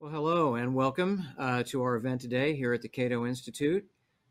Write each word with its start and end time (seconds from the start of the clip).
Well, 0.00 0.10
hello 0.10 0.54
and 0.54 0.74
welcome 0.74 1.26
uh, 1.38 1.62
to 1.64 1.82
our 1.82 1.94
event 1.96 2.22
today 2.22 2.56
here 2.56 2.72
at 2.72 2.80
the 2.80 2.88
Cato 2.88 3.26
Institute. 3.26 3.84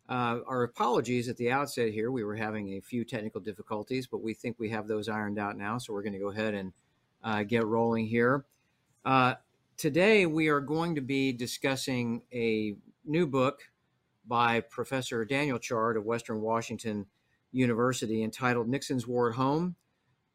Uh, 0.10 0.40
our 0.48 0.64
apologies 0.64 1.30
at 1.30 1.38
the 1.38 1.52
outset 1.52 1.94
here. 1.94 2.10
We 2.10 2.24
were 2.24 2.36
having 2.36 2.70
a 2.70 2.82
few 2.82 3.06
technical 3.06 3.40
difficulties, 3.40 4.08
but 4.08 4.24
we 4.24 4.34
think 4.34 4.56
we 4.58 4.70
have 4.70 4.88
those 4.88 5.08
ironed 5.08 5.38
out 5.38 5.60
now. 5.60 5.78
So 5.78 5.94
we're 5.94 6.02
going 6.02 6.14
to 6.14 6.20
go 6.20 6.32
ahead 6.32 6.56
and 6.56 6.74
uh, 7.24 7.44
get 7.44 7.68
rolling 7.68 8.08
here. 8.08 8.46
Uh, 9.06 9.36
today, 9.78 10.26
we 10.26 10.48
are 10.48 10.60
going 10.60 10.96
to 10.96 11.02
be 11.02 11.34
discussing 11.34 12.24
a 12.34 12.76
new 13.06 13.28
book 13.28 13.60
by 14.28 14.62
Professor 14.62 15.24
Daniel 15.24 15.60
Chard 15.60 15.98
of 15.98 16.04
Western 16.04 16.42
Washington 16.42 17.06
University 17.52 18.24
entitled 18.24 18.68
Nixon's 18.68 19.06
War 19.06 19.30
at 19.30 19.36
Home 19.36 19.76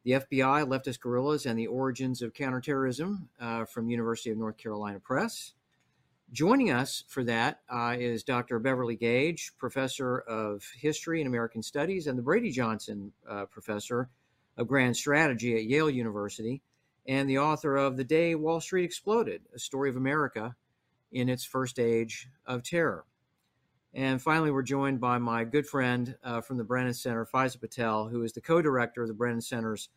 the 0.04 0.12
FBI, 0.12 0.66
leftist 0.68 1.00
guerrillas, 1.00 1.46
and 1.46 1.58
the 1.58 1.66
origins 1.66 2.20
of 2.20 2.34
counterterrorism 2.34 3.28
uh, 3.40 3.64
from 3.64 3.88
University 3.88 4.30
of 4.30 4.36
North 4.36 4.58
Carolina 4.58 5.00
Press. 5.00 5.54
Joining 6.30 6.70
us 6.70 7.04
for 7.08 7.24
that 7.24 7.60
uh, 7.70 7.94
is 7.98 8.22
Dr. 8.22 8.58
Beverly 8.58 8.96
Gage, 8.96 9.52
professor 9.56 10.18
of 10.18 10.62
history 10.78 11.20
and 11.20 11.28
American 11.28 11.62
studies, 11.62 12.06
and 12.06 12.18
the 12.18 12.22
Brady 12.22 12.50
Johnson 12.50 13.12
uh, 13.28 13.46
professor 13.46 14.10
of 14.56 14.68
grand 14.68 14.96
strategy 14.96 15.56
at 15.56 15.64
Yale 15.64 15.90
University, 15.90 16.62
and 17.06 17.28
the 17.28 17.38
author 17.38 17.76
of 17.76 17.96
The 17.96 18.04
Day 18.04 18.34
Wall 18.34 18.60
Street 18.60 18.84
Exploded, 18.84 19.42
a 19.54 19.58
story 19.58 19.88
of 19.88 19.96
America 19.96 20.54
in 21.12 21.28
its 21.28 21.44
first 21.44 21.78
age 21.78 22.28
of 22.46 22.62
terror. 22.62 23.04
And 23.94 24.20
finally, 24.20 24.50
we're 24.50 24.62
joined 24.62 25.00
by 25.00 25.18
my 25.18 25.44
good 25.44 25.66
friend 25.68 26.16
uh, 26.24 26.40
from 26.40 26.56
the 26.56 26.64
Brennan 26.64 26.94
Center, 26.94 27.24
Faiza 27.24 27.60
Patel, 27.60 28.08
who 28.08 28.24
is 28.24 28.32
the 28.32 28.40
co-director 28.40 29.02
of 29.02 29.08
the 29.08 29.14
Brennan 29.14 29.40
Center's 29.40 29.88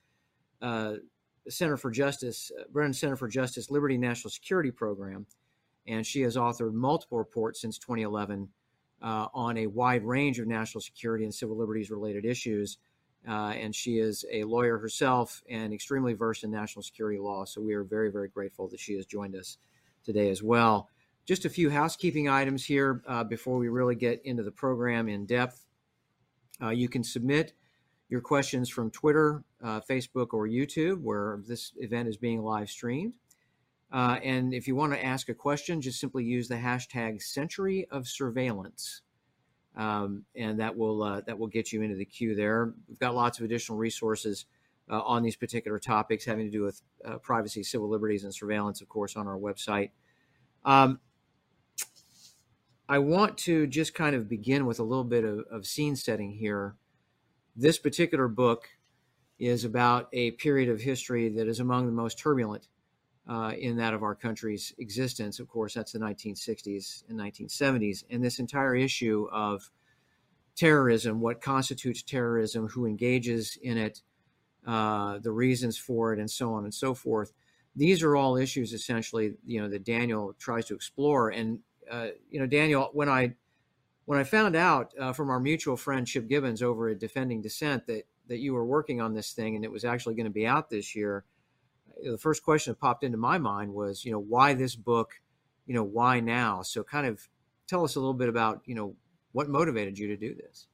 Center 1.49 1.77
for 1.77 1.91
Justice, 1.91 2.51
uh, 2.59 2.63
Brennan 2.71 2.93
Center 2.93 3.15
for 3.15 3.27
Justice 3.27 3.71
Liberty 3.71 3.97
National 3.97 4.29
Security 4.29 4.71
Program. 4.71 5.25
And 5.87 6.05
she 6.05 6.21
has 6.21 6.35
authored 6.35 6.73
multiple 6.73 7.17
reports 7.17 7.61
since 7.61 7.77
2011 7.77 8.49
uh, 9.01 9.27
on 9.33 9.57
a 9.57 9.67
wide 9.67 10.03
range 10.03 10.39
of 10.39 10.47
national 10.47 10.81
security 10.81 11.23
and 11.23 11.33
civil 11.33 11.57
liberties 11.57 11.89
related 11.89 12.25
issues. 12.25 12.77
Uh, 13.27 13.51
and 13.51 13.75
she 13.75 13.99
is 13.99 14.25
a 14.31 14.43
lawyer 14.43 14.77
herself 14.77 15.41
and 15.49 15.73
extremely 15.73 16.13
versed 16.13 16.43
in 16.43 16.51
national 16.51 16.83
security 16.83 17.19
law. 17.19 17.45
So 17.45 17.61
we 17.61 17.73
are 17.73 17.83
very, 17.83 18.11
very 18.11 18.29
grateful 18.29 18.67
that 18.69 18.79
she 18.79 18.95
has 18.95 19.05
joined 19.05 19.35
us 19.35 19.57
today 20.03 20.29
as 20.29 20.43
well. 20.43 20.89
Just 21.25 21.43
a 21.43 21.49
few 21.49 21.69
housekeeping 21.69 22.29
items 22.29 22.63
here 22.63 23.01
uh, 23.05 23.23
before 23.23 23.57
we 23.57 23.67
really 23.67 23.95
get 23.95 24.21
into 24.23 24.43
the 24.43 24.51
program 24.51 25.09
in 25.09 25.25
depth. 25.25 25.65
Uh, 26.61 26.69
you 26.69 26.87
can 26.87 27.03
submit 27.03 27.53
your 28.09 28.21
questions 28.21 28.69
from 28.69 28.89
Twitter, 28.91 29.43
uh, 29.63 29.81
Facebook, 29.81 30.27
or 30.33 30.47
YouTube, 30.47 31.01
where 31.01 31.39
this 31.47 31.73
event 31.77 32.07
is 32.07 32.17
being 32.17 32.41
live 32.41 32.69
streamed. 32.69 33.13
Uh, 33.91 34.19
and 34.23 34.53
if 34.53 34.67
you 34.67 34.75
want 34.75 34.93
to 34.93 35.05
ask 35.05 35.29
a 35.29 35.33
question, 35.33 35.81
just 35.81 35.99
simply 35.99 36.23
use 36.23 36.47
the 36.47 36.55
hashtag 36.55 37.21
Century 37.21 37.87
of 37.89 38.07
Surveillance, 38.07 39.01
um, 39.75 40.23
and 40.35 40.59
that 40.59 40.75
will 40.75 41.03
uh, 41.03 41.21
that 41.21 41.37
will 41.37 41.47
get 41.47 41.71
you 41.71 41.81
into 41.81 41.95
the 41.95 42.05
queue 42.05 42.35
there. 42.35 42.73
We've 42.87 42.99
got 42.99 43.15
lots 43.15 43.39
of 43.39 43.45
additional 43.45 43.77
resources 43.77 44.45
uh, 44.89 45.01
on 45.01 45.23
these 45.23 45.35
particular 45.35 45.79
topics 45.79 46.25
having 46.25 46.45
to 46.45 46.51
do 46.51 46.63
with 46.63 46.81
privacy, 47.21 47.63
civil 47.63 47.89
liberties, 47.89 48.23
and 48.23 48.33
surveillance, 48.33 48.81
of 48.81 48.89
course, 48.89 49.15
on 49.15 49.27
our 49.27 49.37
website. 49.37 49.91
Um, 50.65 50.99
I 52.89 52.99
want 52.99 53.37
to 53.39 53.67
just 53.67 53.93
kind 53.93 54.15
of 54.15 54.29
begin 54.29 54.65
with 54.65 54.79
a 54.79 54.83
little 54.83 55.03
bit 55.03 55.25
of, 55.25 55.39
of 55.51 55.65
scene 55.65 55.95
setting 55.95 56.33
here. 56.33 56.75
This 57.59 57.79
particular 57.79 58.27
book 58.27 58.69
is 59.39 59.65
about 59.65 60.09
a 60.13 60.31
period 60.31 60.69
of 60.69 60.79
history 60.79 61.29
that 61.29 61.47
is 61.47 61.59
among 61.59 61.87
the 61.87 61.91
most 61.91 62.19
turbulent 62.19 62.67
uh, 63.27 63.53
in 63.57 63.77
that 63.77 63.95
of 63.95 64.03
our 64.03 64.13
country's 64.13 64.75
existence. 64.77 65.39
Of 65.39 65.47
course, 65.47 65.73
that's 65.73 65.91
the 65.91 65.97
1960s 65.97 67.03
and 67.09 67.19
1970s. 67.19 68.03
And 68.11 68.23
this 68.23 68.37
entire 68.37 68.75
issue 68.75 69.27
of 69.31 69.71
terrorism, 70.55 71.19
what 71.19 71.41
constitutes 71.41 72.03
terrorism, 72.03 72.67
who 72.67 72.85
engages 72.85 73.57
in 73.59 73.79
it, 73.79 74.03
uh, 74.67 75.17
the 75.17 75.31
reasons 75.31 75.79
for 75.79 76.13
it, 76.13 76.19
and 76.19 76.29
so 76.29 76.53
on 76.53 76.63
and 76.63 76.73
so 76.73 76.93
forth. 76.93 77.33
These 77.75 78.03
are 78.03 78.15
all 78.15 78.37
issues 78.37 78.71
essentially, 78.71 79.33
you 79.43 79.61
know, 79.61 79.69
that 79.69 79.83
Daniel 79.83 80.35
tries 80.37 80.65
to 80.65 80.75
explore. 80.75 81.29
And 81.29 81.59
uh, 81.89 82.09
you 82.29 82.39
know, 82.39 82.45
Daniel, 82.45 82.89
when 82.93 83.09
I 83.09 83.33
when 84.07 84.17
I 84.17 84.23
found 84.23 84.55
out 84.55 84.93
uh, 84.97 85.11
from 85.11 85.29
our 85.29 85.39
mutual 85.39 85.75
friend 85.75 86.07
Chip 86.07 86.29
Gibbons 86.29 86.63
over 86.63 86.87
at 86.87 86.97
Defending 86.99 87.41
Dissent 87.41 87.85
that 87.87 88.03
that 88.27 88.39
you 88.39 88.53
were 88.53 88.65
working 88.65 89.01
on 89.01 89.13
this 89.13 89.33
thing 89.33 89.55
and 89.55 89.65
it 89.65 89.71
was 89.71 89.83
actually 89.83 90.15
going 90.15 90.25
to 90.25 90.31
be 90.31 90.47
out 90.47 90.69
this 90.69 90.95
year, 90.95 91.25
the 92.01 92.17
first 92.17 92.41
question 92.41 92.71
that 92.71 92.79
popped 92.79 93.03
into 93.03 93.17
my 93.17 93.37
mind 93.37 93.73
was, 93.73 94.05
you 94.05 94.11
know, 94.13 94.19
why 94.19 94.53
this 94.53 94.75
book? 94.75 95.11
You 95.65 95.73
know, 95.73 95.83
why 95.83 96.21
now? 96.21 96.61
So, 96.61 96.83
kind 96.83 97.05
of 97.05 97.27
tell 97.67 97.83
us 97.83 97.95
a 97.95 97.99
little 97.99 98.13
bit 98.13 98.29
about, 98.29 98.61
you 98.65 98.75
know, 98.75 98.95
what 99.33 99.49
motivated 99.49 99.99
you 99.99 100.07
to 100.07 100.15
do 100.15 100.33
this. 100.33 100.67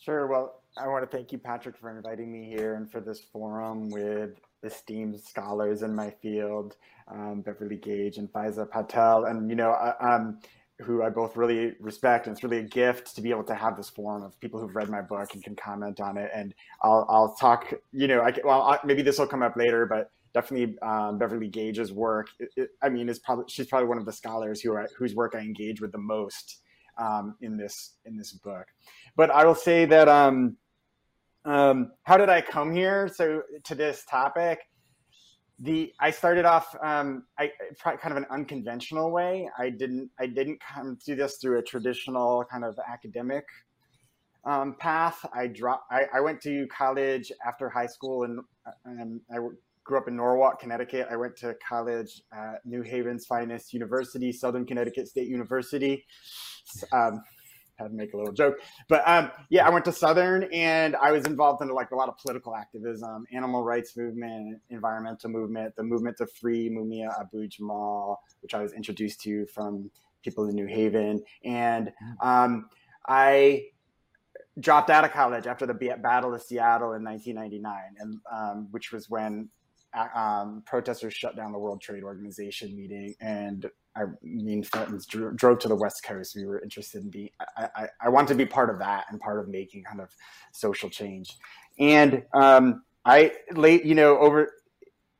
Sure. 0.00 0.28
Well, 0.28 0.62
I 0.76 0.86
want 0.86 1.10
to 1.10 1.16
thank 1.16 1.32
you, 1.32 1.38
Patrick, 1.38 1.76
for 1.76 1.90
inviting 1.90 2.30
me 2.30 2.46
here 2.48 2.76
and 2.76 2.88
for 2.88 3.00
this 3.00 3.20
forum 3.20 3.90
with 3.90 4.38
esteemed 4.62 5.20
scholars 5.20 5.82
in 5.82 5.92
my 5.92 6.10
field, 6.22 6.76
um, 7.08 7.40
Beverly 7.40 7.76
Gage 7.76 8.18
and 8.18 8.32
Faiza 8.32 8.70
Patel, 8.70 9.24
and 9.24 9.50
you 9.50 9.56
know, 9.56 9.72
who 10.82 11.02
I 11.02 11.08
both 11.08 11.36
really 11.36 11.74
respect. 11.80 12.26
And 12.26 12.34
it's 12.34 12.44
really 12.44 12.58
a 12.58 12.62
gift 12.62 13.14
to 13.14 13.22
be 13.22 13.30
able 13.30 13.44
to 13.44 13.54
have 13.54 13.76
this 13.76 13.88
forum 13.88 14.22
of 14.22 14.38
people 14.40 14.60
who've 14.60 14.74
read 14.74 14.88
my 14.90 15.00
book 15.00 15.34
and 15.34 15.42
can 15.42 15.56
comment 15.56 16.00
on 16.00 16.16
it. 16.18 16.30
And 16.34 16.54
I'll, 16.82 17.06
I'll 17.08 17.34
talk, 17.34 17.72
you 17.92 18.08
know, 18.08 18.20
I, 18.20 18.32
well, 18.44 18.62
I, 18.62 18.78
maybe 18.84 19.02
this 19.02 19.18
will 19.18 19.26
come 19.26 19.42
up 19.42 19.56
later, 19.56 19.86
but 19.86 20.10
definitely 20.34 20.78
um, 20.82 21.18
Beverly 21.18 21.48
Gage's 21.48 21.92
work. 21.92 22.28
It, 22.38 22.50
it, 22.56 22.70
I 22.82 22.90
mean, 22.90 23.08
is 23.08 23.18
probably 23.18 23.46
she's 23.48 23.66
probably 23.66 23.88
one 23.88 23.98
of 23.98 24.04
the 24.04 24.12
scholars 24.12 24.60
who 24.60 24.72
are, 24.72 24.88
whose 24.98 25.14
work 25.14 25.34
I 25.34 25.40
engage 25.40 25.80
with 25.80 25.92
the 25.92 25.98
most 25.98 26.60
um, 26.98 27.36
in 27.40 27.56
this 27.56 27.94
in 28.04 28.16
this 28.16 28.32
book. 28.32 28.66
But 29.16 29.30
I 29.30 29.46
will 29.46 29.54
say 29.54 29.86
that 29.86 30.08
um, 30.08 30.56
um, 31.46 31.92
how 32.02 32.18
did 32.18 32.28
I 32.28 32.42
come 32.42 32.72
here? 32.72 33.08
So 33.08 33.42
to 33.64 33.74
this 33.74 34.04
topic, 34.04 34.60
the 35.58 35.92
I 36.00 36.10
started 36.10 36.44
off 36.44 36.74
um, 36.82 37.24
I 37.38 37.50
kind 37.82 38.12
of 38.12 38.16
an 38.16 38.26
unconventional 38.30 39.10
way. 39.10 39.48
I 39.58 39.70
didn't 39.70 40.10
I 40.20 40.26
didn't 40.26 40.60
come 40.60 40.98
to 41.06 41.14
this 41.14 41.38
through 41.38 41.58
a 41.58 41.62
traditional 41.62 42.44
kind 42.44 42.64
of 42.64 42.78
academic 42.86 43.44
um, 44.46 44.76
path. 44.78 45.24
I 45.34 45.48
dropped. 45.48 45.90
I, 45.90 46.04
I, 46.14 46.20
went 46.20 46.40
to 46.42 46.66
college 46.68 47.32
after 47.44 47.68
high 47.68 47.86
school, 47.86 48.22
and, 48.22 48.40
and 48.84 49.20
I 49.30 49.38
grew 49.84 49.98
up 49.98 50.08
in 50.08 50.16
Norwalk, 50.16 50.60
Connecticut. 50.60 51.08
I 51.10 51.16
went 51.16 51.36
to 51.38 51.56
college 51.68 52.22
at 52.32 52.64
New 52.64 52.82
Haven's 52.82 53.26
finest 53.26 53.74
university, 53.74 54.32
Southern 54.32 54.64
Connecticut 54.64 55.08
State 55.08 55.28
University. 55.28 56.04
Um, 56.92 57.22
had 57.78 57.88
to 57.88 57.94
make 57.94 58.14
a 58.14 58.16
little 58.16 58.32
joke. 58.32 58.56
But 58.88 59.02
um, 59.06 59.30
yeah, 59.50 59.66
I 59.66 59.70
went 59.70 59.84
to 59.86 59.92
Southern 59.92 60.44
and 60.52 60.96
I 60.96 61.12
was 61.12 61.26
involved 61.26 61.62
in 61.62 61.68
like 61.68 61.90
a 61.90 61.96
lot 61.96 62.08
of 62.08 62.16
political 62.18 62.54
activism, 62.54 63.26
animal 63.32 63.62
rights 63.62 63.96
movement, 63.96 64.60
environmental 64.70 65.30
movement, 65.30 65.76
the 65.76 65.82
movement 65.82 66.16
to 66.18 66.26
free 66.26 66.70
Mumia 66.70 67.08
Abu 67.20 67.46
Jamal, 67.48 68.22
which 68.40 68.54
I 68.54 68.60
was 68.60 68.72
introduced 68.72 69.20
to 69.22 69.46
from 69.46 69.90
people 70.22 70.48
in 70.48 70.54
New 70.54 70.66
Haven. 70.66 71.22
And 71.44 71.92
um, 72.20 72.68
I 73.06 73.66
dropped 74.58 74.90
out 74.90 75.04
of 75.04 75.12
college 75.12 75.46
after 75.46 75.66
the 75.66 75.74
Battle 75.74 76.34
of 76.34 76.42
Seattle 76.42 76.94
in 76.94 77.04
1999, 77.04 77.74
and 77.98 78.18
um, 78.32 78.68
which 78.70 78.90
was 78.90 79.08
when 79.10 79.48
um, 80.14 80.62
protesters 80.66 81.14
shut 81.14 81.36
down 81.36 81.52
the 81.52 81.58
World 81.58 81.80
Trade 81.80 82.02
Organization 82.02 82.76
meeting 82.76 83.14
and 83.20 83.66
I 83.96 84.04
mean, 84.22 84.62
Fentons 84.62 85.06
drove 85.36 85.58
to 85.60 85.68
the 85.68 85.74
West 85.74 86.02
Coast. 86.04 86.36
We 86.36 86.44
were 86.44 86.60
interested 86.60 87.02
in 87.02 87.10
being, 87.10 87.30
I, 87.56 87.68
I, 87.74 87.88
I 88.02 88.08
want 88.10 88.28
to 88.28 88.34
be 88.34 88.44
part 88.44 88.68
of 88.68 88.78
that 88.80 89.06
and 89.10 89.20
part 89.20 89.40
of 89.40 89.48
making 89.48 89.84
kind 89.84 90.00
of 90.00 90.10
social 90.52 90.90
change. 90.90 91.30
And 91.78 92.22
um, 92.34 92.82
I 93.04 93.32
late, 93.52 93.84
you 93.84 93.94
know, 93.94 94.18
over 94.18 94.52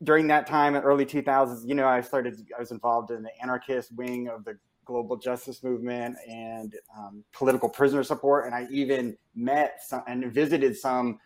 during 0.03 0.27
that 0.27 0.47
time 0.47 0.75
in 0.75 0.83
early 0.83 1.07
2000s, 1.07 1.67
you 1.67 1.75
know, 1.75 1.87
I 1.87 2.03
started, 2.03 2.39
I 2.55 2.61
was 2.61 2.71
involved 2.71 3.11
in 3.11 3.23
the 3.23 3.31
anarchist 3.43 3.93
wing 3.97 4.29
of 4.29 4.45
the 4.45 4.59
global 4.85 5.17
justice 5.17 5.65
movement 5.65 6.17
and 6.29 6.75
um, 6.97 7.25
political 7.33 7.69
prisoner 7.69 8.03
support. 8.03 8.47
And 8.47 8.55
I 8.55 8.67
even 8.71 9.17
met 9.35 9.81
some, 9.87 10.03
and 10.07 10.33
visited 10.33 10.77
some 10.77 11.19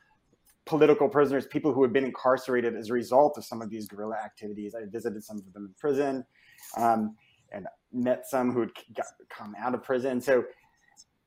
political 0.67 1.08
prisoners, 1.08 1.47
people 1.47 1.73
who 1.73 1.82
had 1.82 1.93
been 1.93 2.05
incarcerated 2.05 2.76
as 2.76 2.91
a 2.91 2.93
result 2.93 3.37
of 3.37 3.44
some 3.44 3.61
of 3.61 3.70
these 3.70 3.88
guerrilla 3.88 4.17
activities. 4.17 4.75
I 4.75 4.85
visited 4.88 5.25
some 5.25 5.38
of 5.38 5.52
them 5.52 5.67
in 5.67 5.75
prison. 5.79 6.25
Um, 6.76 7.17
and 7.52 7.67
met 7.93 8.29
some 8.29 8.52
who 8.52 8.61
had 8.61 8.70
come 9.29 9.55
out 9.58 9.75
of 9.75 9.82
prison. 9.82 10.20
So 10.20 10.44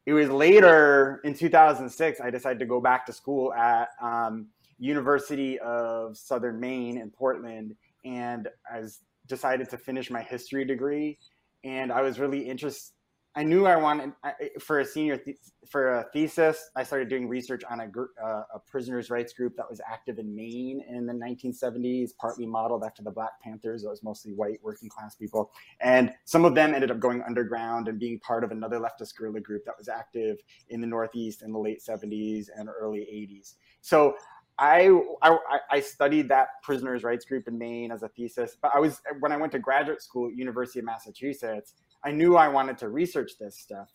it 0.05 0.13
was 0.13 0.29
later 0.29 1.21
in 1.23 1.33
2006 1.33 2.19
I 2.19 2.29
decided 2.29 2.59
to 2.59 2.65
go 2.65 2.81
back 2.81 3.05
to 3.05 3.13
school 3.13 3.53
at 3.53 3.89
um, 4.01 4.47
University 4.77 5.59
of 5.59 6.17
Southern 6.17 6.59
Maine 6.59 6.97
in 6.97 7.09
Portland, 7.09 7.75
and 8.03 8.49
I 8.71 8.79
was 8.79 8.99
decided 9.27 9.69
to 9.69 9.77
finish 9.77 10.11
my 10.11 10.21
history 10.21 10.65
degree. 10.65 11.17
And 11.63 11.91
I 11.91 12.01
was 12.01 12.19
really 12.19 12.41
interested 12.41 12.93
I 13.35 13.41
knew 13.41 13.65
I 13.65 13.75
wanted 13.75 14.11
for 14.59 14.79
a 14.79 14.85
senior 14.85 15.17
th- 15.17 15.37
for 15.67 15.99
a 15.99 16.05
thesis. 16.13 16.69
I 16.75 16.83
started 16.83 17.09
doing 17.09 17.27
research 17.27 17.63
on 17.63 17.79
a, 17.79 17.91
uh, 18.23 18.43
a 18.53 18.59
prisoners' 18.59 19.09
rights 19.09 19.33
group 19.33 19.55
that 19.57 19.67
was 19.67 19.81
active 19.89 20.19
in 20.19 20.35
Maine 20.35 20.83
in 20.87 21.07
the 21.07 21.13
1970s, 21.13 22.11
partly 22.19 22.45
modeled 22.45 22.83
after 22.83 23.01
the 23.01 23.09
Black 23.09 23.31
Panthers. 23.41 23.83
It 23.83 23.89
was 23.89 24.03
mostly 24.03 24.33
white 24.33 24.59
working 24.61 24.87
class 24.87 25.15
people, 25.15 25.51
and 25.81 26.13
some 26.25 26.45
of 26.45 26.53
them 26.53 26.75
ended 26.75 26.91
up 26.91 26.99
going 26.99 27.23
underground 27.23 27.87
and 27.87 27.99
being 27.99 28.19
part 28.19 28.43
of 28.43 28.51
another 28.51 28.79
leftist 28.79 29.15
guerrilla 29.15 29.39
group 29.39 29.65
that 29.65 29.75
was 29.79 29.89
active 29.89 30.37
in 30.69 30.79
the 30.79 30.87
Northeast 30.87 31.41
in 31.41 31.51
the 31.51 31.59
late 31.59 31.81
70s 31.81 32.49
and 32.55 32.69
early 32.69 32.99
80s. 32.99 33.55
So 33.81 34.15
I, 34.59 34.95
I, 35.23 35.37
I 35.71 35.79
studied 35.79 36.29
that 36.29 36.49
prisoners' 36.61 37.03
rights 37.03 37.25
group 37.25 37.47
in 37.47 37.57
Maine 37.57 37.91
as 37.91 38.03
a 38.03 38.09
thesis, 38.09 38.55
but 38.61 38.71
I 38.75 38.79
was 38.79 39.01
when 39.19 39.31
I 39.31 39.37
went 39.37 39.51
to 39.53 39.59
graduate 39.59 40.01
school 40.03 40.27
at 40.27 40.37
University 40.37 40.79
of 40.79 40.85
Massachusetts. 40.85 41.73
I 42.05 42.11
knew 42.11 42.35
I 42.35 42.47
wanted 42.47 42.77
to 42.79 42.89
research 42.89 43.33
this 43.39 43.57
stuff. 43.57 43.89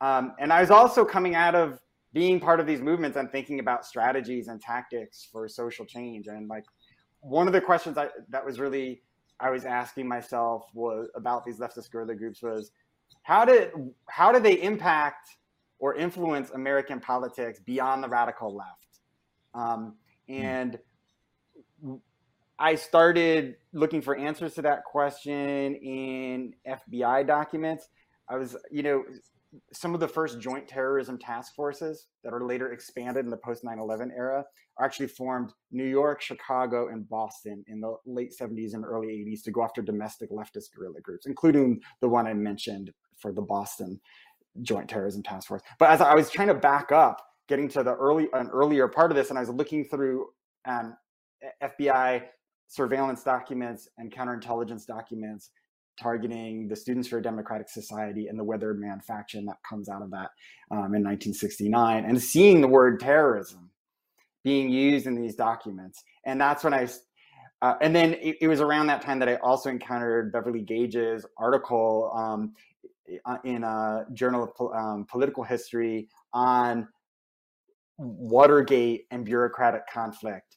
Um, 0.00 0.34
and 0.38 0.52
I 0.52 0.60
was 0.60 0.70
also 0.70 1.04
coming 1.04 1.34
out 1.34 1.54
of 1.54 1.80
being 2.12 2.38
part 2.38 2.60
of 2.60 2.66
these 2.66 2.80
movements 2.80 3.16
and 3.16 3.30
thinking 3.30 3.58
about 3.58 3.84
strategies 3.84 4.48
and 4.48 4.60
tactics 4.60 5.28
for 5.30 5.48
social 5.48 5.84
change. 5.84 6.28
And 6.28 6.48
like 6.48 6.64
one 7.20 7.46
of 7.46 7.52
the 7.52 7.60
questions 7.60 7.98
I, 7.98 8.08
that 8.28 8.44
was 8.44 8.60
really 8.60 9.02
I 9.40 9.50
was 9.50 9.64
asking 9.64 10.06
myself 10.06 10.66
was 10.74 11.08
about 11.16 11.44
these 11.44 11.58
leftist 11.58 11.90
guerrilla 11.90 12.14
groups 12.14 12.42
was 12.42 12.70
how 13.22 13.44
did 13.44 13.72
how 14.08 14.30
do 14.30 14.38
they 14.38 14.62
impact 14.62 15.28
or 15.78 15.94
influence 15.96 16.50
American 16.50 17.00
politics 17.00 17.60
beyond 17.60 18.02
the 18.02 18.08
radical 18.08 18.54
left? 18.54 19.00
Um, 19.54 19.96
and 20.28 20.78
I 22.58 22.74
started 22.76 23.56
looking 23.72 24.00
for 24.00 24.16
answers 24.16 24.54
to 24.54 24.62
that 24.62 24.84
question 24.84 25.74
in 25.74 26.54
FBI 26.66 27.26
documents. 27.26 27.88
I 28.28 28.36
was, 28.36 28.56
you 28.70 28.82
know, 28.82 29.04
some 29.72 29.94
of 29.94 30.00
the 30.00 30.08
first 30.08 30.40
joint 30.40 30.68
terrorism 30.68 31.18
task 31.18 31.54
forces 31.54 32.06
that 32.22 32.32
are 32.32 32.44
later 32.44 32.72
expanded 32.72 33.24
in 33.24 33.30
the 33.30 33.36
post 33.36 33.64
9 33.64 33.78
11 33.78 34.12
era 34.16 34.44
are 34.78 34.84
actually 34.84 35.06
formed 35.06 35.52
New 35.70 35.84
York, 35.84 36.20
Chicago, 36.20 36.88
and 36.88 37.08
Boston 37.08 37.64
in 37.68 37.80
the 37.80 37.96
late 38.06 38.34
70s 38.38 38.74
and 38.74 38.84
early 38.84 39.08
80s 39.08 39.42
to 39.44 39.50
go 39.50 39.62
after 39.62 39.82
domestic 39.82 40.30
leftist 40.30 40.72
guerrilla 40.74 41.00
groups, 41.00 41.26
including 41.26 41.80
the 42.00 42.08
one 42.08 42.26
I 42.26 42.34
mentioned 42.34 42.92
for 43.16 43.32
the 43.32 43.42
Boston 43.42 44.00
Joint 44.62 44.88
Terrorism 44.88 45.22
Task 45.22 45.48
Force. 45.48 45.62
But 45.78 45.90
as 45.90 46.00
I 46.00 46.14
was 46.14 46.30
trying 46.30 46.48
to 46.48 46.54
back 46.54 46.90
up, 46.90 47.24
getting 47.48 47.68
to 47.68 47.82
the 47.82 47.94
early 47.94 48.28
an 48.32 48.48
earlier 48.48 48.88
part 48.88 49.10
of 49.10 49.16
this, 49.16 49.30
and 49.30 49.38
I 49.38 49.42
was 49.42 49.50
looking 49.50 49.84
through 49.84 50.28
um, 50.66 50.96
FBI 51.62 52.22
surveillance 52.68 53.22
documents 53.22 53.88
and 53.98 54.12
counterintelligence 54.12 54.86
documents 54.86 55.50
targeting 56.00 56.68
the 56.68 56.76
Students 56.76 57.08
for 57.08 57.18
a 57.18 57.22
Democratic 57.22 57.68
Society 57.68 58.26
and 58.26 58.38
the 58.38 58.44
Weatherman 58.44 59.02
faction 59.02 59.44
that 59.46 59.56
comes 59.68 59.88
out 59.88 60.02
of 60.02 60.10
that 60.10 60.30
um, 60.70 60.94
in 60.94 61.02
1969, 61.04 62.04
and 62.04 62.20
seeing 62.20 62.60
the 62.60 62.68
word 62.68 63.00
terrorism 63.00 63.70
being 64.42 64.68
used 64.68 65.06
in 65.06 65.14
these 65.14 65.34
documents. 65.34 66.02
And 66.26 66.40
that's 66.40 66.64
when 66.64 66.74
I, 66.74 66.88
uh, 67.62 67.76
and 67.80 67.94
then 67.94 68.14
it, 68.14 68.36
it, 68.42 68.48
was 68.48 68.60
around 68.60 68.88
that 68.88 69.00
time 69.00 69.18
that 69.20 69.28
I 69.28 69.36
also 69.36 69.70
encountered 69.70 70.32
Beverly 70.32 70.60
Gage's 70.60 71.24
article 71.38 72.12
um, 72.14 72.54
in 73.44 73.64
a 73.64 74.04
journal 74.12 74.52
of 74.58 74.74
um, 74.74 75.06
political 75.10 75.44
history 75.44 76.08
on 76.32 76.88
Watergate 77.96 79.06
and 79.10 79.24
bureaucratic 79.24 79.86
conflict 79.86 80.56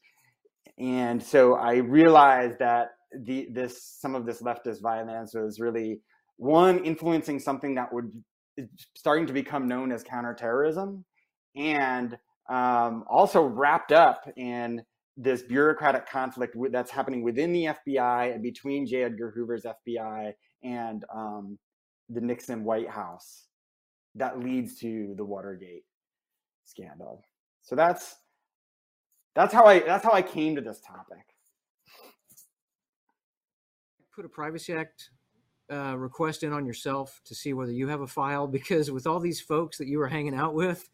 and 0.80 1.22
so 1.22 1.56
I 1.56 1.76
realized 1.76 2.60
that 2.60 2.90
the 3.24 3.48
this 3.52 3.98
some 4.00 4.16
of 4.16 4.26
this 4.26 4.42
leftist 4.42 4.82
violence 4.82 5.34
was 5.34 5.60
really 5.60 6.02
one 6.38 6.84
influencing 6.84 7.40
something 7.40 7.76
that 7.76 7.92
would 7.92 8.12
starting 8.96 9.28
to 9.28 9.34
become 9.34 9.68
known 9.68 9.92
as 9.92 10.04
counterterrorism, 10.04 11.06
and 11.56 12.18
um, 12.50 13.04
also 13.10 13.44
wrapped 13.44 13.92
up 13.92 14.28
in 14.38 14.84
this 15.16 15.42
bureaucratic 15.42 16.08
conflict 16.08 16.56
that's 16.72 16.92
happening 16.92 17.24
within 17.24 17.52
the 17.52 17.66
FBI 17.66 18.34
and 18.34 18.44
between 18.44 18.86
J. 18.86 19.04
Edgar 19.04 19.32
Hoover's 19.36 19.66
FBI 19.66 20.32
and 20.64 21.04
um, 21.14 21.58
the 22.10 22.22
Nixon 22.22 22.64
White 22.64 22.90
House 22.90 23.48
that 24.16 24.40
leads 24.40 24.80
to 24.80 25.14
the 25.18 25.26
Watergate 25.26 25.84
scandal. 26.66 27.24
So 27.64 27.76
that's 27.76 28.16
that's 29.38 29.54
how 29.54 29.66
I 29.66 29.80
that's 29.80 30.04
how 30.04 30.14
I 30.14 30.24
came 30.24 30.56
to 30.56 30.62
this 30.62 30.82
topic. 30.82 31.24
Put 34.16 34.26
a 34.26 34.30
Privacy 34.30 34.74
Act 34.74 35.12
uh, 35.72 35.96
request 35.96 36.42
in 36.42 36.54
on 36.54 36.66
yourself 36.66 37.22
to 37.26 37.36
see 37.36 37.54
whether 37.54 37.72
you 37.72 37.88
have 37.88 38.02
a 38.02 38.08
file 38.08 38.48
because 38.48 38.90
with 38.90 39.06
all 39.06 39.20
these 39.20 39.40
folks 39.40 39.78
that 39.78 39.88
you 39.88 40.00
were 40.00 40.08
hanging 40.08 40.34
out 40.34 40.56
with, 40.56 40.90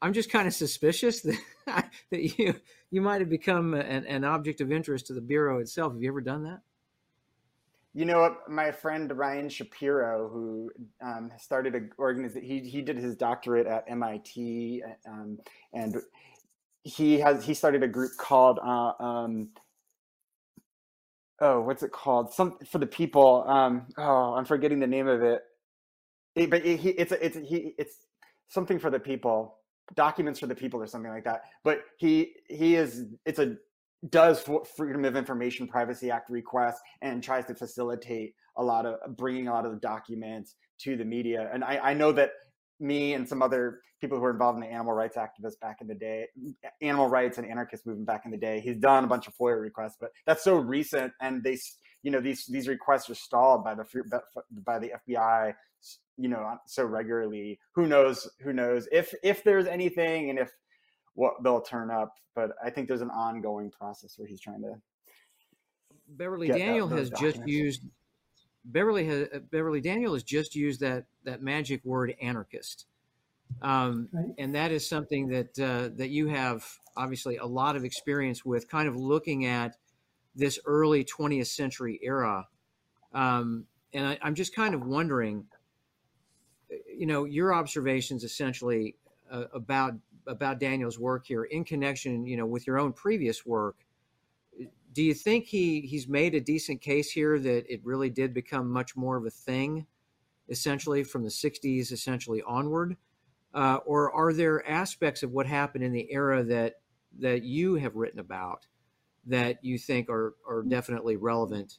I'm 0.00 0.12
just 0.12 0.30
kind 0.30 0.46
of 0.46 0.54
suspicious 0.54 1.22
that 1.66 1.90
that 2.12 2.38
you 2.38 2.54
you 2.92 3.00
might 3.00 3.20
have 3.20 3.30
become 3.30 3.74
an, 3.74 4.06
an 4.06 4.22
object 4.22 4.60
of 4.60 4.70
interest 4.70 5.08
to 5.08 5.12
the 5.12 5.20
bureau 5.20 5.58
itself. 5.58 5.92
Have 5.92 6.02
you 6.02 6.08
ever 6.08 6.20
done 6.20 6.44
that? 6.44 6.60
You 7.94 8.04
know? 8.04 8.36
My 8.48 8.70
friend 8.70 9.10
Ryan 9.18 9.48
Shapiro, 9.48 10.28
who 10.32 10.70
um, 11.04 11.32
started 11.36 11.74
an 11.74 11.90
organization, 11.98 12.48
he 12.48 12.60
he 12.60 12.80
did 12.80 12.96
his 12.96 13.16
doctorate 13.16 13.66
at 13.66 13.84
MIT, 13.88 14.84
um, 15.04 15.38
and 15.72 15.96
he 16.84 17.20
has 17.20 17.44
he 17.44 17.54
started 17.54 17.82
a 17.82 17.88
group 17.88 18.12
called 18.18 18.58
uh, 18.58 18.92
um, 19.02 19.50
oh 21.40 21.60
what's 21.60 21.82
it 21.82 21.92
called? 21.92 22.32
Some 22.32 22.58
for 22.70 22.78
the 22.78 22.86
people 22.86 23.44
um, 23.46 23.86
oh 23.98 24.34
i'm 24.34 24.44
forgetting 24.44 24.80
the 24.80 24.86
name 24.86 25.08
of 25.08 25.22
it, 25.22 25.42
it 26.34 26.50
but 26.50 26.64
it, 26.64 26.80
he, 26.80 26.90
it's 26.90 27.12
it's 27.12 27.36
he 27.36 27.74
it's 27.78 28.06
something 28.48 28.78
for 28.78 28.90
the 28.90 29.00
people 29.00 29.56
documents 29.94 30.40
for 30.40 30.46
the 30.46 30.54
people 30.54 30.80
or 30.80 30.86
something 30.86 31.10
like 31.10 31.24
that. 31.24 31.42
But 31.64 31.82
he 31.98 32.34
he 32.48 32.76
is 32.76 33.06
it's 33.26 33.38
a 33.38 33.56
does 34.08 34.44
freedom 34.76 35.04
of 35.04 35.14
information 35.16 35.68
privacy 35.68 36.10
act 36.10 36.28
requests 36.28 36.80
and 37.02 37.22
tries 37.22 37.46
to 37.46 37.54
facilitate 37.54 38.34
a 38.56 38.62
lot 38.62 38.84
of 38.84 39.16
bringing 39.16 39.48
a 39.48 39.52
lot 39.52 39.64
of 39.64 39.72
the 39.72 39.78
documents 39.78 40.56
to 40.80 40.96
the 40.96 41.04
media. 41.04 41.50
And 41.52 41.62
i 41.64 41.78
i 41.82 41.94
know 41.94 42.12
that 42.12 42.32
me 42.82 43.14
and 43.14 43.26
some 43.26 43.40
other 43.40 43.80
people 44.00 44.18
who 44.18 44.22
were 44.22 44.32
involved 44.32 44.56
in 44.56 44.60
the 44.60 44.70
animal 44.70 44.92
rights 44.92 45.16
activists 45.16 45.58
back 45.60 45.78
in 45.80 45.86
the 45.86 45.94
day, 45.94 46.26
animal 46.82 47.08
rights 47.08 47.38
and 47.38 47.48
anarchist 47.48 47.86
movement 47.86 48.06
back 48.06 48.22
in 48.24 48.30
the 48.30 48.36
day. 48.36 48.60
He's 48.60 48.76
done 48.76 49.04
a 49.04 49.06
bunch 49.06 49.28
of 49.28 49.36
FOIA 49.36 49.60
requests, 49.60 49.96
but 50.00 50.10
that's 50.26 50.42
so 50.42 50.56
recent, 50.56 51.12
and 51.20 51.42
they, 51.42 51.56
you 52.02 52.10
know, 52.10 52.20
these 52.20 52.44
these 52.46 52.68
requests 52.68 53.08
are 53.08 53.14
stalled 53.14 53.64
by 53.64 53.74
the 53.74 53.84
by 54.66 54.78
the 54.80 54.92
FBI, 55.08 55.54
you 56.18 56.28
know, 56.28 56.58
so 56.66 56.84
regularly. 56.84 57.58
Who 57.74 57.86
knows? 57.86 58.28
Who 58.40 58.52
knows 58.52 58.88
if 58.90 59.14
if 59.22 59.44
there's 59.44 59.66
anything 59.66 60.30
and 60.30 60.38
if 60.38 60.50
what 61.14 61.34
they'll 61.42 61.62
turn 61.62 61.90
up. 61.90 62.12
But 62.34 62.50
I 62.64 62.70
think 62.70 62.88
there's 62.88 63.02
an 63.02 63.10
ongoing 63.10 63.70
process 63.70 64.14
where 64.18 64.26
he's 64.26 64.40
trying 64.40 64.62
to. 64.62 64.74
Beverly 66.08 66.48
Daniel 66.48 66.88
has 66.88 67.10
just 67.10 67.46
used 67.46 67.82
Beverly 68.64 69.04
has, 69.06 69.28
uh, 69.34 69.38
Beverly 69.50 69.80
Daniel 69.80 70.14
has 70.14 70.22
just 70.22 70.54
used 70.54 70.80
that 70.80 71.04
that 71.24 71.42
magic 71.42 71.84
word 71.84 72.14
anarchist, 72.20 72.86
um, 73.60 74.08
right. 74.12 74.34
and 74.38 74.54
that 74.54 74.70
is 74.70 74.88
something 74.88 75.28
that 75.28 75.58
uh, 75.58 75.94
that 75.96 76.10
you 76.10 76.28
have 76.28 76.64
obviously 76.96 77.36
a 77.38 77.46
lot 77.46 77.76
of 77.76 77.84
experience 77.84 78.44
with, 78.44 78.68
kind 78.68 78.88
of 78.88 78.96
looking 78.96 79.46
at 79.46 79.76
this 80.34 80.58
early 80.64 81.04
20th 81.04 81.46
century 81.46 81.98
era. 82.02 82.46
Um, 83.12 83.66
and 83.92 84.06
I, 84.06 84.18
I'm 84.22 84.34
just 84.34 84.54
kind 84.54 84.74
of 84.74 84.86
wondering, 84.86 85.46
you 86.96 87.06
know, 87.06 87.24
your 87.24 87.54
observations 87.54 88.24
essentially 88.24 88.96
uh, 89.30 89.44
about 89.52 89.94
about 90.26 90.60
Daniel's 90.60 90.98
work 90.98 91.26
here 91.26 91.44
in 91.44 91.64
connection, 91.64 92.26
you 92.26 92.36
know, 92.36 92.46
with 92.46 92.66
your 92.66 92.78
own 92.78 92.92
previous 92.92 93.44
work 93.44 93.76
do 94.92 95.02
you 95.02 95.14
think 95.14 95.46
he 95.46 95.80
he's 95.82 96.08
made 96.08 96.34
a 96.34 96.40
decent 96.40 96.80
case 96.80 97.10
here 97.10 97.38
that 97.38 97.72
it 97.72 97.80
really 97.84 98.10
did 98.10 98.34
become 98.34 98.70
much 98.70 98.96
more 98.96 99.16
of 99.16 99.26
a 99.26 99.30
thing 99.30 99.86
essentially 100.48 101.02
from 101.04 101.22
the 101.22 101.30
60s 101.30 101.92
essentially 101.92 102.42
onward? 102.42 102.96
Uh, 103.54 103.78
or 103.84 104.12
are 104.12 104.32
there 104.32 104.66
aspects 104.68 105.22
of 105.22 105.30
what 105.30 105.46
happened 105.46 105.84
in 105.84 105.92
the 105.92 106.10
era 106.10 106.42
that 106.42 106.74
that 107.18 107.42
you 107.42 107.74
have 107.74 107.96
written 107.96 108.18
about 108.18 108.66
that 109.26 109.62
you 109.62 109.78
think 109.78 110.08
are 110.08 110.34
are 110.48 110.62
definitely 110.62 111.16
relevant 111.16 111.78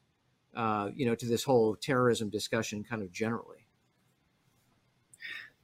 uh, 0.55 0.89
you 0.96 1.05
know 1.05 1.15
to 1.15 1.25
this 1.25 1.43
whole 1.43 1.75
terrorism 1.75 2.29
discussion 2.29 2.84
kind 2.84 3.01
of 3.01 3.12
generally 3.12 3.62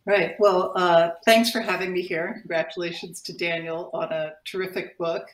Right. 0.09 0.35
Well, 0.39 0.71
uh, 0.75 1.11
thanks 1.23 1.51
for 1.51 1.59
having 1.59 1.93
me 1.93 2.01
here. 2.01 2.37
Congratulations 2.39 3.21
to 3.21 3.37
Daniel 3.37 3.91
on 3.93 4.11
a 4.11 4.33
terrific 4.43 4.97
book. 4.97 5.27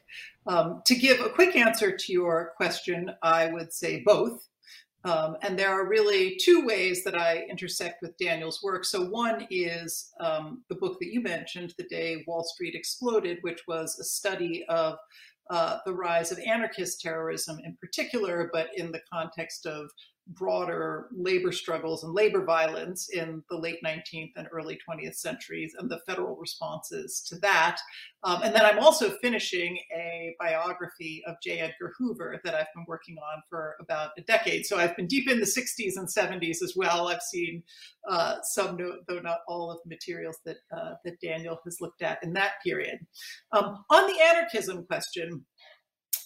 Um, 0.47 0.81
to 0.83 0.95
give 0.95 1.21
a 1.21 1.29
quick 1.29 1.55
answer 1.55 1.95
to 1.95 2.11
your 2.11 2.51
question, 2.57 3.09
I 3.23 3.47
would 3.53 3.71
say 3.71 4.01
both. 4.01 4.49
Um, 5.05 5.37
and 5.43 5.57
there 5.57 5.69
are 5.69 5.87
really 5.87 6.35
two 6.43 6.65
ways 6.65 7.05
that 7.05 7.17
I 7.17 7.45
intersect 7.49 8.01
with 8.01 8.17
Daniel's 8.17 8.61
work. 8.61 8.83
So, 8.83 9.05
one 9.05 9.47
is 9.49 10.11
um, 10.19 10.61
the 10.67 10.75
book 10.75 10.99
that 10.99 11.13
you 11.13 11.21
mentioned, 11.21 11.73
The 11.77 11.87
Day 11.87 12.25
Wall 12.27 12.43
Street 12.43 12.75
Exploded, 12.75 13.37
which 13.43 13.61
was 13.69 13.97
a 13.97 14.03
study 14.03 14.65
of 14.67 14.97
uh, 15.49 15.77
the 15.85 15.93
rise 15.93 16.33
of 16.33 16.39
anarchist 16.39 16.99
terrorism 16.99 17.59
in 17.63 17.77
particular, 17.77 18.49
but 18.51 18.71
in 18.75 18.91
the 18.91 19.01
context 19.09 19.65
of 19.65 19.89
broader 20.27 21.07
labor 21.15 21.51
struggles 21.51 22.03
and 22.03 22.13
labor 22.13 22.43
violence 22.43 23.09
in 23.09 23.43
the 23.49 23.57
late 23.57 23.77
19th 23.85 24.31
and 24.35 24.47
early 24.51 24.77
20th 24.89 25.15
centuries 25.15 25.73
and 25.77 25.89
the 25.89 25.99
federal 26.07 26.35
responses 26.35 27.23
to 27.29 27.37
that. 27.39 27.77
Um, 28.23 28.41
and 28.41 28.55
then 28.55 28.65
I'm 28.65 28.79
also 28.79 29.11
finishing 29.21 29.77
a 29.95 30.35
biography 30.39 31.21
of 31.27 31.35
J. 31.43 31.59
Edgar 31.59 31.93
Hoover 31.97 32.41
that 32.43 32.55
I've 32.55 32.73
been 32.73 32.85
working 32.87 33.17
on 33.17 33.43
for 33.49 33.75
about 33.79 34.11
a 34.17 34.21
decade. 34.21 34.65
So 34.65 34.77
I've 34.77 34.95
been 34.95 35.07
deep 35.07 35.29
in 35.29 35.39
the 35.39 35.45
60s 35.45 35.93
and 35.95 36.07
70s 36.07 36.63
as 36.63 36.73
well. 36.75 37.07
I've 37.07 37.21
seen 37.21 37.61
uh, 38.09 38.37
some, 38.43 38.77
though 38.77 39.19
not 39.19 39.39
all, 39.47 39.71
of 39.71 39.79
the 39.83 39.89
materials 39.89 40.37
that 40.45 40.57
uh, 40.75 40.93
that 41.03 41.19
Daniel 41.21 41.59
has 41.65 41.77
looked 41.81 42.01
at 42.03 42.19
in 42.23 42.33
that 42.33 42.53
period. 42.63 42.99
Um, 43.51 43.83
on 43.89 44.07
the 44.07 44.21
anarchism 44.21 44.85
question, 44.85 45.45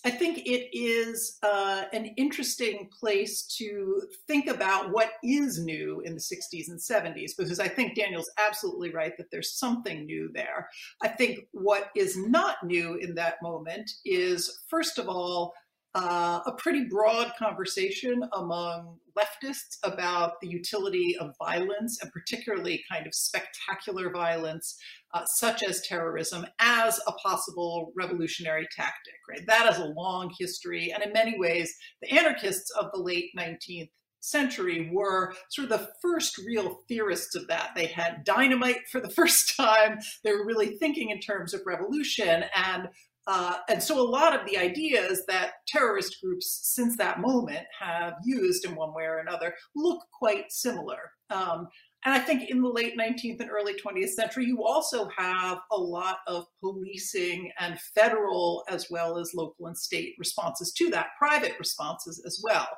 I 0.06 0.12
think 0.12 0.40
it 0.40 0.70
is 0.72 1.38
uh, 1.44 1.84
an 1.92 2.06
interesting 2.18 2.90
place 2.98 3.44
to 3.58 4.04
think 4.28 4.48
about 4.48 4.92
what 4.92 5.12
is 5.24 5.60
new 5.60 6.02
in 6.06 6.14
the 6.14 6.22
60s 6.22 6.70
and 6.70 6.80
70s, 6.80 7.32
because 7.38 7.60
I 7.60 7.68
think 7.68 7.96
Daniel's 7.96 8.32
absolutely 8.38 8.92
right 8.92 9.18
that 9.18 9.30
there's 9.32 9.58
something 9.58 10.06
new 10.06 10.30
there. 10.34 10.70
I 11.04 11.10
think 11.10 11.40
what 11.52 11.90
is 11.96 12.16
not 12.18 12.64
new 12.64 12.96
in 12.96 13.14
that 13.16 13.42
moment 13.42 13.92
is, 14.06 14.62
first 14.70 15.00
of 15.00 15.10
all, 15.10 15.54
uh, 15.96 16.40
a 16.46 16.52
pretty 16.52 16.86
broad 16.86 17.32
conversation 17.38 18.24
among 18.34 18.98
leftists 19.18 19.78
about 19.84 20.40
the 20.40 20.48
utility 20.48 21.16
of 21.20 21.34
violence 21.44 22.00
and 22.02 22.12
particularly 22.12 22.84
kind 22.92 23.08
of 23.08 23.14
spectacular 23.14 24.12
violence 24.12 24.78
uh, 25.14 25.26
such 25.26 25.64
as 25.64 25.82
terrorism 25.82 26.46
as 26.60 27.00
a 27.08 27.12
possible 27.14 27.92
revolutionary 27.96 28.68
tactic 28.74 29.16
right 29.28 29.46
that 29.48 29.66
has 29.66 29.80
a 29.80 29.86
long 29.86 30.32
history 30.40 30.92
and 30.94 31.04
in 31.04 31.12
many 31.12 31.38
ways 31.40 31.76
the 32.02 32.12
anarchists 32.12 32.72
of 32.80 32.92
the 32.94 33.00
late 33.00 33.32
19th 33.38 33.90
century 34.22 34.90
were 34.92 35.34
sort 35.50 35.72
of 35.72 35.80
the 35.80 35.90
first 36.02 36.38
real 36.40 36.82
theorists 36.88 37.36
of 37.36 37.48
that. 37.48 37.72
They 37.76 37.88
had 37.88 38.24
dynamite 38.24 38.88
for 38.92 39.00
the 39.00 39.10
first 39.16 39.56
time. 39.56 40.00
They 40.24 40.32
were 40.32 40.46
really 40.46 40.78
thinking 40.78 41.10
in 41.10 41.20
terms 41.20 41.54
of 41.54 41.62
revolution. 41.66 42.44
And 42.56 42.90
uh, 43.32 43.58
and 43.70 43.82
so 43.82 44.02
a 44.02 44.02
lot 44.02 44.34
of 44.34 44.44
the 44.48 44.58
ideas 44.58 45.24
that 45.28 45.52
terrorist 45.68 46.18
groups 46.20 46.62
since 46.64 46.98
that 46.98 47.20
moment 47.20 47.64
have 47.80 48.14
used 48.26 48.66
in 48.66 48.74
one 48.74 48.92
way 48.92 49.04
or 49.04 49.20
another 49.20 49.54
look 49.76 50.02
quite 50.18 50.52
similar. 50.52 51.12
Um, 51.30 51.68
and 52.06 52.16
I 52.16 52.20
think 52.20 52.50
in 52.50 52.62
the 52.62 52.70
late 52.70 52.98
19th 52.98 53.42
and 53.42 53.52
early 53.52 53.74
20th 53.74 54.12
century, 54.12 54.46
you 54.46 54.64
also 54.64 55.10
have 55.18 55.60
a 55.70 55.78
lot 55.78 56.20
of 56.28 56.46
policing 56.62 57.52
and 57.60 57.78
federal 57.94 58.64
as 58.70 58.88
well 58.90 59.18
as 59.18 59.34
local 59.36 59.68
and 59.68 59.78
state 59.78 60.16
responses 60.18 60.72
to 60.78 60.90
that, 60.92 61.08
private 61.18 61.56
responses 61.60 62.24
as 62.26 62.42
well, 62.42 62.70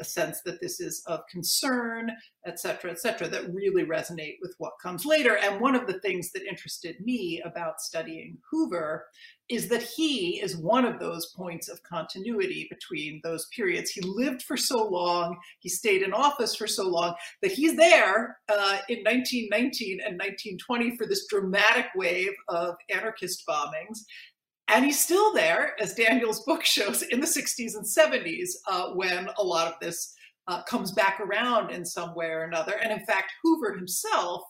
a 0.00 0.04
sense 0.04 0.40
that 0.46 0.60
this 0.62 0.80
is 0.80 1.02
of 1.06 1.20
concern, 1.30 2.10
et 2.46 2.58
cetera, 2.58 2.90
et 2.90 2.98
cetera, 2.98 3.28
that 3.28 3.52
really 3.52 3.84
resonate 3.84 4.38
with 4.40 4.54
what 4.56 4.72
comes 4.82 5.04
later. 5.04 5.36
And 5.36 5.60
one 5.60 5.74
of 5.74 5.86
the 5.86 6.00
things 6.00 6.32
that 6.32 6.42
interested 6.48 6.96
me 7.02 7.42
about 7.44 7.80
studying 7.80 8.38
Hoover 8.50 9.04
is 9.48 9.68
that 9.68 9.82
he 9.82 10.40
is 10.40 10.56
one 10.56 10.84
of 10.84 10.98
those 10.98 11.32
points 11.36 11.68
of 11.68 11.82
continuity 11.82 12.66
between 12.70 13.20
those 13.22 13.46
periods. 13.54 13.90
He 13.90 14.00
lived 14.00 14.42
for 14.42 14.56
so 14.56 14.86
long, 14.86 15.36
he 15.58 15.68
stayed 15.68 16.02
in 16.02 16.12
office 16.12 16.54
for 16.54 16.66
so 16.66 16.88
long, 16.88 17.14
that 17.42 17.52
he's 17.52 17.76
there 17.76 18.38
uh, 18.48 18.78
in 18.88 18.98
1919 19.00 20.00
and 20.00 20.18
1920 20.18 20.96
for 20.96 21.06
this 21.06 21.26
dramatic 21.26 21.86
wave 21.94 22.32
of 22.48 22.76
anarchist 22.90 23.44
bombings. 23.46 23.98
And 24.68 24.84
he's 24.84 25.00
still 25.00 25.34
there, 25.34 25.74
as 25.80 25.94
Daniel's 25.94 26.44
book 26.44 26.64
shows, 26.64 27.02
in 27.02 27.20
the 27.20 27.26
60s 27.26 27.74
and 27.74 27.84
70s 27.84 28.50
uh, 28.68 28.90
when 28.94 29.28
a 29.38 29.42
lot 29.42 29.66
of 29.66 29.74
this 29.80 30.14
uh, 30.48 30.62
comes 30.64 30.92
back 30.92 31.20
around 31.20 31.70
in 31.70 31.84
some 31.84 32.14
way 32.14 32.26
or 32.26 32.44
another. 32.44 32.74
And 32.82 32.92
in 32.92 33.04
fact, 33.06 33.32
Hoover 33.42 33.74
himself 33.74 34.42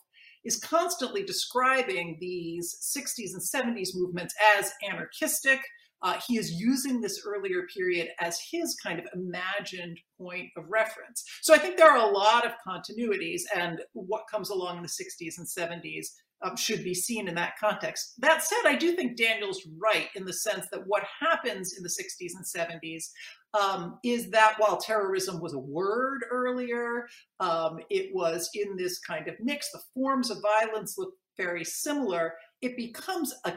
is 0.44 0.58
constantly 0.58 1.22
describing 1.22 2.16
these 2.20 2.76
60s 2.96 3.32
and 3.32 3.42
70s 3.42 3.90
movements 3.94 4.34
as 4.56 4.72
anarchistic. 4.88 5.60
Uh, 6.02 6.18
he 6.26 6.36
is 6.36 6.52
using 6.52 7.00
this 7.00 7.22
earlier 7.24 7.62
period 7.74 8.08
as 8.20 8.40
his 8.50 8.76
kind 8.82 8.98
of 8.98 9.06
imagined 9.14 10.00
point 10.18 10.48
of 10.56 10.64
reference. 10.68 11.24
So 11.42 11.54
I 11.54 11.58
think 11.58 11.76
there 11.76 11.90
are 11.90 12.10
a 12.10 12.12
lot 12.12 12.44
of 12.44 12.52
continuities, 12.66 13.42
and 13.54 13.80
what 13.92 14.24
comes 14.28 14.50
along 14.50 14.78
in 14.78 14.82
the 14.82 14.88
60s 14.88 15.38
and 15.38 15.46
70s 15.46 16.06
um, 16.42 16.56
should 16.56 16.82
be 16.84 16.94
seen 16.94 17.28
in 17.28 17.34
that 17.36 17.58
context. 17.58 18.14
That 18.18 18.42
said, 18.42 18.66
I 18.66 18.76
do 18.76 18.94
think 18.94 19.16
Daniel's 19.16 19.66
right 19.78 20.08
in 20.14 20.24
the 20.24 20.32
sense 20.32 20.66
that 20.72 20.86
what 20.86 21.04
happens 21.20 21.74
in 21.76 21.82
the 21.82 21.88
60s 21.88 22.32
and 22.36 22.44
70s 22.44 23.10
um, 23.54 23.98
is 24.02 24.30
that 24.30 24.54
while 24.58 24.76
terrorism 24.76 25.40
was 25.40 25.54
a 25.54 25.58
word 25.58 26.24
earlier, 26.30 27.06
um, 27.40 27.78
it 27.90 28.14
was 28.14 28.50
in 28.54 28.76
this 28.76 28.98
kind 29.00 29.28
of 29.28 29.34
mix. 29.40 29.70
The 29.70 29.80
forms 29.94 30.30
of 30.30 30.38
violence 30.42 30.96
look 30.98 31.12
very 31.36 31.64
similar. 31.64 32.34
It 32.60 32.76
becomes 32.76 33.34
a 33.44 33.54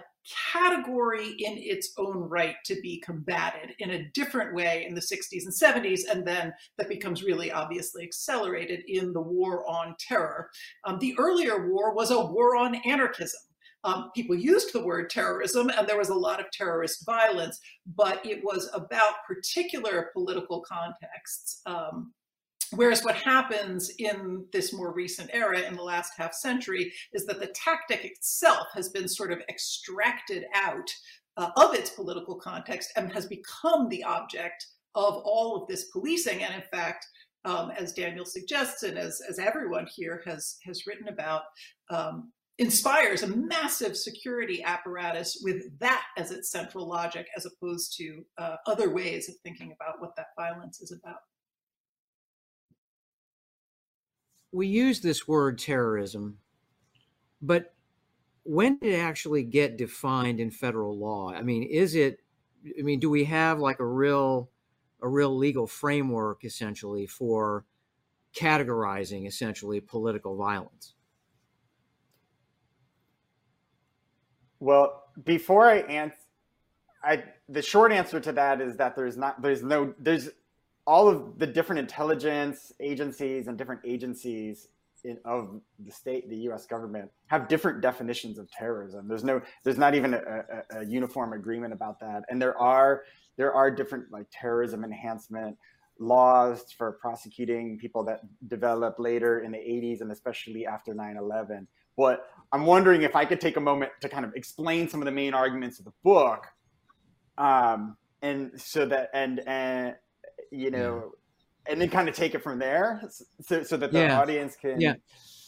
category 0.51 1.29
in 1.39 1.57
its 1.57 1.91
own 1.97 2.17
right 2.17 2.55
to 2.65 2.79
be 2.81 2.99
combated 2.99 3.75
in 3.79 3.91
a 3.91 4.09
different 4.13 4.55
way 4.55 4.85
in 4.87 4.95
the 4.95 5.01
60s 5.01 5.43
and 5.45 5.53
70s, 5.53 6.01
and 6.09 6.27
then 6.27 6.53
that 6.77 6.89
becomes 6.89 7.23
really 7.23 7.51
obviously 7.51 8.03
accelerated 8.03 8.81
in 8.87 9.13
the 9.13 9.21
war 9.21 9.69
on 9.69 9.95
terror. 9.99 10.49
Um, 10.85 10.99
the 10.99 11.15
earlier 11.17 11.69
war 11.71 11.93
was 11.93 12.11
a 12.11 12.25
war 12.25 12.55
on 12.55 12.75
anarchism. 12.85 13.39
Um, 13.83 14.09
people 14.15 14.35
used 14.35 14.73
the 14.73 14.83
word 14.83 15.11
terrorism, 15.11 15.69
and 15.69 15.87
there 15.87 15.97
was 15.97 16.09
a 16.09 16.15
lot 16.15 16.39
of 16.39 16.49
terrorist 16.51 17.05
violence, 17.05 17.59
but 17.95 18.25
it 18.25 18.43
was 18.43 18.67
about 18.73 19.23
particular 19.27 20.09
political 20.13 20.61
contexts. 20.61 21.61
Um, 21.67 22.11
Whereas 22.75 23.03
what 23.03 23.15
happens 23.15 23.91
in 23.97 24.45
this 24.51 24.73
more 24.73 24.93
recent 24.93 25.29
era, 25.33 25.61
in 25.61 25.75
the 25.75 25.83
last 25.83 26.13
half 26.17 26.33
century, 26.33 26.93
is 27.13 27.25
that 27.25 27.39
the 27.39 27.53
tactic 27.55 28.03
itself 28.05 28.67
has 28.73 28.89
been 28.89 29.07
sort 29.07 29.31
of 29.31 29.39
extracted 29.49 30.45
out 30.53 30.89
uh, 31.37 31.49
of 31.57 31.73
its 31.73 31.89
political 31.89 32.35
context 32.35 32.91
and 32.95 33.11
has 33.11 33.25
become 33.25 33.89
the 33.89 34.03
object 34.03 34.65
of 34.95 35.15
all 35.25 35.61
of 35.61 35.67
this 35.67 35.85
policing. 35.85 36.43
And 36.43 36.55
in 36.55 36.63
fact, 36.71 37.05
um, 37.43 37.71
as 37.71 37.93
Daniel 37.93 38.25
suggests, 38.25 38.83
and 38.83 38.97
as, 38.97 39.21
as 39.29 39.39
everyone 39.39 39.87
here 39.95 40.21
has 40.25 40.57
has 40.63 40.87
written 40.87 41.07
about, 41.07 41.43
um, 41.89 42.31
inspires 42.57 43.21
a 43.21 43.27
massive 43.27 43.95
security 43.95 44.63
apparatus 44.63 45.41
with 45.43 45.77
that 45.79 46.03
as 46.17 46.31
its 46.31 46.49
central 46.49 46.87
logic, 46.87 47.27
as 47.35 47.45
opposed 47.45 47.95
to 47.97 48.23
uh, 48.37 48.55
other 48.65 48.89
ways 48.89 49.29
of 49.29 49.35
thinking 49.43 49.73
about 49.73 50.01
what 50.01 50.15
that 50.15 50.27
violence 50.37 50.81
is 50.81 50.91
about. 50.91 51.19
We 54.55 54.67
use 54.67 55.01
this 55.01 55.27
word 55.27 55.59
terrorism, 55.59 56.37
but 57.41 57.73
when 58.43 58.77
did 58.77 58.93
it 58.93 58.99
actually 58.99 59.43
get 59.43 59.77
defined 59.77 60.39
in 60.39 60.49
federal 60.49 60.97
law? 60.97 61.31
I 61.33 61.41
mean, 61.41 61.63
is 61.63 61.93
it? 61.93 62.19
I 62.79 62.81
mean, 62.81 62.99
do 62.99 63.09
we 63.09 63.25
have 63.25 63.59
like 63.59 63.79
a 63.79 63.85
real, 63.85 64.49
a 65.01 65.07
real 65.07 65.35
legal 65.35 65.67
framework 65.67 66.45
essentially 66.45 67.05
for 67.05 67.65
categorizing 68.35 69.27
essentially 69.27 69.81
political 69.81 70.37
violence? 70.37 70.93
Well, 74.59 75.03
before 75.23 75.65
I 75.69 75.79
answer, 75.79 76.17
I 77.03 77.23
the 77.49 77.61
short 77.61 77.91
answer 77.91 78.19
to 78.21 78.31
that 78.31 78.61
is 78.61 78.77
that 78.77 78.95
there's 78.95 79.17
not 79.17 79.41
there's 79.41 79.63
no 79.63 79.93
there's 79.99 80.29
all 80.87 81.07
of 81.07 81.39
the 81.39 81.47
different 81.47 81.79
intelligence 81.79 82.71
agencies 82.79 83.47
and 83.47 83.57
different 83.57 83.81
agencies 83.85 84.67
in, 85.03 85.17
of 85.25 85.61
the 85.79 85.91
state, 85.91 86.29
the 86.29 86.37
U.S. 86.37 86.65
government, 86.65 87.11
have 87.27 87.47
different 87.47 87.81
definitions 87.81 88.37
of 88.37 88.49
terrorism. 88.51 89.07
There's 89.07 89.23
no, 89.23 89.41
there's 89.63 89.77
not 89.77 89.95
even 89.95 90.13
a, 90.13 90.19
a, 90.19 90.79
a 90.79 90.85
uniform 90.85 91.33
agreement 91.33 91.73
about 91.73 91.99
that, 91.99 92.23
and 92.29 92.41
there 92.41 92.57
are 92.57 93.03
there 93.37 93.53
are 93.53 93.69
different 93.69 94.11
like 94.11 94.25
terrorism 94.31 94.83
enhancement 94.83 95.57
laws 95.99 96.65
for 96.77 96.93
prosecuting 96.93 97.77
people 97.77 98.03
that 98.03 98.21
developed 98.47 98.99
later 98.99 99.39
in 99.39 99.51
the 99.51 99.57
80s 99.57 100.01
and 100.01 100.11
especially 100.11 100.65
after 100.65 100.93
9-11 100.93 101.67
but 101.95 102.27
i'm 102.51 102.65
wondering 102.65 103.03
if 103.03 103.15
i 103.15 103.23
could 103.23 103.39
take 103.39 103.55
a 103.55 103.61
moment 103.61 103.91
to 104.01 104.09
kind 104.09 104.25
of 104.25 104.33
explain 104.35 104.89
some 104.89 104.99
of 105.01 105.05
the 105.05 105.11
main 105.11 105.33
arguments 105.33 105.79
of 105.79 105.85
the 105.85 105.93
book 106.03 106.47
um, 107.37 107.95
and 108.21 108.51
so 108.59 108.85
that 108.85 109.09
and 109.13 109.41
and 109.47 109.95
you 110.55 110.71
know, 110.71 111.13
yeah. 111.67 111.71
and 111.71 111.81
then 111.81 111.89
kind 111.89 112.09
of 112.09 112.15
take 112.15 112.35
it 112.35 112.43
from 112.43 112.59
there, 112.59 113.01
so 113.41 113.63
so 113.63 113.77
that 113.77 113.91
the 113.91 113.99
yeah. 113.99 114.19
audience 114.19 114.55
can 114.55 114.79
yeah. 114.79 114.95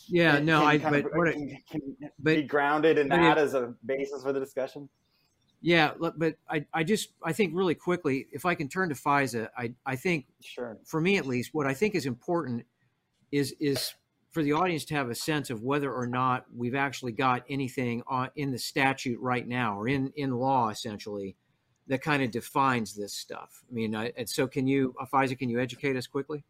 Yeah, 0.10 0.40
no, 0.40 0.64
I 0.64 0.78
but 0.78 0.94
of, 0.94 1.06
what 1.14 1.34
can, 1.34 1.58
can 1.70 1.82
but, 2.20 2.36
be 2.38 2.44
grounded 2.44 2.98
in 2.98 3.10
that 3.10 3.38
as 3.38 3.54
a 3.54 3.74
basis 3.86 4.24
for 4.24 4.32
the 4.32 4.40
discussion. 4.40 4.88
Yeah, 5.60 5.92
but 6.00 6.36
I, 6.50 6.66
I 6.74 6.84
just 6.84 7.10
I 7.24 7.34
think 7.34 7.54
really 7.56 7.76
quickly, 7.76 8.28
if 8.32 8.46
I 8.46 8.56
can 8.56 8.70
turn 8.70 8.90
to 8.90 8.96
Faiza, 8.96 9.50
I, 9.58 9.74
I 9.86 9.96
think 9.96 10.28
sure 10.42 10.78
for 10.86 11.02
me 11.02 11.18
at 11.18 11.26
least, 11.26 11.54
what 11.54 11.66
I 11.66 11.74
think 11.74 11.96
is 11.96 12.06
important 12.06 12.66
is 13.32 13.54
is 13.60 13.94
for 14.30 14.44
the 14.44 14.54
audience 14.54 14.86
to 14.86 14.94
have 14.94 15.10
a 15.10 15.16
sense 15.16 15.50
of 15.50 15.64
whether 15.64 15.92
or 15.92 16.06
not 16.06 16.46
we've 16.56 16.76
actually 16.76 17.12
got 17.12 17.44
anything 17.50 18.04
on 18.08 18.30
in 18.36 18.52
the 18.52 18.60
statute 18.60 19.20
right 19.20 19.48
now 19.48 19.80
or 19.80 19.88
in 19.88 20.14
in 20.16 20.32
law 20.32 20.70
essentially 20.70 21.36
that 21.88 22.01
kind 22.01 22.22
of 22.24 22.32
defines 22.32 22.96
this 22.96 23.13
stuff. 23.13 23.63
I 23.70 23.74
mean, 23.74 23.96
I, 23.96 24.12
and 24.17 24.29
so 24.29 24.48
can 24.48 24.67
you, 24.67 24.94
uh, 25.00 25.27
can 25.27 25.50
you 25.50 25.60
educate 25.60 25.96
us 25.96 26.08
quickly? 26.08 26.44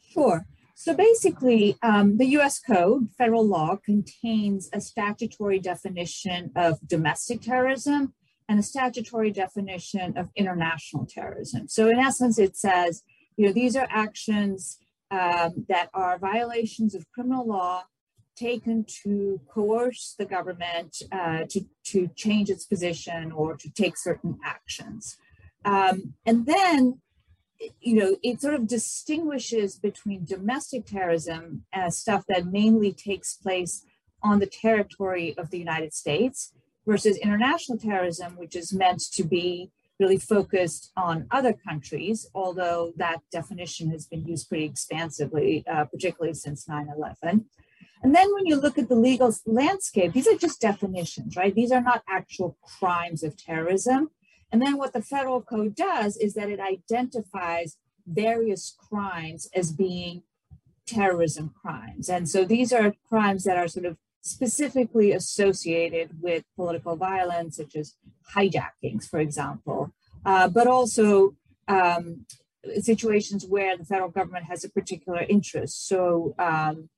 Sure. 0.00 0.46
So 0.74 0.92
basically, 0.94 1.76
um, 1.82 2.18
the 2.18 2.26
US 2.38 2.58
Code, 2.58 3.08
federal 3.16 3.46
law, 3.46 3.76
contains 3.76 4.68
a 4.72 4.80
statutory 4.80 5.60
definition 5.60 6.50
of 6.56 6.78
domestic 6.86 7.40
terrorism 7.42 8.12
and 8.48 8.58
a 8.58 8.62
statutory 8.62 9.30
definition 9.30 10.18
of 10.18 10.30
international 10.36 11.06
terrorism. 11.06 11.68
So, 11.68 11.88
in 11.88 11.98
essence, 11.98 12.38
it 12.38 12.56
says, 12.56 13.02
you 13.36 13.46
know, 13.46 13.52
these 13.52 13.76
are 13.76 13.86
actions 13.88 14.78
um, 15.10 15.64
that 15.68 15.90
are 15.94 16.18
violations 16.18 16.94
of 16.94 17.08
criminal 17.10 17.46
law 17.46 17.84
taken 18.36 18.84
to 19.02 19.40
coerce 19.52 20.14
the 20.18 20.24
government 20.24 20.96
uh, 21.12 21.44
to, 21.50 21.64
to 21.84 22.08
change 22.14 22.50
its 22.50 22.64
position 22.64 23.32
or 23.32 23.56
to 23.56 23.70
take 23.70 23.96
certain 23.96 24.38
actions. 24.44 25.16
Um, 25.64 26.14
and 26.26 26.46
then, 26.46 27.00
you 27.80 27.96
know, 27.96 28.16
it 28.22 28.40
sort 28.40 28.54
of 28.54 28.66
distinguishes 28.66 29.76
between 29.76 30.24
domestic 30.24 30.86
terrorism 30.86 31.64
as 31.72 31.98
stuff 31.98 32.24
that 32.28 32.46
mainly 32.46 32.92
takes 32.92 33.34
place 33.34 33.84
on 34.22 34.38
the 34.38 34.46
territory 34.46 35.34
of 35.38 35.50
the 35.50 35.58
United 35.58 35.94
States 35.94 36.52
versus 36.86 37.16
international 37.18 37.78
terrorism, 37.78 38.36
which 38.36 38.56
is 38.56 38.72
meant 38.72 39.02
to 39.12 39.24
be 39.24 39.70
really 40.00 40.18
focused 40.18 40.90
on 40.96 41.26
other 41.30 41.52
countries, 41.52 42.26
although 42.34 42.92
that 42.96 43.20
definition 43.30 43.90
has 43.90 44.06
been 44.06 44.26
used 44.26 44.48
pretty 44.48 44.64
expansively, 44.64 45.64
uh, 45.70 45.84
particularly 45.84 46.34
since 46.34 46.68
9 46.68 46.88
11. 46.96 47.46
And 48.04 48.14
then 48.14 48.32
when 48.34 48.44
you 48.44 48.56
look 48.56 48.76
at 48.76 48.90
the 48.90 48.94
legal 48.94 49.34
landscape, 49.46 50.12
these 50.12 50.28
are 50.28 50.36
just 50.36 50.60
definitions, 50.60 51.36
right? 51.36 51.54
These 51.54 51.72
are 51.72 51.80
not 51.80 52.02
actual 52.06 52.58
crimes 52.78 53.22
of 53.22 53.34
terrorism. 53.34 54.10
And 54.52 54.60
then 54.60 54.76
what 54.76 54.92
the 54.92 55.00
federal 55.00 55.40
code 55.40 55.74
does 55.74 56.18
is 56.18 56.34
that 56.34 56.50
it 56.50 56.60
identifies 56.60 57.78
various 58.06 58.76
crimes 58.78 59.48
as 59.54 59.72
being 59.72 60.22
terrorism 60.86 61.54
crimes. 61.62 62.10
And 62.10 62.28
so 62.28 62.44
these 62.44 62.74
are 62.74 62.92
crimes 63.08 63.44
that 63.44 63.56
are 63.56 63.68
sort 63.68 63.86
of 63.86 63.96
specifically 64.20 65.12
associated 65.12 66.10
with 66.20 66.44
political 66.56 66.96
violence, 66.96 67.56
such 67.56 67.74
as 67.74 67.94
hijackings, 68.34 69.08
for 69.08 69.18
example, 69.18 69.94
uh, 70.26 70.48
but 70.48 70.66
also 70.66 71.36
um, 71.68 72.26
situations 72.80 73.46
where 73.46 73.78
the 73.78 73.84
federal 73.84 74.10
government 74.10 74.44
has 74.44 74.62
a 74.62 74.68
particular 74.68 75.24
interest. 75.26 75.88
So, 75.88 76.34
um, 76.38 76.90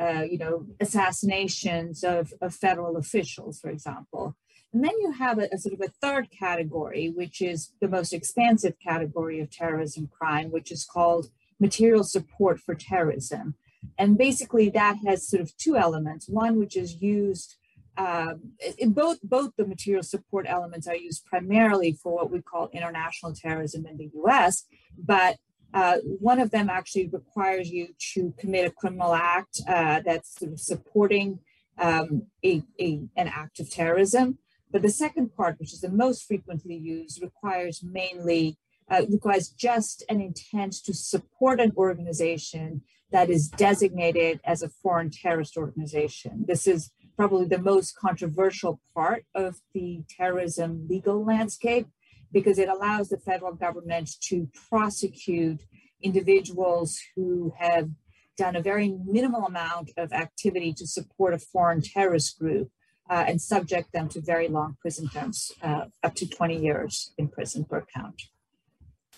uh, 0.00 0.22
you 0.22 0.38
know, 0.38 0.66
assassinations 0.80 2.02
of, 2.02 2.32
of 2.40 2.54
federal 2.54 2.96
officials, 2.96 3.60
for 3.60 3.68
example. 3.68 4.34
And 4.72 4.84
then 4.84 4.92
you 5.00 5.12
have 5.12 5.38
a, 5.38 5.48
a, 5.52 5.58
sort 5.58 5.74
of 5.74 5.80
a 5.80 5.92
third 6.00 6.28
category, 6.30 7.12
which 7.14 7.42
is 7.42 7.72
the 7.80 7.88
most 7.88 8.12
expansive 8.12 8.74
category 8.82 9.40
of 9.40 9.50
terrorism 9.50 10.08
crime, 10.08 10.50
which 10.50 10.70
is 10.70 10.84
called 10.84 11.28
material 11.58 12.04
support 12.04 12.60
for 12.60 12.74
terrorism. 12.74 13.56
And 13.98 14.16
basically, 14.16 14.70
that 14.70 14.96
has 15.06 15.28
sort 15.28 15.42
of 15.42 15.56
two 15.56 15.76
elements. 15.76 16.28
One, 16.28 16.58
which 16.58 16.76
is 16.76 17.02
used 17.02 17.56
um, 17.96 18.52
both 18.88 19.18
both 19.22 19.50
the 19.56 19.66
material 19.66 20.02
support 20.02 20.46
elements 20.48 20.86
are 20.86 20.96
used 20.96 21.26
primarily 21.26 21.92
for 21.92 22.14
what 22.14 22.30
we 22.30 22.40
call 22.40 22.70
international 22.72 23.34
terrorism 23.34 23.84
in 23.84 23.98
the 23.98 24.10
U.S., 24.14 24.64
but 24.96 25.36
uh, 25.72 25.98
one 26.04 26.40
of 26.40 26.50
them 26.50 26.68
actually 26.68 27.08
requires 27.08 27.70
you 27.70 27.88
to 28.14 28.34
commit 28.38 28.66
a 28.66 28.70
criminal 28.70 29.14
act 29.14 29.60
uh, 29.68 30.00
that's 30.04 30.38
sort 30.38 30.52
of 30.52 30.60
supporting 30.60 31.38
um, 31.78 32.26
a, 32.44 32.62
a, 32.80 33.00
an 33.16 33.28
act 33.28 33.60
of 33.60 33.70
terrorism. 33.70 34.38
But 34.72 34.82
the 34.82 34.90
second 34.90 35.34
part, 35.34 35.58
which 35.58 35.72
is 35.72 35.80
the 35.80 35.90
most 35.90 36.24
frequently 36.24 36.76
used, 36.76 37.22
requires 37.22 37.82
mainly 37.82 38.58
uh, 38.90 39.02
requires 39.08 39.48
just 39.50 40.04
an 40.08 40.20
intent 40.20 40.72
to 40.84 40.92
support 40.92 41.60
an 41.60 41.72
organization 41.76 42.82
that 43.12 43.30
is 43.30 43.48
designated 43.48 44.40
as 44.44 44.62
a 44.62 44.68
foreign 44.68 45.10
terrorist 45.10 45.56
organization. 45.56 46.44
This 46.46 46.66
is 46.66 46.90
probably 47.16 47.46
the 47.46 47.58
most 47.58 47.96
controversial 47.96 48.80
part 48.94 49.24
of 49.34 49.60
the 49.74 50.02
terrorism 50.08 50.86
legal 50.88 51.24
landscape 51.24 51.86
because 52.32 52.58
it 52.58 52.68
allows 52.68 53.08
the 53.08 53.18
federal 53.18 53.54
government 53.54 54.10
to 54.22 54.48
prosecute 54.68 55.60
individuals 56.02 56.98
who 57.16 57.52
have 57.58 57.90
done 58.36 58.56
a 58.56 58.62
very 58.62 58.96
minimal 59.04 59.46
amount 59.46 59.90
of 59.96 60.12
activity 60.12 60.72
to 60.72 60.86
support 60.86 61.34
a 61.34 61.38
foreign 61.38 61.82
terrorist 61.82 62.38
group 62.38 62.70
uh, 63.10 63.24
and 63.26 63.40
subject 63.40 63.92
them 63.92 64.08
to 64.08 64.20
very 64.20 64.48
long 64.48 64.76
prison 64.80 65.08
terms, 65.08 65.52
uh, 65.62 65.86
up 66.02 66.14
to 66.14 66.26
20 66.26 66.56
years 66.56 67.12
in 67.18 67.28
prison 67.28 67.64
per 67.64 67.84
count. 67.94 68.22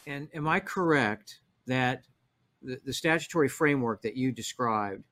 And 0.06 0.28
am 0.34 0.48
I 0.48 0.60
correct 0.60 1.38
that 1.66 2.04
the, 2.62 2.80
the 2.84 2.92
statutory 2.92 3.48
framework 3.48 4.02
that 4.02 4.16
you 4.16 4.32
described 4.32 5.04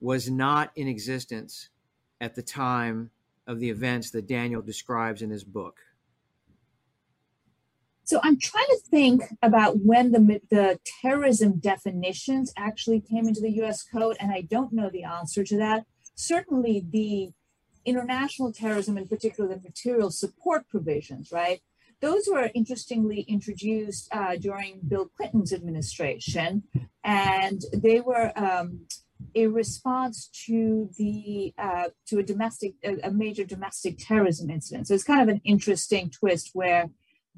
was 0.00 0.30
not 0.30 0.70
in 0.76 0.88
existence 0.88 1.68
at 2.20 2.34
the 2.34 2.42
time 2.42 3.10
of 3.46 3.58
the 3.58 3.68
events 3.68 4.10
that 4.12 4.26
Daniel 4.26 4.62
describes 4.62 5.22
in 5.22 5.30
his 5.30 5.44
book? 5.44 5.80
So 8.10 8.18
I'm 8.24 8.40
trying 8.40 8.66
to 8.66 8.80
think 8.90 9.22
about 9.40 9.84
when 9.84 10.10
the, 10.10 10.40
the 10.50 10.80
terrorism 11.00 11.60
definitions 11.60 12.52
actually 12.56 13.00
came 13.00 13.28
into 13.28 13.40
the 13.40 13.52
US 13.62 13.84
code, 13.84 14.16
and 14.18 14.32
I 14.32 14.40
don't 14.40 14.72
know 14.72 14.90
the 14.90 15.04
answer 15.04 15.44
to 15.44 15.56
that. 15.58 15.84
Certainly, 16.16 16.86
the 16.90 17.30
international 17.84 18.52
terrorism, 18.52 18.98
in 18.98 19.06
particular, 19.06 19.48
the 19.48 19.60
material 19.62 20.10
support 20.10 20.68
provisions, 20.68 21.30
right? 21.30 21.60
those 22.00 22.24
were 22.28 22.50
interestingly 22.52 23.20
introduced 23.28 24.08
uh, 24.12 24.34
during 24.34 24.80
Bill 24.88 25.08
Clinton's 25.16 25.52
administration, 25.52 26.64
and 27.04 27.60
they 27.72 28.00
were 28.00 28.32
um, 28.34 28.86
a 29.36 29.46
response 29.46 30.30
to 30.46 30.90
the 30.98 31.54
uh, 31.58 31.90
to 32.08 32.18
a 32.18 32.24
domestic 32.24 32.72
a, 32.82 32.96
a, 33.04 33.10
major 33.12 33.44
domestic 33.44 33.98
terrorism 33.98 34.50
incident. 34.50 34.88
So 34.88 34.94
it's 34.94 35.04
kind 35.04 35.22
of 35.22 35.28
an 35.28 35.42
interesting 35.44 36.10
twist 36.10 36.50
where 36.54 36.90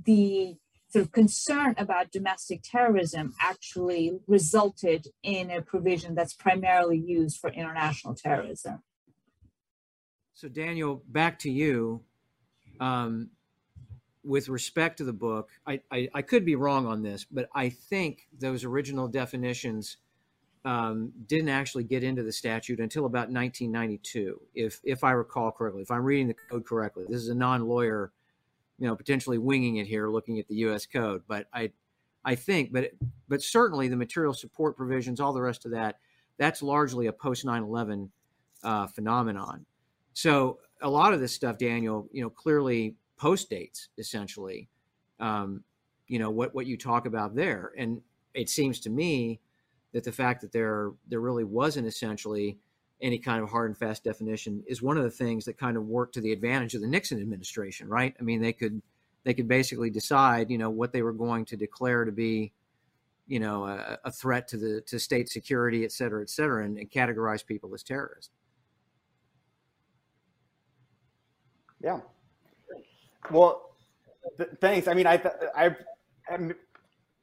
the 0.06 0.56
sort 0.92 1.06
of 1.06 1.12
concern 1.12 1.74
about 1.78 2.10
domestic 2.10 2.60
terrorism 2.62 3.32
actually 3.40 4.20
resulted 4.26 5.08
in 5.22 5.50
a 5.50 5.62
provision 5.62 6.14
that's 6.14 6.34
primarily 6.34 6.98
used 6.98 7.38
for 7.38 7.50
international 7.50 8.14
terrorism. 8.14 8.82
So 10.34 10.48
Daniel, 10.48 11.02
back 11.08 11.38
to 11.40 11.50
you. 11.50 12.02
Um, 12.80 13.30
with 14.24 14.48
respect 14.48 14.98
to 14.98 15.04
the 15.04 15.12
book, 15.12 15.50
I, 15.66 15.80
I, 15.90 16.08
I, 16.14 16.22
could 16.22 16.44
be 16.44 16.54
wrong 16.54 16.86
on 16.86 17.02
this, 17.02 17.26
but 17.28 17.48
I 17.54 17.68
think 17.68 18.28
those 18.38 18.64
original 18.64 19.08
definitions 19.08 19.96
um, 20.64 21.12
didn't 21.26 21.48
actually 21.48 21.84
get 21.84 22.04
into 22.04 22.22
the 22.22 22.32
statute 22.32 22.78
until 22.78 23.06
about 23.06 23.30
1992, 23.30 24.40
if 24.54 24.80
if 24.84 25.02
I 25.02 25.10
recall 25.10 25.50
correctly. 25.50 25.82
If 25.82 25.90
I'm 25.90 26.04
reading 26.04 26.28
the 26.28 26.36
code 26.50 26.64
correctly, 26.64 27.04
this 27.08 27.20
is 27.20 27.28
a 27.30 27.34
non-lawyer, 27.34 28.12
you 28.82 28.88
know, 28.88 28.96
potentially 28.96 29.38
winging 29.38 29.76
it 29.76 29.86
here, 29.86 30.08
looking 30.08 30.40
at 30.40 30.48
the 30.48 30.56
U.S. 30.56 30.86
code, 30.86 31.22
but 31.28 31.46
I 31.54 31.70
I 32.24 32.34
think, 32.34 32.72
but 32.72 32.90
but 33.28 33.40
certainly 33.40 33.86
the 33.86 33.96
material 33.96 34.34
support 34.34 34.76
provisions, 34.76 35.20
all 35.20 35.32
the 35.32 35.40
rest 35.40 35.64
of 35.64 35.70
that, 35.70 36.00
that's 36.36 36.62
largely 36.62 37.06
a 37.06 37.12
post 37.12 37.46
9/11 37.46 38.10
uh, 38.64 38.88
phenomenon. 38.88 39.64
So 40.14 40.58
a 40.80 40.90
lot 40.90 41.14
of 41.14 41.20
this 41.20 41.32
stuff, 41.32 41.58
Daniel, 41.58 42.08
you 42.10 42.22
know, 42.22 42.30
clearly 42.30 42.96
post 43.16 43.48
dates 43.48 43.88
essentially 43.98 44.68
um, 45.20 45.62
you 46.08 46.18
know 46.18 46.28
what 46.28 46.52
what 46.56 46.66
you 46.66 46.76
talk 46.76 47.06
about 47.06 47.36
there 47.36 47.70
and 47.78 48.02
it 48.34 48.50
seems 48.50 48.80
to 48.80 48.90
me 48.90 49.38
that 49.92 50.02
the 50.02 50.10
fact 50.10 50.40
that 50.40 50.50
there 50.50 50.90
there 51.06 51.20
really 51.20 51.44
wasn't 51.44 51.86
essentially 51.86 52.58
any 53.02 53.18
kind 53.18 53.42
of 53.42 53.50
hard 53.50 53.70
and 53.70 53.76
fast 53.76 54.04
definition 54.04 54.62
is 54.66 54.80
one 54.80 54.96
of 54.96 55.04
the 55.04 55.10
things 55.10 55.44
that 55.44 55.58
kind 55.58 55.76
of 55.76 55.86
worked 55.86 56.14
to 56.14 56.20
the 56.20 56.32
advantage 56.32 56.74
of 56.74 56.80
the 56.80 56.86
Nixon 56.86 57.20
administration 57.20 57.88
right 57.88 58.14
i 58.18 58.22
mean 58.22 58.40
they 58.40 58.52
could 58.52 58.80
they 59.24 59.34
could 59.34 59.48
basically 59.48 59.90
decide 59.90 60.50
you 60.50 60.58
know 60.58 60.70
what 60.70 60.92
they 60.92 61.02
were 61.02 61.12
going 61.12 61.44
to 61.46 61.56
declare 61.56 62.04
to 62.04 62.12
be 62.12 62.52
you 63.26 63.40
know 63.40 63.66
a, 63.66 63.98
a 64.04 64.10
threat 64.10 64.48
to 64.48 64.56
the 64.56 64.80
to 64.82 64.98
state 64.98 65.28
security 65.28 65.84
et 65.84 65.92
cetera 65.92 66.22
et 66.22 66.30
cetera 66.30 66.64
and, 66.64 66.78
and 66.78 66.90
categorize 66.90 67.44
people 67.44 67.74
as 67.74 67.82
terrorists 67.82 68.30
yeah 71.82 72.00
well, 73.30 73.74
th- 74.36 74.50
thanks. 74.60 74.88
I 74.88 74.94
mean, 74.94 75.06
I, 75.06 75.22
I, 75.56 75.76
I, 76.28 76.38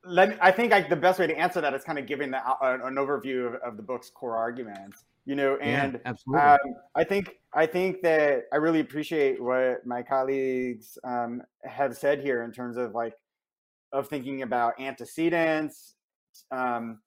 let 0.06 0.30
me, 0.30 0.36
I 0.42 0.52
think 0.52 0.72
like 0.72 0.90
the 0.90 0.96
best 0.96 1.20
way 1.20 1.28
to 1.28 1.38
answer 1.38 1.62
that 1.62 1.74
is 1.74 1.84
kind 1.84 2.00
of 2.00 2.06
giving 2.06 2.32
the, 2.32 2.38
uh, 2.38 2.78
an 2.84 2.96
overview 2.96 3.48
of, 3.48 3.56
of, 3.56 3.78
the 3.78 3.84
book's 3.84 4.10
core 4.10 4.38
arguments. 4.38 5.04
You 5.26 5.36
know, 5.36 5.58
and 5.58 6.00
yeah, 6.06 6.54
um, 6.54 6.74
I 6.96 7.04
think 7.04 7.36
I 7.54 7.66
think 7.66 8.02
that 8.02 8.46
I 8.52 8.56
really 8.56 8.80
appreciate 8.80 9.42
what 9.42 9.86
my 9.86 10.02
colleagues 10.02 10.98
um, 11.04 11.44
have 11.64 11.96
said 11.96 12.22
here 12.22 12.44
in 12.44 12.52
terms 12.52 12.78
of 12.78 12.94
like 12.94 13.14
of 13.92 14.08
thinking 14.08 14.42
about 14.42 14.80
antecedents 14.80 15.96
um, 16.52 17.00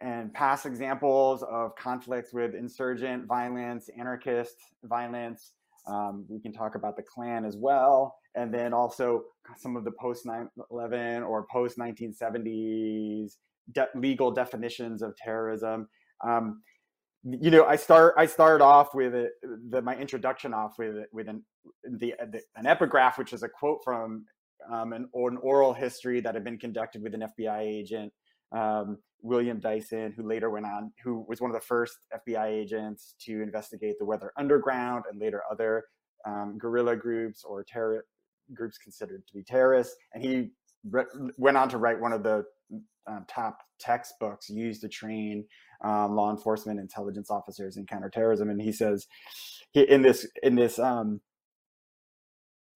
and 0.00 0.32
past 0.32 0.66
examples 0.66 1.42
of 1.42 1.74
conflicts 1.76 2.32
with 2.32 2.54
insurgent 2.54 3.26
violence, 3.26 3.88
anarchist 3.98 4.56
violence, 4.84 5.52
um, 5.86 6.24
we 6.28 6.40
can 6.40 6.52
talk 6.52 6.74
about 6.74 6.96
the 6.96 7.02
Klan 7.02 7.44
as 7.44 7.56
well, 7.56 8.16
and 8.34 8.52
then 8.52 8.72
also 8.72 9.24
some 9.56 9.76
of 9.76 9.84
the 9.84 9.92
post 9.92 10.24
9/11 10.26 11.22
or 11.26 11.46
post 11.50 11.78
1970s 11.78 13.36
de- 13.72 13.88
legal 13.94 14.30
definitions 14.30 15.02
of 15.02 15.16
terrorism. 15.16 15.88
Um, 16.22 16.62
you 17.24 17.50
know, 17.50 17.64
I 17.64 17.76
start 17.76 18.14
I 18.18 18.26
start 18.26 18.60
off 18.60 18.94
with 18.94 19.14
it, 19.14 19.32
the, 19.70 19.80
my 19.80 19.96
introduction 19.96 20.52
off 20.52 20.78
with 20.78 21.06
with 21.12 21.28
an 21.28 21.42
the, 21.84 22.14
the, 22.30 22.40
an 22.56 22.66
epigraph, 22.66 23.18
which 23.18 23.32
is 23.32 23.42
a 23.42 23.48
quote 23.48 23.80
from 23.82 24.26
um, 24.70 24.92
an, 24.92 25.08
an 25.14 25.38
oral 25.42 25.72
history 25.72 26.20
that 26.20 26.34
had 26.34 26.44
been 26.44 26.58
conducted 26.58 27.02
with 27.02 27.14
an 27.14 27.24
FBI 27.38 27.60
agent, 27.60 28.12
um, 28.52 28.98
William 29.22 29.58
Dyson, 29.58 30.12
who 30.16 30.26
later 30.26 30.50
went 30.50 30.66
on, 30.66 30.92
who 31.02 31.24
was 31.28 31.40
one 31.40 31.50
of 31.50 31.54
the 31.54 31.66
first 31.66 31.96
FBI 32.14 32.46
agents 32.46 33.14
to 33.20 33.42
investigate 33.42 33.96
the 33.98 34.04
Weather 34.04 34.32
Underground 34.38 35.04
and 35.10 35.20
later 35.20 35.42
other 35.50 35.84
um, 36.26 36.58
guerrilla 36.58 36.96
groups 36.96 37.42
or 37.44 37.64
terror 37.64 38.04
groups 38.52 38.76
considered 38.76 39.26
to 39.26 39.34
be 39.34 39.42
terrorists. 39.42 39.96
And 40.12 40.22
he 40.22 40.50
re- 40.90 41.04
went 41.38 41.56
on 41.56 41.68
to 41.70 41.78
write 41.78 42.00
one 42.00 42.12
of 42.12 42.22
the 42.22 42.44
um, 43.06 43.24
top 43.28 43.58
textbooks 43.78 44.48
used 44.48 44.80
to 44.82 44.88
train 44.88 45.44
um, 45.82 46.14
law 46.14 46.30
enforcement 46.30 46.80
intelligence 46.80 47.30
officers 47.30 47.76
in 47.76 47.86
counterterrorism. 47.86 48.50
And 48.50 48.60
he 48.60 48.72
says 48.72 49.06
in 49.74 50.02
this 50.02 50.26
in 50.42 50.54
this 50.54 50.78
um, 50.78 51.20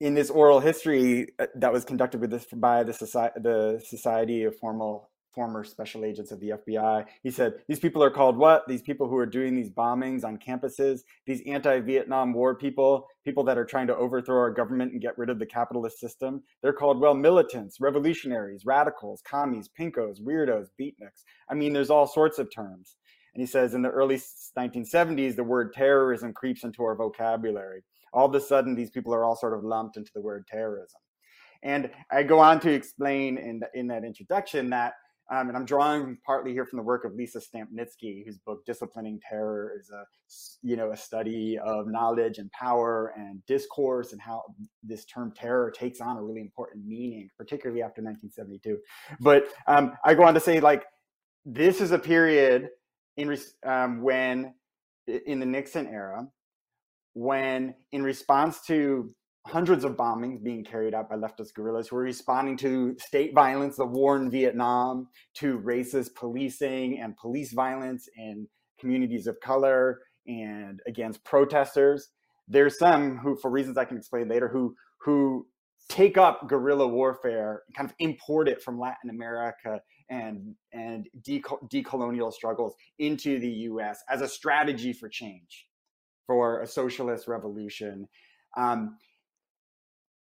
in 0.00 0.14
this 0.14 0.30
oral 0.30 0.60
history 0.60 1.28
uh, 1.38 1.46
that 1.56 1.72
was 1.72 1.84
conducted 1.84 2.20
with 2.20 2.30
this 2.30 2.46
by 2.52 2.82
the 2.82 2.92
society 2.92 3.40
the 3.40 3.82
Society 3.84 4.44
of 4.44 4.56
Formal 4.56 5.10
former 5.34 5.64
special 5.64 6.04
agents 6.04 6.32
of 6.32 6.40
the 6.40 6.50
FBI. 6.50 7.04
He 7.22 7.30
said, 7.30 7.54
These 7.68 7.78
people 7.78 8.02
are 8.02 8.10
called 8.10 8.36
what? 8.36 8.66
These 8.66 8.82
people 8.82 9.08
who 9.08 9.16
are 9.16 9.26
doing 9.26 9.54
these 9.54 9.70
bombings 9.70 10.24
on 10.24 10.38
campuses, 10.38 11.00
these 11.26 11.42
anti 11.46 11.80
Vietnam 11.80 12.32
War 12.32 12.54
people, 12.54 13.06
people 13.24 13.44
that 13.44 13.58
are 13.58 13.64
trying 13.64 13.86
to 13.88 13.96
overthrow 13.96 14.38
our 14.38 14.50
government 14.50 14.92
and 14.92 15.00
get 15.00 15.16
rid 15.18 15.30
of 15.30 15.38
the 15.38 15.46
capitalist 15.46 15.98
system. 16.00 16.42
They're 16.62 16.72
called, 16.72 17.00
well, 17.00 17.14
militants, 17.14 17.80
revolutionaries, 17.80 18.64
radicals, 18.64 19.22
commies, 19.22 19.68
pinkos, 19.78 20.20
weirdos, 20.20 20.68
beatniks. 20.80 21.24
I 21.50 21.54
mean, 21.54 21.72
there's 21.72 21.90
all 21.90 22.06
sorts 22.06 22.38
of 22.38 22.48
terms. 22.54 22.96
And 23.34 23.42
he 23.42 23.46
says, 23.46 23.74
in 23.74 23.82
the 23.82 23.90
early 23.90 24.16
1970s, 24.58 25.36
the 25.36 25.44
word 25.44 25.72
terrorism 25.72 26.32
creeps 26.32 26.64
into 26.64 26.82
our 26.82 26.96
vocabulary. 26.96 27.82
All 28.12 28.26
of 28.26 28.34
a 28.34 28.40
sudden, 28.40 28.74
these 28.74 28.90
people 28.90 29.14
are 29.14 29.24
all 29.24 29.36
sort 29.36 29.54
of 29.54 29.62
lumped 29.64 29.96
into 29.96 30.10
the 30.14 30.20
word 30.20 30.46
terrorism. 30.48 31.00
And 31.62 31.90
I 32.10 32.22
go 32.22 32.38
on 32.38 32.60
to 32.60 32.72
explain 32.72 33.36
in, 33.36 33.60
the, 33.60 33.68
in 33.74 33.88
that 33.88 34.04
introduction 34.04 34.70
that 34.70 34.94
um, 35.30 35.48
and 35.48 35.56
I'm 35.56 35.66
drawing 35.66 36.16
partly 36.24 36.52
here 36.52 36.64
from 36.64 36.78
the 36.78 36.82
work 36.82 37.04
of 37.04 37.14
Lisa 37.14 37.40
Stampnitzky, 37.40 38.24
whose 38.24 38.38
book 38.38 38.64
"Disciplining 38.64 39.20
Terror" 39.28 39.74
is 39.78 39.90
a, 39.90 40.04
you 40.62 40.76
know, 40.76 40.92
a 40.92 40.96
study 40.96 41.58
of 41.58 41.86
knowledge 41.86 42.38
and 42.38 42.50
power 42.52 43.12
and 43.16 43.44
discourse 43.46 44.12
and 44.12 44.20
how 44.22 44.42
this 44.82 45.04
term 45.04 45.32
terror 45.36 45.70
takes 45.70 46.00
on 46.00 46.16
a 46.16 46.22
really 46.22 46.40
important 46.40 46.86
meaning, 46.86 47.28
particularly 47.36 47.82
after 47.82 48.00
1972. 48.00 48.78
But 49.20 49.48
um, 49.66 49.92
I 50.04 50.14
go 50.14 50.24
on 50.24 50.34
to 50.34 50.40
say, 50.40 50.60
like, 50.60 50.84
this 51.44 51.80
is 51.82 51.92
a 51.92 51.98
period 51.98 52.70
in 53.18 53.36
um, 53.64 54.00
when, 54.02 54.54
in 55.06 55.40
the 55.40 55.46
Nixon 55.46 55.88
era, 55.88 56.26
when 57.12 57.74
in 57.92 58.02
response 58.02 58.62
to 58.66 59.14
hundreds 59.46 59.84
of 59.84 59.96
bombings 59.96 60.42
being 60.42 60.64
carried 60.64 60.94
out 60.94 61.08
by 61.08 61.16
leftist 61.16 61.54
guerrillas 61.54 61.88
who 61.88 61.96
are 61.96 62.02
responding 62.02 62.56
to 62.58 62.96
state 62.98 63.34
violence, 63.34 63.76
the 63.76 63.86
war 63.86 64.16
in 64.16 64.30
Vietnam, 64.30 65.08
to 65.34 65.58
racist 65.60 66.14
policing 66.14 67.00
and 67.00 67.16
police 67.16 67.52
violence 67.52 68.08
in 68.16 68.46
communities 68.78 69.26
of 69.26 69.40
color 69.40 70.00
and 70.26 70.80
against 70.86 71.24
protesters. 71.24 72.08
There's 72.46 72.78
some 72.78 73.18
who, 73.18 73.36
for 73.36 73.50
reasons 73.50 73.78
I 73.78 73.84
can 73.84 73.96
explain 73.96 74.28
later, 74.28 74.48
who 74.48 74.74
who 75.00 75.46
take 75.88 76.18
up 76.18 76.48
guerrilla 76.48 76.86
warfare, 76.86 77.62
kind 77.74 77.88
of 77.88 77.94
import 77.98 78.48
it 78.48 78.62
from 78.62 78.78
Latin 78.78 79.10
America 79.10 79.80
and 80.10 80.54
and 80.72 81.08
decolonial 81.22 82.32
struggles 82.32 82.74
into 82.98 83.38
the 83.38 83.48
U.S. 83.48 84.02
as 84.08 84.20
a 84.20 84.28
strategy 84.28 84.92
for 84.92 85.08
change, 85.08 85.66
for 86.26 86.60
a 86.60 86.66
socialist 86.66 87.28
revolution. 87.28 88.08
Um, 88.56 88.96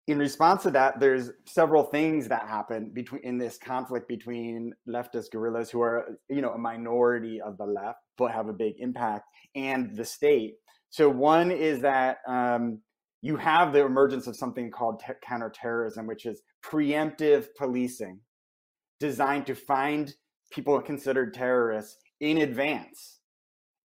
in 0.08 0.20
response 0.20 0.64
to 0.64 0.72
that, 0.72 1.00
there's 1.00 1.32
several 1.46 1.84
things 1.84 2.28
that 2.28 2.48
happen 2.48 2.92
between 2.94 3.22
in 3.24 3.38
this 3.38 3.58
conflict 3.58 4.08
between 4.08 4.74
leftist 4.88 5.32
guerrillas 5.32 5.72
who 5.72 5.82
are, 5.82 6.20
you 6.30 6.42
know, 6.42 6.52
a 6.52 6.58
minority 6.58 7.42
of 7.42 7.58
the 7.58 7.66
left 7.66 8.00
but 8.18 8.32
have 8.32 8.48
a 8.48 8.54
big 8.54 8.76
impact, 8.80 9.26
and 9.56 9.96
the 9.96 10.06
state. 10.06 10.56
So 10.90 11.10
one 11.10 11.52
is 11.52 11.82
that 11.82 12.20
um, 12.28 12.80
you 13.22 13.36
have 13.36 13.74
the 13.74 13.84
emergence 13.84 14.28
of 14.28 14.36
something 14.36 14.72
called 14.72 15.02
te- 15.06 15.14
counterterrorism, 15.22 16.08
which 16.08 16.26
is 16.26 16.42
preemptive 16.64 17.48
policing, 17.58 18.20
designed 19.00 19.48
to 19.48 19.56
find 19.56 20.14
people 20.52 20.80
considered 20.82 21.34
terrorists 21.34 21.98
in 22.22 22.38
advance 22.38 23.20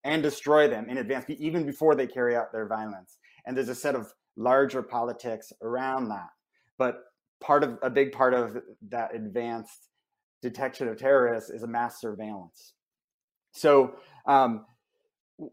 and 0.04 0.22
destroy 0.22 0.68
them 0.68 0.88
in 0.88 0.98
advance, 0.98 1.24
even 1.28 1.64
before 1.64 1.94
they 1.94 2.07
carry 2.07 2.37
out 2.37 2.52
their 2.52 2.66
violence. 2.66 3.18
And 3.46 3.57
there's 3.57 3.68
a 3.68 3.74
set 3.74 3.94
of 3.94 4.12
larger 4.38 4.83
politics 4.83 5.53
around 5.62 6.09
that. 6.09 6.29
But 6.79 7.01
part 7.40 7.62
of 7.64 7.79
a 7.83 7.90
big 7.90 8.12
part 8.12 8.33
of 8.33 8.57
that 8.88 9.14
advanced 9.14 9.88
detection 10.40 10.88
of 10.88 10.96
terrorists 10.96 11.51
is 11.51 11.62
a 11.62 11.66
mass 11.66 12.01
surveillance. 12.01 12.74
So 13.53 13.96
um, 14.27 14.64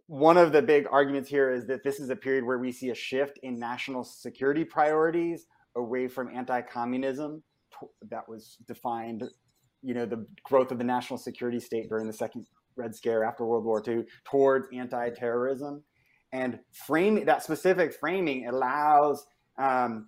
one 0.08 0.38
of 0.38 0.52
the 0.52 0.62
big 0.62 0.88
arguments 0.92 1.30
here 1.30 1.52
is 1.52 1.66
that 1.68 1.84
this 1.84 2.00
is 2.00 2.10
a 2.10 2.16
period 2.16 2.46
where 2.46 2.60
we 2.60 2.72
see 2.72 2.90
a 2.90 2.96
shift 2.96 3.40
in 3.44 3.60
national 3.60 4.04
security 4.04 4.64
priorities 4.64 5.48
away 5.76 6.08
from 6.08 6.30
anti-communism 6.34 7.44
that 8.10 8.28
was 8.28 8.58
defined 8.68 9.24
you 9.84 9.94
know 9.94 10.06
the 10.06 10.26
growth 10.44 10.72
of 10.72 10.78
the 10.78 10.84
national 10.84 11.18
security 11.18 11.60
state 11.60 11.90
during 11.90 12.08
the 12.08 12.14
second 12.14 12.46
red 12.78 12.96
scare 12.96 13.24
after 13.24 13.46
world 13.46 13.66
war 13.66 13.84
ii 13.88 14.04
towards 14.24 14.68
anti-terrorism 14.74 15.84
and 16.32 16.60
framing 16.74 17.26
that 17.26 17.44
specific 17.44 17.94
framing 17.94 18.48
allows 18.48 19.26
um, 19.58 20.08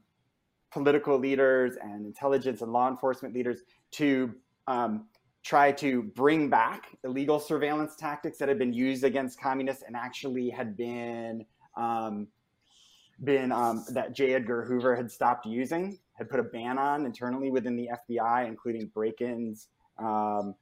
political 0.71 1.17
leaders 1.17 1.77
and 1.81 2.05
intelligence 2.05 2.61
and 2.61 2.71
law 2.71 2.89
enforcement 2.89 3.33
leaders 3.33 3.61
to 3.91 4.33
um, 4.67 5.07
try 5.43 5.71
to 5.71 6.03
bring 6.03 6.49
back 6.49 6.87
illegal 7.03 7.39
surveillance 7.39 7.95
tactics 7.95 8.37
that 8.37 8.49
had 8.49 8.59
been 8.59 8.73
used 8.73 9.03
against 9.03 9.39
communists 9.39 9.83
and 9.87 9.95
actually 9.95 10.49
had 10.49 10.75
been 10.75 11.45
um, 11.77 12.27
been 13.23 13.51
um, 13.51 13.83
that 13.89 14.13
J. 14.13 14.33
Edgar 14.33 14.63
Hoover 14.65 14.95
had 14.95 15.09
stopped 15.09 15.45
using, 15.45 15.97
had 16.13 16.29
put 16.29 16.39
a 16.39 16.43
ban 16.43 16.77
on 16.77 17.05
internally 17.05 17.49
within 17.49 17.75
the 17.75 17.89
FBI, 18.09 18.47
including 18.47 18.87
break-ins, 18.93 19.69
um, 19.97 20.53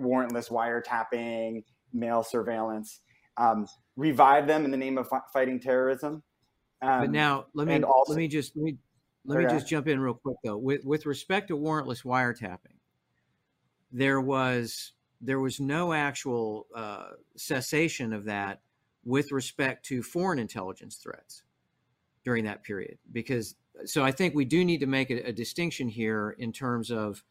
warrantless 0.00 0.50
wiretapping, 0.50 1.62
mail 1.92 2.22
surveillance. 2.22 3.00
Um, 3.40 3.66
revive 3.96 4.46
them 4.46 4.64
in 4.64 4.70
the 4.70 4.76
name 4.76 4.98
of 4.98 5.08
fighting 5.32 5.58
terrorism. 5.58 6.22
Um, 6.82 7.00
but 7.00 7.10
now 7.10 7.46
let 7.54 7.66
me 7.66 7.82
also, 7.82 8.12
let 8.12 8.18
me 8.18 8.28
just 8.28 8.56
let 8.56 8.64
me 8.64 8.76
let 9.24 9.38
me 9.38 9.44
just 9.46 9.66
jump 9.66 9.88
in 9.88 9.98
real 9.98 10.14
quick 10.14 10.36
though. 10.44 10.56
With 10.56 10.84
with 10.84 11.06
respect 11.06 11.48
to 11.48 11.56
warrantless 11.56 12.04
wiretapping, 12.04 12.78
there 13.92 14.20
was 14.20 14.92
there 15.20 15.40
was 15.40 15.60
no 15.60 15.92
actual 15.92 16.66
uh, 16.74 17.08
cessation 17.36 18.12
of 18.12 18.24
that 18.24 18.60
with 19.04 19.32
respect 19.32 19.86
to 19.86 20.02
foreign 20.02 20.38
intelligence 20.38 20.96
threats 20.96 21.42
during 22.24 22.44
that 22.44 22.62
period 22.62 22.98
because 23.12 23.54
so 23.86 24.04
I 24.04 24.12
think 24.12 24.34
we 24.34 24.44
do 24.44 24.64
need 24.64 24.80
to 24.80 24.86
make 24.86 25.10
a, 25.10 25.28
a 25.28 25.32
distinction 25.32 25.88
here 25.88 26.36
in 26.38 26.52
terms 26.52 26.90
of 26.90 27.24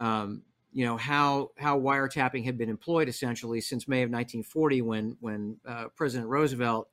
um, 0.00 0.42
you 0.74 0.84
know 0.84 0.96
how 0.96 1.52
how 1.56 1.78
wiretapping 1.78 2.44
had 2.44 2.58
been 2.58 2.68
employed 2.68 3.08
essentially 3.08 3.60
since 3.60 3.86
May 3.86 4.02
of 4.02 4.10
1940 4.10 4.82
when 4.82 5.16
when 5.20 5.56
uh, 5.66 5.84
President 5.94 6.28
Roosevelt 6.28 6.88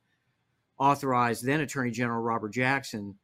authorized 0.78 1.44
then 1.44 1.60
Attorney 1.60 1.90
General 1.90 2.22
Robert 2.22 2.50
Jackson, 2.50 3.16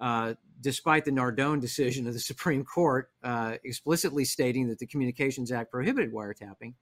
uh, 0.00 0.32
despite 0.62 1.04
the 1.04 1.10
Nardone 1.10 1.60
decision 1.60 2.06
of 2.06 2.14
the 2.14 2.20
Supreme 2.20 2.64
Court 2.64 3.10
uh, 3.22 3.56
explicitly 3.64 4.24
stating 4.24 4.68
that 4.68 4.78
the 4.78 4.86
Communications 4.86 5.52
Act 5.52 5.70
prohibited 5.70 6.10
wiretapping, 6.10 6.72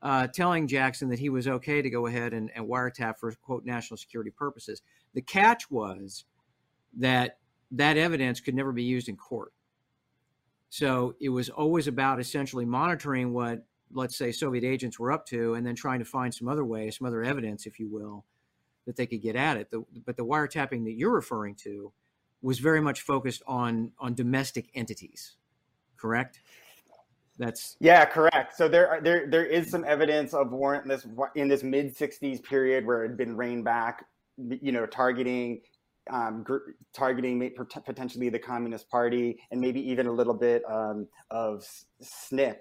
uh, 0.00 0.28
telling 0.28 0.68
Jackson 0.68 1.08
that 1.08 1.18
he 1.18 1.30
was 1.30 1.48
okay 1.48 1.82
to 1.82 1.90
go 1.90 2.06
ahead 2.06 2.32
and, 2.32 2.48
and 2.54 2.68
wiretap 2.68 3.18
for 3.18 3.32
quote 3.42 3.64
national 3.64 3.96
security 3.96 4.30
purposes. 4.30 4.82
The 5.14 5.22
catch 5.22 5.68
was 5.68 6.26
that 6.96 7.38
that 7.72 7.96
evidence 7.96 8.40
could 8.40 8.54
never 8.54 8.70
be 8.70 8.84
used 8.84 9.08
in 9.08 9.16
court. 9.16 9.52
So 10.72 11.14
it 11.20 11.28
was 11.28 11.50
always 11.50 11.86
about 11.86 12.18
essentially 12.18 12.64
monitoring 12.64 13.34
what, 13.34 13.62
let's 13.92 14.16
say, 14.16 14.32
Soviet 14.32 14.64
agents 14.64 14.98
were 14.98 15.12
up 15.12 15.26
to, 15.26 15.52
and 15.52 15.66
then 15.66 15.74
trying 15.74 15.98
to 15.98 16.06
find 16.06 16.32
some 16.34 16.48
other 16.48 16.64
way, 16.64 16.90
some 16.90 17.06
other 17.06 17.22
evidence, 17.22 17.66
if 17.66 17.78
you 17.78 17.90
will, 17.90 18.24
that 18.86 18.96
they 18.96 19.04
could 19.04 19.20
get 19.20 19.36
at 19.36 19.58
it. 19.58 19.70
The, 19.70 19.84
but 20.06 20.16
the 20.16 20.24
wiretapping 20.24 20.84
that 20.84 20.92
you're 20.92 21.12
referring 21.12 21.56
to 21.56 21.92
was 22.40 22.58
very 22.58 22.80
much 22.80 23.02
focused 23.02 23.42
on 23.46 23.92
on 23.98 24.14
domestic 24.14 24.70
entities, 24.74 25.36
correct? 25.98 26.40
That's 27.36 27.76
yeah, 27.78 28.06
correct. 28.06 28.56
So 28.56 28.66
there 28.66 28.88
are, 28.88 29.00
there 29.02 29.26
there 29.28 29.44
is 29.44 29.70
some 29.70 29.84
evidence 29.84 30.32
of 30.32 30.52
warrantless 30.52 31.06
in 31.34 31.48
this 31.48 31.62
mid 31.62 31.94
'60s 31.94 32.42
period 32.42 32.86
where 32.86 33.04
it 33.04 33.08
had 33.08 33.18
been 33.18 33.36
reined 33.36 33.66
back, 33.66 34.06
you 34.38 34.72
know, 34.72 34.86
targeting 34.86 35.60
um, 36.10 36.42
gr- 36.42 36.72
targeting 36.94 37.52
potentially 37.84 38.28
the 38.28 38.38
Communist 38.38 38.88
Party 38.88 39.38
and 39.50 39.60
maybe 39.60 39.80
even 39.90 40.06
a 40.06 40.12
little 40.12 40.34
bit 40.34 40.62
um, 40.70 41.06
of 41.30 41.66
SNCC, 42.02 42.56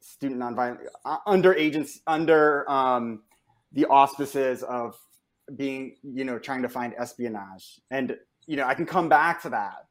student 0.00 0.40
nonviolent 0.40 0.78
uh, 1.04 1.18
under 1.26 1.54
agency 1.54 2.00
under 2.06 2.68
um, 2.70 3.22
the 3.72 3.86
auspices 3.86 4.62
of 4.62 4.96
being 5.56 5.96
you 6.02 6.24
know 6.24 6.38
trying 6.38 6.62
to 6.62 6.68
find 6.68 6.94
espionage. 6.96 7.80
And 7.90 8.16
you 8.46 8.56
know 8.56 8.64
i 8.64 8.74
can 8.74 8.86
come 8.86 9.08
back 9.08 9.42
to 9.42 9.50
that 9.50 9.86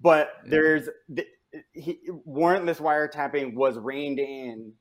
but 0.00 0.32
there's 0.46 0.88
the, 1.08 1.26
he, 1.72 1.98
warrantless 2.28 2.80
wiretapping 2.80 3.54
was 3.54 3.78
reined 3.78 4.18
in 4.18 4.72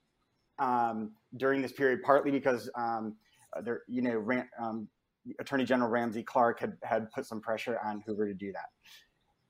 um, 0.59 1.11
during 1.37 1.61
this 1.61 1.71
period 1.71 2.01
partly 2.03 2.31
because 2.31 2.69
um, 2.75 3.15
there 3.63 3.81
you 3.87 4.01
know 4.01 4.15
ran, 4.15 4.47
um, 4.61 4.87
attorney 5.39 5.65
general 5.65 5.89
ramsey 5.89 6.23
clark 6.23 6.59
had 6.59 6.77
had 6.83 7.11
put 7.11 7.25
some 7.25 7.41
pressure 7.41 7.79
on 7.83 8.03
hoover 8.05 8.27
to 8.27 8.33
do 8.33 8.51
that. 8.51 8.69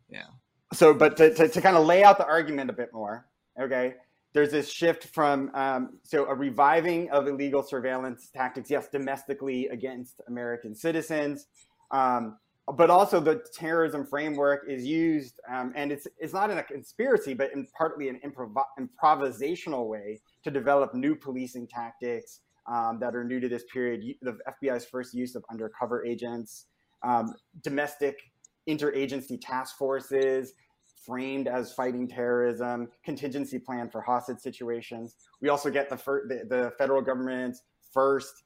Yeah. 0.09 0.27
So 0.73 0.93
but 0.93 1.17
to, 1.17 1.33
to, 1.33 1.47
to 1.47 1.61
kind 1.61 1.77
of 1.77 1.85
lay 1.85 2.03
out 2.03 2.17
the 2.17 2.25
argument 2.25 2.69
a 2.69 2.73
bit 2.73 2.89
more 2.93 3.27
okay 3.61 3.95
there's 4.33 4.51
this 4.51 4.69
shift 4.69 5.05
from 5.05 5.51
um, 5.53 5.99
so 6.03 6.25
a 6.25 6.33
reviving 6.33 7.09
of 7.11 7.27
illegal 7.27 7.61
surveillance 7.61 8.29
tactics, 8.35 8.69
yes, 8.69 8.87
domestically 8.91 9.67
against 9.67 10.21
American 10.27 10.75
citizens, 10.75 11.47
um, 11.91 12.37
but 12.75 12.89
also 12.89 13.19
the 13.19 13.43
terrorism 13.53 14.05
framework 14.05 14.61
is 14.67 14.85
used, 14.85 15.39
um, 15.51 15.71
and 15.75 15.91
it's 15.91 16.07
it's 16.17 16.33
not 16.33 16.49
in 16.49 16.57
a 16.57 16.63
conspiracy, 16.63 17.33
but 17.33 17.53
in 17.53 17.67
partly 17.77 18.09
an 18.09 18.19
improv- 18.25 18.63
improvisational 18.79 19.87
way 19.87 20.19
to 20.43 20.49
develop 20.49 20.93
new 20.95 21.15
policing 21.15 21.67
tactics 21.67 22.39
um, 22.71 22.99
that 22.99 23.15
are 23.15 23.23
new 23.23 23.39
to 23.39 23.49
this 23.49 23.63
period. 23.71 24.15
The 24.21 24.37
FBI's 24.63 24.85
first 24.85 25.13
use 25.13 25.35
of 25.35 25.43
undercover 25.51 26.05
agents, 26.05 26.67
um, 27.03 27.33
domestic 27.61 28.17
interagency 28.67 29.39
task 29.41 29.77
forces, 29.77 30.53
framed 31.05 31.47
as 31.47 31.73
fighting 31.73 32.07
terrorism, 32.07 32.87
contingency 33.03 33.59
plan 33.59 33.89
for 33.89 34.01
hostage 34.01 34.39
situations. 34.39 35.15
We 35.41 35.49
also 35.49 35.69
get 35.69 35.89
the, 35.89 35.97
fir- 35.97 36.27
the, 36.27 36.43
the 36.47 36.71
federal 36.77 37.01
government's 37.01 37.61
first 37.91 38.43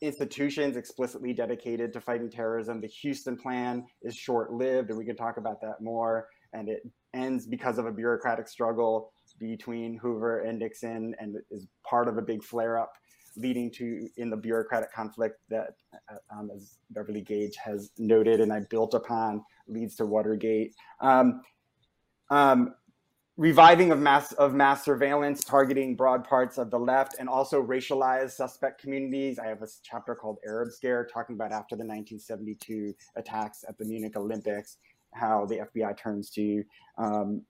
institutions 0.00 0.76
explicitly 0.76 1.32
dedicated 1.32 1.92
to 1.92 2.00
fighting 2.00 2.30
terrorism. 2.30 2.80
The 2.80 2.90
Huston 3.02 3.36
Plan 3.36 3.84
is 4.02 4.14
short 4.14 4.52
lived, 4.52 4.90
and 4.90 4.98
we 4.98 5.04
can 5.04 5.16
talk 5.16 5.38
about 5.38 5.60
that 5.62 5.80
more. 5.80 6.28
And 6.52 6.68
it 6.68 6.82
ends 7.14 7.46
because 7.46 7.78
of 7.78 7.86
a 7.86 7.92
bureaucratic 7.92 8.48
struggle 8.48 9.12
between 9.38 9.96
Hoover 9.96 10.40
and 10.40 10.58
Nixon 10.58 11.14
and 11.18 11.36
is 11.50 11.66
part 11.84 12.08
of 12.08 12.18
a 12.18 12.22
big 12.22 12.42
flare 12.42 12.78
up 12.78 12.92
leading 13.36 13.70
to 13.70 14.08
in 14.16 14.30
the 14.30 14.36
bureaucratic 14.36 14.92
conflict 14.92 15.40
that, 15.48 15.76
uh, 16.10 16.16
um, 16.36 16.50
as 16.54 16.78
Beverly 16.90 17.20
Gage 17.20 17.56
has 17.56 17.90
noted 17.98 18.40
and 18.40 18.52
I 18.52 18.60
built 18.68 18.94
upon, 18.94 19.44
leads 19.68 19.94
to 19.96 20.06
Watergate. 20.06 20.74
Um, 21.00 21.42
um, 22.30 22.74
reviving 23.36 23.92
of 23.92 24.00
mass 24.00 24.32
of 24.32 24.52
mass 24.52 24.84
surveillance 24.84 25.44
targeting 25.44 25.94
broad 25.94 26.24
parts 26.24 26.58
of 26.58 26.70
the 26.70 26.78
left 26.78 27.14
and 27.20 27.28
also 27.28 27.62
racialized 27.62 28.32
suspect 28.32 28.80
communities. 28.80 29.38
I 29.38 29.46
have 29.46 29.62
a 29.62 29.68
chapter 29.82 30.14
called 30.14 30.38
Arab 30.44 30.72
Scare 30.72 31.06
talking 31.06 31.36
about 31.36 31.52
after 31.52 31.76
the 31.76 31.84
1972 31.84 32.92
attacks 33.16 33.64
at 33.68 33.78
the 33.78 33.84
Munich 33.84 34.16
Olympics, 34.16 34.78
how 35.14 35.46
the 35.46 35.58
FBI 35.58 35.96
turns 35.96 36.30
to 36.30 36.64
um, 36.98 37.42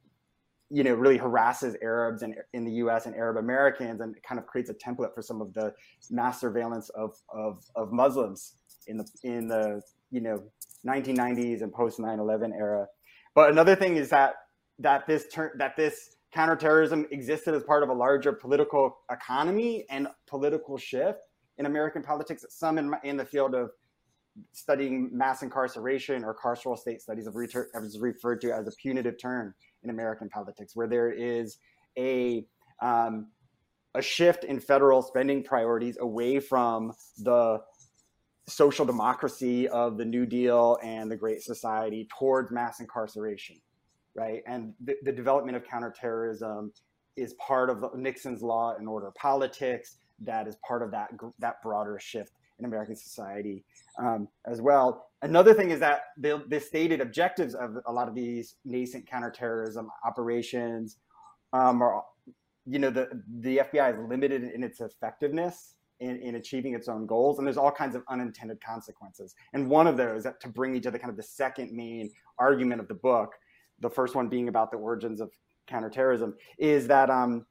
you 0.71 0.85
know 0.85 0.95
really 0.95 1.17
harasses 1.17 1.77
Arabs 1.83 2.23
in, 2.23 2.35
in 2.53 2.65
the 2.65 2.73
U.S. 2.73 3.07
and 3.07 3.15
Arab 3.15 3.37
Americans, 3.37 4.01
and 4.01 4.15
kind 4.23 4.39
of 4.39 4.47
creates 4.47 4.71
a 4.71 4.75
template 4.75 5.15
for 5.15 5.23
some 5.23 5.41
of 5.41 5.53
the 5.55 5.73
mass 6.11 6.41
surveillance 6.41 6.89
of 6.91 7.17
of, 7.33 7.65
of 7.75 7.93
Muslims 7.93 8.55
in 8.87 8.99
the 8.99 9.07
in 9.23 9.49
the 9.49 9.83
you 10.11 10.21
know 10.21 10.43
1990s 10.87 11.63
and 11.63 11.73
post 11.73 11.99
9/11 11.99 12.55
era. 12.55 12.87
But 13.35 13.51
another 13.51 13.75
thing 13.75 13.97
is 13.97 14.11
that 14.11 14.35
that 14.79 15.07
this 15.07 15.27
turn 15.29 15.53
that 15.59 15.77
this 15.77 16.17
counterterrorism 16.33 17.07
existed 17.11 17.55
as 17.55 17.63
part 17.63 17.83
of 17.83 17.89
a 17.89 17.93
larger 17.93 18.33
political 18.33 18.99
economy 19.11 19.87
and 19.89 20.09
political 20.27 20.77
shift 20.77 21.21
in 21.57 21.67
American 21.67 22.03
politics. 22.03 22.45
Some 22.51 22.79
in, 22.79 22.93
in 23.03 23.17
the 23.17 23.25
field 23.25 23.55
of 23.55 23.71
studying 24.53 25.11
mass 25.13 25.43
incarceration 25.43 26.25
or 26.25 26.35
carceral 26.35 26.79
state 26.79 27.01
studies 27.01 27.27
have 27.27 27.35
referred 27.35 28.41
to 28.41 28.53
as 28.53 28.67
a 28.67 28.73
punitive 28.81 29.19
turn 29.21 29.55
in 29.83 29.91
American 29.91 30.29
politics, 30.29 30.75
where 30.75 30.87
there 30.87 31.11
is 31.11 31.59
a 31.97 32.47
um, 32.81 33.29
a 33.95 34.03
shift 34.03 34.45
in 34.45 34.61
federal 34.61 35.03
spending 35.03 35.43
priorities 35.43 35.99
away 36.01 36.39
from 36.39 36.93
the 37.19 37.61
social 38.47 38.85
democracy 38.85 39.69
of 39.69 39.99
the 39.99 40.05
New 40.05 40.27
Deal 40.27 40.79
and 40.83 41.11
the 41.11 41.17
Great 41.17 41.43
Society 41.43 42.09
towards 42.17 42.51
mass 42.51 42.81
incarceration, 42.81 43.57
right? 44.15 44.43
And 44.47 44.75
the, 44.85 44.95
the 45.03 45.13
development 45.13 45.57
of 45.57 45.65
counterterrorism 45.65 46.73
is 47.17 47.35
part 47.35 47.71
of 47.71 47.85
Nixon's 47.97 48.43
law 48.43 48.75
and 48.79 48.89
order 48.89 49.11
politics. 49.21 49.97
That 50.21 50.47
is 50.49 50.57
part 50.67 50.83
of 50.83 50.91
that 50.93 51.11
that 51.39 51.63
broader 51.63 51.99
shift 52.01 52.33
in 52.59 52.65
American 52.65 52.97
society 52.97 53.65
um, 53.99 54.29
as 54.47 54.61
well. 54.61 55.07
Another 55.23 55.55
thing 55.55 55.71
is 55.71 55.81
that 55.81 56.03
the, 56.17 56.43
the, 56.49 56.61
stated 56.61 57.01
objectives 57.01 57.55
of 57.55 57.79
a 57.87 57.93
lot 57.93 58.09
of 58.09 58.15
these 58.15 58.57
nascent 58.65 59.07
counterterrorism 59.07 59.89
operations 60.05 60.99
um, 61.53 61.83
are, 61.83 62.05
you 62.67 62.79
know, 62.79 62.91
the, 62.91 63.09
the 63.41 63.59
FBI 63.73 63.95
is 63.95 64.09
limited 64.09 64.45
in 64.45 64.63
its 64.63 64.81
effectiveness 64.81 65.75
in, 66.01 66.17
in 66.19 66.37
achieving 66.37 66.75
its 66.75 66.89
own 66.89 67.07
goals. 67.07 67.39
And 67.39 67.47
there's 67.47 67.57
all 67.57 67.73
kinds 67.73 67.97
of 67.97 68.03
unintended 68.09 68.61
consequences. 68.61 69.35
And 69.53 69.69
one 69.69 69.87
of 69.87 69.97
those, 69.97 70.25
to 70.25 70.49
bring 70.49 70.73
me 70.73 70.81
to 70.81 70.91
the 70.91 70.99
kind 70.99 71.11
of 71.11 71.17
the 71.17 71.23
second 71.23 71.73
main 71.73 72.11
argument 72.39 72.81
of 72.81 72.89
the 72.89 72.95
book, 72.95 73.35
the 73.81 73.91
first 73.91 74.15
one 74.15 74.29
being 74.29 74.49
about 74.49 74.71
the 74.71 74.77
origins 74.77 75.21
of 75.21 75.31
counterterrorism, 75.67 76.35
is 76.59 76.87
that 76.87 77.11
um, 77.11 77.47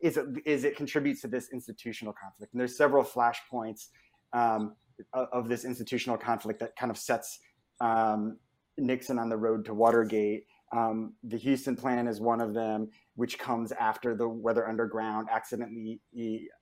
is 0.00 0.16
it, 0.16 0.26
is 0.44 0.64
it 0.64 0.76
contributes 0.76 1.20
to 1.22 1.28
this 1.28 1.50
institutional 1.52 2.12
conflict. 2.12 2.52
And 2.52 2.60
there's 2.60 2.76
several 2.76 3.04
flashpoints 3.04 3.88
um, 4.32 4.74
of 5.12 5.48
this 5.48 5.64
institutional 5.64 6.16
conflict 6.16 6.60
that 6.60 6.76
kind 6.76 6.90
of 6.90 6.98
sets 6.98 7.38
um, 7.80 8.38
Nixon 8.78 9.18
on 9.18 9.28
the 9.28 9.36
road 9.36 9.64
to 9.66 9.74
Watergate. 9.74 10.44
Um, 10.72 11.14
the 11.24 11.38
Huston 11.38 11.74
Plan 11.74 12.06
is 12.06 12.20
one 12.20 12.40
of 12.40 12.54
them, 12.54 12.88
which 13.16 13.38
comes 13.38 13.72
after 13.72 14.14
the 14.14 14.28
Weather 14.28 14.68
Underground 14.68 15.28
accidentally 15.30 16.00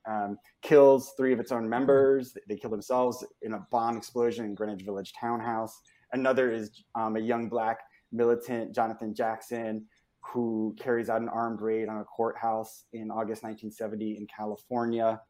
um, 0.08 0.38
kills 0.62 1.12
three 1.16 1.32
of 1.32 1.40
its 1.40 1.52
own 1.52 1.68
members. 1.68 2.34
They 2.48 2.56
kill 2.56 2.70
themselves 2.70 3.24
in 3.42 3.52
a 3.52 3.66
bomb 3.70 3.98
explosion 3.98 4.46
in 4.46 4.54
Greenwich 4.54 4.82
Village 4.82 5.12
townhouse. 5.20 5.78
Another 6.12 6.50
is 6.50 6.70
um, 6.94 7.16
a 7.16 7.20
young 7.20 7.48
black 7.48 7.80
militant, 8.10 8.74
Jonathan 8.74 9.14
Jackson, 9.14 9.84
who 10.20 10.74
carries 10.78 11.10
out 11.10 11.20
an 11.20 11.28
armed 11.28 11.60
raid 11.60 11.88
on 11.88 11.98
a 11.98 12.04
courthouse 12.04 12.84
in 12.92 13.10
August 13.10 13.42
1970 13.42 14.16
in 14.16 14.26
California. 14.26 15.20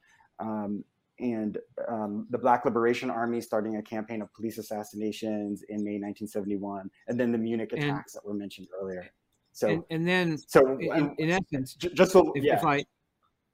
And 1.20 1.58
um, 1.88 2.26
the 2.30 2.38
Black 2.38 2.64
Liberation 2.64 3.10
Army 3.10 3.40
starting 3.40 3.76
a 3.76 3.82
campaign 3.82 4.22
of 4.22 4.32
police 4.34 4.58
assassinations 4.58 5.62
in 5.68 5.84
May 5.84 5.98
1971, 5.98 6.90
and 7.08 7.18
then 7.18 7.32
the 7.32 7.38
Munich 7.38 7.72
attacks 7.72 8.14
and, 8.14 8.22
that 8.22 8.26
were 8.26 8.34
mentioned 8.34 8.68
earlier. 8.80 9.10
So, 9.52 9.68
and, 9.68 9.84
and 9.90 10.06
then, 10.06 10.38
so 10.38 10.78
in, 10.78 10.92
um, 10.92 11.14
in 11.18 11.30
essence, 11.30 11.74
just 11.74 12.12
so, 12.12 12.32
if, 12.34 12.44
yeah. 12.44 12.56
if, 12.56 12.64
I, 12.64 12.84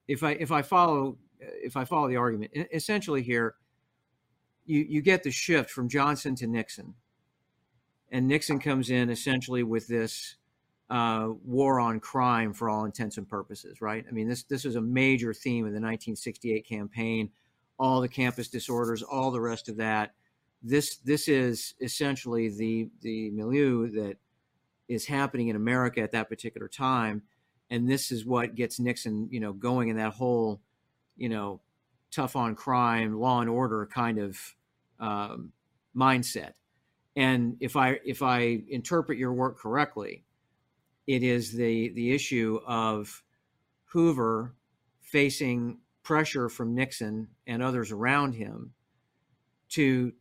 if 0.07 0.23
I, 0.23 0.33
if 0.33 0.53
I 0.53 0.63
follow, 0.63 1.17
if 1.41 1.77
I 1.77 1.85
follow 1.85 2.09
the 2.09 2.17
argument, 2.17 2.53
essentially 2.73 3.23
here, 3.23 3.55
you 4.67 4.81
you 4.89 5.03
get 5.03 5.23
the 5.23 5.31
shift 5.31 5.71
from 5.71 5.89
Johnson 5.89 6.35
to 6.37 6.47
Nixon, 6.47 6.95
and 8.11 8.27
Nixon 8.27 8.59
comes 8.59 8.91
in 8.91 9.11
essentially 9.11 9.63
with 9.63 9.87
this 9.89 10.37
uh, 10.91 11.29
war 11.45 11.81
on 11.81 12.01
crime 12.01 12.53
for 12.53 12.69
all 12.69 12.85
intents 12.85 13.17
and 13.17 13.29
purposes, 13.29 13.81
right? 13.81 14.05
I 14.09 14.13
mean, 14.13 14.29
this 14.29 14.45
this 14.45 14.65
is 14.65 14.77
a 14.77 14.81
major 14.81 15.33
theme 15.33 15.65
of 15.65 15.73
the 15.73 15.81
1968 15.81 16.67
campaign 16.67 17.31
all 17.79 18.01
the 18.01 18.09
campus 18.09 18.49
disorders, 18.49 19.03
all 19.03 19.31
the 19.31 19.41
rest 19.41 19.69
of 19.69 19.77
that. 19.77 20.15
This 20.63 20.97
this 20.99 21.29
is 21.29 21.75
essentially 21.81 22.49
the 22.49 22.89
the 23.03 23.31
milieu 23.31 23.91
that 23.91 24.17
is 24.89 25.07
happening 25.07 25.49
in 25.49 25.57
America 25.57 26.01
at 26.01 26.13
that 26.13 26.29
particular 26.29 26.69
time, 26.69 27.23
and 27.71 27.89
this 27.89 28.11
is 28.11 28.25
what 28.25 28.55
gets 28.55 28.81
Nixon, 28.81 29.29
you 29.31 29.41
know, 29.41 29.53
going 29.53 29.89
in 29.89 29.97
that 29.97 30.15
whole, 30.15 30.61
you 31.17 31.29
know, 31.29 31.61
tough 32.11 32.37
on 32.37 32.55
crime, 32.55 33.19
law 33.19 33.41
and 33.41 33.51
order 33.51 33.87
kind 33.93 34.19
of 34.19 34.39
um, 35.01 35.53
mindset. 35.97 36.53
And 37.17 37.57
if 37.61 37.77
I 37.77 38.01
if 38.05 38.23
I 38.23 38.63
interpret 38.69 39.19
your 39.19 39.33
work 39.33 39.59
correctly, 39.59 40.25
it 41.07 41.23
is 41.23 41.53
the 41.53 41.91
the 41.91 42.13
issue 42.13 42.61
of 42.67 43.23
Hoover 43.87 44.55
facing 45.01 45.79
pressure 46.05 46.49
from 46.49 46.75
Nixon 46.75 47.29
and 47.47 47.63
others 47.63 47.91
around 47.91 48.35
him 48.35 48.73
to 49.71 50.13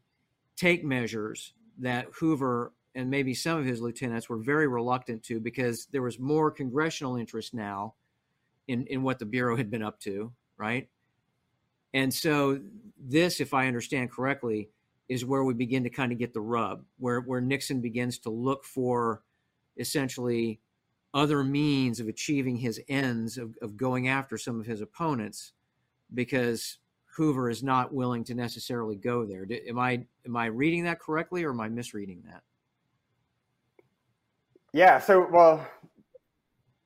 take 0.56 0.84
measures 0.84 1.54
that 1.80 2.08
Hoover 2.20 2.74
and 2.96 3.10
maybe 3.10 3.34
some 3.34 3.60
of 3.60 3.66
his 3.66 3.82
lieutenants 3.82 4.30
were 4.30 4.38
very 4.38 4.68
reluctant 4.68 5.24
to 5.24 5.40
because 5.40 5.88
there 5.92 6.02
was 6.02 6.20
more 6.20 6.50
congressional 6.50 7.18
interest 7.18 7.54
now 7.54 7.96
in, 8.68 8.86
in 8.88 9.04
what 9.04 9.20
the 9.20 9.26
Bureau 9.26 9.58
had 9.58 9.70
been 9.70 9.84
up 9.84 10.00
to, 10.02 10.32
right? 10.58 10.90
And 11.94 12.14
so 12.14 12.60
this, 12.98 13.40
if 13.40 13.54
I 13.54 13.68
understand 13.68 14.12
correctly, 14.12 14.70
is 15.10 15.26
where 15.26 15.44
we 15.44 15.54
begin 15.54 15.84
to 15.84 15.90
kind 15.90 16.12
of 16.12 16.18
get 16.18 16.34
the 16.34 16.42
rub, 16.42 16.86
where, 16.98 17.20
where 17.20 17.42
Nixon 17.42 17.82
begins 17.82 18.20
to 18.20 18.30
look 18.30 18.64
for 18.64 19.22
essentially 19.78 20.62
other 21.14 21.44
means 21.44 22.00
of 22.00 22.08
achieving 22.08 22.58
his 22.58 22.82
ends 22.88 23.38
of, 23.38 23.56
of 23.62 23.76
going 23.76 24.08
after 24.08 24.38
some 24.38 24.60
of 24.60 24.66
his 24.66 24.82
opponents 24.82 25.54
because 26.14 26.78
Hoover 27.16 27.50
is 27.50 27.64
not 27.64 27.94
willing 27.94 28.24
to 28.26 28.34
necessarily 28.34 28.96
go 28.96 29.26
there. 29.26 29.46
Am 29.68 29.78
I 29.78 30.06
am 30.26 30.36
I 30.36 30.48
reading 30.48 30.84
that 30.86 31.00
correctly 31.00 31.44
or 31.44 31.52
am 31.52 31.62
I 31.62 31.70
misreading 31.70 32.24
that? 32.26 32.44
Yeah. 34.74 35.00
So 35.00 35.28
well, 35.32 35.66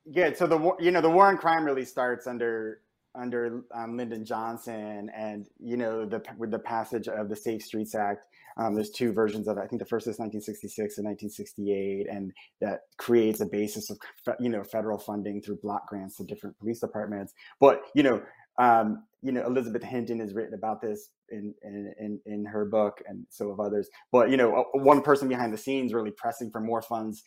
yeah. 0.04 0.32
So 0.34 0.46
the 0.46 0.76
you 0.78 0.90
know 0.90 1.00
the 1.00 1.10
war 1.10 1.26
on 1.26 1.38
crime 1.38 1.64
really 1.64 1.86
starts 1.86 2.26
under 2.26 2.80
under 3.14 3.64
um, 3.74 3.96
Lyndon 3.96 4.24
Johnson, 4.24 5.10
and 5.16 5.46
you 5.58 5.76
know 5.76 6.04
the 6.04 6.22
with 6.36 6.50
the 6.50 6.58
passage 6.58 7.08
of 7.08 7.28
the 7.28 7.36
Safe 7.36 7.62
Streets 7.62 7.94
Act. 7.94 8.24
Um, 8.58 8.74
there's 8.74 8.90
two 8.90 9.12
versions 9.12 9.46
of 9.46 9.56
it. 9.56 9.60
I 9.60 9.66
think 9.66 9.80
the 9.80 9.86
first 9.86 10.06
is 10.08 10.18
1966 10.18 10.98
and 10.98 11.06
1968, 11.06 12.08
and 12.10 12.32
that 12.60 12.80
creates 12.96 13.40
a 13.40 13.46
basis 13.46 13.88
of 13.88 13.98
you 14.38 14.50
know 14.50 14.62
federal 14.62 14.98
funding 14.98 15.40
through 15.40 15.58
block 15.62 15.88
grants 15.88 16.16
to 16.16 16.24
different 16.24 16.58
police 16.58 16.80
departments. 16.80 17.32
But 17.60 17.82
you 17.94 18.02
know 18.02 18.22
um, 18.58 19.04
you 19.22 19.32
know, 19.32 19.44
Elizabeth 19.46 19.82
Hinton 19.82 20.20
has 20.20 20.34
written 20.34 20.54
about 20.54 20.80
this 20.80 21.10
in, 21.30 21.54
in, 21.62 22.20
in 22.26 22.44
her 22.44 22.64
book, 22.64 23.02
and 23.06 23.24
so 23.30 23.50
have 23.50 23.60
others. 23.60 23.88
But 24.12 24.30
you 24.30 24.36
know, 24.36 24.66
one 24.74 25.02
person 25.02 25.28
behind 25.28 25.52
the 25.52 25.58
scenes 25.58 25.92
really 25.92 26.12
pressing 26.12 26.50
for 26.50 26.60
more 26.60 26.82
funds 26.82 27.22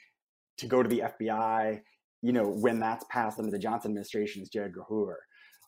to 0.57 0.67
go 0.67 0.81
to 0.81 0.89
the 0.89 1.03
FBI. 1.19 1.81
You 2.21 2.33
know, 2.33 2.45
when 2.45 2.79
that's 2.79 3.05
passed 3.09 3.39
under 3.39 3.51
the 3.51 3.59
Johnson 3.59 3.91
administration 3.91 4.41
is 4.41 4.49
J. 4.49 4.59
Edgar 4.59 4.83
Hoover. 4.87 5.19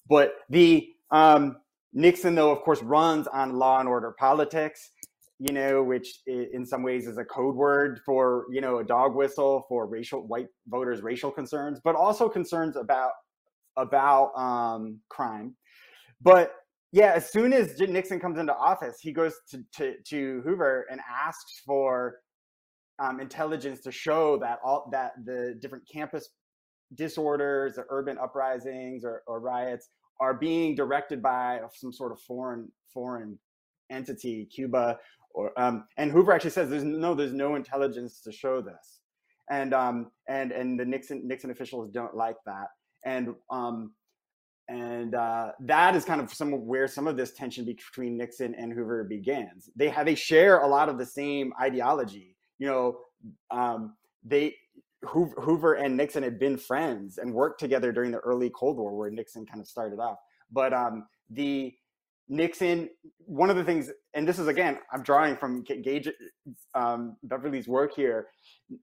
But 0.07 0.35
the 0.49 0.87
um, 1.11 1.57
Nixon, 1.93 2.35
though, 2.35 2.51
of 2.51 2.61
course, 2.61 2.81
runs 2.83 3.27
on 3.27 3.57
law 3.57 3.79
and 3.79 3.89
order 3.89 4.13
politics. 4.17 4.91
You 5.39 5.51
know, 5.51 5.83
which 5.83 6.19
in 6.25 6.65
some 6.65 6.83
ways 6.83 7.05
is 7.05 7.17
a 7.17 7.25
code 7.25 7.55
word 7.55 7.99
for 8.05 8.45
you 8.51 8.61
know 8.61 8.77
a 8.77 8.83
dog 8.83 9.13
whistle 9.13 9.65
for 9.67 9.87
racial 9.87 10.25
white 10.25 10.47
voters' 10.67 11.01
racial 11.01 11.31
concerns, 11.31 11.81
but 11.83 11.95
also 11.95 12.29
concerns 12.29 12.77
about 12.77 13.11
about 13.77 14.31
um, 14.37 14.99
crime. 15.09 15.55
But 16.21 16.53
yeah, 16.91 17.13
as 17.15 17.31
soon 17.31 17.53
as 17.53 17.79
Nixon 17.79 18.19
comes 18.19 18.37
into 18.37 18.55
office, 18.55 18.97
he 19.01 19.11
goes 19.11 19.33
to, 19.49 19.63
to, 19.77 19.95
to 20.09 20.41
Hoover 20.45 20.85
and 20.91 21.01
asks 21.25 21.61
for 21.65 22.17
um, 22.99 23.19
intelligence 23.19 23.81
to 23.81 23.91
show 23.91 24.37
that 24.39 24.59
all 24.63 24.89
that 24.91 25.13
the 25.25 25.57
different 25.59 25.87
campus 25.91 26.29
disorders, 26.95 27.77
or 27.77 27.87
urban 27.89 28.17
uprisings, 28.17 29.03
or, 29.03 29.23
or 29.27 29.39
riots 29.39 29.89
are 30.19 30.33
being 30.33 30.75
directed 30.75 31.21
by 31.21 31.59
some 31.73 31.91
sort 31.91 32.11
of 32.11 32.19
foreign 32.21 32.71
foreign 32.93 33.39
entity, 33.91 34.47
Cuba, 34.53 34.99
or 35.33 35.59
um, 35.59 35.85
and 35.97 36.11
Hoover 36.11 36.31
actually 36.31 36.51
says 36.51 36.69
there's 36.69 36.83
no 36.83 37.15
there's 37.15 37.33
no 37.33 37.55
intelligence 37.55 38.21
to 38.21 38.31
show 38.31 38.61
this, 38.61 39.01
and 39.49 39.73
um, 39.73 40.11
and 40.29 40.51
and 40.51 40.79
the 40.79 40.85
Nixon 40.85 41.27
Nixon 41.27 41.49
officials 41.51 41.89
don't 41.89 42.15
like 42.15 42.37
that, 42.45 42.67
and 43.05 43.35
um, 43.49 43.93
and 44.69 45.13
uh, 45.13 45.51
that 45.61 45.95
is 45.95 46.05
kind 46.05 46.21
of 46.21 46.33
some 46.33 46.51
where 46.65 46.87
some 46.87 47.07
of 47.07 47.17
this 47.17 47.33
tension 47.33 47.65
between 47.65 48.17
Nixon 48.17 48.55
and 48.55 48.71
Hoover 48.71 49.03
begins. 49.03 49.69
They 49.75 49.89
have 49.89 50.05
they 50.05 50.15
share 50.15 50.59
a 50.59 50.67
lot 50.67 50.89
of 50.89 50.97
the 50.97 51.05
same 51.05 51.53
ideology. 51.61 52.37
You 52.59 52.67
know, 52.67 52.97
um, 53.51 53.95
they 54.23 54.55
Hoover 55.05 55.73
and 55.73 55.97
Nixon 55.97 56.23
had 56.23 56.39
been 56.39 56.57
friends 56.57 57.17
and 57.17 57.33
worked 57.33 57.59
together 57.59 57.91
during 57.91 58.11
the 58.11 58.19
early 58.19 58.49
Cold 58.49 58.77
War, 58.77 58.95
where 58.95 59.09
Nixon 59.09 59.45
kind 59.45 59.59
of 59.59 59.67
started 59.67 59.99
off. 59.99 60.17
But 60.51 60.73
um, 60.73 61.07
the 61.29 61.73
Nixon, 62.29 62.89
one 63.25 63.49
of 63.49 63.57
the 63.57 63.63
things, 63.63 63.91
and 64.13 64.27
this 64.27 64.37
is 64.39 64.47
again, 64.47 64.77
I'm 64.91 65.01
drawing 65.01 65.35
from 65.35 65.63
Gage 65.63 66.09
um, 66.75 67.17
Beverly's 67.23 67.67
work 67.67 67.95
here. 67.95 68.27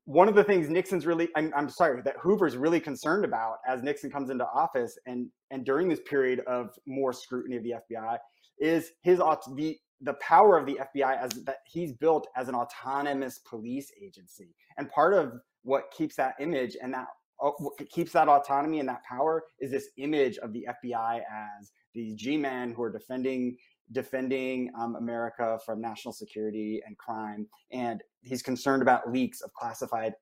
One 0.05 0.29
of 0.29 0.35
the 0.35 0.45
things 0.45 0.69
Nixon's 0.69 1.07
really, 1.07 1.29
I'm, 1.37 1.53
I'm 1.57 1.69
sorry, 1.69 2.03
that 2.05 2.17
Hoover's 2.21 2.57
really 2.57 2.81
concerned 2.81 3.25
about 3.25 3.59
as 3.67 3.83
Nixon 3.83 4.11
comes 4.11 4.31
into 4.31 4.45
office 4.47 4.99
and 5.07 5.29
and 5.51 5.65
during 5.65 5.89
this 5.89 6.01
period 6.09 6.41
of 6.47 6.71
more 6.87 7.13
scrutiny 7.13 7.57
of 7.57 7.63
the 7.63 7.75
FBI 7.91 8.19
is 8.61 8.91
his 9.03 9.19
the 9.19 9.77
the 10.03 10.15
power 10.15 10.59
of 10.59 10.67
the 10.67 10.79
FBI 10.97 11.23
as 11.23 11.31
that 11.45 11.59
he's 11.67 11.93
built 11.93 12.27
as 12.37 12.49
an 12.49 12.55
autonomous 12.55 13.39
police 13.39 13.91
agency, 14.03 14.55
and 14.79 14.91
part 14.91 15.15
of 15.15 15.33
what 15.63 15.91
keeps 15.97 16.17
that 16.17 16.35
image 16.41 16.77
and 16.83 16.95
that 16.95 17.07
uh, 17.43 17.51
what 17.59 17.79
keeps 17.91 18.13
that 18.13 18.29
autonomy 18.29 18.81
and 18.81 18.89
that 18.89 19.03
power 19.05 19.45
is 19.61 19.71
this 19.71 19.89
image 19.97 20.39
of 20.39 20.53
the 20.53 20.67
FBI 20.85 21.19
as 21.19 21.73
these 21.95 22.15
G-men 22.15 22.73
who 22.73 22.83
are 22.83 22.93
defending 22.93 23.57
defending 23.93 24.71
um, 24.79 24.97
America 24.97 25.59
from 25.65 25.81
national 25.81 26.13
security 26.13 26.83
and 26.87 26.97
crime, 26.99 27.47
and 27.73 28.03
he's 28.23 28.43
concerned 28.43 28.83
about 28.83 29.11
leaks 29.11 29.41
of 29.41 29.53
classified 29.55 30.15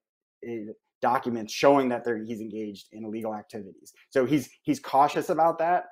uh, 0.48 0.72
documents 1.00 1.52
showing 1.52 1.88
that 1.88 2.04
he's 2.26 2.40
engaged 2.40 2.88
in 2.92 3.04
illegal 3.04 3.34
activities. 3.34 3.92
So 4.10 4.26
he's 4.26 4.48
he's 4.62 4.80
cautious 4.80 5.28
about 5.28 5.58
that, 5.58 5.84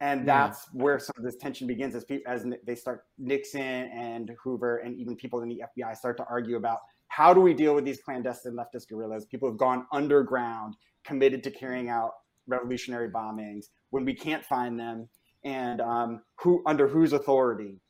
and 0.00 0.26
that's 0.26 0.66
yeah. 0.74 0.82
where 0.82 0.98
some 0.98 1.14
of 1.16 1.24
this 1.24 1.36
tension 1.36 1.66
begins 1.66 1.94
as 1.94 2.04
as 2.26 2.46
they 2.66 2.74
start 2.74 3.04
Nixon 3.18 3.60
and 3.60 4.30
Hoover 4.42 4.78
and 4.78 4.96
even 4.96 5.16
people 5.16 5.42
in 5.42 5.48
the 5.48 5.62
FBI 5.76 5.96
start 5.96 6.16
to 6.18 6.26
argue 6.28 6.56
about 6.56 6.78
how 7.08 7.32
do 7.32 7.40
we 7.40 7.54
deal 7.54 7.74
with 7.74 7.84
these 7.84 8.00
clandestine 8.00 8.54
leftist 8.54 8.88
guerrillas, 8.88 9.24
people 9.26 9.48
who've 9.48 9.58
gone 9.58 9.86
underground, 9.92 10.74
committed 11.04 11.42
to 11.42 11.50
carrying 11.50 11.88
out 11.88 12.12
revolutionary 12.46 13.10
bombings 13.10 13.66
when 13.90 14.04
we 14.04 14.14
can't 14.14 14.44
find 14.44 14.78
them 14.78 15.08
and 15.44 15.80
um, 15.80 16.22
who 16.36 16.62
under 16.66 16.88
whose 16.88 17.12
authority 17.12 17.80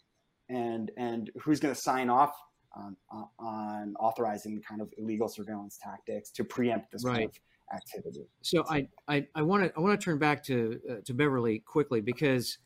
and 0.48 0.90
and 0.96 1.30
who's 1.40 1.60
going 1.60 1.74
to 1.74 1.80
sign 1.80 2.10
off 2.10 2.34
on, 2.74 2.96
on 3.38 3.94
authorizing 3.98 4.62
kind 4.66 4.80
of 4.80 4.92
illegal 4.98 5.28
surveillance 5.28 5.78
tactics 5.82 6.30
to 6.30 6.44
preempt 6.44 6.92
this 6.92 7.04
right. 7.04 7.14
kind 7.14 7.24
of 7.24 7.38
activity. 7.74 8.26
So 8.42 8.64
I 8.68 8.86
I 9.08 9.42
want 9.42 9.64
to 9.64 9.72
I 9.76 9.80
want 9.80 9.98
to 9.98 10.04
turn 10.04 10.18
back 10.18 10.42
to 10.44 10.80
uh, 10.90 10.94
to 11.04 11.14
Beverly 11.14 11.60
quickly 11.60 12.00
because 12.00 12.58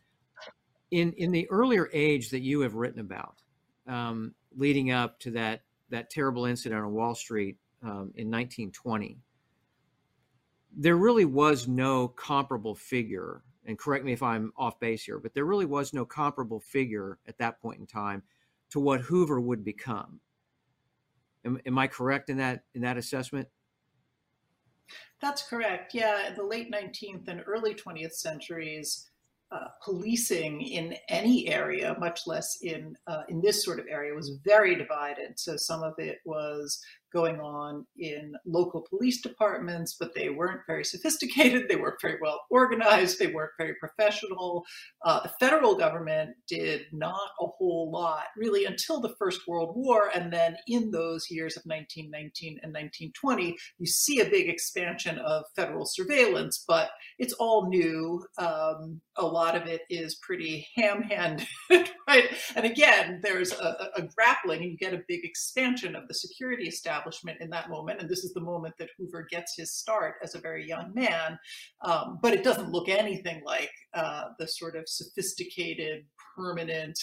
in 0.91 1.13
in 1.15 1.33
the 1.33 1.49
earlier 1.51 1.89
age 1.93 2.31
that 2.31 2.41
you 2.41 2.61
have 2.61 2.75
written 2.75 3.01
about, 3.01 3.43
um, 3.89 4.35
leading 4.57 4.91
up 4.91 5.19
to 5.21 5.31
that 5.33 5.63
that 5.91 6.11
terrible 6.11 6.47
incident 6.47 6.81
on 6.81 6.93
Wall 6.93 7.15
Street 7.15 7.57
um, 7.83 8.13
in 8.17 8.31
1920, 8.31 9.19
there 10.77 10.97
really 10.97 11.25
was 11.25 11.69
no 11.69 12.09
comparable 12.09 12.75
figure 12.75 13.43
and 13.67 13.79
correct 13.79 14.05
me 14.05 14.13
if 14.13 14.23
I'm 14.23 14.53
off 14.57 14.81
base 14.81 15.05
here, 15.05 15.19
but 15.19 15.35
there 15.35 15.45
really 15.45 15.67
was 15.67 15.93
no 15.93 16.05
comparable 16.05 16.61
figure 16.61 17.19
at 17.27 17.39
that 17.39 17.61
point 17.61 17.81
in 17.81 17.87
time 17.87 18.23
to 18.71 18.81
what 18.81 19.03
Hoover 19.03 19.41
would 19.41 19.65
become. 19.65 20.21
Am, 21.45 21.61
am 21.67 21.79
I 21.79 21.87
correct 21.87 22.31
in 22.31 22.39
that 22.39 22.65
in 22.75 22.83
that 22.83 22.97
assessment? 22.97 23.49
That's 25.21 25.43
correct. 25.43 25.95
Yeah, 25.95 26.29
in 26.29 26.35
the 26.35 26.45
late 26.45 26.71
19th 26.73 27.29
and 27.29 27.43
early 27.47 27.75
20th 27.75 28.13
centuries, 28.13 29.09
uh, 29.51 29.69
policing 29.85 30.63
in 30.63 30.97
any 31.09 31.49
area, 31.49 31.97
much 31.99 32.27
less 32.27 32.59
in 32.63 32.97
uh, 33.07 33.23
in 33.29 33.41
this 33.41 33.65
sort 33.65 33.79
of 33.79 33.87
area, 33.89 34.15
was 34.15 34.39
very 34.45 34.75
divided. 34.75 35.39
So 35.39 35.57
some 35.57 35.83
of 35.83 35.95
it 35.99 36.19
was 36.25 36.83
going 37.13 37.41
on 37.41 37.87
in 37.99 38.35
local 38.47 38.87
police 38.89 39.21
departments, 39.21 39.97
but 39.99 40.15
they 40.15 40.31
weren't 40.31 40.61
very 40.67 40.85
sophisticated. 40.85 41.67
They 41.73 41.77
weren't 41.77 42.01
very 42.03 42.19
well 42.21 42.41
organized. 42.51 43.19
They 43.19 43.29
weren't 43.29 43.53
very 43.59 43.75
professional. 43.77 44.65
Uh, 45.05 45.21
the 45.23 45.33
federal 45.41 45.75
government 45.75 46.31
did 46.49 46.83
not 46.93 47.31
a 47.41 47.47
whole 47.47 47.91
lot 47.91 48.25
really 48.37 48.65
until 48.65 49.01
the 49.01 49.15
First 49.19 49.41
World 49.47 49.73
War. 49.75 50.11
And 50.15 50.33
then 50.33 50.57
in 50.67 50.91
those 50.91 51.31
years 51.31 51.57
of 51.57 51.63
1919 51.65 52.61
and 52.63 52.73
1920, 52.73 53.57
you 53.79 53.87
see 53.87 54.21
a 54.21 54.29
big 54.29 54.49
expansion 54.49 55.19
of 55.19 55.45
federal 55.57 55.87
surveillance, 55.87 56.65
but 56.67 56.91
it's 57.19 57.33
all 57.35 57.69
new. 57.69 58.25
Um, 58.39 59.01
a 59.17 59.25
lot 59.25 59.57
of 59.57 59.67
it 59.67 59.83
is 59.89 60.17
pretty 60.17 60.67
ham 60.75 61.03
handed, 61.03 61.47
right? 62.09 62.29
And 62.57 62.67
again, 62.67 63.21
there's 63.23 63.53
a, 63.53 63.91
a 63.97 64.03
grappling, 64.03 64.63
and 64.63 64.73
you 64.73 64.77
get 64.77 64.95
a 64.95 65.05
big 65.09 65.25
expansion 65.25 65.95
of 65.97 66.09
the 66.09 66.15
security 66.15 66.65
establishment 66.65 67.02
establishment 67.03 67.39
in 67.41 67.51
that 67.51 67.71
moment. 67.71 68.01
And 68.01 68.09
this 68.09 68.25
is 68.25 68.33
the 68.33 68.41
moment 68.41 68.75
that 68.79 68.89
Hoover 68.99 69.27
gets 69.31 69.57
his 69.57 69.75
start 69.75 70.15
as 70.23 70.35
a 70.35 70.41
very 70.41 70.67
young 70.67 70.93
man. 70.95 71.39
Um, 71.83 72.19
but 72.23 72.35
it 72.35 72.45
doesn't 72.45 72.71
look 72.71 72.89
anything 72.89 73.43
like 73.45 73.71
uh, 73.95 74.25
the 74.39 74.47
sort 74.47 74.77
of 74.77 74.85
sophisticated, 74.87 76.05
permanent, 76.37 76.99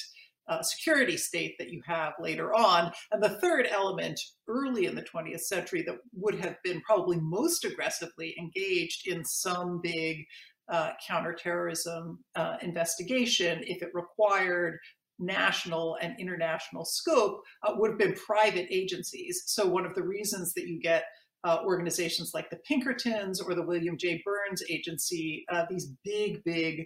uh, 0.47 0.63
security 0.63 1.15
state 1.15 1.55
that 1.59 1.69
you 1.69 1.79
have 1.85 2.13
later 2.19 2.55
on. 2.55 2.91
And 3.11 3.21
the 3.21 3.39
third 3.39 3.67
element 3.71 4.19
early 4.47 4.85
in 4.85 4.95
the 4.95 5.03
20th 5.03 5.41
century 5.41 5.83
that 5.83 5.97
would 6.13 6.43
have 6.43 6.55
been 6.63 6.81
probably 6.81 7.19
most 7.19 7.65
aggressively 7.65 8.35
engaged 8.39 9.07
in 9.07 9.23
some 9.23 9.79
big 9.81 10.25
uh, 10.71 10.91
counterterrorism 11.07 12.19
uh, 12.35 12.57
investigation 12.61 13.59
if 13.63 13.81
it 13.81 13.89
required 13.93 14.79
national 15.19 15.97
and 16.01 16.15
international 16.19 16.85
scope 16.85 17.41
uh, 17.63 17.73
would 17.75 17.91
have 17.91 17.99
been 17.99 18.13
private 18.13 18.67
agencies. 18.71 19.43
So, 19.45 19.67
one 19.67 19.85
of 19.85 19.95
the 19.95 20.03
reasons 20.03 20.53
that 20.53 20.67
you 20.67 20.79
get 20.79 21.03
uh, 21.43 21.59
organizations 21.65 22.31
like 22.33 22.49
the 22.49 22.59
Pinkertons 22.67 23.39
or 23.41 23.53
the 23.53 23.65
William 23.65 23.97
J. 23.97 24.21
Burns 24.25 24.63
Agency, 24.69 25.45
uh, 25.51 25.65
these 25.69 25.91
big, 26.03 26.43
big 26.43 26.85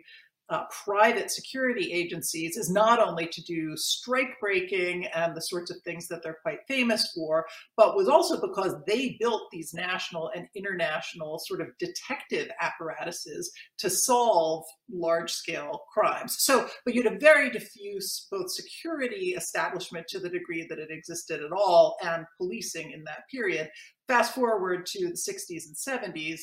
uh, 0.54 0.66
private 0.86 1.32
security 1.32 1.92
agencies 1.92 2.58
is 2.58 2.70
not 2.70 3.00
only 3.00 3.26
to 3.26 3.42
do 3.42 3.76
strike 3.76 4.40
breaking 4.40 5.08
and 5.08 5.36
the 5.36 5.42
sorts 5.42 5.72
of 5.72 5.78
things 5.82 6.08
that 6.08 6.22
they're 6.22 6.38
quite 6.44 6.60
famous 6.68 7.12
for, 7.16 7.44
but 7.76 7.96
was 7.96 8.08
also 8.08 8.40
because 8.40 8.76
they 8.86 9.18
built 9.20 9.50
these 9.52 9.74
national 9.74 10.30
and 10.36 10.48
international 10.54 11.40
sort 11.40 11.60
of 11.60 11.70
detective 11.80 12.52
apparatuses 12.62 13.52
to 13.80 13.90
solve 13.90 14.64
large 14.92 15.32
scale 15.32 15.86
crimes. 15.92 16.36
So, 16.38 16.70
but 16.86 16.94
you 16.94 17.02
had 17.02 17.14
a 17.14 17.20
very 17.20 17.50
diffuse 17.50 18.28
both 18.30 18.52
security 18.52 19.34
establishment 19.36 20.08
to 20.10 20.20
the 20.20 20.30
degree 20.30 20.68
that 20.70 20.78
it 20.78 20.92
existed 20.92 21.42
at 21.42 21.52
all 21.52 21.98
and 22.04 22.28
policing 22.38 22.92
in 22.92 23.04
that 23.06 23.28
period. 23.32 23.72
Fast 24.08 24.36
forward 24.36 24.86
to 24.86 25.08
the 25.08 25.14
60s 25.14 25.64
and 25.66 25.76
70s, 25.76 26.42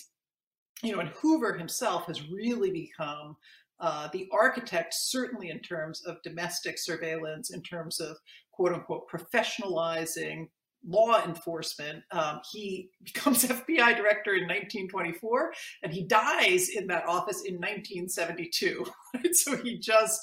you 0.82 0.92
know, 0.92 1.00
and 1.00 1.10
Hoover 1.10 1.56
himself 1.56 2.06
has 2.06 2.28
really 2.30 2.70
become 2.70 3.36
uh, 3.80 4.08
the 4.12 4.28
architect, 4.32 4.94
certainly 4.94 5.50
in 5.50 5.60
terms 5.60 6.02
of 6.04 6.22
domestic 6.22 6.78
surveillance, 6.78 7.50
in 7.50 7.62
terms 7.62 8.00
of 8.00 8.16
quote 8.52 8.72
unquote 8.72 9.08
professionalizing 9.08 10.46
law 10.86 11.22
enforcement. 11.24 12.02
Um, 12.10 12.40
he 12.52 12.90
becomes 13.04 13.44
FBI 13.44 13.96
director 13.96 14.34
in 14.34 14.44
1924 14.44 15.52
and 15.82 15.92
he 15.92 16.04
dies 16.04 16.70
in 16.70 16.86
that 16.88 17.06
office 17.06 17.42
in 17.44 17.54
1972. 17.56 18.84
So 19.32 19.56
he 19.56 19.78
just 19.78 20.20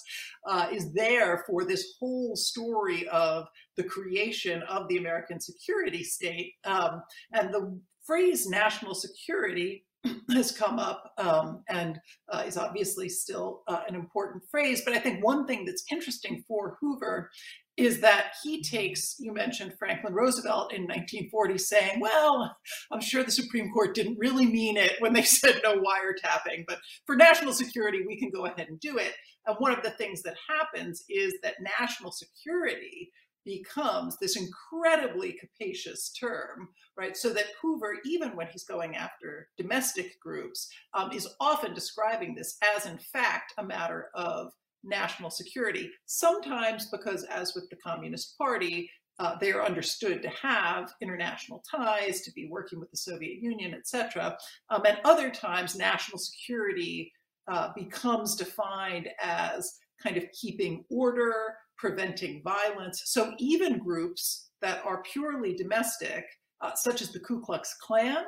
uh, 0.47 0.69
is 0.71 0.93
there 0.93 1.43
for 1.45 1.65
this 1.65 1.95
whole 1.99 2.37
story 2.37 3.07
of 3.09 3.47
the 3.75 3.83
creation 3.83 4.63
of 4.63 4.87
the 4.87 4.97
American 4.97 5.41
security 5.41 6.05
state. 6.05 6.53
Um, 6.63 7.03
and 7.33 7.53
the 7.53 7.79
phrase 8.05 8.47
national 8.47 8.95
security 8.95 9.83
has 10.31 10.51
come 10.51 10.79
up 10.79 11.13
um, 11.17 11.63
and 11.69 11.99
uh, 12.31 12.43
is 12.45 12.57
obviously 12.57 13.09
still 13.09 13.63
uh, 13.67 13.81
an 13.87 13.95
important 13.95 14.43
phrase. 14.49 14.81
But 14.83 14.93
I 14.93 14.99
think 14.99 15.23
one 15.23 15.45
thing 15.45 15.65
that's 15.65 15.83
interesting 15.91 16.43
for 16.47 16.77
Hoover 16.79 17.29
is 17.77 18.01
that 18.01 18.33
he 18.43 18.63
takes, 18.63 19.15
you 19.19 19.31
mentioned 19.31 19.73
Franklin 19.77 20.13
Roosevelt 20.13 20.73
in 20.73 20.81
1940 20.83 21.57
saying, 21.59 21.99
well, 21.99 22.55
I'm 22.91 23.01
sure 23.01 23.23
the 23.23 23.31
Supreme 23.31 23.71
Court 23.71 23.93
didn't 23.93 24.17
really 24.17 24.47
mean 24.47 24.77
it 24.77 24.93
when 24.99 25.13
they 25.13 25.21
said 25.23 25.61
no 25.63 25.75
wiretapping, 25.75 26.65
but 26.67 26.79
for 27.05 27.15
national 27.15 27.53
security, 27.53 28.03
we 28.07 28.17
can 28.17 28.31
go 28.31 28.45
ahead 28.45 28.67
and 28.67 28.79
do 28.79 28.97
it. 28.97 29.13
And 29.45 29.55
one 29.59 29.73
of 29.73 29.83
the 29.83 29.91
things 29.91 30.23
that 30.23 30.35
happens 30.49 31.03
is 31.07 31.35
that 31.43 31.55
national 31.79 32.11
security 32.11 33.11
becomes 33.47 34.17
this 34.17 34.35
incredibly 34.35 35.31
capacious 35.31 36.11
term, 36.11 36.69
right? 36.97 37.15
So 37.17 37.33
that 37.33 37.45
Hoover, 37.61 37.95
even 38.05 38.35
when 38.35 38.47
he's 38.47 38.65
going 38.65 38.95
after 38.95 39.47
domestic 39.57 40.19
groups, 40.19 40.69
um, 40.93 41.11
is 41.11 41.27
often 41.39 41.73
describing 41.73 42.35
this 42.35 42.57
as, 42.75 42.85
in 42.85 42.97
fact, 42.97 43.53
a 43.57 43.63
matter 43.63 44.09
of 44.13 44.51
national 44.83 45.31
security. 45.31 45.89
Sometimes 46.05 46.89
because, 46.91 47.23
as 47.23 47.55
with 47.55 47.69
the 47.69 47.77
Communist 47.77 48.37
Party, 48.37 48.91
uh, 49.19 49.35
they 49.39 49.51
are 49.51 49.65
understood 49.65 50.21
to 50.21 50.29
have 50.29 50.93
international 51.01 51.63
ties, 51.69 52.21
to 52.21 52.31
be 52.33 52.47
working 52.51 52.79
with 52.79 52.91
the 52.91 52.97
Soviet 52.97 53.41
Union, 53.41 53.73
etc. 53.73 54.37
Um, 54.69 54.83
and 54.85 54.99
other 55.05 55.31
times, 55.31 55.75
national 55.75 56.19
security 56.19 57.11
uh, 57.47 57.69
becomes 57.75 58.35
defined 58.35 59.07
as 59.23 59.79
kind 60.03 60.17
of 60.17 60.25
keeping 60.31 60.83
order, 60.89 61.55
preventing 61.77 62.41
violence. 62.43 63.03
So 63.05 63.33
even 63.39 63.79
groups 63.79 64.49
that 64.61 64.83
are 64.85 65.03
purely 65.03 65.55
domestic, 65.55 66.25
uh, 66.61 66.71
such 66.75 67.01
as 67.01 67.11
the 67.11 67.19
Ku 67.19 67.39
Klux 67.41 67.75
Klan, 67.81 68.23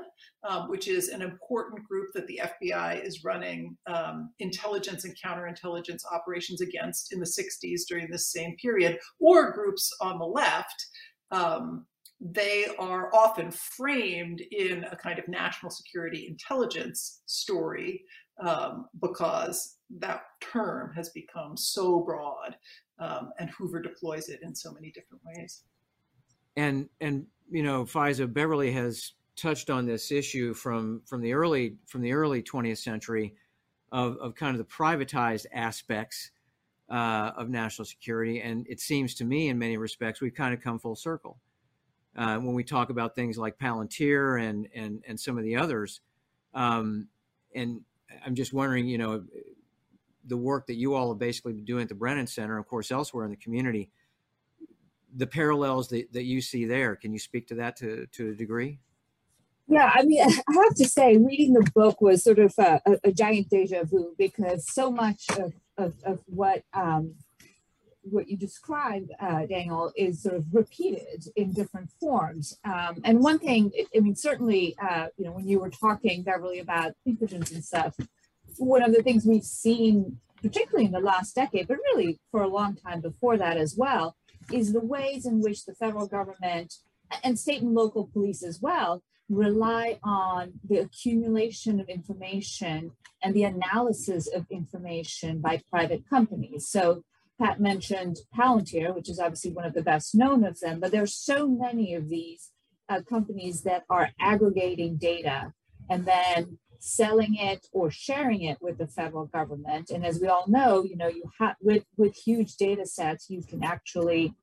um, 0.48 0.70
which 0.70 0.88
is 0.88 1.10
an 1.10 1.22
important 1.22 1.84
group 1.88 2.10
that 2.14 2.28
the 2.28 2.42
FBI 2.44 3.04
is 3.04 3.24
running 3.24 3.76
um, 3.88 4.32
intelligence 4.40 5.04
and 5.04 5.16
counterintelligence 5.18 6.02
operations 6.12 6.62
against 6.62 7.12
in 7.12 7.20
the 7.20 7.26
60s 7.26 7.82
during 7.88 8.10
this 8.10 8.32
same 8.32 8.56
period, 8.62 9.00
or 9.20 9.52
groups 9.52 9.92
on 10.00 10.20
the 10.20 10.26
left, 10.26 10.86
um, 11.32 11.86
they 12.22 12.68
are 12.78 13.14
often 13.16 13.52
framed 13.52 14.42
in 14.52 14.84
a 14.92 14.96
kind 14.96 15.20
of 15.20 15.28
national 15.28 15.72
security 15.72 16.28
intelligence 16.30 17.22
story 17.26 18.04
um, 18.46 18.86
because 19.02 19.78
that 19.98 20.22
term 20.42 20.94
has 20.96 21.10
become 21.10 21.58
so 21.58 22.02
broad 22.02 22.56
um, 23.00 23.32
and 23.40 23.50
Hoover 23.52 23.82
deploys 23.82 24.30
it 24.30 24.42
in 24.44 24.54
so 24.54 24.72
many 24.72 24.92
different 24.92 25.24
ways. 25.26 25.64
And 26.56 26.90
and 27.00 27.26
you 27.50 27.64
know, 27.64 27.86
Faiza 27.86 28.32
Beverly 28.32 28.72
has 28.72 29.14
touched 29.36 29.70
on 29.70 29.86
this 29.86 30.12
issue 30.12 30.54
from 30.54 31.02
from 31.06 31.22
the 31.22 31.34
early 31.34 31.78
from 31.88 32.02
the 32.02 32.14
early 32.14 32.44
20th 32.44 32.80
century 32.80 33.34
of, 33.92 34.18
of 34.18 34.36
kind 34.36 34.56
of 34.56 34.58
the 34.60 34.72
privatized 34.72 35.46
aspects 35.54 36.32
uh, 36.90 37.32
of 37.38 37.50
national 37.50 37.86
security, 37.86 38.42
and 38.42 38.68
it 38.68 38.80
seems 38.80 39.16
to 39.16 39.26
me, 39.26 39.50
in 39.50 39.58
many 39.58 39.78
respects, 39.78 40.22
we've 40.22 40.34
kind 40.34 40.54
of 40.54 40.62
come 40.62 40.80
full 40.80 40.96
circle 40.96 41.40
uh, 42.16 42.38
when 42.38 42.54
we 42.54 42.64
talk 42.64 42.90
about 42.90 43.16
things 43.16 43.38
like 43.38 43.58
Palantir 43.58 44.42
and 44.42 44.68
and 44.76 45.04
and 45.08 45.20
some 45.20 45.38
of 45.38 45.44
the 45.44 45.56
others. 45.56 46.02
Um, 46.54 47.08
and 47.56 47.82
I'm 48.26 48.36
just 48.36 48.54
wondering, 48.54 48.88
you 48.88 48.98
know, 48.98 49.24
the 50.30 50.38
work 50.38 50.68
that 50.68 50.76
you 50.76 50.94
all 50.94 51.10
have 51.10 51.20
basically 51.20 51.54
been 51.54 51.66
doing 51.66 51.84
at 51.84 51.90
the 51.90 51.96
Brennan 51.96 52.28
Center, 52.28 52.58
of 52.58 52.68
course, 52.68 52.92
elsewhere 52.92 53.26
in 53.26 53.32
the 53.32 53.38
community, 53.38 53.90
the 55.16 55.28
parallels 55.28 55.90
that, 55.90 56.12
that 56.14 56.24
you 56.24 56.42
see 56.42 56.66
there. 56.66 56.96
Can 56.96 57.12
you 57.12 57.20
speak 57.20 57.48
to 57.48 57.56
that 57.56 57.76
to, 57.78 58.06
to 58.14 58.30
a 58.30 58.34
degree? 58.34 58.80
Yeah, 59.68 59.92
I 59.94 60.04
mean, 60.04 60.22
I 60.24 60.54
have 60.64 60.76
to 60.76 60.88
say, 60.88 61.18
reading 61.18 61.54
the 61.54 61.70
book 61.74 62.02
was 62.02 62.24
sort 62.24 62.40
of 62.40 62.54
a, 62.58 62.82
a, 62.86 63.00
a 63.06 63.12
giant 63.12 63.50
deja 63.50 63.84
vu 63.84 64.16
because 64.18 64.72
so 64.72 64.92
much 64.92 65.26
of, 65.38 65.54
of, 65.78 65.94
of 66.06 66.20
what 66.28 66.64
um, 66.74 67.16
what 68.04 68.28
you 68.30 68.38
described, 68.38 69.12
uh, 69.20 69.46
Daniel, 69.46 69.92
is 69.96 70.24
sort 70.24 70.36
of 70.36 70.46
repeated 70.54 71.28
in 71.36 71.52
different 71.52 71.92
forms. 72.00 72.58
Um, 72.64 73.02
and 73.04 73.20
one 73.20 73.40
thing, 73.40 73.72
I 73.96 74.00
mean, 74.00 74.16
certainly, 74.16 74.76
uh, 74.82 75.08
you 75.18 75.26
know, 75.26 75.32
when 75.32 75.48
you 75.48 75.60
were 75.60 75.70
talking, 75.70 76.24
Beverly, 76.24 76.60
about 76.60 76.94
Pinkertons 77.06 77.52
and 77.52 77.64
stuff, 77.64 77.96
one 78.60 78.84
of 78.84 78.94
the 78.94 79.04
things 79.04 79.26
we've 79.26 79.44
seen, 79.44 80.20
particularly 80.42 80.86
in 80.86 80.92
the 80.92 81.00
last 81.00 81.36
decade, 81.36 81.68
but 81.68 81.78
really 81.94 82.20
for 82.32 82.42
a 82.42 82.48
long 82.48 82.76
time 82.76 83.02
before 83.02 83.38
that 83.38 83.58
as 83.58 83.76
well, 83.78 84.16
is 84.52 84.74
the 84.74 84.80
ways 84.80 85.26
in 85.26 85.42
which 85.42 85.66
the 85.66 85.76
federal 85.76 86.08
government 86.08 86.76
and 87.24 87.40
state 87.40 87.62
and 87.62 87.74
local 87.74 88.10
police 88.12 88.44
as 88.44 88.62
well 88.62 89.04
rely 89.30 90.00
on 90.04 90.54
the 90.68 90.78
accumulation 90.78 91.80
of 91.80 91.88
information 91.88 92.92
and 93.22 93.34
the 93.34 93.44
analysis 93.44 94.28
of 94.34 94.46
information 94.50 95.40
by 95.40 95.62
private 95.70 96.04
companies. 96.10 96.68
So 96.68 97.04
Pat 97.40 97.60
mentioned 97.60 98.18
Palantir, 98.36 98.94
which 98.94 99.10
is 99.10 99.20
obviously 99.20 99.52
one 99.52 99.66
of 99.66 99.74
the 99.74 99.84
best 99.84 100.16
known 100.16 100.44
of 100.44 100.60
them, 100.60 100.80
but 100.80 100.92
there's 100.92 101.16
so 101.16 101.48
many 101.48 101.94
of 101.94 102.10
these 102.10 102.50
uh, 102.90 103.02
companies 103.08 103.62
that 103.64 103.84
are 103.90 104.10
aggregating 104.20 104.98
data 104.98 105.54
and 105.90 106.06
then 106.06 106.58
selling 106.80 107.36
it 107.36 107.68
or 107.72 107.92
sharing 107.92 108.42
it 108.44 108.58
with 108.62 108.78
the 108.78 108.88
federal 108.88 109.26
government. 109.26 109.90
And 109.90 110.06
as 110.06 110.20
we 110.20 110.28
all 110.28 110.46
know, 110.48 110.84
you 110.84 110.96
know, 110.96 111.08
you 111.08 111.24
have 111.40 111.56
with 111.62 111.86
with 111.98 112.16
huge 112.16 112.56
data 112.56 112.86
sets, 112.86 113.30
you 113.30 113.44
can 113.44 113.64
actually 113.64 114.34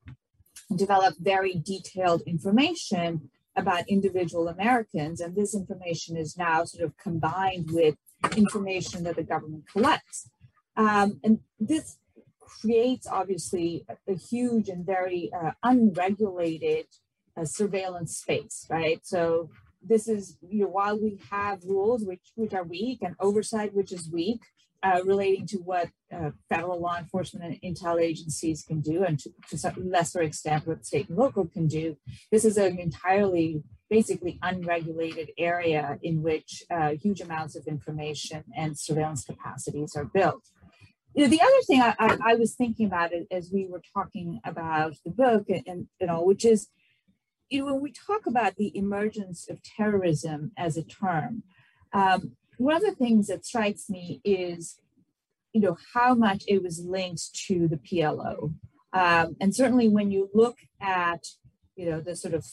develop 0.75 1.15
very 1.19 1.55
detailed 1.55 2.21
information 2.25 3.29
about 3.55 3.89
individual 3.89 4.47
Americans. 4.47 5.19
And 5.19 5.35
this 5.35 5.55
information 5.55 6.15
is 6.15 6.37
now 6.37 6.63
sort 6.63 6.83
of 6.83 6.97
combined 6.97 7.71
with 7.71 7.95
information 8.35 9.03
that 9.03 9.15
the 9.15 9.23
government 9.23 9.65
collects. 9.71 10.29
Um, 10.75 11.19
and 11.23 11.39
this 11.59 11.97
creates 12.39 13.07
obviously 13.07 13.85
a, 13.89 14.13
a 14.13 14.15
huge 14.15 14.69
and 14.69 14.85
very 14.85 15.31
uh, 15.33 15.51
unregulated 15.63 16.85
uh, 17.35 17.45
surveillance 17.45 18.17
space, 18.17 18.65
right? 18.69 18.99
So 19.03 19.49
this 19.87 20.07
is 20.07 20.37
you 20.49 20.61
know 20.61 20.67
while 20.67 20.99
we 20.99 21.19
have 21.31 21.63
rules 21.63 22.03
which 22.03 22.31
which 22.35 22.53
are 22.53 22.63
weak 22.63 22.99
and 23.01 23.15
oversight 23.19 23.73
which 23.73 23.91
is 23.91 24.09
weak 24.11 24.41
uh, 24.83 25.01
relating 25.05 25.47
to 25.47 25.57
what 25.57 25.89
uh, 26.13 26.29
federal 26.49 26.79
law 26.79 26.97
enforcement 26.97 27.43
and 27.45 27.61
intel 27.75 27.99
agencies 27.99 28.63
can 28.63 28.79
do 28.79 29.03
and 29.03 29.19
to, 29.19 29.31
to 29.49 29.57
some 29.57 29.73
lesser 29.89 30.21
extent 30.21 30.67
what 30.67 30.85
state 30.85 31.09
and 31.09 31.17
local 31.17 31.45
can 31.47 31.67
do 31.67 31.97
this 32.31 32.45
is 32.45 32.57
an 32.57 32.79
entirely 32.79 33.63
basically 33.89 34.37
unregulated 34.41 35.31
area 35.37 35.97
in 36.03 36.21
which 36.21 36.63
uh, 36.69 36.89
huge 36.89 37.21
amounts 37.21 37.55
of 37.55 37.67
information 37.67 38.43
and 38.55 38.77
surveillance 38.77 39.23
capacities 39.23 39.95
are 39.95 40.05
built. 40.05 40.43
You 41.13 41.23
know, 41.23 41.29
the 41.29 41.41
other 41.41 41.61
thing 41.65 41.81
I, 41.81 41.95
I, 41.97 42.17
I 42.31 42.35
was 42.35 42.53
thinking 42.53 42.87
about 42.87 43.11
as 43.31 43.49
we 43.51 43.65
were 43.65 43.81
talking 43.93 44.39
about 44.43 44.95
the 45.03 45.11
book 45.11 45.49
and, 45.49 45.63
and 45.65 45.87
you 45.99 46.07
know 46.07 46.21
which 46.21 46.45
is 46.45 46.67
you 47.49 47.59
know, 47.59 47.73
when 47.73 47.81
we 47.81 47.91
talk 47.91 48.25
about 48.25 48.55
the 48.55 48.75
emergence 48.77 49.47
of 49.49 49.61
terrorism 49.63 50.51
as 50.57 50.77
a 50.77 50.83
term, 50.83 51.43
um, 51.93 52.35
one 52.57 52.75
of 52.75 52.81
the 52.81 52.95
things 52.95 53.27
that 53.27 53.45
strikes 53.45 53.89
me 53.89 54.19
is, 54.23 54.79
you 55.53 55.61
know, 55.61 55.77
how 55.93 56.13
much 56.13 56.43
it 56.47 56.61
was 56.61 56.83
linked 56.83 57.33
to 57.47 57.67
the 57.67 57.77
PLO. 57.77 58.53
Um, 58.93 59.35
and 59.39 59.55
certainly 59.55 59.87
when 59.87 60.11
you 60.11 60.29
look 60.33 60.57
at, 60.81 61.23
you 61.75 61.89
know, 61.89 62.01
the 62.01 62.15
sort 62.15 62.33
of 62.33 62.45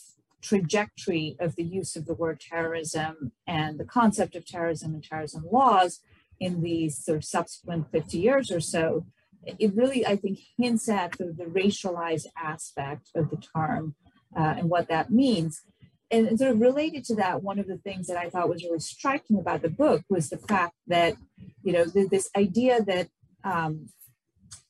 trajectory 0.42 1.36
of 1.40 1.56
the 1.56 1.64
use 1.64 1.96
of 1.96 2.04
the 2.06 2.14
word 2.14 2.38
terrorism 2.38 3.32
and 3.46 3.80
the 3.80 3.84
concept 3.84 4.36
of 4.36 4.44
terrorism 4.46 4.94
and 4.94 5.02
terrorism 5.02 5.44
laws 5.50 6.00
in 6.38 6.62
these 6.62 7.02
sort 7.02 7.16
of 7.16 7.24
subsequent 7.24 7.90
50 7.90 8.18
years 8.18 8.50
or 8.50 8.60
so, 8.60 9.06
it 9.46 9.74
really, 9.74 10.06
I 10.06 10.16
think, 10.16 10.38
hints 10.58 10.88
at 10.88 11.12
the, 11.12 11.26
the 11.26 11.44
racialized 11.44 12.26
aspect 12.36 13.10
of 13.14 13.30
the 13.30 13.36
term 13.36 13.94
uh, 14.36 14.54
and 14.58 14.68
what 14.70 14.88
that 14.88 15.10
means. 15.10 15.62
And, 16.10 16.28
and 16.28 16.38
sort 16.38 16.52
of 16.52 16.60
related 16.60 17.04
to 17.06 17.14
that, 17.16 17.42
one 17.42 17.58
of 17.58 17.66
the 17.66 17.78
things 17.78 18.06
that 18.06 18.16
I 18.16 18.30
thought 18.30 18.48
was 18.48 18.62
really 18.62 18.78
striking 18.78 19.38
about 19.38 19.62
the 19.62 19.70
book 19.70 20.02
was 20.08 20.28
the 20.28 20.38
fact 20.38 20.74
that, 20.86 21.14
you 21.62 21.72
know, 21.72 21.84
th- 21.84 22.10
this 22.10 22.28
idea 22.36 22.82
that 22.82 23.08
um, 23.42 23.88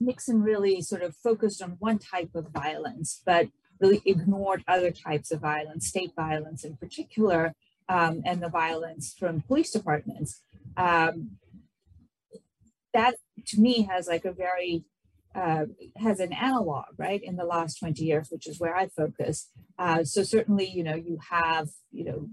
Nixon 0.01 0.43
really 0.43 0.81
sort 0.81 1.03
of 1.03 1.17
focused 1.17 1.63
on 1.63 1.77
one 1.81 1.99
type 1.99 2.31
of 2.35 2.49
violence, 2.49 3.23
but 3.27 3.49
really 3.81 4.03
ignored 4.07 4.65
other 4.69 4.91
types 4.91 5.31
of 5.31 5.41
violence, 5.41 5.87
state 5.87 6.13
violence 6.17 6.65
in 6.65 6.77
particular, 6.77 7.53
um, 7.89 8.23
and 8.25 8.43
the 8.43 8.49
violence 8.49 9.15
from 9.19 9.43
police 9.43 9.71
departments. 9.71 10.41
Um, 10.77 11.33
that 12.93 13.17
to 13.47 13.61
me 13.61 13.83
has 13.83 14.07
like 14.07 14.25
a 14.25 14.33
very 14.33 14.85
uh, 15.35 15.67
has 15.97 16.21
an 16.21 16.33
analog, 16.33 16.87
right, 16.97 17.23
in 17.23 17.37
the 17.37 17.45
last 17.45 17.79
20 17.79 18.05
years, 18.05 18.29
which 18.31 18.47
is 18.47 18.61
where 18.61 18.77
I 18.77 18.89
focus. 18.89 19.51
Uh, 19.79 20.05
so 20.05 20.23
certainly, 20.23 20.69
you 20.69 20.85
know, 20.85 20.95
you 20.95 21.19
have, 21.31 21.71
you 21.91 22.05
know, 22.05 22.29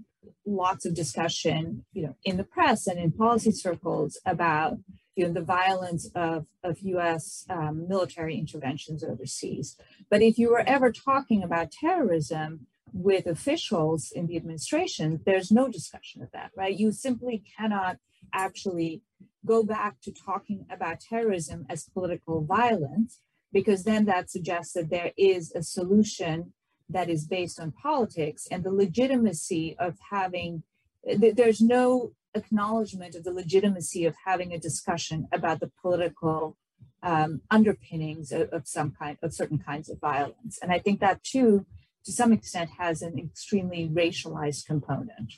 lots 0.46 0.86
of 0.86 0.94
discussion, 0.94 1.84
you 1.92 2.02
know, 2.02 2.16
in 2.24 2.36
the 2.36 2.44
press 2.44 2.86
and 2.86 2.98
in 2.98 3.12
policy 3.12 3.52
circles 3.52 4.20
about, 4.24 4.78
you 5.16 5.26
know, 5.26 5.32
the 5.32 5.42
violence 5.42 6.08
of, 6.14 6.46
of 6.62 6.78
U.S. 6.80 7.44
Um, 7.50 7.88
military 7.88 8.36
interventions 8.36 9.02
overseas. 9.02 9.76
But 10.10 10.22
if 10.22 10.38
you 10.38 10.50
were 10.50 10.64
ever 10.66 10.92
talking 10.92 11.42
about 11.42 11.72
terrorism 11.72 12.66
with 12.92 13.26
officials 13.26 14.12
in 14.14 14.26
the 14.26 14.36
administration, 14.36 15.20
there's 15.24 15.50
no 15.50 15.68
discussion 15.68 16.22
of 16.22 16.30
that, 16.32 16.50
right? 16.56 16.76
You 16.76 16.92
simply 16.92 17.42
cannot 17.58 17.96
actually 18.32 19.02
go 19.44 19.62
back 19.62 20.00
to 20.02 20.12
talking 20.12 20.66
about 20.70 21.00
terrorism 21.00 21.66
as 21.68 21.84
political 21.84 22.44
violence, 22.44 23.20
because 23.52 23.84
then 23.84 24.04
that 24.06 24.30
suggests 24.30 24.72
that 24.74 24.90
there 24.90 25.12
is 25.16 25.52
a 25.54 25.62
solution 25.62 26.52
that 26.88 27.08
is 27.08 27.26
based 27.26 27.58
on 27.60 27.72
politics 27.72 28.46
and 28.50 28.64
the 28.64 28.72
legitimacy 28.72 29.76
of 29.78 29.98
having, 30.10 30.62
there's 31.04 31.60
no 31.60 32.12
acknowledgement 32.34 33.14
of 33.14 33.24
the 33.24 33.32
legitimacy 33.32 34.04
of 34.04 34.14
having 34.24 34.52
a 34.52 34.58
discussion 34.58 35.28
about 35.32 35.60
the 35.60 35.70
political 35.80 36.56
um, 37.02 37.40
underpinnings 37.50 38.32
of, 38.32 38.48
of 38.50 38.66
some 38.66 38.92
kind 38.92 39.18
of 39.22 39.34
certain 39.34 39.58
kinds 39.58 39.90
of 39.90 40.00
violence. 40.00 40.58
And 40.62 40.72
I 40.72 40.78
think 40.78 41.00
that 41.00 41.22
too, 41.22 41.66
to 42.04 42.12
some 42.12 42.32
extent, 42.32 42.70
has 42.78 43.02
an 43.02 43.18
extremely 43.18 43.88
racialized 43.88 44.66
component 44.66 45.34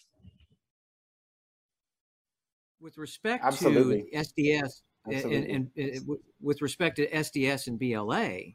with 2.85 2.99
respect 2.99 3.43
Absolutely. 3.43 4.03
to 4.13 4.19
SDS 4.19 4.83
and, 5.11 5.25
and, 5.33 5.71
and, 5.75 6.09
with 6.41 6.61
respect 6.61 6.97
to 6.97 7.09
SDS 7.09 7.67
and 7.67 7.79
BLA, 7.79 8.53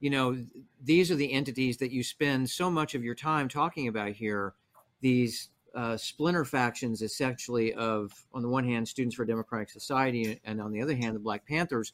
you 0.00 0.08
know, 0.08 0.36
these 0.82 1.10
are 1.10 1.16
the 1.16 1.30
entities 1.30 1.76
that 1.76 1.92
you 1.92 2.02
spend 2.02 2.48
so 2.48 2.70
much 2.70 2.94
of 2.94 3.04
your 3.04 3.14
time 3.14 3.48
talking 3.48 3.88
about 3.88 4.12
here. 4.12 4.54
These 5.02 5.50
uh, 5.74 5.98
splinter 5.98 6.46
factions, 6.46 7.02
essentially, 7.02 7.74
of 7.74 8.10
on 8.32 8.40
the 8.40 8.48
one 8.48 8.64
hand, 8.64 8.88
Students 8.88 9.16
for 9.16 9.26
Democratic 9.26 9.68
Society, 9.68 10.40
and 10.44 10.60
on 10.60 10.72
the 10.72 10.80
other 10.80 10.96
hand, 10.96 11.14
the 11.14 11.20
Black 11.20 11.46
Panthers. 11.46 11.92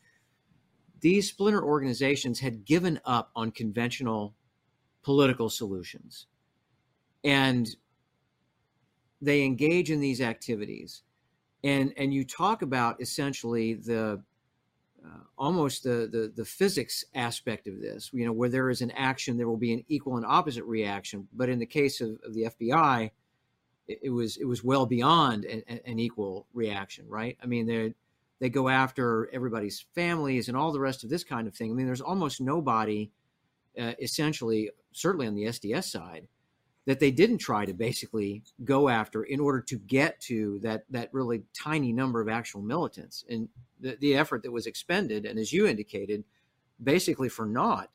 These 1.00 1.28
splinter 1.28 1.62
organizations 1.62 2.38
had 2.38 2.64
given 2.64 3.00
up 3.04 3.30
on 3.34 3.50
conventional 3.50 4.34
political 5.02 5.50
solutions, 5.50 6.26
and 7.24 7.68
they 9.20 9.42
engage 9.42 9.90
in 9.90 10.00
these 10.00 10.20
activities 10.20 11.02
and 11.64 11.92
and 11.96 12.12
you 12.14 12.24
talk 12.24 12.62
about 12.62 13.00
essentially 13.00 13.74
the 13.74 14.22
uh, 15.04 15.20
almost 15.36 15.82
the, 15.84 16.08
the 16.10 16.32
the 16.34 16.44
physics 16.44 17.04
aspect 17.14 17.66
of 17.66 17.80
this 17.80 18.10
you 18.12 18.24
know 18.24 18.32
where 18.32 18.48
there 18.48 18.70
is 18.70 18.80
an 18.80 18.90
action 18.92 19.36
there 19.36 19.48
will 19.48 19.56
be 19.56 19.72
an 19.72 19.84
equal 19.88 20.16
and 20.16 20.26
opposite 20.26 20.64
reaction. 20.64 21.26
But 21.32 21.48
in 21.48 21.58
the 21.58 21.66
case 21.66 22.00
of, 22.00 22.18
of 22.24 22.34
the 22.34 22.44
fbi 22.44 23.10
it, 23.86 24.00
it, 24.02 24.10
was 24.10 24.36
it 24.36 24.44
was 24.44 24.62
well 24.62 24.86
beyond 24.86 25.44
an, 25.44 25.62
an 25.84 25.98
equal 25.98 26.46
reaction 26.52 27.06
right? 27.08 27.36
I 27.42 27.46
mean 27.46 27.66
they 27.66 27.94
they 28.40 28.48
go 28.48 28.68
after 28.68 29.28
everybody's 29.32 29.84
families 29.94 30.48
and 30.48 30.56
all 30.56 30.72
the 30.72 30.80
rest 30.80 31.02
of 31.02 31.10
this 31.10 31.24
kind 31.24 31.48
of 31.48 31.54
thing. 31.54 31.70
I 31.70 31.74
mean 31.74 31.86
there's 31.86 32.00
almost 32.00 32.40
nobody 32.40 33.10
uh, 33.78 33.94
essentially 34.00 34.70
certainly 34.92 35.26
on 35.26 35.34
the 35.34 35.44
sds 35.44 35.84
side 35.84 36.28
that 36.88 37.00
they 37.00 37.10
didn't 37.10 37.36
try 37.36 37.66
to 37.66 37.74
basically 37.74 38.42
go 38.64 38.88
after 38.88 39.22
in 39.22 39.40
order 39.40 39.60
to 39.60 39.76
get 39.76 40.18
to 40.22 40.58
that 40.60 40.84
that 40.88 41.12
really 41.12 41.42
tiny 41.52 41.92
number 41.92 42.18
of 42.18 42.30
actual 42.30 42.62
militants. 42.62 43.26
And 43.28 43.50
the, 43.78 43.98
the 44.00 44.16
effort 44.16 44.42
that 44.44 44.52
was 44.52 44.66
expended 44.66 45.26
and 45.26 45.38
as 45.38 45.52
you 45.52 45.66
indicated 45.66 46.24
basically 46.82 47.28
for 47.28 47.44
naught 47.44 47.90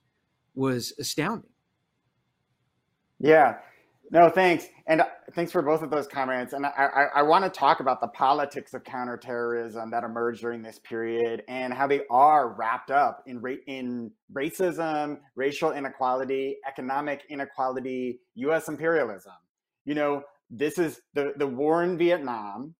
was 0.53 0.93
astounding. 0.99 1.49
Yeah 3.19 3.55
no, 4.12 4.30
thanks. 4.30 4.68
And 4.88 5.01
uh, 5.01 5.08
thanks 5.34 5.51
for 5.51 5.62
both 5.62 5.82
of 5.82 5.89
those 5.89 6.08
comments. 6.08 6.54
And 6.54 6.66
I, 6.66 6.70
I, 6.70 7.04
I 7.16 7.22
want 7.24 7.45
to 7.45 7.49
talk 7.49 7.80
about 7.80 8.01
the 8.01 8.08
politics 8.08 8.74
of 8.74 8.84
counterterrorism 8.84 9.89
that 9.91 10.04
emerged 10.04 10.41
during 10.41 10.62
this 10.62 10.80
period 10.80 11.43
and 11.47 11.74
how 11.74 11.88
they 11.88 12.01
are 12.10 12.54
wrapped 12.54 12.91
up 12.91 13.24
in, 13.26 13.39
ra- 13.39 13.56
in 13.68 14.12
racism, 14.32 15.20
racial 15.36 15.72
inequality, 15.72 16.58
economic 16.68 17.24
inequality, 17.30 18.20
US 18.36 18.68
imperialism. 18.68 19.34
You 19.86 19.95
know, 19.95 20.24
this 20.49 20.78
is 20.78 21.01
the, 21.14 21.34
the 21.38 21.47
war 21.47 21.84
in 21.84 21.97
Vietnam 21.97 22.76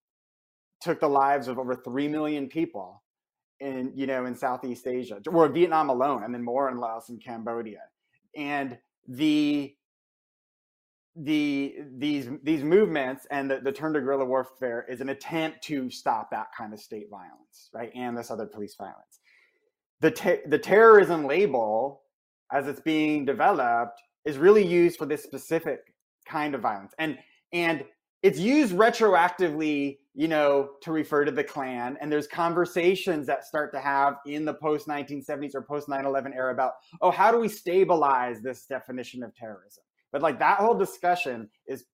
took 0.82 1.00
the 1.00 1.08
lives 1.08 1.48
of 1.48 1.58
over 1.58 1.76
3 1.76 2.10
million 2.10 2.48
people 2.48 3.02
in, 3.60 3.94
you 3.96 4.06
know, 4.06 4.26
in 4.26 4.36
Southeast 4.36 4.86
Asia, 4.86 5.22
or 5.32 5.48
Vietnam 5.48 5.90
alone, 5.90 6.24
and 6.24 6.34
then 6.34 6.44
more 6.44 6.70
in 6.70 6.78
Laos 6.78 7.08
and 7.10 7.24
Cambodia. 7.24 7.80
And 8.36 8.78
the 9.08 9.74
the 11.16 11.76
these 11.96 12.28
these 12.42 12.64
movements 12.64 13.28
and 13.30 13.50
the, 13.50 13.60
the 13.60 13.72
turn 13.72 13.94
to 13.94 14.02
guerrilla 14.02 14.26
warfare 14.26 14.86
is 14.90 15.00
an 15.00 15.10
attempt 15.10 15.64
to 15.64 15.90
stop 15.90 16.32
that 16.32 16.48
kind 16.58 16.74
of 16.74 16.80
state 16.80 17.08
violence, 17.10 17.70
right, 17.74 17.92
and 17.96 18.18
this 18.18 18.32
other 18.32 18.48
police 18.48 18.76
violence. 18.76 19.20
The 20.02 20.12
te- 20.12 20.42
the 20.48 20.58
terrorism 20.58 21.26
label, 21.26 22.02
as 22.52 22.68
it's 22.68 22.82
being 22.82 23.26
developed, 23.26 24.02
is 24.26 24.38
really 24.38 24.66
used 24.66 24.98
for 24.98 25.06
this 25.06 25.24
specific 25.24 25.80
kind 26.26 26.56
of 26.56 26.62
violence, 26.62 26.94
and 26.98 27.18
and 27.52 27.86
it's 28.24 28.40
used 28.40 28.74
retroactively, 28.74 30.00
you 30.16 30.30
know, 30.30 30.72
to 30.82 30.94
refer 30.94 31.26
to 31.26 31.32
the 31.32 31.44
Klan. 31.44 31.98
And 32.00 32.10
there's 32.10 32.26
conversations 32.26 33.28
that 33.28 33.46
start 33.46 33.74
to 33.74 33.82
have 33.82 34.16
in 34.26 34.46
the 34.46 34.54
post 34.54 34.88
1970s 34.88 35.54
or 35.54 35.62
post 35.62 35.90
9 35.90 36.06
11 36.06 36.34
era 36.34 36.54
about, 36.54 36.72
oh, 37.02 37.12
how 37.12 37.32
do 37.32 37.38
we 37.38 37.50
stabilize 37.50 38.42
this 38.42 38.66
definition 38.66 39.24
of 39.24 39.36
terrorism? 39.36 39.84
But 40.14 40.22
like 40.22 40.40
that 40.40 40.60
whole 40.60 40.76
discussion 40.76 41.50
is 41.68 41.86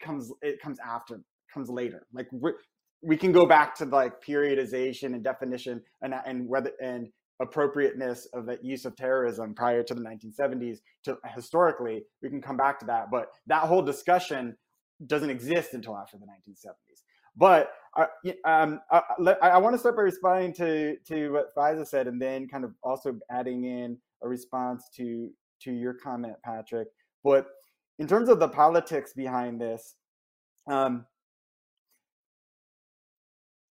comes 0.00 0.32
it 0.42 0.60
comes 0.60 0.78
after 0.80 1.20
comes 1.52 1.68
later. 1.70 2.06
Like 2.12 2.28
we 3.02 3.16
can 3.16 3.30
go 3.30 3.46
back 3.46 3.76
to 3.76 3.84
like 3.84 4.24
periodization 4.24 5.14
and 5.14 5.22
definition 5.22 5.82
and 6.02 6.14
and 6.26 6.48
whether 6.48 6.72
and 6.82 7.08
appropriateness 7.40 8.26
of 8.34 8.46
the 8.46 8.58
use 8.62 8.84
of 8.84 8.96
terrorism 8.96 9.54
prior 9.54 9.82
to 9.82 9.94
the 9.94 10.00
1970s 10.00 10.78
to 11.04 11.16
historically 11.34 12.04
we 12.22 12.28
can 12.28 12.42
come 12.42 12.56
back 12.56 12.80
to 12.80 12.86
that. 12.86 13.10
But 13.10 13.28
that 13.46 13.62
whole 13.62 13.82
discussion 13.82 14.56
doesn't 15.06 15.30
exist 15.30 15.74
until 15.74 15.96
after 15.96 16.16
the 16.16 16.26
1970s 16.26 17.02
but 17.36 17.72
uh, 17.96 18.06
um, 18.44 18.80
I, 18.90 19.02
I, 19.42 19.48
I 19.48 19.58
want 19.58 19.74
to 19.74 19.78
start 19.78 19.96
by 19.96 20.02
responding 20.02 20.52
to 20.54 20.96
to 21.08 21.30
what 21.30 21.54
Faiza 21.54 21.86
said 21.86 22.06
and 22.06 22.20
then 22.20 22.48
kind 22.48 22.64
of 22.64 22.72
also 22.82 23.18
adding 23.30 23.64
in 23.64 23.98
a 24.22 24.28
response 24.28 24.88
to 24.96 25.30
to 25.62 25.72
your 25.72 25.94
comment 25.94 26.34
Patrick 26.44 26.88
but 27.22 27.46
in 27.98 28.06
terms 28.06 28.28
of 28.28 28.38
the 28.38 28.48
politics 28.48 29.12
behind 29.12 29.60
this, 29.60 29.94
um, 30.66 31.06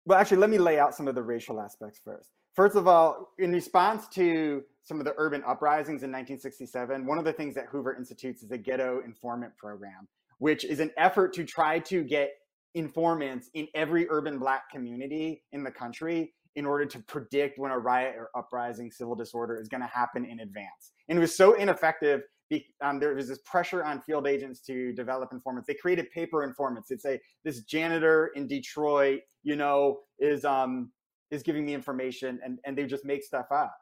well, 0.05 0.17
actually, 0.17 0.37
let 0.37 0.49
me 0.49 0.57
lay 0.57 0.79
out 0.79 0.95
some 0.95 1.07
of 1.07 1.15
the 1.15 1.21
racial 1.21 1.59
aspects 1.59 1.99
first. 2.03 2.31
First 2.55 2.75
of 2.75 2.87
all, 2.87 3.33
in 3.37 3.51
response 3.51 4.07
to 4.09 4.63
some 4.83 4.99
of 4.99 5.05
the 5.05 5.13
urban 5.17 5.43
uprisings 5.45 6.01
in 6.01 6.11
1967, 6.11 7.05
one 7.05 7.17
of 7.17 7.25
the 7.25 7.33
things 7.33 7.53
that 7.55 7.65
Hoover 7.67 7.95
institutes 7.95 8.41
is 8.41 8.51
a 8.51 8.57
ghetto 8.57 9.01
informant 9.03 9.55
program, 9.57 10.07
which 10.39 10.63
is 10.63 10.79
an 10.79 10.91
effort 10.97 11.33
to 11.33 11.43
try 11.43 11.77
to 11.79 12.03
get 12.03 12.31
informants 12.73 13.49
in 13.53 13.67
every 13.75 14.07
urban 14.09 14.39
black 14.39 14.69
community 14.71 15.43
in 15.51 15.63
the 15.63 15.71
country 15.71 16.33
in 16.55 16.65
order 16.65 16.85
to 16.85 16.99
predict 16.99 17.59
when 17.59 17.71
a 17.71 17.77
riot 17.77 18.15
or 18.17 18.29
uprising 18.35 18.89
civil 18.89 19.13
disorder 19.13 19.59
is 19.59 19.67
going 19.67 19.81
to 19.81 19.87
happen 19.87 20.25
in 20.25 20.39
advance. 20.39 20.93
And 21.09 21.17
it 21.17 21.21
was 21.21 21.35
so 21.35 21.53
ineffective 21.53 22.21
um, 22.81 22.99
there 22.99 23.13
was 23.13 23.27
this 23.27 23.39
pressure 23.45 23.83
on 23.83 24.01
field 24.01 24.27
agents 24.27 24.61
to 24.61 24.93
develop 24.93 25.33
informants. 25.33 25.67
They 25.67 25.73
created 25.73 26.09
paper 26.11 26.43
informants. 26.43 26.89
They'd 26.89 27.01
say 27.01 27.19
this 27.43 27.61
janitor 27.61 28.31
in 28.35 28.47
Detroit, 28.47 29.21
you 29.43 29.55
know, 29.55 29.99
is 30.19 30.45
um, 30.45 30.91
is 31.31 31.43
giving 31.43 31.65
me 31.65 31.73
information, 31.73 32.39
and 32.43 32.59
and 32.65 32.77
they 32.77 32.85
just 32.85 33.05
make 33.05 33.23
stuff 33.23 33.47
up. 33.51 33.75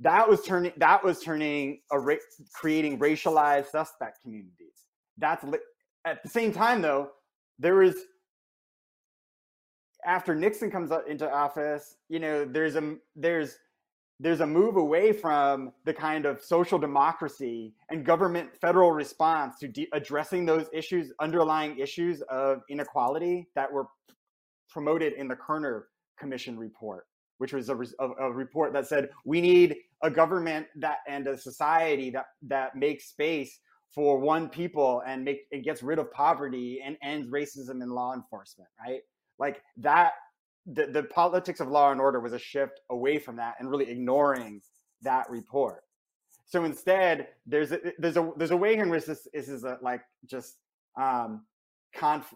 That 0.00 0.28
was 0.28 0.42
turning 0.42 0.72
that 0.76 1.02
was 1.02 1.20
turning 1.20 1.80
a 1.90 1.98
ra- 1.98 2.16
creating 2.52 2.98
racialized 2.98 3.66
suspect 3.70 4.20
communities. 4.22 4.74
That's 5.16 5.42
li- 5.44 5.58
at 6.04 6.22
the 6.22 6.28
same 6.28 6.52
time 6.52 6.82
though 6.82 7.10
there 7.58 7.82
is 7.82 7.96
after 10.04 10.34
Nixon 10.34 10.70
comes 10.70 10.90
into 11.08 11.30
office, 11.30 11.96
you 12.08 12.20
know, 12.20 12.44
there's 12.44 12.76
a 12.76 12.96
there's 13.16 13.56
there's 14.18 14.40
a 14.40 14.46
move 14.46 14.76
away 14.76 15.12
from 15.12 15.72
the 15.84 15.92
kind 15.92 16.24
of 16.24 16.42
social 16.42 16.78
democracy 16.78 17.74
and 17.90 18.04
government 18.04 18.50
federal 18.56 18.92
response 18.92 19.58
to 19.58 19.68
de- 19.68 19.88
addressing 19.92 20.46
those 20.46 20.66
issues, 20.72 21.12
underlying 21.20 21.78
issues 21.78 22.22
of 22.22 22.62
inequality 22.70 23.46
that 23.54 23.70
were 23.70 23.88
promoted 24.70 25.12
in 25.14 25.28
the 25.28 25.36
Kerner 25.36 25.88
Commission 26.18 26.58
report, 26.58 27.06
which 27.38 27.52
was 27.52 27.68
a, 27.68 27.76
a, 27.76 28.08
a 28.20 28.32
report 28.32 28.72
that 28.72 28.86
said 28.86 29.10
we 29.24 29.40
need 29.40 29.76
a 30.02 30.10
government 30.10 30.66
that 30.76 30.98
and 31.06 31.26
a 31.26 31.36
society 31.36 32.10
that 32.10 32.26
that 32.42 32.74
makes 32.74 33.08
space 33.08 33.60
for 33.90 34.18
one 34.18 34.48
people 34.48 35.02
and 35.06 35.24
make 35.24 35.42
it 35.50 35.62
gets 35.62 35.82
rid 35.82 35.98
of 35.98 36.10
poverty 36.10 36.80
and 36.84 36.96
ends 37.02 37.28
racism 37.28 37.82
in 37.82 37.90
law 37.90 38.14
enforcement, 38.14 38.68
right? 38.80 39.00
Like 39.38 39.62
that 39.78 40.12
the, 40.66 40.86
the 40.86 41.04
politics 41.04 41.60
of 41.60 41.68
law 41.68 41.92
and 41.92 42.00
order 42.00 42.20
was 42.20 42.32
a 42.32 42.38
shift 42.38 42.80
away 42.90 43.18
from 43.18 43.36
that 43.36 43.54
and 43.58 43.70
really 43.70 43.88
ignoring 43.88 44.60
that 45.02 45.28
report. 45.30 45.82
So 46.44 46.64
instead, 46.64 47.28
there's 47.46 47.72
a, 47.72 47.80
there's 47.98 48.16
a 48.16 48.30
there's 48.36 48.52
a 48.52 48.56
way 48.56 48.76
in 48.76 48.88
which 48.88 49.04
this, 49.04 49.26
this 49.32 49.48
is 49.48 49.64
a, 49.64 49.78
like 49.82 50.02
just 50.26 50.58
um, 51.00 51.44
conf, 51.94 52.32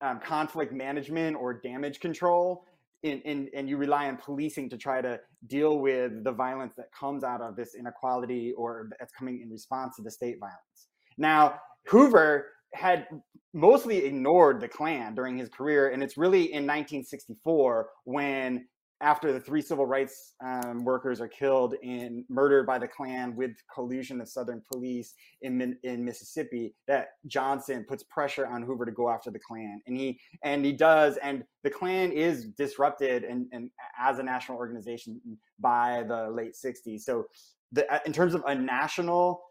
um, 0.00 0.20
conflict 0.20 0.72
management 0.72 1.36
or 1.36 1.54
damage 1.54 1.98
control, 1.98 2.64
in, 3.02 3.20
in, 3.22 3.48
and 3.54 3.68
you 3.68 3.76
rely 3.76 4.08
on 4.08 4.16
policing 4.16 4.68
to 4.70 4.76
try 4.76 5.00
to 5.00 5.20
deal 5.46 5.78
with 5.78 6.24
the 6.24 6.32
violence 6.32 6.74
that 6.76 6.86
comes 6.92 7.24
out 7.24 7.40
of 7.40 7.56
this 7.56 7.74
inequality 7.74 8.52
or 8.56 8.90
that's 8.98 9.12
coming 9.12 9.40
in 9.40 9.50
response 9.50 9.96
to 9.96 10.02
the 10.02 10.10
state 10.10 10.38
violence. 10.40 10.88
Now, 11.16 11.60
Hoover 11.86 12.46
had 12.74 13.06
mostly 13.54 13.98
ignored 13.98 14.60
the 14.60 14.68
Klan 14.68 15.14
during 15.14 15.36
his 15.36 15.48
career, 15.48 15.90
and 15.90 16.02
it's 16.02 16.16
really 16.16 16.42
in 16.42 16.66
1964 16.66 17.88
when, 18.04 18.66
after 19.00 19.32
the 19.32 19.40
three 19.40 19.62
civil 19.62 19.86
rights 19.86 20.34
um, 20.44 20.84
workers 20.84 21.20
are 21.20 21.28
killed 21.28 21.74
and 21.82 22.24
murdered 22.28 22.66
by 22.66 22.78
the 22.78 22.88
Klan 22.88 23.34
with 23.36 23.52
collusion 23.72 24.20
of 24.20 24.28
Southern 24.28 24.62
police 24.70 25.14
in 25.42 25.76
in 25.82 26.04
Mississippi, 26.04 26.74
that 26.88 27.10
Johnson 27.26 27.84
puts 27.88 28.02
pressure 28.04 28.46
on 28.46 28.62
Hoover 28.62 28.84
to 28.84 28.92
go 28.92 29.08
after 29.08 29.30
the 29.30 29.38
Klan, 29.38 29.80
and 29.86 29.96
he 29.96 30.20
and 30.42 30.64
he 30.64 30.72
does, 30.72 31.16
and 31.18 31.44
the 31.62 31.70
Klan 31.70 32.12
is 32.12 32.46
disrupted 32.56 33.24
and, 33.24 33.46
and 33.52 33.70
as 33.98 34.18
a 34.18 34.22
national 34.22 34.58
organization 34.58 35.20
by 35.58 36.04
the 36.06 36.30
late 36.30 36.54
60s. 36.54 37.00
So, 37.00 37.26
the, 37.72 37.86
in 38.04 38.12
terms 38.12 38.34
of 38.34 38.42
a 38.46 38.54
national 38.54 39.42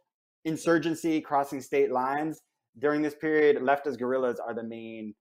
insurgency 0.46 1.20
crossing 1.20 1.62
state 1.62 1.92
lines 1.92 2.42
during 2.80 3.02
this 3.02 3.16
period, 3.16 3.58
leftist 3.58 3.98
guerrillas 4.00 4.40
are 4.40 4.54
the 4.54 4.64
main 4.64 5.14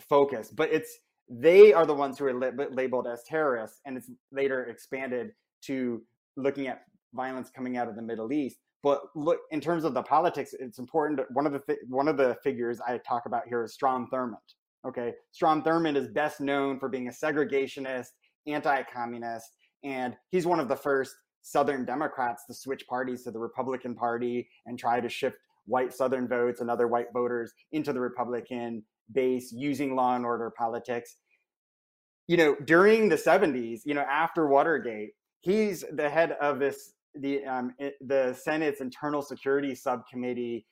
focus, 0.00 0.50
but 0.50 0.72
it's 0.72 0.98
they 1.28 1.72
are 1.72 1.86
the 1.86 1.94
ones 1.94 2.18
who 2.18 2.26
are 2.26 2.34
labeled 2.70 3.06
as 3.06 3.22
terrorists, 3.24 3.80
and 3.84 3.96
it's 3.96 4.10
later 4.30 4.66
expanded 4.66 5.32
to 5.62 6.02
looking 6.36 6.68
at 6.68 6.82
violence 7.14 7.50
coming 7.50 7.76
out 7.76 7.88
of 7.88 7.96
the 7.96 8.02
Middle 8.02 8.32
East. 8.32 8.58
But 8.82 9.00
look, 9.16 9.38
in 9.50 9.60
terms 9.60 9.84
of 9.84 9.94
the 9.94 10.02
politics, 10.02 10.54
it's 10.58 10.78
important. 10.78 11.20
one 11.32 11.46
of 11.46 11.52
the 11.52 11.60
th- 11.60 11.80
one 11.88 12.08
of 12.08 12.16
the 12.16 12.36
figures 12.44 12.80
I 12.80 12.98
talk 12.98 13.26
about 13.26 13.48
here 13.48 13.64
is 13.64 13.74
Strom 13.74 14.08
Thurmond. 14.12 14.36
Okay, 14.86 15.14
Strom 15.32 15.62
Thurmond 15.62 15.96
is 15.96 16.08
best 16.08 16.40
known 16.40 16.78
for 16.78 16.88
being 16.88 17.08
a 17.08 17.10
segregationist, 17.10 18.10
anti-communist, 18.46 19.50
and 19.82 20.14
he's 20.30 20.46
one 20.46 20.60
of 20.60 20.68
the 20.68 20.76
first 20.76 21.16
Southern 21.42 21.84
Democrats 21.84 22.44
to 22.46 22.54
switch 22.54 22.86
parties 22.86 23.24
to 23.24 23.32
the 23.32 23.38
Republican 23.38 23.94
Party 23.94 24.48
and 24.66 24.78
try 24.78 25.00
to 25.00 25.08
shift 25.08 25.38
white 25.66 25.92
Southern 25.92 26.28
votes 26.28 26.60
and 26.60 26.70
other 26.70 26.88
white 26.88 27.12
voters 27.12 27.52
into 27.72 27.92
the 27.92 28.00
Republican 28.00 28.82
base 29.12 29.52
using 29.52 29.94
law 29.94 30.16
and 30.16 30.24
order 30.24 30.52
politics. 30.56 31.16
You 32.28 32.36
know, 32.36 32.56
during 32.64 33.08
the 33.08 33.16
70s, 33.16 33.80
you 33.84 33.94
know, 33.94 34.04
after 34.10 34.48
Watergate, 34.48 35.10
he's 35.40 35.84
the 35.92 36.08
head 36.08 36.32
of 36.40 36.58
this 36.58 36.92
the 37.18 37.44
um, 37.44 37.74
the 38.00 38.36
Senate's 38.38 38.80
Internal 38.80 39.22
Security 39.22 39.74
Subcommittee, 39.74 40.66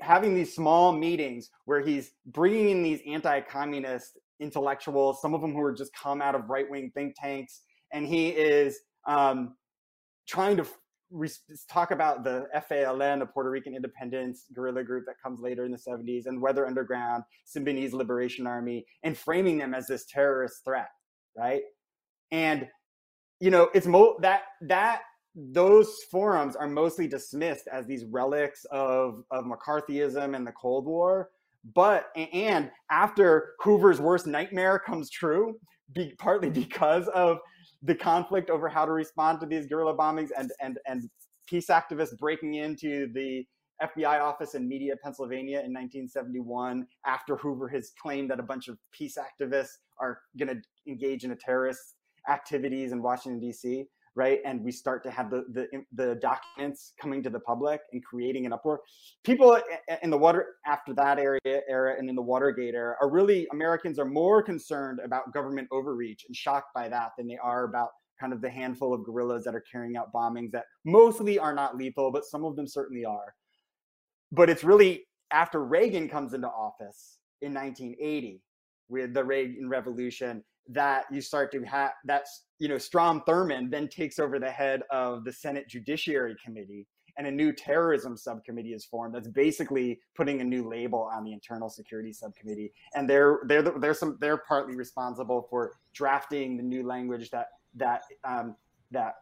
having 0.00 0.34
these 0.34 0.54
small 0.54 0.92
meetings 0.92 1.50
where 1.64 1.80
he's 1.80 2.12
bringing 2.26 2.70
in 2.70 2.82
these 2.82 3.00
anti-communist 3.06 4.18
intellectuals, 4.40 5.22
some 5.22 5.32
of 5.32 5.40
them 5.40 5.52
who 5.52 5.62
are 5.62 5.72
just 5.72 5.92
come 5.94 6.20
out 6.20 6.34
of 6.34 6.50
right-wing 6.50 6.90
think 6.94 7.14
tanks, 7.18 7.62
and 7.92 8.06
he 8.06 8.28
is 8.28 8.78
um, 9.06 9.54
trying 10.28 10.56
to 10.56 10.66
talk 11.68 11.90
about 11.90 12.24
the 12.24 12.46
FALN, 12.70 13.20
the 13.20 13.26
Puerto 13.26 13.50
Rican 13.50 13.74
independence 13.74 14.46
guerrilla 14.54 14.82
group 14.82 15.04
that 15.06 15.20
comes 15.22 15.40
later 15.40 15.64
in 15.64 15.72
the 15.72 15.78
70s, 15.78 16.26
and 16.26 16.40
Weather 16.40 16.66
Underground, 16.66 17.24
Symbionese 17.46 17.92
Liberation 17.92 18.46
Army, 18.46 18.84
and 19.02 19.16
framing 19.16 19.58
them 19.58 19.74
as 19.74 19.86
this 19.86 20.06
terrorist 20.06 20.64
threat, 20.64 20.88
right? 21.36 21.62
And 22.30 22.68
you 23.40 23.50
know, 23.50 23.68
it's 23.74 23.86
mo 23.86 24.16
that 24.20 24.42
that 24.62 25.02
those 25.34 26.02
forums 26.10 26.54
are 26.56 26.68
mostly 26.68 27.08
dismissed 27.08 27.68
as 27.70 27.86
these 27.86 28.04
relics 28.04 28.64
of 28.70 29.24
of 29.30 29.44
McCarthyism 29.44 30.34
and 30.34 30.46
the 30.46 30.52
Cold 30.52 30.86
War. 30.86 31.30
But 31.74 32.06
and 32.16 32.70
after 32.90 33.54
Hoover's 33.60 34.00
worst 34.00 34.26
nightmare 34.26 34.78
comes 34.78 35.10
true, 35.10 35.58
be, 35.92 36.14
partly 36.18 36.50
because 36.64 37.08
of 37.08 37.38
the 37.84 37.94
conflict 37.94 38.50
over 38.50 38.68
how 38.68 38.84
to 38.84 38.92
respond 38.92 39.40
to 39.40 39.46
these 39.46 39.66
guerrilla 39.66 39.96
bombings 39.96 40.30
and 40.36 40.50
and 40.60 40.78
and 40.86 41.08
peace 41.46 41.66
activists 41.66 42.16
breaking 42.18 42.54
into 42.54 43.12
the 43.12 43.44
FBI 43.82 44.20
office 44.20 44.54
in 44.54 44.68
Media, 44.68 44.94
Pennsylvania 45.02 45.58
in 45.58 45.72
1971 45.72 46.86
after 47.04 47.36
Hoover 47.36 47.68
has 47.68 47.92
claimed 48.00 48.30
that 48.30 48.40
a 48.40 48.42
bunch 48.42 48.68
of 48.68 48.78
peace 48.92 49.18
activists 49.18 49.72
are 49.98 50.20
going 50.38 50.48
to 50.48 50.62
engage 50.86 51.24
in 51.24 51.32
a 51.32 51.36
terrorist 51.36 51.96
activities 52.28 52.92
in 52.92 53.02
Washington 53.02 53.40
D.C 53.40 53.86
right? 54.16 54.40
And 54.44 54.62
we 54.62 54.70
start 54.70 55.02
to 55.04 55.10
have 55.10 55.30
the, 55.30 55.44
the, 55.50 55.66
the 55.92 56.14
documents 56.16 56.92
coming 57.00 57.22
to 57.24 57.30
the 57.30 57.40
public 57.40 57.80
and 57.92 58.04
creating 58.04 58.46
an 58.46 58.52
uproar. 58.52 58.80
People 59.24 59.58
in 60.02 60.10
the 60.10 60.18
water 60.18 60.56
after 60.66 60.94
that 60.94 61.18
area 61.18 61.40
era 61.44 61.96
and 61.98 62.08
in 62.08 62.14
the 62.14 62.22
Watergate 62.22 62.74
era 62.74 62.94
are 63.00 63.10
really 63.10 63.46
Americans 63.52 63.98
are 63.98 64.04
more 64.04 64.42
concerned 64.42 65.00
about 65.04 65.32
government 65.32 65.68
overreach 65.72 66.24
and 66.28 66.36
shocked 66.36 66.72
by 66.74 66.88
that 66.88 67.10
than 67.18 67.26
they 67.26 67.38
are 67.42 67.64
about 67.64 67.90
kind 68.20 68.32
of 68.32 68.40
the 68.40 68.50
handful 68.50 68.94
of 68.94 69.04
guerrillas 69.04 69.44
that 69.44 69.54
are 69.54 69.64
carrying 69.70 69.96
out 69.96 70.12
bombings 70.12 70.52
that 70.52 70.66
mostly 70.84 71.38
are 71.38 71.54
not 71.54 71.76
lethal, 71.76 72.12
but 72.12 72.24
some 72.24 72.44
of 72.44 72.54
them 72.54 72.68
certainly 72.68 73.04
are. 73.04 73.34
But 74.30 74.48
it's 74.48 74.62
really 74.62 75.06
after 75.32 75.64
Reagan 75.64 76.08
comes 76.08 76.32
into 76.34 76.48
office 76.48 77.18
in 77.42 77.52
1980 77.52 78.40
with 78.88 79.12
the 79.14 79.24
Reagan 79.24 79.68
Revolution 79.68 80.44
that 80.68 81.04
you 81.10 81.20
start 81.20 81.52
to 81.52 81.62
have 81.62 81.92
that's 82.04 82.44
you 82.58 82.68
know 82.68 82.78
Strom 82.78 83.22
Thurmond 83.28 83.70
then 83.70 83.88
takes 83.88 84.18
over 84.18 84.38
the 84.38 84.50
head 84.50 84.82
of 84.90 85.24
the 85.24 85.32
Senate 85.32 85.68
Judiciary 85.68 86.36
Committee 86.42 86.86
and 87.16 87.26
a 87.26 87.30
new 87.30 87.52
terrorism 87.52 88.16
subcommittee 88.16 88.72
is 88.72 88.84
formed 88.84 89.14
that's 89.14 89.28
basically 89.28 90.00
putting 90.16 90.40
a 90.40 90.44
new 90.44 90.68
label 90.68 91.08
on 91.12 91.24
the 91.24 91.32
internal 91.32 91.68
security 91.68 92.12
subcommittee. 92.12 92.72
And 92.94 93.08
they're 93.08 93.40
they're 93.46 93.62
they're 93.62 93.94
some 93.94 94.18
they're 94.20 94.42
partly 94.48 94.76
responsible 94.76 95.46
for 95.48 95.72
drafting 95.92 96.56
the 96.56 96.62
new 96.62 96.86
language 96.86 97.30
that 97.30 97.48
that 97.76 98.02
um, 98.24 98.56
that 98.90 99.14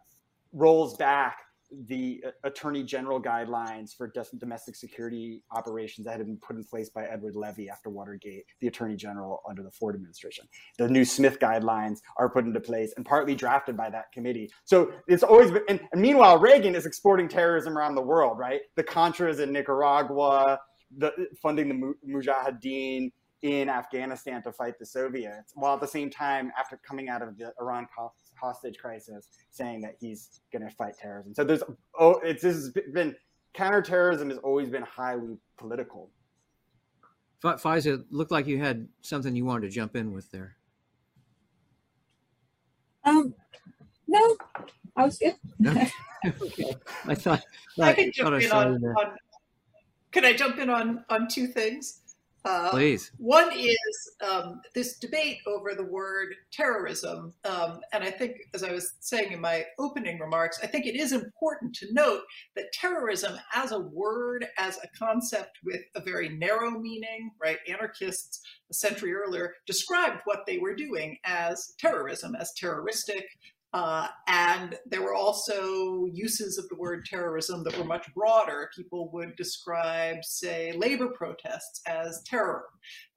rolls 0.53 0.97
back 0.97 1.39
the 1.87 2.23
uh, 2.27 2.31
attorney 2.45 2.83
general 2.83 3.21
guidelines 3.21 3.97
for 3.97 4.13
domestic 4.39 4.77
security 4.77 5.43
operations 5.53 6.07
that 6.07 6.19
had 6.19 6.27
been 6.27 6.39
put 6.39 6.57
in 6.57 6.65
place 6.65 6.91
by 6.91 7.05
Edward 7.05 7.37
Levi 7.37 7.67
after 7.71 7.91
Watergate, 7.91 8.45
the 8.61 8.69
attorney 8.69 8.97
general 8.97 9.41
under 9.49 9.63
the 9.63 9.71
Ford 9.71 9.95
administration. 9.95 10.47
The 10.79 10.89
new 10.89 11.05
Smith 11.05 11.39
guidelines 11.39 11.99
are 12.17 12.29
put 12.29 12.45
into 12.45 12.61
place 12.61 12.93
and 12.97 13.05
partly 13.05 13.35
drafted 13.35 13.77
by 13.77 13.91
that 13.91 14.13
committee. 14.13 14.51
So 14.65 14.93
it's 15.09 15.23
always 15.23 15.51
been, 15.51 15.63
and, 15.69 15.81
meanwhile, 15.95 16.39
Reagan 16.39 16.75
is 16.75 16.87
exporting 16.87 17.29
terrorism 17.29 17.77
around 17.77 17.95
the 17.95 18.03
world, 18.03 18.39
right? 18.39 18.61
The 18.77 18.85
Contras 18.85 19.41
in 19.41 19.53
Nicaragua, 19.53 20.59
the 20.99 21.13
funding 21.41 21.69
the 21.69 21.95
Mujahideen 22.07 23.11
in 23.43 23.69
Afghanistan 23.69 24.43
to 24.43 24.53
fight 24.53 24.79
the 24.79 24.87
Soviets, 24.87 25.53
while 25.55 25.75
at 25.75 25.81
the 25.81 25.87
same 25.87 26.11
time, 26.11 26.53
after 26.59 26.81
coming 26.87 27.09
out 27.09 27.23
of 27.23 27.37
the 27.37 27.53
Iran 27.61 27.89
hostage 28.43 28.77
crisis, 28.79 29.29
saying 29.51 29.81
that 29.83 29.95
he's 30.01 30.41
going 30.53 30.63
to 30.63 30.75
fight 30.75 30.99
terrorism. 30.99 31.33
So 31.35 31.45
there's 31.45 31.63
oh, 31.99 32.21
it's 32.25 32.43
this 32.43 32.57
has 32.57 32.71
been 32.93 33.15
counterterrorism 33.55 34.31
has 34.31 34.39
always 34.39 34.69
been 34.69 34.83
highly 34.83 35.39
political. 35.57 36.11
Faiza, 37.43 38.05
looked 38.11 38.31
like 38.31 38.47
you 38.47 38.59
had 38.59 38.87
something 39.01 39.35
you 39.35 39.45
wanted 39.45 39.63
to 39.63 39.71
jump 39.71 39.97
in 39.97 40.13
with 40.13 40.31
there. 40.31 40.57
Um, 43.05 43.35
no, 44.07 44.37
I 44.97 45.05
was 45.05 45.19
good. 45.19 45.35
okay. 46.41 46.75
I 47.07 47.15
thought, 47.17 47.43
I 47.81 47.93
could 47.95 48.13
jump 48.13 48.41
in 48.41 48.53
on, 48.53 48.85
on, 48.85 49.17
Can 50.13 50.25
I 50.25 50.35
jump 50.35 50.59
in 50.59 50.71
on 50.71 51.05
on 51.09 51.27
two 51.27 51.49
things? 51.49 52.02
Uh, 52.45 52.71
Please. 52.71 53.13
One 53.19 53.51
is 53.53 54.11
um, 54.27 54.61
this 54.75 54.99
debate 54.99 55.39
over 55.47 55.75
the 55.75 55.85
word 55.85 56.35
terrorism. 56.53 57.33
Um, 57.45 57.81
and 57.93 58.03
I 58.03 58.11
think, 58.11 58.37
as 58.53 58.65
I 58.65 58.73
was 58.73 58.95
saying 59.01 59.33
in 59.33 59.41
my 59.41 59.65
opening 59.79 60.19
remarks, 60.19 60.59
I 60.63 60.67
think 60.67 60.87
it 60.87 60.97
is 60.97 61.13
important 61.13 61.75
to 61.77 61.93
note 61.93 62.23
that 62.57 62.73
terrorism 62.73 63.39
as 63.55 63.71
a 63.73 63.79
word, 63.79 64.47
as 64.59 64.79
a 64.79 64.89
concept 64.99 65.59
with 65.65 65.83
a 65.95 66.01
very 66.01 66.31
narrow 66.31 66.71
meaning, 66.71 67.31
right? 67.41 67.59
Anarchists 67.69 68.43
a 68.71 68.75
century 68.75 69.13
earlier 69.13 69.55
described 69.67 70.23
what 70.25 70.45
they 70.47 70.59
were 70.59 70.75
doing 70.75 71.19
as 71.25 71.75
terrorism, 71.79 72.35
as 72.35 72.53
terroristic, 72.55 73.25
uh, 73.73 74.07
and 74.29 74.77
there 74.87 75.03
were 75.03 75.15
also 75.15 76.07
uses 76.13 76.59
of 76.59 76.69
the 76.69 76.77
word 76.77 77.07
terrorism 77.07 77.65
that 77.65 77.77
were 77.79 77.85
much 77.85 78.07
broader. 78.15 78.71
People 78.77 79.11
would 79.13 79.35
describe, 79.37 80.23
say, 80.23 80.73
labor 80.73 81.09
protests 81.09 81.81
as 81.87 82.23
terror 82.27 82.65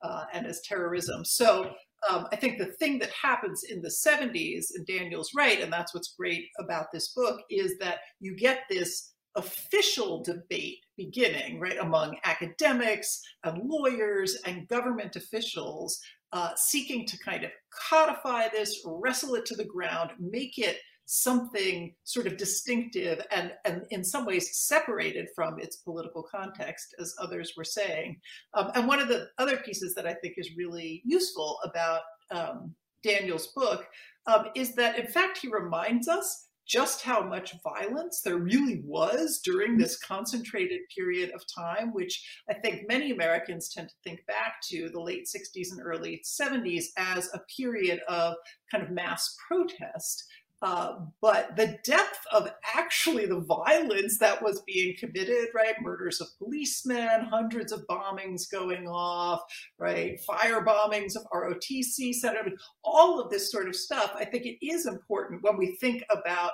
uh, 0.02 0.24
and 0.34 0.48
as 0.48 0.62
terrorism. 0.62 1.26
So 1.26 1.72
um, 2.10 2.28
I 2.32 2.38
think 2.38 2.58
the 2.58 2.68
thing 2.74 3.00
that 3.00 3.12
happens 3.12 3.64
in 3.64 3.82
the 3.82 3.90
70s, 3.90 4.68
and 4.76 4.86
Daniel's 4.86 5.32
right, 5.36 5.60
and 5.62 5.74
that's 5.74 5.94
what's 5.94 6.16
great 6.18 6.46
about 6.60 6.88
this 6.94 7.10
book, 7.10 7.42
is 7.50 7.78
that 7.80 8.00
you 8.22 8.36
get 8.38 8.62
this 8.70 9.14
official 9.36 10.24
debate 10.24 10.80
beginning, 10.96 11.60
right, 11.60 11.78
among 11.80 12.16
academics 12.24 13.22
and 13.44 13.62
lawyers 13.66 14.38
and 14.46 14.68
government 14.70 15.18
officials 15.18 16.00
uh, 16.36 16.54
seeking 16.58 17.08
to 17.08 17.18
kind 17.20 17.46
of 17.46 17.52
codify 17.90 18.50
this, 18.50 18.84
wrestle 18.86 19.36
it 19.36 19.46
to 19.46 19.56
the 19.56 19.64
ground, 19.64 20.12
make 20.20 20.58
it 20.58 20.80
something 21.06 21.94
sort 22.04 22.28
of 22.28 22.36
distinctive 22.36 23.22
and, 23.32 23.54
and 23.64 23.84
in 23.92 24.04
some 24.04 24.26
ways 24.26 24.50
separated 24.58 25.30
from 25.34 25.58
its 25.60 25.78
political 25.78 26.24
context, 26.24 26.94
as 27.00 27.16
others 27.22 27.54
were 27.56 27.64
saying. 27.64 28.20
Um, 28.54 28.70
and 28.76 28.86
one 28.86 29.00
of 29.00 29.08
the 29.08 29.30
other 29.38 29.56
pieces 29.58 29.96
that 29.96 30.06
I 30.06 30.14
think 30.16 30.34
is 30.36 30.58
really 30.58 31.02
useful 31.06 31.58
about 31.64 32.02
um, 32.32 32.76
Daniel's 33.02 33.48
book 33.56 33.88
um, 34.28 34.48
is 34.56 34.76
that, 34.76 35.00
in 35.00 35.08
fact, 35.08 35.38
he 35.38 35.48
reminds 35.48 36.10
us 36.10 36.48
just 36.68 37.02
how 37.02 37.22
much 37.22 37.56
violence 37.64 38.22
there 38.22 38.38
really 38.38 38.82
was 38.84 39.40
during 39.44 39.78
this 39.78 39.98
concentrated 40.00 40.82
period 40.96 41.32
of 41.32 41.44
time, 41.54 41.94
which 41.94 42.28
I 42.50 42.56
think 42.56 42.88
many 42.88 43.12
Americans 43.12 43.70
tend 43.70 43.90
to 43.90 43.96
think 44.04 44.26
back 44.26 44.56
to 44.70 44.90
the 44.90 45.02
late 45.02 45.28
60s 45.28 45.72
and 45.72 45.82
early 45.82 46.24
70s 46.26 46.86
as 46.98 47.30
a 47.34 47.42
period 47.56 48.00
of 48.08 48.36
kind 48.72 48.84
of 48.84 48.92
mass 48.92 49.36
protest. 49.48 50.26
Uh, 50.62 50.96
but 51.22 51.56
the 51.58 51.78
depth 51.84 52.20
of 52.32 52.50
actually 52.76 53.26
the 53.26 53.42
violence 53.42 54.18
that 54.18 54.42
was 54.42 54.62
being 54.66 54.96
committed, 54.98 55.48
right? 55.54 55.76
Murders 55.82 56.22
of 56.22 56.28
policemen, 56.40 57.26
hundreds 57.30 57.72
of 57.72 57.86
bombings 57.90 58.50
going 58.50 58.88
off, 58.88 59.42
right? 59.78 60.20
Fire 60.22 60.64
bombings 60.66 61.16
of 61.16 61.26
ROTC 61.34 62.14
center, 62.14 62.42
all 62.84 63.20
of 63.20 63.30
this 63.30 63.52
sort 63.52 63.68
of 63.68 63.76
stuff. 63.76 64.14
I 64.16 64.26
think 64.26 64.46
it 64.46 64.66
is 64.66 64.86
important 64.86 65.44
when 65.44 65.58
we 65.58 65.76
think 65.76 66.04
about 66.10 66.52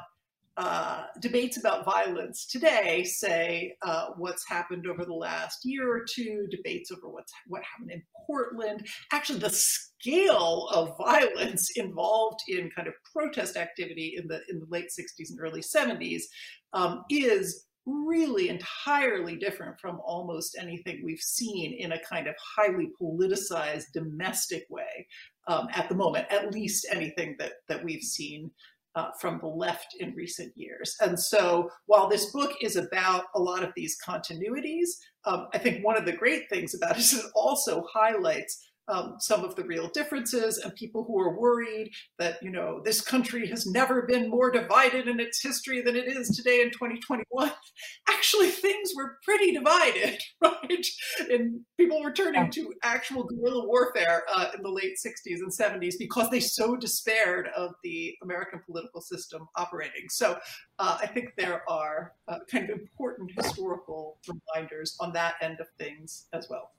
uh, 0.58 1.04
debates 1.22 1.58
about 1.58 1.86
violence 1.86 2.46
today 2.46 3.04
say 3.06 3.76
uh, 3.84 4.08
what's 4.18 4.48
happened 4.48 4.86
over 4.86 5.06
the 5.06 5.14
last 5.14 5.60
year 5.64 5.90
or 5.90 6.04
two, 6.04 6.46
debates 6.52 6.92
over 6.92 7.10
what's 7.10 7.32
what 7.48 7.64
happened 7.64 7.92
in 7.92 8.04
Portland. 8.28 8.86
Actually, 9.14 9.40
the 9.40 9.50
scale 9.50 10.68
of 10.74 10.98
violence 10.98 11.72
involved 11.78 12.42
in 12.48 12.70
kind 12.76 12.88
of 12.88 12.94
protest 13.14 13.56
activity 13.56 14.16
in 14.18 14.28
the 14.28 14.42
in 14.50 14.60
the 14.60 14.68
late 14.70 14.88
60s 14.88 15.30
and 15.30 15.40
early 15.40 15.62
70s 15.62 16.24
um, 16.74 17.04
is 17.10 17.66
really 17.86 18.50
entirely 18.50 19.36
different 19.36 19.80
from 19.80 20.00
almost 20.06 20.56
anything 20.60 21.02
we've 21.04 21.20
seen 21.20 21.74
in 21.80 21.94
a 21.94 22.00
kind 22.08 22.28
of 22.28 22.36
highly 22.56 22.90
politicized 23.02 23.86
domestic 23.94 24.66
way 24.70 25.08
um, 25.48 25.68
at 25.74 25.90
the 25.90 25.96
moment, 25.96 26.28
at 26.30 26.54
least 26.54 26.86
anything 26.92 27.36
that 27.40 27.54
that 27.68 27.84
we've 27.84 28.04
seen 28.04 28.52
uh, 28.96 29.10
from 29.20 29.40
the 29.40 29.48
left 29.48 29.96
in 30.00 30.14
recent 30.16 30.52
years. 30.56 30.96
And 31.02 31.20
so 31.20 31.70
while 31.86 32.10
this 32.10 32.32
book 32.32 32.54
is 32.62 32.76
about 32.76 33.26
a 33.36 33.40
lot 33.40 33.64
of 33.64 33.72
these 33.76 33.98
continuities, 34.08 34.90
um, 35.26 35.48
I 35.54 35.58
think 35.58 35.86
one 35.86 35.98
of 35.98 36.06
the 36.06 36.14
great 36.14 36.50
things 36.50 36.74
about 36.74 36.98
it 36.98 37.00
is 37.00 37.14
it 37.14 37.26
also 37.36 37.84
highlights 37.94 38.71
um, 38.88 39.16
some 39.20 39.44
of 39.44 39.56
the 39.56 39.64
real 39.64 39.90
differences 39.94 40.58
and 40.58 40.76
people 40.76 41.04
who 41.06 41.20
are 41.20 41.40
worried 41.40 41.92
that, 42.20 42.38
you 42.42 42.52
know, 42.52 42.82
this 42.84 43.02
country 43.02 43.48
has 43.48 43.66
never 43.66 44.04
been 44.04 44.30
more 44.30 44.52
divided 44.52 45.08
in 45.08 45.20
its 45.20 45.42
history 45.42 45.82
than 45.82 45.96
it 45.96 46.08
is 46.08 46.36
today 46.36 46.62
in 46.62 46.72
2021. 46.72 47.52
Actually, 48.10 48.50
things 48.50 48.92
were 48.96 49.18
pretty 49.24 49.52
divided, 49.52 50.20
right? 50.44 50.86
And 51.30 51.62
people 51.80 52.02
were 52.02 52.12
turning 52.12 52.50
to 52.52 52.74
actual 52.84 53.24
guerrilla 53.24 53.66
warfare 53.68 54.24
uh, 54.34 54.48
in 54.56 54.62
the 54.62 54.70
late 54.70 54.98
60s 55.06 55.40
and 55.40 55.52
70s 55.52 55.96
because 55.98 56.30
they 56.30 56.40
so 56.40 56.76
despaired 56.76 57.48
of 57.56 57.72
the 57.84 58.16
American 58.24 58.62
political 58.66 59.02
system 59.02 59.48
operating. 59.56 60.10
So 60.10 60.38
uh, 60.80 60.98
I 61.02 61.08
think 61.08 61.30
there 61.38 61.64
are 61.70 62.14
uh, 62.28 62.40
kind 62.52 62.70
of 62.70 62.80
important 62.80 63.32
historical 63.36 64.20
reminders 64.28 64.98
on 65.00 65.14
that 65.14 65.36
end 65.42 65.60
of 65.60 65.68
things 65.78 66.28
as 66.34 66.48
well. 66.50 66.72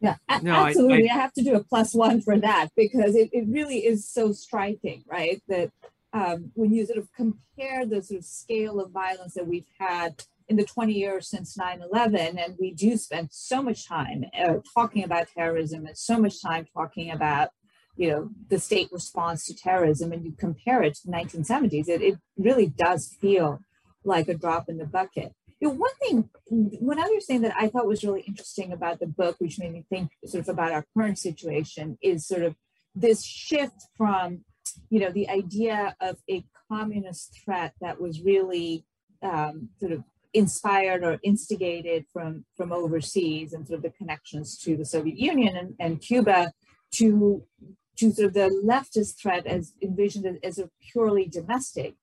Yeah, 0.00 0.16
no, 0.42 0.52
absolutely. 0.52 1.10
I, 1.10 1.12
I, 1.12 1.16
I, 1.16 1.20
have 1.20 1.32
to 1.34 1.42
do 1.42 1.54
a 1.54 1.62
plus 1.62 1.94
one 1.94 2.22
for 2.22 2.38
that 2.38 2.68
because 2.74 3.14
it, 3.14 3.28
it 3.32 3.44
really 3.48 3.84
is 3.86 4.08
so 4.08 4.32
striking, 4.32 5.04
right? 5.06 5.42
That 5.48 5.70
um, 6.12 6.50
when 6.54 6.72
you 6.72 6.86
sort 6.86 6.98
of 6.98 7.12
compare 7.12 7.84
the 7.84 8.02
sort 8.02 8.20
of 8.20 8.24
scale 8.24 8.80
of 8.80 8.90
violence 8.90 9.34
that 9.34 9.46
we've 9.46 9.68
had 9.78 10.24
in 10.48 10.56
the 10.56 10.64
20 10.64 10.92
years 10.92 11.28
since 11.28 11.56
9 11.56 11.82
11, 11.92 12.38
and 12.38 12.56
we 12.58 12.72
do 12.72 12.96
spend 12.96 13.28
so 13.30 13.62
much 13.62 13.86
time 13.86 14.24
uh, 14.38 14.54
talking 14.74 15.04
about 15.04 15.28
terrorism 15.28 15.86
and 15.86 15.96
so 15.96 16.18
much 16.18 16.42
time 16.42 16.66
talking 16.74 17.10
about 17.10 17.50
you 17.96 18.08
know 18.08 18.30
the 18.48 18.58
state 18.58 18.88
response 18.92 19.44
to 19.44 19.54
terrorism 19.54 20.12
and 20.12 20.24
you 20.24 20.32
compare 20.32 20.82
it 20.82 20.94
to 20.94 21.06
the 21.06 21.12
1970s 21.12 21.88
it, 21.88 22.00
it 22.00 22.18
really 22.38 22.66
does 22.66 23.14
feel 23.20 23.60
like 24.04 24.28
a 24.28 24.34
drop 24.34 24.68
in 24.68 24.78
the 24.78 24.86
bucket 24.86 25.34
you 25.60 25.68
know, 25.68 25.74
one 25.74 25.90
thing, 26.00 26.30
one 26.48 26.98
other 26.98 27.20
thing 27.20 27.42
that 27.42 27.54
I 27.58 27.68
thought 27.68 27.86
was 27.86 28.02
really 28.02 28.24
interesting 28.26 28.72
about 28.72 28.98
the 28.98 29.06
book, 29.06 29.36
which 29.38 29.58
made 29.58 29.72
me 29.72 29.84
think 29.90 30.10
sort 30.24 30.42
of 30.42 30.48
about 30.48 30.72
our 30.72 30.86
current 30.96 31.18
situation, 31.18 31.98
is 32.02 32.26
sort 32.26 32.42
of 32.42 32.54
this 32.94 33.22
shift 33.22 33.82
from, 33.96 34.44
you 34.88 35.00
know, 35.00 35.10
the 35.10 35.28
idea 35.28 35.94
of 36.00 36.16
a 36.30 36.44
communist 36.70 37.38
threat 37.44 37.74
that 37.80 38.00
was 38.00 38.22
really 38.22 38.86
um, 39.22 39.68
sort 39.78 39.92
of 39.92 40.02
inspired 40.32 41.04
or 41.04 41.18
instigated 41.24 42.06
from 42.12 42.44
from 42.56 42.72
overseas 42.72 43.52
and 43.52 43.66
sort 43.66 43.78
of 43.78 43.82
the 43.82 43.90
connections 43.90 44.56
to 44.56 44.76
the 44.76 44.84
Soviet 44.84 45.18
Union 45.18 45.56
and, 45.56 45.74
and 45.78 46.00
Cuba 46.00 46.52
to 46.92 47.44
to 47.96 48.12
sort 48.12 48.28
of 48.28 48.34
the 48.34 48.62
leftist 48.64 49.20
threat 49.20 49.46
as 49.46 49.74
envisioned 49.82 50.38
as 50.42 50.58
a 50.58 50.70
purely 50.92 51.26
domestic 51.26 51.96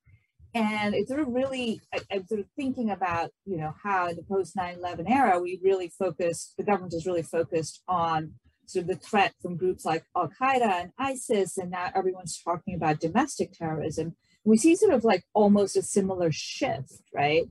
and 0.54 0.96
it's 0.96 1.10
sort 1.10 1.20
of 1.20 1.28
really 1.28 1.82
I, 1.94 2.00
am 2.12 2.28
sort 2.28 2.40
of 2.40 2.48
thinking 2.56 2.92
about 2.92 3.32
you 3.46 3.58
know 3.58 3.74
how 3.84 4.08
in 4.08 4.16
the 4.16 4.24
post 4.24 4.56
9-11 4.56 5.10
era 5.10 5.40
we 5.40 5.60
really 5.64 5.90
focused 5.90 6.56
the 6.58 6.64
government 6.64 6.94
is 6.94 7.06
really 7.06 7.24
focused 7.24 7.82
on 7.88 8.34
sort 8.66 8.84
of 8.84 8.88
the 8.88 8.96
threat 8.96 9.34
from 9.42 9.58
groups 9.58 9.86
like 9.86 10.04
al-qaeda 10.16 10.62
and 10.62 10.92
isis 10.98 11.58
and 11.58 11.72
now 11.72 11.90
everyone's 11.96 12.40
talking 12.42 12.76
about 12.76 13.00
domestic 13.00 13.54
terrorism. 13.54 14.16
We 14.44 14.58
see 14.58 14.76
sort 14.76 14.94
of 14.94 15.04
like 15.04 15.24
almost 15.34 15.78
a 15.78 15.82
similar 15.82 16.32
shift 16.32 17.02
right? 17.14 17.46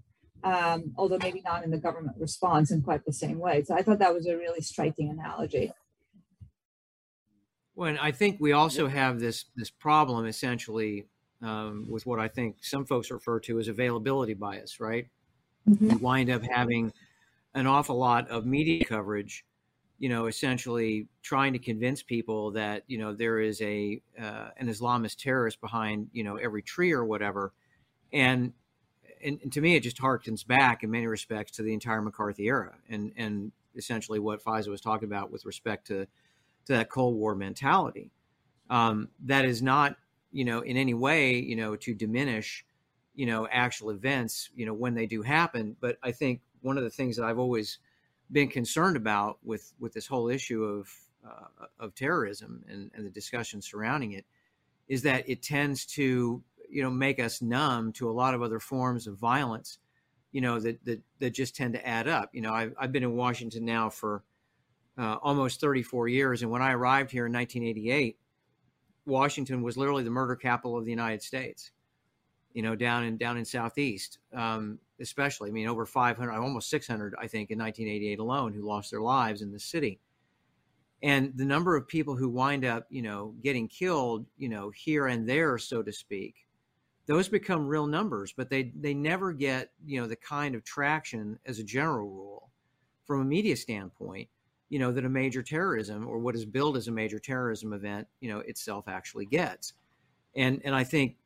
Um, 0.45 0.93
although 0.97 1.19
maybe 1.19 1.43
not 1.45 1.65
in 1.65 1.71
the 1.71 1.79
government 1.79 2.17
response 2.21 2.71
in 2.71 2.83
quite 2.83 3.05
the 3.05 3.13
same 3.13 3.39
way. 3.39 3.65
So 3.65 3.75
i 3.75 3.83
thought 3.83 3.99
that 3.99 4.15
was 4.15 4.27
a 4.27 4.37
really 4.37 4.61
striking 4.61 5.11
analogy. 5.11 5.73
Well 7.75 7.91
and 7.91 7.99
i 7.99 8.11
think 8.11 8.39
we 8.41 8.53
also 8.53 8.87
have 8.87 9.21
this 9.21 9.47
this 9.57 9.71
problem 9.71 10.27
essentially 10.27 11.07
um, 11.43 11.87
with 11.89 12.07
what 12.07 12.19
I 12.19 12.29
think 12.29 12.57
some 12.63 12.85
folks 12.85 13.11
refer 13.11 13.41
to 13.41 13.59
as 13.59 13.69
availability 13.69 14.35
bias, 14.35 14.81
right? 14.81 15.09
Mm-hmm. 15.69 15.91
You 15.91 15.99
wind 15.99 16.31
up 16.31 16.43
having 16.43 16.93
an 17.55 17.67
awful 17.67 17.97
lot 17.97 18.29
of 18.29 18.47
media 18.47 18.85
coverage, 18.85 19.45
you 19.99 20.09
know, 20.09 20.27
essentially 20.27 21.09
trying 21.23 21.53
to 21.55 21.59
convince 21.59 22.03
people 22.03 22.53
that 22.53 22.85
you 22.87 22.99
know 22.99 23.15
there 23.15 23.41
is 23.41 23.61
a 23.63 24.01
uh, 24.21 24.49
an 24.57 24.69
Islamist 24.69 25.17
terrorist 25.17 25.61
behind 25.61 26.09
you 26.13 26.25
know 26.25 26.37
every 26.37 26.63
tree 26.63 26.93
or 26.93 27.05
whatever, 27.05 27.53
and, 28.13 28.53
and 29.23 29.41
and 29.43 29.53
to 29.53 29.61
me 29.61 29.75
it 29.75 29.81
just 29.81 29.99
harkens 29.99 30.47
back 30.47 30.83
in 30.83 30.91
many 30.91 31.07
respects 31.07 31.53
to 31.53 31.63
the 31.63 31.73
entire 31.73 32.03
McCarthy 32.03 32.47
era 32.47 32.75
and 32.89 33.13
and 33.17 33.53
essentially 33.75 34.19
what 34.19 34.43
Faiza 34.43 34.69
was 34.69 34.81
talking 34.81 35.09
about 35.09 35.31
with 35.31 35.45
respect 35.45 35.87
to 35.89 36.07
to 36.67 36.73
that 36.73 36.91
Cold 36.91 37.17
War 37.17 37.35
mentality. 37.35 38.11
Um, 38.69 39.09
that 39.25 39.45
is 39.45 39.63
not 39.63 39.97
you 40.37 40.45
know, 40.45 40.61
in 40.61 40.77
any 40.77 40.93
way, 40.93 41.39
you 41.39 41.57
know, 41.57 41.77
to 41.77 41.95
diminish, 41.95 42.63
you 43.15 43.25
know, 43.25 43.49
actual 43.51 43.89
events, 43.89 44.51
you 44.55 44.67
know, 44.67 44.75
when 44.75 44.95
they 44.95 45.07
do 45.07 45.23
happen. 45.23 45.75
But 45.81 45.97
I 46.03 46.13
think 46.13 46.43
one 46.61 46.77
of 46.77 46.85
the 46.85 46.91
things 46.91 47.17
that 47.17 47.25
I've 47.25 47.39
always 47.39 47.79
been 48.31 48.49
concerned 48.49 48.99
about 48.99 49.39
with 49.43 49.73
with 49.81 49.95
this 49.95 50.07
whole 50.07 50.29
issue 50.29 50.63
of 50.63 50.91
uh, 51.27 51.67
of 51.81 51.95
terrorism 51.95 52.63
and, 52.69 52.91
and 52.95 53.07
the 53.07 53.11
discussion 53.11 53.63
surrounding 53.63 54.13
it 54.13 54.27
is 54.89 55.03
that 55.03 55.27
it 55.27 55.43
tends 55.43 55.87
to 55.87 56.43
you 56.69 56.83
know 56.83 56.91
make 56.91 57.19
us 57.19 57.41
numb 57.41 57.93
to 57.93 58.11
a 58.11 58.13
lot 58.13 58.35
of 58.35 58.43
other 58.43 58.61
forms 58.61 59.07
of 59.07 59.17
violence 59.17 59.79
you 60.33 60.41
know 60.41 60.59
that 60.59 60.85
that, 60.85 61.01
that 61.21 61.31
just 61.31 61.55
tend 61.57 61.75
to 61.75 61.87
add 61.87 62.09
up 62.09 62.31
you 62.33 62.41
know 62.41 62.53
I've, 62.53 62.75
I've 62.79 62.93
been 62.93 63.05
in 63.05 63.15
washington 63.15 63.65
now 63.65 63.91
for 63.91 64.25
uh, 64.99 65.17
almost 65.23 65.61
34 65.61 66.09
years. 66.09 66.43
And 66.43 66.51
when 66.51 66.63
I 66.63 66.73
arrived 66.73 67.11
here 67.11 67.27
in 67.27 67.33
1988, 67.33 68.19
Washington 69.07 69.63
was 69.63 69.77
literally 69.77 70.03
the 70.03 70.11
murder 70.11 70.37
capital 70.37 70.77
of 70.77 70.85
the 70.85 70.91
United 70.91 71.23
States. 71.23 71.71
You 72.53 72.63
know, 72.63 72.75
down 72.75 73.05
in 73.05 73.19
down 73.19 73.37
in 73.37 73.45
southeast, 73.45 74.19
um, 74.35 74.79
especially. 75.01 75.51
I 75.51 75.53
mean, 75.53 75.69
over 75.69 75.85
500, 75.85 76.33
almost 76.33 76.71
600, 76.71 77.15
I 77.19 77.27
think, 77.27 77.51
in 77.51 77.59
1988 77.59 78.19
alone, 78.19 78.53
who 78.55 78.63
lost 78.63 78.91
their 78.91 79.03
lives 79.03 79.43
in 79.43 79.53
the 79.53 79.61
city. 79.61 80.01
And 81.03 81.33
the 81.37 81.45
number 81.45 81.77
of 81.77 81.87
people 81.87 82.17
who 82.17 82.31
wind 82.31 82.65
up, 82.65 82.87
you 82.89 83.03
know, 83.03 83.35
getting 83.43 83.69
killed, 83.69 84.27
you 84.39 84.49
know, 84.49 84.71
here 84.71 85.07
and 85.07 85.29
there, 85.29 85.59
so 85.59 85.83
to 85.83 85.93
speak, 85.93 86.47
those 87.07 87.29
become 87.29 87.67
real 87.67 87.87
numbers, 87.87 88.33
but 88.35 88.49
they 88.49 88.73
they 88.81 88.95
never 88.95 89.33
get, 89.33 89.71
you 89.85 90.01
know, 90.01 90.07
the 90.07 90.17
kind 90.17 90.55
of 90.55 90.65
traction 90.65 91.39
as 91.45 91.59
a 91.59 91.65
general 91.65 92.09
rule 92.09 92.51
from 93.05 93.21
a 93.21 93.25
media 93.25 93.57
standpoint 93.57 94.29
you 94.69 94.79
know 94.79 94.93
that 94.93 95.05
a 95.05 95.09
major 95.09 95.43
terrorism 95.43 96.07
or 96.07 96.19
what 96.19 96.35
is 96.35 96.45
billed 96.45 96.77
as 96.77 96.89
a 96.89 96.93
major 96.93 97.19
terrorism 97.19 97.73
event 97.73 98.07
you 98.21 98.31
know 98.31 98.41
itself 98.41 98.89
actually 98.89 99.27
gets. 99.27 99.73
And 100.35 100.61
and 100.65 100.75
i 100.75 100.85
think 100.85 101.17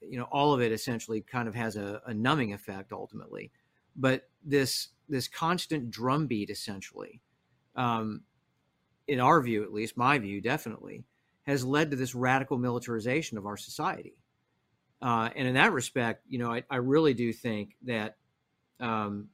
you 0.00 0.18
know 0.18 0.26
all 0.30 0.52
of 0.52 0.60
it 0.60 0.72
essentially 0.72 1.20
kind 1.20 1.48
of 1.48 1.54
has 1.54 1.76
a, 1.76 2.00
a 2.06 2.14
numbing 2.14 2.52
effect 2.52 2.92
ultimately. 2.92 3.50
But 3.94 4.28
this 4.44 4.88
this 5.08 5.28
constant 5.28 5.90
drumbeat 5.90 6.50
essentially 6.50 7.20
um, 7.76 8.22
in 9.06 9.20
our 9.20 9.40
view 9.40 9.62
at 9.62 9.72
least 9.72 9.96
my 9.96 10.18
view 10.18 10.40
definitely 10.40 11.04
has 11.44 11.64
led 11.64 11.90
to 11.90 11.96
this 11.96 12.14
radical 12.14 12.58
militarization 12.58 13.38
of 13.38 13.46
our 13.46 13.56
society. 13.56 14.16
Uh, 15.00 15.28
and 15.36 15.46
in 15.46 15.54
that 15.54 15.72
respect 15.72 16.24
you 16.28 16.38
know 16.38 16.52
i, 16.52 16.62
I 16.70 16.76
really 16.76 17.14
do 17.14 17.32
think 17.32 17.76
that 17.84 18.16
um, 18.80 19.28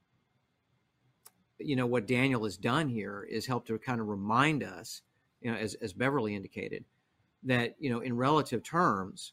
you 1.66 1.76
know 1.76 1.86
what 1.86 2.06
Daniel 2.06 2.44
has 2.44 2.56
done 2.56 2.88
here 2.88 3.26
is 3.28 3.46
help 3.46 3.66
to 3.66 3.78
kind 3.78 4.00
of 4.00 4.08
remind 4.08 4.62
us, 4.62 5.02
you 5.40 5.50
know, 5.50 5.56
as 5.56 5.74
as 5.74 5.92
Beverly 5.92 6.34
indicated, 6.34 6.84
that 7.44 7.76
you 7.78 7.90
know 7.90 8.00
in 8.00 8.16
relative 8.16 8.62
terms, 8.62 9.32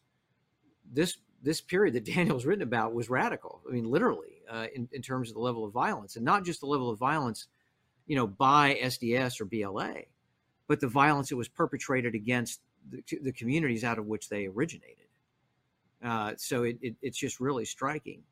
this 0.92 1.18
this 1.42 1.62
period 1.62 1.96
that 1.96 2.06
Daniel's 2.16 2.46
written 2.46 2.64
about 2.64 2.94
was 2.94 3.10
radical. 3.10 3.62
I 3.68 3.74
mean, 3.74 3.90
literally, 3.90 4.42
uh, 4.50 4.68
in 4.76 4.90
in 4.92 5.02
terms 5.02 5.30
of 5.30 5.36
the 5.36 5.42
level 5.42 5.66
of 5.66 5.74
violence, 5.74 6.16
and 6.16 6.26
not 6.26 6.46
just 6.46 6.60
the 6.62 6.68
level 6.68 6.90
of 6.90 7.00
violence, 7.00 7.48
you 8.08 8.16
know, 8.16 8.28
by 8.28 8.80
SDS 8.82 9.42
or 9.42 9.46
BLA, 9.46 10.04
but 10.68 10.80
the 10.80 10.88
violence 10.88 11.30
that 11.30 11.38
was 11.38 11.48
perpetrated 11.48 12.16
against 12.16 12.62
the, 12.90 13.04
the 13.22 13.32
communities 13.32 13.84
out 13.84 14.00
of 14.00 14.06
which 14.06 14.30
they 14.30 14.46
originated. 14.46 14.96
Uh, 16.04 16.34
so 16.38 16.64
it, 16.64 16.78
it, 16.82 16.96
it's 17.02 17.18
just 17.18 17.40
really 17.40 17.66
striking. 17.66 18.24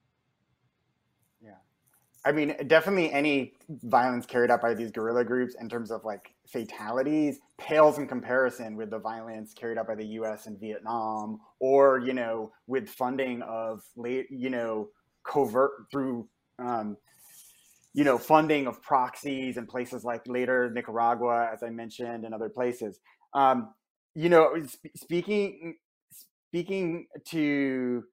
I 2.27 2.33
mean, 2.33 2.57
definitely 2.67 3.09
any 3.13 3.53
violence 3.69 4.25
carried 4.25 4.51
out 4.51 4.61
by 4.61 4.73
these 4.73 4.91
guerrilla 4.91 5.23
groups 5.23 5.55
in 5.61 5.69
terms 5.69 5.91
of 5.91 6.03
like 6.03 6.33
fatalities 6.45 7.39
pales 7.57 7.97
in 7.99 8.05
comparison 8.05 8.75
with 8.75 8.89
the 8.89 8.99
violence 8.99 9.53
carried 9.53 9.77
out 9.77 9.87
by 9.87 9.95
the 9.95 10.05
U.S. 10.05 10.45
in 10.45 10.57
Vietnam, 10.57 11.39
or 11.61 11.99
you 11.99 12.11
know, 12.11 12.51
with 12.67 12.89
funding 12.89 13.41
of 13.43 13.81
late, 13.95 14.27
you 14.29 14.49
know, 14.49 14.89
covert 15.23 15.71
through, 15.89 16.27
um, 16.59 16.97
you 17.93 18.03
know, 18.03 18.17
funding 18.17 18.67
of 18.67 18.81
proxies 18.81 19.55
in 19.55 19.65
places 19.65 20.03
like 20.03 20.27
later 20.27 20.69
Nicaragua, 20.69 21.49
as 21.53 21.63
I 21.63 21.69
mentioned, 21.69 22.25
and 22.25 22.35
other 22.35 22.49
places. 22.49 22.99
Um, 23.33 23.73
you 24.15 24.27
know, 24.27 24.53
speaking 24.97 25.75
speaking 26.49 27.07
to, 27.27 28.03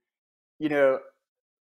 you 0.60 0.68
know, 0.68 1.00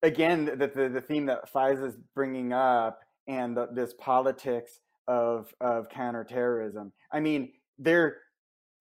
again 0.03 0.45
the, 0.45 0.67
the, 0.67 0.89
the 0.89 1.01
theme 1.01 1.25
that 1.27 1.51
Faiza 1.51 1.87
is 1.87 1.97
bringing 2.15 2.53
up 2.53 2.99
and 3.27 3.55
the, 3.55 3.67
this 3.73 3.93
politics 3.99 4.79
of 5.07 5.53
of 5.61 5.89
counterterrorism. 5.89 6.91
I 7.11 7.19
mean, 7.19 7.51
there 7.77 8.17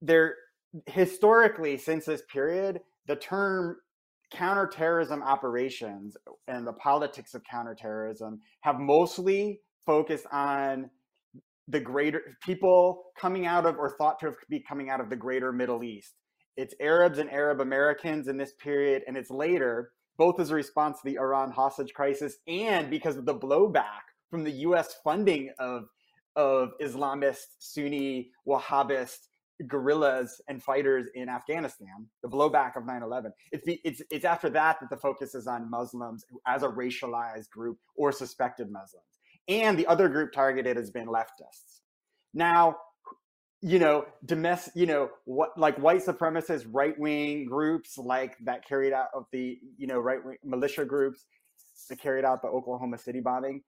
there 0.03 0.35
historically 0.87 1.77
since 1.79 2.05
this 2.05 2.23
period, 2.33 2.81
the 3.07 3.17
term 3.17 3.77
counterterrorism 4.31 5.23
operations 5.23 6.17
and 6.49 6.67
the 6.67 6.73
politics 6.75 7.35
of 7.35 7.43
counterterrorism 7.45 8.41
have 8.61 8.79
mostly 8.79 9.61
focused 9.87 10.27
on 10.33 10.91
the 11.69 11.81
greater 11.81 12.21
people 12.43 13.05
coming 13.19 13.47
out 13.47 13.65
of 13.67 13.77
or 13.79 13.97
thought 13.97 14.19
to 14.21 14.33
be 14.51 14.61
coming 14.61 14.91
out 14.91 15.01
of 15.01 15.09
the 15.09 15.17
greater 15.17 15.53
Middle 15.53 15.83
East. 15.83 16.15
It's 16.57 16.75
Arabs 16.81 17.19
and 17.19 17.31
Arab 17.31 17.61
Americans 17.61 18.29
in 18.29 18.37
this 18.37 18.53
period, 18.63 19.03
and 19.07 19.17
it's 19.17 19.31
later 19.31 19.93
both 20.19 20.41
as 20.41 20.51
a 20.51 20.55
response 20.55 21.01
to 21.01 21.09
the 21.09 21.17
Iran 21.17 21.51
hostage 21.51 21.95
crisis 21.95 22.37
and 22.47 22.91
because 22.91 23.17
of 23.17 23.25
the 23.25 23.35
blowback 23.35 24.05
from 24.31 24.45
the 24.45 24.51
U.S. 24.51 24.97
funding 25.03 25.51
of 25.59 25.85
of 26.37 26.71
Islamist, 26.81 27.47
Sunni, 27.59 28.31
Wahhabist 28.47 29.29
guerrillas 29.67 30.41
and 30.49 30.63
fighters 30.63 31.09
in 31.15 31.29
Afghanistan, 31.29 32.07
the 32.23 32.29
blowback 32.29 32.77
of 32.77 32.85
9/11. 32.85 33.33
It's 33.51 33.67
it's 33.85 34.03
it's 34.11 34.25
after 34.25 34.49
that 34.51 34.79
that 34.81 34.91
the 34.91 34.97
focus 34.97 35.35
is 35.35 35.47
on 35.47 35.71
Muslims 35.71 36.25
as 36.47 36.63
a 36.63 36.69
racialized 36.69 37.51
group 37.51 37.79
or 37.97 38.13
suspected 38.13 38.71
Muslims, 38.71 39.19
and 39.49 39.79
the 39.79 39.87
other 39.87 40.09
group 40.09 40.33
targeted 40.33 40.77
has 40.77 40.91
been 40.91 41.09
leftists. 41.09 41.81
Now, 42.35 42.77
you 43.61 43.79
know, 43.79 44.05
domestic, 44.25 44.75
you 44.77 44.87
know, 44.87 45.11
what 45.25 45.51
like 45.59 45.77
white 45.79 46.05
supremacist 46.05 46.67
right 46.71 46.99
wing 46.99 47.47
groups 47.47 47.99
like 47.99 48.37
that 48.45 48.67
carried 48.67 48.93
out 48.93 49.09
of 49.15 49.25
the, 49.33 49.59
you 49.77 49.87
know, 49.87 49.99
right 49.99 50.25
wing 50.25 50.37
militia 50.45 50.85
groups 50.85 51.25
that 51.89 52.01
carried 52.01 52.25
out 52.25 52.43
the 52.43 52.49
Oklahoma 52.49 52.99
City 52.99 53.21
bombing. 53.21 53.63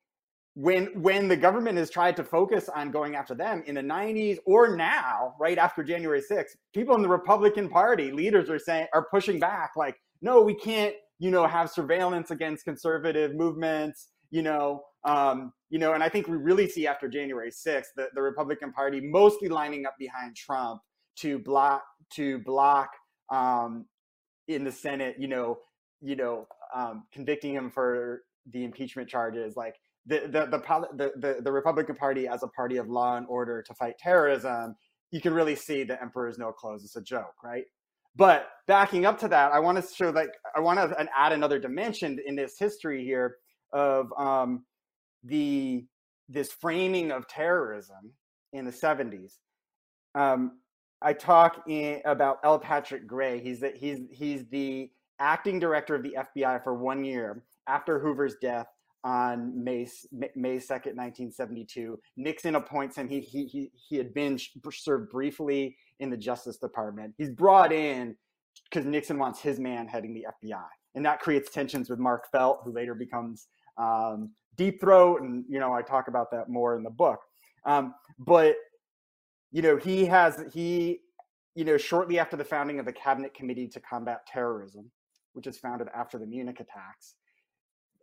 When 0.54 0.86
when 1.02 1.28
the 1.28 1.36
government 1.36 1.78
has 1.78 1.90
tried 1.90 2.16
to 2.16 2.24
focus 2.24 2.68
on 2.68 2.90
going 2.90 3.14
after 3.16 3.34
them 3.34 3.62
in 3.66 3.76
the 3.76 3.82
90s 3.82 4.38
or 4.46 4.76
now, 4.76 5.34
right 5.40 5.58
after 5.58 5.82
January 5.82 6.20
6th, 6.20 6.56
people 6.74 6.94
in 6.96 7.02
the 7.02 7.08
Republican 7.08 7.68
Party 7.68 8.12
leaders 8.12 8.50
are 8.50 8.58
saying 8.58 8.86
are 8.92 9.06
pushing 9.10 9.38
back, 9.40 9.72
like, 9.76 9.96
no, 10.22 10.42
we 10.42 10.54
can't, 10.54 10.94
you 11.18 11.30
know, 11.30 11.46
have 11.46 11.70
surveillance 11.70 12.30
against 12.30 12.64
conservative 12.64 13.34
movements, 13.34 14.08
you 14.30 14.42
know, 14.42 14.82
um, 15.04 15.52
you 15.70 15.78
know, 15.78 15.94
and 15.94 16.02
I 16.02 16.08
think 16.08 16.28
we 16.28 16.36
really 16.36 16.68
see 16.68 16.86
after 16.86 17.08
January 17.08 17.50
6th 17.50 17.86
the, 17.96 18.08
the 18.14 18.22
Republican 18.22 18.72
Party 18.72 19.00
mostly 19.00 19.48
lining 19.48 19.86
up 19.86 19.94
behind 19.98 20.36
Trump 20.36 20.80
to 21.16 21.38
block 21.38 21.82
to 22.14 22.38
block 22.40 22.90
um, 23.30 23.86
in 24.48 24.64
the 24.64 24.72
Senate, 24.72 25.16
you 25.18 25.28
know, 25.28 25.58
you 26.00 26.16
know, 26.16 26.46
um, 26.74 27.04
convicting 27.12 27.54
him 27.54 27.70
for 27.70 28.22
the 28.52 28.64
impeachment 28.64 29.08
charges, 29.08 29.56
like 29.56 29.76
the 30.06 30.20
the, 30.20 30.46
the 30.46 31.10
the 31.16 31.42
the 31.42 31.52
Republican 31.52 31.94
Party 31.94 32.26
as 32.26 32.42
a 32.42 32.48
party 32.48 32.76
of 32.76 32.88
law 32.88 33.16
and 33.16 33.26
order 33.28 33.62
to 33.62 33.74
fight 33.74 33.94
terrorism. 33.98 34.74
You 35.10 35.20
can 35.20 35.34
really 35.34 35.56
see 35.56 35.82
the 35.82 36.00
emperor's 36.00 36.38
no 36.38 36.52
clothes. 36.52 36.84
It's 36.84 36.96
a 36.96 37.02
joke, 37.02 37.34
right? 37.42 37.64
But 38.16 38.48
backing 38.66 39.06
up 39.06 39.18
to 39.20 39.28
that, 39.28 39.52
I 39.52 39.60
want 39.60 39.82
to 39.82 39.94
show 39.94 40.10
like 40.10 40.30
I 40.56 40.60
want 40.60 40.78
to 40.78 41.08
add 41.16 41.32
another 41.32 41.58
dimension 41.58 42.18
in 42.26 42.34
this 42.34 42.58
history 42.58 43.04
here 43.04 43.36
of 43.72 44.12
um, 44.18 44.64
the 45.24 45.86
this 46.28 46.52
framing 46.52 47.10
of 47.10 47.26
terrorism 47.26 48.12
in 48.52 48.64
the 48.64 48.70
70s. 48.70 49.38
Um, 50.14 50.58
I 51.02 51.12
talk 51.12 51.64
in, 51.66 52.00
about 52.04 52.38
L. 52.44 52.58
Patrick 52.58 53.06
Gray. 53.06 53.40
He's 53.40 53.60
the, 53.60 53.72
he's 53.74 54.00
he's 54.10 54.46
the 54.50 54.90
acting 55.18 55.58
director 55.58 55.94
of 55.94 56.02
the 56.02 56.16
FBI 56.36 56.62
for 56.62 56.74
one 56.74 57.04
year 57.04 57.42
after 57.66 57.98
Hoover's 57.98 58.36
death 58.40 58.66
on 59.02 59.64
May 59.64 59.88
May 60.36 60.58
second, 60.58 60.96
nineteen 60.96 61.32
seventy 61.32 61.64
two. 61.64 61.98
Nixon 62.16 62.54
appoints 62.54 62.96
him. 62.96 63.08
He 63.08 63.20
he 63.20 63.46
he 63.46 63.70
he 63.88 63.96
had 63.96 64.12
been 64.12 64.38
served 64.70 65.10
briefly 65.10 65.76
in 66.00 66.10
the 66.10 66.16
Justice 66.16 66.58
Department. 66.58 67.14
He's 67.16 67.30
brought 67.30 67.72
in 67.72 68.16
because 68.68 68.84
Nixon 68.84 69.18
wants 69.18 69.40
his 69.40 69.58
man 69.58 69.88
heading 69.88 70.12
the 70.12 70.26
FBI, 70.42 70.66
and 70.94 71.06
that 71.06 71.20
creates 71.20 71.50
tensions 71.50 71.88
with 71.88 71.98
Mark 71.98 72.30
Felt, 72.30 72.60
who 72.64 72.72
later 72.72 72.94
becomes 72.94 73.46
um, 73.78 74.30
Deep 74.56 74.80
Throat, 74.80 75.22
and 75.22 75.44
you 75.48 75.58
know 75.58 75.72
I 75.72 75.82
talk 75.82 76.08
about 76.08 76.30
that 76.32 76.48
more 76.48 76.76
in 76.76 76.82
the 76.82 76.90
book. 76.90 77.20
Um, 77.64 77.94
but 78.18 78.56
you 79.52 79.62
know 79.62 79.76
he 79.76 80.04
has 80.06 80.44
he 80.52 81.00
you 81.54 81.64
know 81.64 81.76
shortly 81.76 82.18
after 82.18 82.36
the 82.36 82.44
founding 82.44 82.78
of 82.78 82.86
the 82.86 82.92
Cabinet 82.92 83.34
Committee 83.34 83.68
to 83.68 83.80
Combat 83.80 84.20
Terrorism, 84.26 84.90
which 85.32 85.46
is 85.46 85.58
founded 85.58 85.88
after 85.94 86.18
the 86.18 86.26
Munich 86.26 86.60
attacks, 86.60 87.14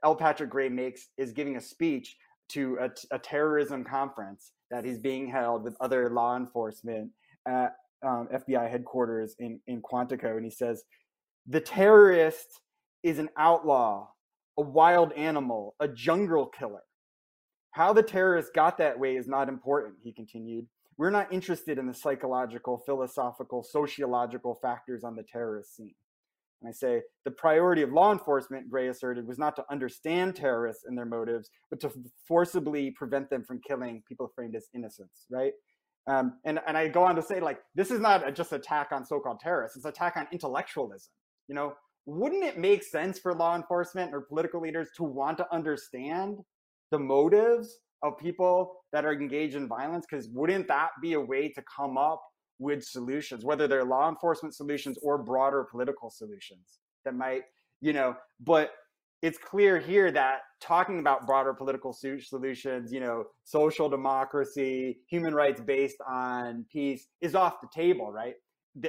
L. 0.04 0.16
Patrick 0.16 0.50
Gray 0.50 0.70
makes 0.70 1.10
is 1.18 1.32
giving 1.32 1.58
a 1.58 1.62
speech 1.62 2.18
to 2.50 2.78
a, 2.80 2.90
a 3.16 3.20
terrorism 3.20 3.84
conference 3.84 4.54
that 4.72 4.86
is 4.86 5.00
being 5.00 5.28
held 5.28 5.64
with 5.64 5.76
other 5.82 6.10
law 6.10 6.38
enforcement 6.38 7.12
at 7.48 7.76
um, 8.06 8.28
FBI 8.34 8.70
headquarters 8.70 9.36
in 9.40 9.60
in 9.68 9.82
Quantico, 9.82 10.36
and 10.36 10.46
he 10.46 10.52
says 10.52 10.84
the 11.48 11.62
terrorist 11.62 12.62
is 13.04 13.20
an 13.20 13.30
outlaw 13.38 14.08
a 14.58 14.62
wild 14.62 15.14
animal, 15.14 15.76
a 15.80 15.88
jungle 15.88 16.48
killer. 16.48 16.84
How 17.72 17.94
the 17.94 18.04
terrorists 18.04 18.52
got 18.54 18.78
that 18.80 19.00
way 19.00 19.16
is 19.18 19.28
not 19.28 19.50
important, 19.50 19.96
he 20.02 20.12
continued. 20.12 20.66
We're 20.98 21.12
not 21.12 21.32
interested 21.32 21.78
in 21.78 21.86
the 21.86 21.94
psychological, 21.94 22.82
philosophical, 22.86 23.64
sociological 23.64 24.56
factors 24.62 25.04
on 25.04 25.16
the 25.16 25.24
terrorist 25.24 25.76
scene. 25.76 25.94
And 26.62 26.70
I 26.70 26.72
say 26.72 27.04
the 27.24 27.30
priority 27.30 27.84
of 27.84 27.92
law 27.92 28.12
enforcement, 28.12 28.70
Gray 28.70 28.88
asserted, 28.88 29.28
was 29.28 29.38
not 29.38 29.56
to 29.58 29.66
understand 29.70 30.36
terrorists 30.36 30.86
and 30.86 30.98
their 30.98 31.06
motives, 31.06 31.52
but 31.70 31.80
to 31.82 31.92
forcibly 32.28 32.90
prevent 32.92 33.30
them 33.30 33.44
from 33.44 33.62
killing 33.62 34.02
people 34.08 34.32
framed 34.34 34.56
as 34.56 34.68
innocents, 34.74 35.28
right? 35.30 35.54
Um, 36.08 36.40
and, 36.46 36.60
and 36.66 36.76
I 36.76 36.88
go 36.88 37.04
on 37.04 37.16
to 37.16 37.22
say, 37.22 37.40
like, 37.40 37.60
this 37.76 37.92
is 37.92 38.00
not 38.00 38.28
a, 38.28 38.32
just 38.32 38.54
attack 38.54 38.92
on 38.92 39.06
so-called 39.06 39.40
terrorists, 39.40 39.78
it's 39.78 39.86
an 39.86 39.90
attack 39.90 40.18
on 40.18 40.28
intellectualism. 40.32 41.12
You 41.48 41.56
know, 41.56 41.76
wouldn't 42.08 42.44
it 42.44 42.58
make 42.58 42.84
sense 42.84 43.20
for 43.20 43.34
law 43.34 43.56
enforcement 43.56 44.14
or 44.14 44.22
political 44.22 44.62
leaders 44.62 44.88
to 44.96 45.04
want 45.04 45.38
to 45.38 45.54
understand 45.54 46.40
the 46.90 46.98
motives 46.98 47.80
of 48.02 48.18
people 48.18 48.78
that 48.94 49.06
are 49.06 49.12
engaged 49.12 49.56
in 49.56 49.68
violence? 49.68 50.06
Because 50.10 50.30
wouldn't 50.30 50.70
that 50.70 50.92
be 51.02 51.14
a 51.14 51.20
way 51.20 51.50
to 51.50 51.62
come 51.64 51.98
up 51.98 52.24
with 52.60 52.82
solutions, 52.82 53.44
whether 53.44 53.68
they're 53.68 53.84
law 53.84 54.08
enforcement 54.10 54.56
solutions 54.56 54.98
or 55.04 55.18
broader 55.18 55.68
political 55.70 56.10
solutions 56.10 56.80
that 57.04 57.14
might, 57.14 57.42
you 57.82 57.92
know, 57.92 58.16
but 58.40 58.72
it's 59.22 59.38
clear 59.38 59.78
here 59.78 60.10
that 60.12 60.40
talking 60.62 61.00
about 61.00 61.28
broader 61.28 61.54
political 61.54 61.92
solutions, 61.92 62.92
you 62.94 63.02
know, 63.02 63.26
social 63.44 63.90
democracy, 63.90 65.00
human 65.10 65.34
rights 65.34 65.60
based 65.60 65.98
on 66.08 66.66
peace 66.72 67.08
is 67.20 67.36
off 67.36 67.60
the 67.62 67.68
table, 67.74 68.12
right? 68.12 68.36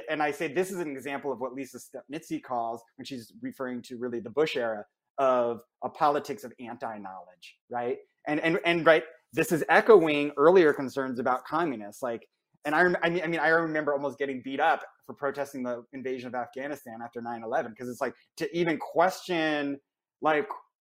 And 0.09 0.21
I 0.21 0.31
say 0.31 0.47
this 0.47 0.71
is 0.71 0.79
an 0.79 0.91
example 0.91 1.31
of 1.31 1.39
what 1.39 1.53
Lisa 1.53 1.79
Stampnitzky 1.79 2.41
calls, 2.41 2.81
when 2.97 3.05
she's 3.05 3.33
referring 3.41 3.81
to 3.83 3.97
really 3.97 4.19
the 4.19 4.29
Bush 4.29 4.55
era, 4.55 4.85
of 5.17 5.61
a 5.83 5.89
politics 5.89 6.43
of 6.43 6.53
anti-knowledge, 6.59 7.57
right? 7.69 7.97
And 8.27 8.39
and 8.39 8.59
and 8.65 8.85
right, 8.85 9.03
this 9.33 9.51
is 9.51 9.63
echoing 9.69 10.31
earlier 10.37 10.73
concerns 10.73 11.19
about 11.19 11.45
communists, 11.45 12.01
like 12.01 12.27
and 12.65 12.75
I, 12.75 12.81
I 13.03 13.09
mean, 13.09 13.23
I 13.23 13.27
mean, 13.27 13.39
I 13.39 13.47
remember 13.49 13.93
almost 13.93 14.19
getting 14.19 14.41
beat 14.43 14.59
up 14.59 14.83
for 15.05 15.13
protesting 15.13 15.63
the 15.63 15.83
invasion 15.93 16.27
of 16.27 16.35
Afghanistan 16.35 16.99
after 17.03 17.21
9/11 17.21 17.69
because 17.69 17.89
it's 17.89 18.01
like 18.01 18.13
to 18.37 18.57
even 18.57 18.77
question 18.77 19.79
like 20.21 20.47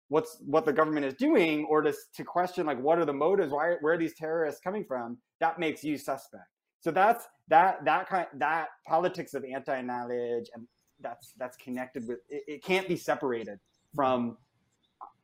what's 0.09 0.38
what 0.46 0.64
the 0.64 0.72
government 0.72 1.05
is 1.05 1.14
doing 1.14 1.66
or 1.66 1.82
to 1.82 1.94
to 2.14 2.24
question 2.24 2.66
like 2.66 2.80
what 2.80 2.99
are 2.99 3.05
the 3.05 3.12
motives 3.12 3.53
why 3.53 3.74
where 3.80 3.92
are 3.94 3.99
these 3.99 4.14
terrorists 4.16 4.61
coming 4.61 4.84
from 4.84 5.18
that 5.40 5.59
makes 5.59 5.84
you 5.84 5.99
suspect 5.99 6.44
so 6.80 6.90
that's 6.90 7.26
that 7.49 7.84
that 7.84 8.09
kind 8.09 8.26
that 8.34 8.68
politics 8.86 9.34
of 9.34 9.44
anti-knowledge 9.44 10.51
and 10.55 10.66
that's 11.01 11.32
that's 11.38 11.57
connected 11.57 12.07
with 12.07 12.18
it, 12.28 12.42
it 12.46 12.64
can't 12.64 12.88
be 12.88 12.96
separated 12.96 13.59
from 13.94 14.36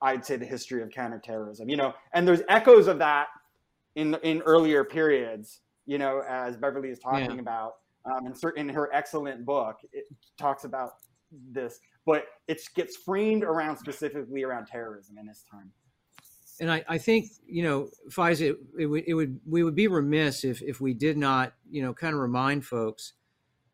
i'd 0.03 0.25
say 0.25 0.37
the 0.37 0.45
history 0.45 0.83
of 0.83 0.91
counterterrorism 0.91 1.69
you 1.69 1.77
know 1.77 1.93
and 2.15 2.27
there's 2.27 2.43
echoes 2.49 2.87
of 2.87 2.99
that 2.99 3.27
in 3.97 4.15
in 4.23 4.41
earlier 4.43 4.85
periods 4.85 5.61
you 5.87 5.99
know, 5.99 6.23
as 6.29 6.57
Beverly 6.57 6.91
is 6.91 6.99
talking 6.99 7.35
yeah. 7.35 7.41
about. 7.41 7.75
Um, 8.05 8.27
and 8.27 8.37
in 8.57 8.69
her 8.69 8.91
excellent 8.93 9.45
book, 9.45 9.77
it 9.93 10.05
talks 10.39 10.65
about 10.65 10.93
this, 11.51 11.81
but 12.05 12.25
it 12.49 12.61
gets 12.75 12.97
framed 12.97 13.45
around 13.45 13.79
specifically 13.79 14.43
around 14.43 14.67
terrorism 14.67 15.17
in 15.19 15.27
this 15.27 15.45
time. 15.51 15.71
And 16.61 16.71
I, 16.71 16.85
I 16.89 16.99
think, 16.99 17.31
you 17.47 17.63
know, 17.63 17.89
Faiza, 18.09 18.51
it, 18.51 18.59
it, 18.79 18.87
would, 18.87 19.05
it 19.07 19.15
would, 19.15 19.41
we 19.47 19.63
would 19.63 19.75
be 19.75 19.89
remiss 19.89 20.45
if, 20.45 20.63
if 20.63 20.81
we 20.81 20.95
did 20.95 21.17
not, 21.17 21.55
you 21.71 21.83
know, 21.83 21.93
kind 21.93 22.15
of 22.15 22.21
remind 22.21 22.65
folks 22.65 23.15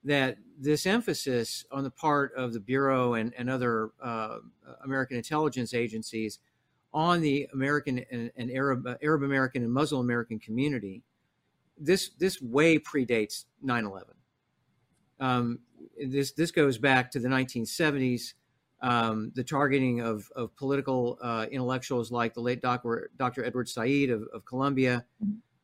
that 0.04 0.38
this 0.58 0.86
emphasis 0.86 1.64
on 1.70 1.84
the 1.84 1.90
part 1.90 2.32
of 2.34 2.54
the 2.54 2.60
Bureau 2.60 3.14
and, 3.14 3.34
and 3.36 3.50
other 3.50 3.90
uh, 4.02 4.38
American 4.82 5.18
intelligence 5.18 5.74
agencies 5.74 6.38
on 6.92 7.20
the 7.20 7.48
American 7.52 8.04
and, 8.10 8.30
and 8.36 8.50
Arab, 8.50 8.86
uh, 8.86 8.94
Arab 9.02 9.22
American 9.22 9.62
and 9.62 9.72
Muslim 9.72 10.00
American 10.00 10.38
community 10.38 11.02
this 11.80 12.10
this 12.18 12.40
way 12.40 12.78
predates 12.78 13.46
9/11. 13.64 14.02
Um, 15.18 15.60
this 15.98 16.32
this 16.32 16.50
goes 16.50 16.78
back 16.78 17.10
to 17.12 17.18
the 17.18 17.28
1970s. 17.28 18.34
Um, 18.82 19.30
the 19.34 19.44
targeting 19.44 20.00
of, 20.00 20.30
of 20.34 20.56
political 20.56 21.18
uh, 21.20 21.46
intellectuals 21.50 22.10
like 22.10 22.32
the 22.32 22.40
late 22.40 22.62
Dr. 22.62 23.10
Dr. 23.18 23.44
Edward 23.44 23.68
Said 23.68 24.08
of, 24.08 24.22
of 24.32 24.46
Columbia, 24.46 25.04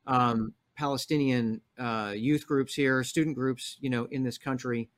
um, 0.06 0.52
Palestinian 0.76 1.62
uh, 1.78 2.12
youth 2.14 2.46
groups 2.46 2.74
here, 2.74 3.02
student 3.02 3.34
groups, 3.34 3.78
you 3.80 3.88
know, 3.88 4.04
in 4.10 4.22
this 4.22 4.36
country, 4.36 4.90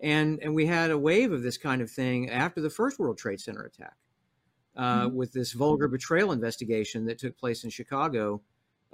and 0.00 0.38
and 0.42 0.54
we 0.54 0.66
had 0.66 0.90
a 0.90 0.98
wave 0.98 1.32
of 1.32 1.42
this 1.42 1.56
kind 1.56 1.80
of 1.80 1.90
thing 1.90 2.28
after 2.28 2.60
the 2.60 2.68
first 2.68 2.98
World 2.98 3.16
Trade 3.16 3.40
Center 3.40 3.62
attack, 3.62 3.96
uh, 4.76 5.06
mm-hmm. 5.06 5.16
with 5.16 5.32
this 5.32 5.52
vulgar 5.52 5.88
betrayal 5.88 6.32
investigation 6.32 7.06
that 7.06 7.18
took 7.18 7.38
place 7.38 7.64
in 7.64 7.70
Chicago 7.70 8.42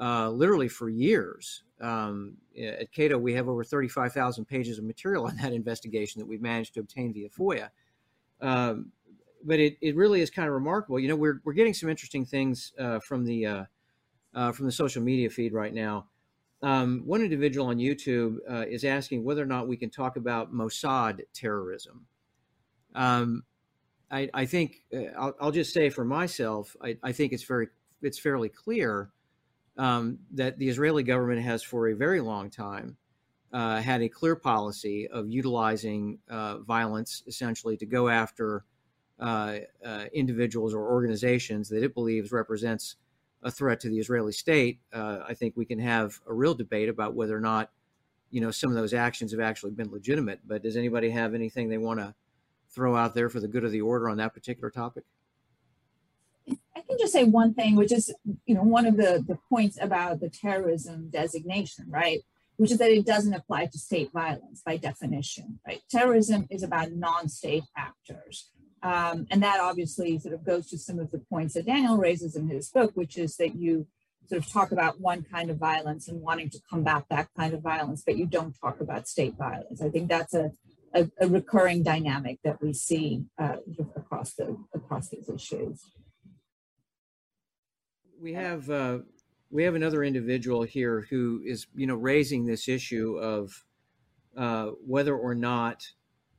uh, 0.00 0.30
literally 0.30 0.68
for 0.68 0.88
years. 0.88 1.62
Um, 1.80 2.36
at 2.58 2.92
Cato, 2.92 3.18
we 3.18 3.34
have 3.34 3.48
over 3.48 3.64
35,000 3.64 4.44
pages 4.44 4.78
of 4.78 4.84
material 4.84 5.26
on 5.26 5.36
that 5.36 5.52
investigation 5.52 6.20
that 6.20 6.26
we've 6.26 6.40
managed 6.40 6.74
to 6.74 6.80
obtain 6.80 7.12
via 7.12 7.28
FOIA. 7.28 7.68
Um, 8.40 8.92
but 9.44 9.58
it, 9.58 9.76
it 9.80 9.96
really 9.96 10.20
is 10.20 10.30
kind 10.30 10.48
of 10.48 10.54
remarkable. 10.54 10.98
You 10.98 11.08
know, 11.08 11.16
we're, 11.16 11.40
we're 11.44 11.54
getting 11.54 11.74
some 11.74 11.88
interesting 11.88 12.24
things 12.24 12.72
uh, 12.78 13.00
from 13.00 13.24
the 13.24 13.46
uh, 13.46 13.64
uh, 14.34 14.52
from 14.52 14.66
the 14.66 14.72
social 14.72 15.02
media 15.02 15.30
feed 15.30 15.52
right 15.52 15.74
now. 15.74 16.06
Um, 16.62 17.02
one 17.06 17.22
individual 17.22 17.68
on 17.68 17.78
YouTube 17.78 18.36
uh, 18.48 18.66
is 18.68 18.84
asking 18.84 19.24
whether 19.24 19.42
or 19.42 19.46
not 19.46 19.66
we 19.66 19.76
can 19.76 19.90
talk 19.90 20.16
about 20.16 20.52
Mossad 20.52 21.20
terrorism. 21.32 22.06
Um, 22.94 23.44
I, 24.10 24.28
I, 24.34 24.44
think 24.44 24.82
uh, 24.94 25.04
I'll, 25.18 25.34
I'll, 25.40 25.50
just 25.52 25.72
say 25.72 25.88
for 25.88 26.04
myself, 26.04 26.76
I, 26.82 26.98
I 27.02 27.12
think 27.12 27.32
it's 27.32 27.44
very 27.44 27.68
it's 28.02 28.18
fairly 28.18 28.48
clear 28.48 29.10
um, 29.78 30.18
that 30.32 30.58
the 30.58 30.68
Israeli 30.68 31.02
government 31.02 31.42
has 31.42 31.62
for 31.62 31.88
a 31.88 31.94
very 31.94 32.20
long 32.20 32.50
time 32.50 32.96
uh, 33.52 33.80
had 33.80 34.02
a 34.02 34.08
clear 34.08 34.36
policy 34.36 35.08
of 35.08 35.28
utilizing 35.28 36.18
uh, 36.28 36.58
violence 36.58 37.22
essentially 37.26 37.76
to 37.76 37.86
go 37.86 38.08
after 38.08 38.64
uh, 39.18 39.58
uh 39.84 40.06
individuals 40.14 40.72
or 40.72 40.90
organizations 40.90 41.68
that 41.68 41.82
it 41.82 41.92
believes 41.92 42.32
represents 42.32 42.96
a 43.42 43.50
threat 43.50 43.78
to 43.80 43.90
the 43.90 43.98
Israeli 43.98 44.32
state. 44.32 44.80
I 44.92 45.34
think 45.34 45.56
we 45.56 45.66
can 45.66 45.78
have 45.78 46.18
a 46.26 46.32
real 46.32 46.54
debate 46.54 46.88
about 46.88 47.14
whether 47.14 47.36
or 47.36 47.40
not 47.40 47.70
you 48.30 48.40
know 48.40 48.50
some 48.50 48.70
of 48.70 48.76
those 48.76 48.94
actions 48.94 49.30
have 49.32 49.40
actually 49.40 49.72
been 49.72 49.90
legitimate. 49.90 50.40
But 50.46 50.62
does 50.62 50.76
anybody 50.76 51.10
have 51.10 51.34
anything 51.34 51.68
they 51.68 51.78
want 51.78 52.00
to 52.00 52.14
throw 52.70 52.96
out 52.96 53.14
there 53.14 53.28
for 53.28 53.40
the 53.40 53.48
good 53.48 53.64
of 53.64 53.72
the 53.72 53.80
order 53.80 54.08
on 54.08 54.16
that 54.18 54.32
particular 54.32 54.70
topic? 54.70 55.04
I 56.48 56.80
can 56.88 56.98
just 56.98 57.12
say 57.12 57.24
one 57.24 57.54
thing, 57.54 57.76
which 57.76 57.92
is, 57.92 58.12
you 58.46 58.54
know, 58.54 58.62
one 58.62 58.86
of 58.86 58.96
the, 58.96 59.22
the 59.26 59.38
points 59.48 59.78
about 59.80 60.20
the 60.20 60.30
terrorism 60.30 61.08
designation, 61.10 61.86
right? 61.88 62.20
Which 62.60 62.72
is 62.72 62.78
that 62.78 62.90
it 62.90 63.06
doesn't 63.06 63.32
apply 63.32 63.66
to 63.66 63.78
state 63.78 64.10
violence 64.12 64.60
by 64.64 64.76
definition, 64.76 65.60
right? 65.66 65.80
Terrorism 65.90 66.46
is 66.50 66.62
about 66.62 66.92
non-state 66.92 67.64
actors. 67.74 68.50
Um, 68.82 69.26
and 69.30 69.42
that 69.42 69.60
obviously 69.60 70.18
sort 70.18 70.34
of 70.34 70.44
goes 70.44 70.68
to 70.68 70.78
some 70.78 70.98
of 70.98 71.10
the 71.10 71.22
points 71.30 71.54
that 71.54 71.66
Daniel 71.66 71.96
raises 71.96 72.36
in 72.36 72.48
his 72.48 72.68
book, 72.68 72.92
which 72.94 73.16
is 73.16 73.36
that 73.36 73.54
you 73.54 73.86
sort 74.28 74.42
of 74.42 74.52
talk 74.52 74.72
about 74.72 75.00
one 75.00 75.22
kind 75.22 75.50
of 75.50 75.56
violence 75.56 76.06
and 76.08 76.20
wanting 76.20 76.50
to 76.50 76.60
combat 76.68 77.04
that 77.10 77.28
kind 77.36 77.54
of 77.54 77.62
violence, 77.62 78.02
but 78.04 78.16
you 78.16 78.26
don't 78.26 78.54
talk 78.60 78.80
about 78.80 79.08
state 79.08 79.36
violence. 79.38 79.80
I 79.82 79.88
think 79.88 80.08
that's 80.10 80.34
a, 80.34 80.52
a, 80.94 81.10
a 81.20 81.28
recurring 81.28 81.82
dynamic 81.82 82.40
that 82.44 82.62
we 82.62 82.72
see 82.74 83.24
uh, 83.38 83.56
across 83.96 84.34
the 84.34 84.56
across 84.74 85.08
these 85.08 85.28
issues 85.28 85.82
we 88.20 88.34
have 88.34 88.68
uh, 88.70 88.98
we 89.50 89.64
have 89.64 89.74
another 89.74 90.04
individual 90.04 90.62
here 90.62 91.06
who 91.10 91.42
is 91.44 91.66
you 91.74 91.86
know 91.86 91.96
raising 91.96 92.44
this 92.44 92.68
issue 92.68 93.18
of 93.18 93.64
uh, 94.36 94.66
whether 94.86 95.16
or 95.16 95.34
not 95.34 95.86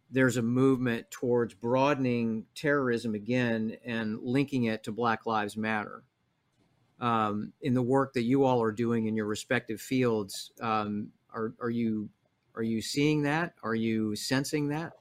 there's 0.10 0.38
a 0.38 0.42
movement 0.42 1.10
towards 1.10 1.54
broadening 1.54 2.46
terrorism 2.56 3.16
again 3.16 3.78
and 3.86 4.20
linking 4.22 4.66
it 4.66 4.84
to 4.84 4.92
Black 4.92 5.26
Lives 5.26 5.56
Matter. 5.56 6.04
Um, 7.00 7.54
in 7.62 7.74
the 7.74 7.82
work 7.82 8.14
that 8.14 8.24
you 8.24 8.44
all 8.44 8.62
are 8.62 8.72
doing 8.72 9.08
in 9.08 9.16
your 9.16 9.26
respective 9.26 9.82
fields, 9.82 10.52
um, 10.62 11.08
are, 11.34 11.54
are 11.60 11.70
you 11.70 12.10
are 12.56 12.64
you 12.64 12.82
seeing 12.82 13.24
that? 13.24 13.54
Are 13.64 13.76
you 13.76 14.16
sensing 14.16 14.68
that? 14.70 14.92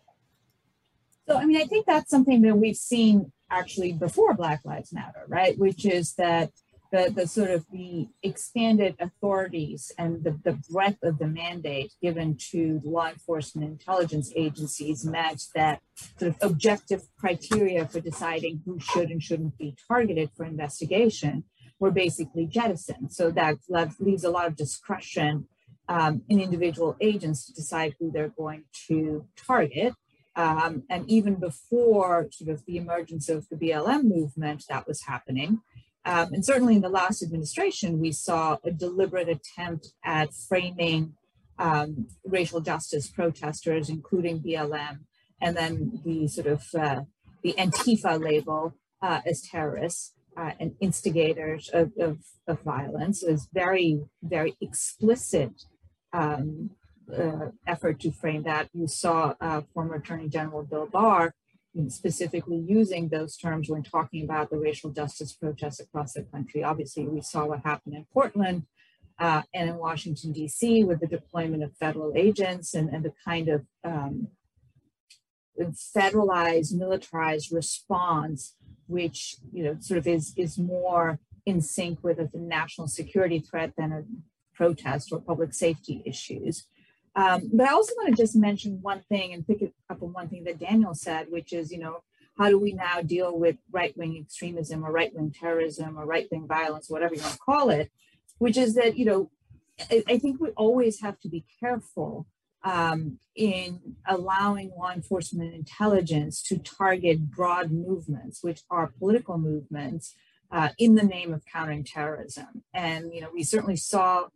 So, 1.28 1.36
I 1.36 1.44
mean, 1.44 1.60
I 1.60 1.66
think 1.66 1.86
that's 1.86 2.10
something 2.10 2.42
that 2.42 2.56
we've 2.56 2.76
seen 2.76 3.32
actually 3.50 3.92
before 3.92 4.34
Black 4.34 4.60
Lives 4.64 4.92
Matter, 4.92 5.24
right? 5.28 5.58
Which 5.58 5.84
is 5.84 6.14
that 6.14 6.50
the, 6.92 7.12
the 7.14 7.26
sort 7.26 7.50
of 7.50 7.64
the 7.70 8.08
expanded 8.22 8.96
authorities 8.98 9.92
and 9.96 10.24
the, 10.24 10.38
the 10.44 10.58
breadth 10.70 11.02
of 11.02 11.18
the 11.18 11.26
mandate 11.26 11.92
given 12.02 12.36
to 12.50 12.80
law 12.84 13.08
enforcement 13.08 13.70
intelligence 13.70 14.32
agencies 14.34 15.04
meant 15.04 15.42
that 15.54 15.80
sort 16.18 16.32
of 16.32 16.36
objective 16.42 17.02
criteria 17.18 17.86
for 17.86 18.00
deciding 18.00 18.62
who 18.64 18.78
should 18.80 19.10
and 19.10 19.22
shouldn't 19.22 19.56
be 19.56 19.76
targeted 19.88 20.30
for 20.36 20.44
investigation 20.44 21.44
were 21.78 21.90
basically 21.90 22.46
jettisoned. 22.46 23.12
So 23.12 23.30
that 23.30 23.56
leaves 23.98 24.24
a 24.24 24.30
lot 24.30 24.46
of 24.46 24.56
discretion 24.56 25.46
um, 25.88 26.22
in 26.28 26.40
individual 26.40 26.96
agents 27.00 27.46
to 27.46 27.52
decide 27.52 27.94
who 27.98 28.12
they're 28.12 28.34
going 28.36 28.64
to 28.88 29.26
target. 29.36 29.94
Um, 30.36 30.84
and 30.88 31.08
even 31.08 31.34
before 31.34 32.28
sort 32.30 32.50
of 32.50 32.64
the 32.64 32.76
emergence 32.76 33.28
of 33.28 33.48
the 33.48 33.56
BLM 33.56 34.04
movement 34.04 34.64
that 34.68 34.86
was 34.86 35.02
happening, 35.02 35.60
um, 36.04 36.32
and 36.32 36.44
certainly 36.44 36.76
in 36.76 36.82
the 36.82 36.88
last 36.88 37.22
administration, 37.22 38.00
we 38.00 38.12
saw 38.12 38.56
a 38.64 38.70
deliberate 38.70 39.28
attempt 39.28 39.92
at 40.04 40.32
framing 40.32 41.14
um, 41.58 42.08
racial 42.24 42.60
justice 42.60 43.08
protesters, 43.08 43.90
including 43.90 44.40
BLM, 44.40 45.00
and 45.40 45.56
then 45.56 46.00
the 46.04 46.26
sort 46.26 46.46
of 46.46 46.64
uh, 46.78 47.02
the 47.42 47.54
Antifa 47.58 48.22
label 48.22 48.74
uh, 49.02 49.20
as 49.26 49.42
terrorists 49.42 50.14
uh, 50.36 50.52
and 50.58 50.72
instigators 50.80 51.70
of, 51.72 51.92
of, 51.98 52.18
of, 52.46 52.60
violence 52.62 53.22
is 53.22 53.48
very, 53.52 54.00
very 54.22 54.56
explicit 54.60 55.50
um, 56.12 56.70
uh, 57.16 57.48
effort 57.66 58.00
to 58.00 58.12
frame 58.12 58.42
that. 58.44 58.68
You 58.72 58.86
saw 58.86 59.34
uh, 59.40 59.62
former 59.74 59.96
Attorney 59.96 60.28
General 60.28 60.62
Bill 60.62 60.86
Barr 60.86 61.34
specifically 61.88 62.56
using 62.56 63.08
those 63.08 63.36
terms 63.36 63.70
when 63.70 63.82
talking 63.82 64.24
about 64.24 64.50
the 64.50 64.58
racial 64.58 64.90
justice 64.90 65.32
protests 65.32 65.80
across 65.80 66.14
the 66.14 66.22
country. 66.22 66.64
Obviously, 66.64 67.06
we 67.06 67.20
saw 67.20 67.46
what 67.46 67.60
happened 67.64 67.94
in 67.94 68.06
Portland 68.12 68.64
uh, 69.18 69.42
and 69.54 69.70
in 69.70 69.76
Washington, 69.76 70.32
D.C., 70.32 70.82
with 70.84 71.00
the 71.00 71.06
deployment 71.06 71.62
of 71.62 71.76
federal 71.76 72.12
agents 72.16 72.74
and, 72.74 72.88
and 72.88 73.04
the 73.04 73.12
kind 73.24 73.48
of 73.48 73.66
um, 73.84 74.28
federalized, 75.96 76.74
militarized 76.74 77.52
response, 77.52 78.54
which 78.86 79.36
you 79.52 79.62
know 79.62 79.76
sort 79.80 79.98
of 79.98 80.06
is 80.06 80.32
is 80.36 80.58
more 80.58 81.20
in 81.46 81.60
sync 81.60 82.02
with 82.02 82.18
a 82.18 82.28
national 82.34 82.88
security 82.88 83.38
threat 83.38 83.72
than 83.76 83.92
a 83.92 84.02
protest 84.54 85.12
or 85.12 85.20
public 85.20 85.54
safety 85.54 86.02
issues. 86.04 86.66
Um, 87.16 87.50
but 87.52 87.68
I 87.68 87.72
also 87.72 87.92
want 87.96 88.14
to 88.14 88.22
just 88.22 88.36
mention 88.36 88.78
one 88.82 89.02
thing 89.08 89.32
and 89.32 89.46
pick 89.46 89.62
up 89.88 90.02
on 90.02 90.12
one 90.12 90.28
thing 90.28 90.44
that 90.44 90.58
Daniel 90.58 90.94
said, 90.94 91.26
which 91.30 91.52
is, 91.52 91.72
you 91.72 91.78
know, 91.78 92.02
how 92.38 92.48
do 92.48 92.58
we 92.58 92.72
now 92.72 93.02
deal 93.02 93.38
with 93.38 93.56
right 93.70 93.96
wing 93.96 94.16
extremism 94.16 94.84
or 94.84 94.92
right 94.92 95.14
wing 95.14 95.32
terrorism 95.38 95.98
or 95.98 96.06
right 96.06 96.28
wing 96.30 96.46
violence, 96.46 96.88
whatever 96.88 97.14
you 97.14 97.20
want 97.20 97.34
to 97.34 97.38
call 97.40 97.70
it, 97.70 97.90
which 98.38 98.56
is 98.56 98.74
that, 98.74 98.96
you 98.96 99.04
know, 99.04 99.30
I, 99.90 100.02
I 100.08 100.18
think 100.18 100.40
we 100.40 100.50
always 100.50 101.00
have 101.00 101.18
to 101.20 101.28
be 101.28 101.44
careful 101.58 102.26
um, 102.62 103.18
in 103.34 103.96
allowing 104.06 104.70
law 104.78 104.92
enforcement 104.92 105.54
intelligence 105.54 106.42
to 106.44 106.58
target 106.58 107.30
broad 107.30 107.70
movements, 107.70 108.42
which 108.42 108.62
are 108.70 108.92
political 108.98 109.38
movements, 109.38 110.14
uh, 110.52 110.70
in 110.78 110.94
the 110.94 111.02
name 111.02 111.32
of 111.32 111.44
countering 111.46 111.84
terrorism. 111.84 112.62
And 112.74 113.12
you 113.14 113.20
know, 113.20 113.30
we 113.32 113.42
certainly 113.42 113.76
saw 113.76 114.26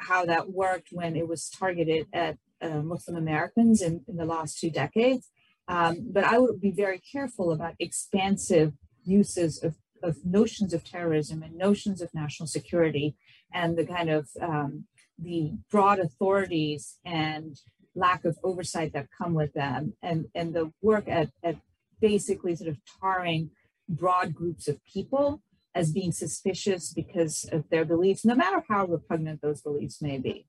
how 0.00 0.24
that 0.26 0.50
worked 0.50 0.88
when 0.92 1.16
it 1.16 1.28
was 1.28 1.48
targeted 1.48 2.06
at 2.12 2.36
uh, 2.62 2.82
Muslim 2.82 3.16
Americans 3.16 3.80
in, 3.82 4.02
in, 4.08 4.16
the 4.16 4.24
last 4.24 4.58
two 4.58 4.70
decades. 4.70 5.30
Um, 5.68 6.08
but 6.12 6.24
I 6.24 6.38
would 6.38 6.60
be 6.60 6.72
very 6.72 6.98
careful 6.98 7.52
about 7.52 7.74
expansive 7.78 8.72
uses 9.04 9.62
of, 9.62 9.76
of, 10.02 10.16
notions 10.24 10.74
of 10.74 10.84
terrorism 10.84 11.42
and 11.42 11.54
notions 11.56 12.02
of 12.02 12.12
national 12.12 12.46
security 12.46 13.16
and 13.52 13.76
the 13.78 13.86
kind 13.86 14.10
of 14.10 14.28
um, 14.40 14.84
the 15.18 15.52
broad 15.70 15.98
authorities 15.98 16.98
and 17.04 17.58
lack 17.94 18.24
of 18.24 18.38
oversight 18.42 18.92
that 18.92 19.08
come 19.16 19.34
with 19.34 19.52
them 19.52 19.94
and, 20.02 20.26
and 20.34 20.54
the 20.54 20.72
work 20.82 21.08
at, 21.08 21.30
at 21.42 21.56
basically 22.00 22.54
sort 22.56 22.68
of 22.68 22.78
tarring 23.00 23.50
broad 23.88 24.34
groups 24.34 24.68
of 24.68 24.78
people 24.84 25.42
as 25.74 25.92
being 25.92 26.12
suspicious 26.12 26.92
because 26.92 27.48
of 27.52 27.68
their 27.70 27.84
beliefs, 27.84 28.24
no 28.24 28.34
matter 28.34 28.64
how 28.68 28.86
repugnant 28.86 29.40
those 29.40 29.62
beliefs 29.62 30.02
may 30.02 30.18
be. 30.18 30.46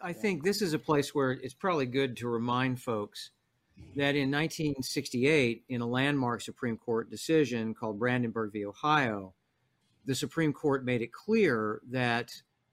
I 0.00 0.12
think 0.12 0.44
this 0.44 0.60
is 0.60 0.74
a 0.74 0.78
place 0.78 1.14
where 1.14 1.32
it's 1.32 1.54
probably 1.54 1.86
good 1.86 2.16
to 2.18 2.28
remind 2.28 2.80
folks 2.82 3.30
that 3.96 4.14
in 4.14 4.30
1968, 4.30 5.64
in 5.68 5.80
a 5.80 5.86
landmark 5.86 6.42
Supreme 6.42 6.76
Court 6.76 7.10
decision 7.10 7.74
called 7.74 7.98
Brandenburg 7.98 8.52
v. 8.52 8.66
Ohio, 8.66 9.34
the 10.04 10.14
Supreme 10.14 10.52
Court 10.52 10.84
made 10.84 11.00
it 11.00 11.12
clear 11.12 11.80
that 11.90 12.30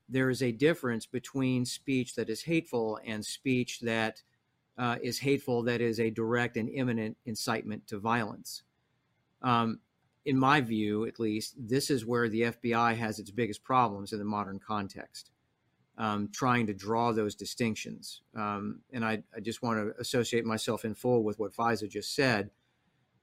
there 0.09 0.29
is 0.29 0.41
a 0.41 0.51
difference 0.51 1.05
between 1.05 1.65
speech 1.65 2.15
that 2.15 2.29
is 2.29 2.41
hateful 2.43 2.99
and 3.05 3.25
speech 3.25 3.79
that 3.81 4.21
uh, 4.77 4.97
is 5.01 5.19
hateful 5.19 5.63
that 5.63 5.81
is 5.81 5.99
a 5.99 6.09
direct 6.09 6.55
and 6.55 6.69
imminent 6.69 7.17
incitement 7.25 7.87
to 7.87 7.99
violence. 7.99 8.63
Um, 9.41 9.79
in 10.27 10.37
my 10.37 10.59
view, 10.59 11.05
at 11.05 11.21
least, 11.21 11.55
this 11.57 11.89
is 11.89 12.05
where 12.05 12.27
the 12.27 12.41
FBI 12.41 12.97
has 12.97 13.17
its 13.17 13.31
biggest 13.31 13.63
problems 13.63 14.11
in 14.11 14.19
the 14.19 14.25
modern 14.25 14.59
context, 14.59 15.31
um, 15.97 16.27
trying 16.33 16.67
to 16.67 16.73
draw 16.73 17.13
those 17.13 17.33
distinctions. 17.33 18.23
Um, 18.35 18.81
and 18.91 19.05
I, 19.05 19.23
I, 19.33 19.39
just 19.39 19.63
want 19.63 19.79
to 19.79 20.01
associate 20.01 20.43
myself 20.43 20.83
in 20.83 20.95
full 20.95 21.23
with 21.23 21.39
what 21.39 21.53
Faiza 21.53 21.89
just 21.89 22.13
said. 22.13 22.49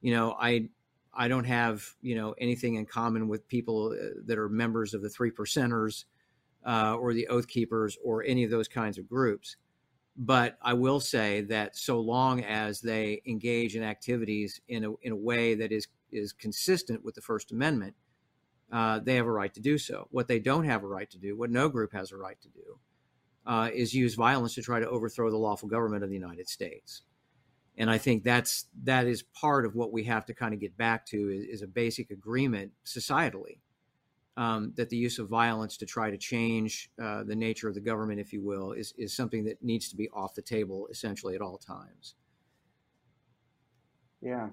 You 0.00 0.14
know, 0.14 0.34
I 0.40 0.70
I 1.12 1.28
don't 1.28 1.44
have 1.44 1.86
you 2.00 2.14
know 2.14 2.34
anything 2.38 2.76
in 2.76 2.86
common 2.86 3.28
with 3.28 3.46
people 3.48 3.92
uh, 3.92 4.22
that 4.24 4.38
are 4.38 4.48
members 4.48 4.94
of 4.94 5.02
the 5.02 5.10
three 5.10 5.30
percenters 5.30 6.06
uh, 6.66 6.96
or 6.98 7.12
the 7.12 7.28
Oath 7.28 7.48
Keepers 7.48 7.98
or 8.02 8.24
any 8.24 8.44
of 8.44 8.50
those 8.50 8.66
kinds 8.66 8.96
of 8.96 9.06
groups. 9.06 9.56
But 10.16 10.56
I 10.62 10.72
will 10.72 11.00
say 11.00 11.42
that 11.42 11.76
so 11.76 12.00
long 12.00 12.42
as 12.44 12.80
they 12.80 13.20
engage 13.26 13.76
in 13.76 13.82
activities 13.82 14.58
in 14.68 14.84
a, 14.84 14.92
in 15.02 15.12
a 15.12 15.16
way 15.16 15.54
that 15.56 15.70
is 15.70 15.86
is 16.14 16.32
consistent 16.32 17.04
with 17.04 17.14
the 17.14 17.20
First 17.20 17.52
Amendment, 17.52 17.94
uh, 18.72 19.00
they 19.00 19.16
have 19.16 19.26
a 19.26 19.32
right 19.32 19.52
to 19.54 19.60
do 19.60 19.78
so. 19.78 20.08
What 20.10 20.28
they 20.28 20.38
don't 20.38 20.64
have 20.64 20.82
a 20.82 20.86
right 20.86 21.10
to 21.10 21.18
do, 21.18 21.36
what 21.36 21.50
no 21.50 21.68
group 21.68 21.92
has 21.92 22.12
a 22.12 22.16
right 22.16 22.40
to 22.40 22.48
do, 22.48 22.78
uh, 23.46 23.70
is 23.72 23.94
use 23.94 24.14
violence 24.14 24.54
to 24.54 24.62
try 24.62 24.80
to 24.80 24.88
overthrow 24.88 25.30
the 25.30 25.36
lawful 25.36 25.68
government 25.68 26.02
of 26.02 26.08
the 26.08 26.16
United 26.16 26.48
States. 26.48 27.02
And 27.76 27.90
I 27.90 27.98
think 27.98 28.22
that's 28.22 28.66
that 28.84 29.06
is 29.06 29.22
part 29.22 29.66
of 29.66 29.74
what 29.74 29.92
we 29.92 30.04
have 30.04 30.24
to 30.26 30.34
kind 30.34 30.54
of 30.54 30.60
get 30.60 30.76
back 30.76 31.06
to 31.06 31.28
is, 31.28 31.44
is 31.56 31.62
a 31.62 31.66
basic 31.66 32.10
agreement 32.10 32.72
societally 32.86 33.58
um, 34.36 34.72
that 34.76 34.90
the 34.90 34.96
use 34.96 35.18
of 35.18 35.28
violence 35.28 35.76
to 35.78 35.86
try 35.86 36.10
to 36.10 36.16
change 36.16 36.90
uh, 37.02 37.24
the 37.24 37.36
nature 37.36 37.68
of 37.68 37.74
the 37.74 37.80
government, 37.80 38.20
if 38.20 38.32
you 38.32 38.42
will, 38.42 38.72
is 38.72 38.94
is 38.96 39.14
something 39.14 39.44
that 39.44 39.62
needs 39.62 39.88
to 39.88 39.96
be 39.96 40.08
off 40.10 40.34
the 40.34 40.42
table 40.42 40.86
essentially 40.90 41.34
at 41.34 41.40
all 41.40 41.58
times. 41.58 42.14
Yeah, 44.20 44.50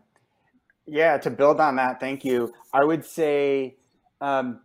yeah, 0.87 1.17
to 1.17 1.29
build 1.29 1.59
on 1.59 1.75
that, 1.77 1.99
thank 1.99 2.25
you. 2.25 2.53
I 2.73 2.83
would 2.83 3.05
say 3.05 3.77
um, 4.19 4.61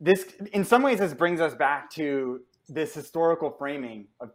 this, 0.00 0.26
in 0.52 0.64
some 0.64 0.82
ways, 0.82 0.98
this 0.98 1.14
brings 1.14 1.40
us 1.40 1.54
back 1.54 1.90
to 1.92 2.40
this 2.68 2.94
historical 2.94 3.50
framing 3.50 4.06
of 4.20 4.30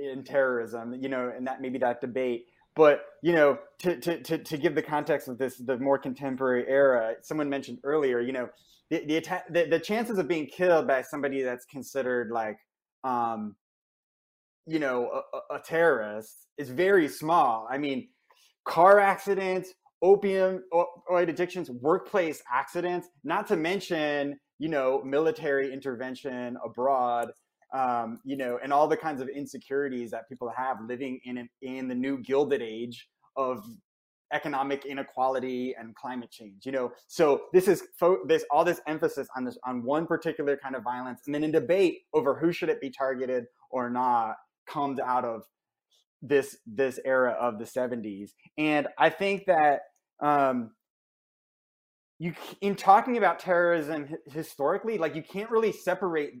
in 0.00 0.24
terrorism. 0.24 0.94
You 0.94 1.08
know, 1.08 1.32
and 1.34 1.46
that 1.46 1.60
maybe 1.60 1.78
that 1.78 2.00
debate. 2.00 2.46
But 2.74 3.04
you 3.22 3.32
know, 3.32 3.58
to, 3.78 3.98
to, 3.98 4.22
to, 4.22 4.38
to 4.38 4.56
give 4.58 4.74
the 4.74 4.82
context 4.82 5.28
of 5.28 5.38
this, 5.38 5.56
the 5.56 5.78
more 5.78 5.98
contemporary 5.98 6.66
era, 6.68 7.14
someone 7.22 7.48
mentioned 7.48 7.78
earlier, 7.84 8.20
you 8.20 8.32
know, 8.32 8.48
the 8.90 9.04
the, 9.06 9.42
the, 9.50 9.66
the 9.70 9.80
chances 9.80 10.18
of 10.18 10.28
being 10.28 10.46
killed 10.46 10.86
by 10.86 11.02
somebody 11.02 11.42
that's 11.42 11.64
considered 11.64 12.30
like, 12.30 12.58
um, 13.02 13.56
you 14.66 14.78
know, 14.78 15.22
a, 15.50 15.54
a 15.54 15.58
terrorist 15.60 16.46
is 16.58 16.68
very 16.68 17.08
small. 17.08 17.66
I 17.70 17.78
mean, 17.78 18.08
car 18.64 18.98
accidents, 19.00 19.72
opioid 20.02 21.28
addictions, 21.28 21.70
workplace 21.70 22.42
accidents, 22.52 23.08
not 23.24 23.46
to 23.48 23.56
mention, 23.56 24.38
you 24.58 24.68
know, 24.68 25.02
military 25.04 25.72
intervention 25.72 26.56
abroad, 26.64 27.30
um, 27.72 28.20
you 28.24 28.36
know, 28.36 28.58
and 28.62 28.72
all 28.72 28.88
the 28.88 28.96
kinds 28.96 29.20
of 29.20 29.28
insecurities 29.28 30.10
that 30.10 30.28
people 30.28 30.52
have 30.56 30.78
living 30.86 31.20
in 31.24 31.38
an, 31.38 31.48
in 31.62 31.88
the 31.88 31.94
new 31.94 32.18
gilded 32.22 32.62
age 32.62 33.08
of 33.36 33.64
economic 34.32 34.84
inequality 34.84 35.74
and 35.78 35.94
climate 35.94 36.30
change 36.30 36.66
you 36.66 36.72
know? 36.72 36.90
So 37.06 37.42
this 37.52 37.68
is 37.68 37.84
fo- 37.98 38.24
this 38.26 38.44
all 38.50 38.64
this 38.64 38.80
emphasis 38.86 39.28
on 39.36 39.44
this 39.44 39.56
on 39.64 39.84
one 39.84 40.06
particular 40.06 40.56
kind 40.56 40.74
of 40.74 40.82
violence 40.82 41.22
and 41.26 41.34
then 41.34 41.44
a 41.44 41.52
debate 41.52 42.00
over 42.12 42.34
who 42.34 42.52
should 42.52 42.68
it 42.68 42.80
be 42.80 42.90
targeted 42.90 43.44
or 43.70 43.88
not 43.88 44.36
comes 44.66 44.98
out 44.98 45.24
of 45.24 45.42
this 46.28 46.56
this 46.66 46.98
era 47.04 47.32
of 47.32 47.58
the 47.58 47.64
70s 47.64 48.30
and 48.58 48.86
i 48.98 49.08
think 49.08 49.44
that 49.46 49.80
um 50.20 50.70
you 52.18 52.34
in 52.60 52.74
talking 52.74 53.18
about 53.18 53.38
terrorism 53.38 54.08
historically 54.26 54.98
like 54.98 55.14
you 55.14 55.22
can't 55.22 55.50
really 55.50 55.72
separate 55.72 56.34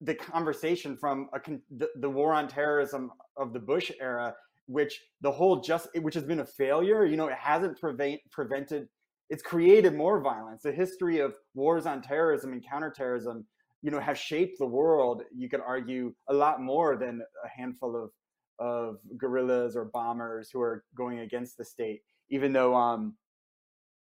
the 0.00 0.14
conversation 0.14 0.96
from 0.96 1.28
a 1.32 1.40
the, 1.78 1.88
the 2.00 2.10
war 2.10 2.34
on 2.34 2.48
terrorism 2.48 3.10
of 3.36 3.52
the 3.52 3.60
bush 3.60 3.90
era 4.00 4.34
which 4.66 5.00
the 5.20 5.30
whole 5.30 5.60
just 5.60 5.88
which 6.00 6.14
has 6.14 6.24
been 6.24 6.40
a 6.40 6.46
failure 6.46 7.04
you 7.04 7.16
know 7.16 7.28
it 7.28 7.38
hasn't 7.38 7.78
prevent 7.80 8.20
prevented 8.30 8.88
it's 9.28 9.42
created 9.42 9.94
more 9.94 10.20
violence. 10.20 10.62
The 10.62 10.72
history 10.72 11.18
of 11.18 11.34
wars 11.54 11.86
on 11.86 12.02
terrorism 12.02 12.52
and 12.52 12.64
counterterrorism 12.64 13.46
you 13.82 13.90
know 13.90 14.00
have 14.00 14.18
shaped 14.18 14.58
the 14.58 14.66
world 14.66 15.22
you 15.34 15.48
could 15.48 15.60
argue 15.60 16.14
a 16.28 16.34
lot 16.34 16.60
more 16.60 16.96
than 16.96 17.20
a 17.44 17.48
handful 17.48 17.94
of 17.94 18.10
of 18.58 18.98
guerrillas 19.16 19.76
or 19.76 19.84
bombers 19.86 20.50
who 20.52 20.60
are 20.60 20.84
going 20.96 21.20
against 21.20 21.56
the 21.56 21.64
state, 21.64 22.02
even 22.30 22.52
though 22.52 22.74
um, 22.74 23.14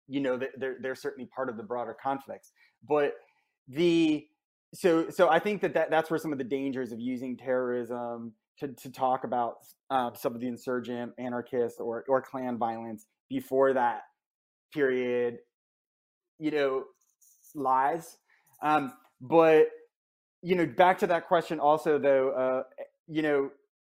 you 0.09 0.21
know 0.21 0.39
they're 0.59 0.77
they're 0.81 0.95
certainly 0.95 1.29
part 1.35 1.49
of 1.49 1.57
the 1.57 1.63
broader 1.63 1.97
conflicts. 2.01 2.53
But 2.89 3.15
the 3.69 4.27
so 4.75 5.09
so 5.11 5.29
I 5.29 5.39
think 5.39 5.61
that, 5.63 5.75
that 5.75 5.91
that's 5.91 6.11
where 6.11 6.19
some 6.19 6.33
of 6.33 6.39
the 6.39 6.45
dangers 6.45 6.93
of 6.93 7.01
using 7.01 7.37
terrorism 7.37 8.33
to, 8.59 8.69
to 8.69 8.91
talk 8.91 9.25
about 9.25 9.57
uh, 9.91 10.11
some 10.15 10.35
of 10.35 10.41
the 10.41 10.47
insurgent, 10.47 11.13
anarchist, 11.19 11.81
or 11.81 12.05
or 12.09 12.21
Klan 12.23 12.59
violence 12.59 13.07
before 13.29 13.73
that 13.73 14.03
period, 14.73 15.39
you 16.39 16.51
know, 16.51 16.85
lies. 17.55 18.19
Um, 18.63 18.93
but 19.21 19.69
you 20.43 20.55
know, 20.55 20.67
back 20.67 20.99
to 20.99 21.07
that 21.07 21.27
question 21.27 21.59
also 21.59 21.99
though, 21.99 22.31
uh, 22.31 22.63
you 23.09 23.23
know, 23.23 23.51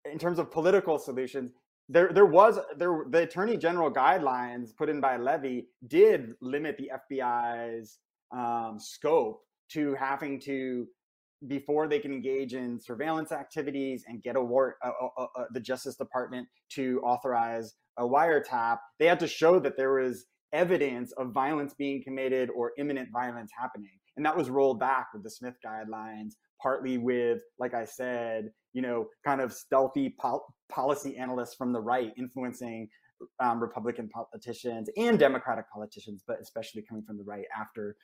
in 0.09 0.17
terms 0.17 0.39
of 0.39 0.51
political 0.51 0.97
solutions, 0.97 1.51
there 1.89 2.11
there 2.13 2.25
was 2.25 2.59
there 2.77 3.05
the 3.09 3.23
attorney 3.23 3.57
general 3.57 3.91
guidelines 3.91 4.75
put 4.75 4.89
in 4.89 5.01
by 5.01 5.17
Levi 5.17 5.61
did 5.87 6.33
limit 6.41 6.77
the 6.77 6.91
FBI's 7.11 7.99
um, 8.31 8.77
scope 8.79 9.41
to 9.69 9.93
having 9.95 10.39
to 10.41 10.87
before 11.47 11.87
they 11.87 11.99
can 11.99 12.13
engage 12.13 12.53
in 12.53 12.79
surveillance 12.79 13.31
activities 13.31 14.05
and 14.07 14.21
get 14.21 14.35
a 14.35 14.41
warrant, 14.41 14.75
uh, 14.85 14.91
uh, 15.17 15.25
uh, 15.35 15.45
the 15.51 15.59
Justice 15.59 15.95
Department 15.95 16.47
to 16.69 17.01
authorize 17.03 17.73
a 17.97 18.03
wiretap, 18.03 18.77
they 18.99 19.07
had 19.07 19.19
to 19.19 19.27
show 19.27 19.59
that 19.59 19.75
there 19.75 19.93
was 19.93 20.25
evidence 20.53 21.11
of 21.13 21.31
violence 21.31 21.73
being 21.73 22.03
committed 22.03 22.49
or 22.55 22.73
imminent 22.77 23.09
violence 23.11 23.51
happening. 23.57 23.89
And 24.17 24.25
that 24.25 24.37
was 24.37 24.49
rolled 24.49 24.79
back 24.79 25.07
with 25.13 25.23
the 25.23 25.31
Smith 25.31 25.55
guidelines, 25.65 26.33
partly 26.61 26.97
with, 26.97 27.41
like 27.59 27.73
I 27.73 27.85
said, 27.85 28.51
you 28.73 28.81
know, 28.81 29.07
kind 29.25 29.41
of 29.41 29.51
stealthy 29.53 30.15
pol- 30.19 30.45
policy 30.69 31.17
analysts 31.17 31.55
from 31.55 31.73
the 31.73 31.81
right 31.81 32.13
influencing 32.17 32.89
um, 33.39 33.61
Republican 33.61 34.09
politicians 34.09 34.89
and 34.97 35.19
Democratic 35.19 35.65
politicians, 35.71 36.23
but 36.27 36.39
especially 36.41 36.81
coming 36.81 37.03
from 37.03 37.17
the 37.17 37.23
right 37.23 37.45
after 37.59 37.95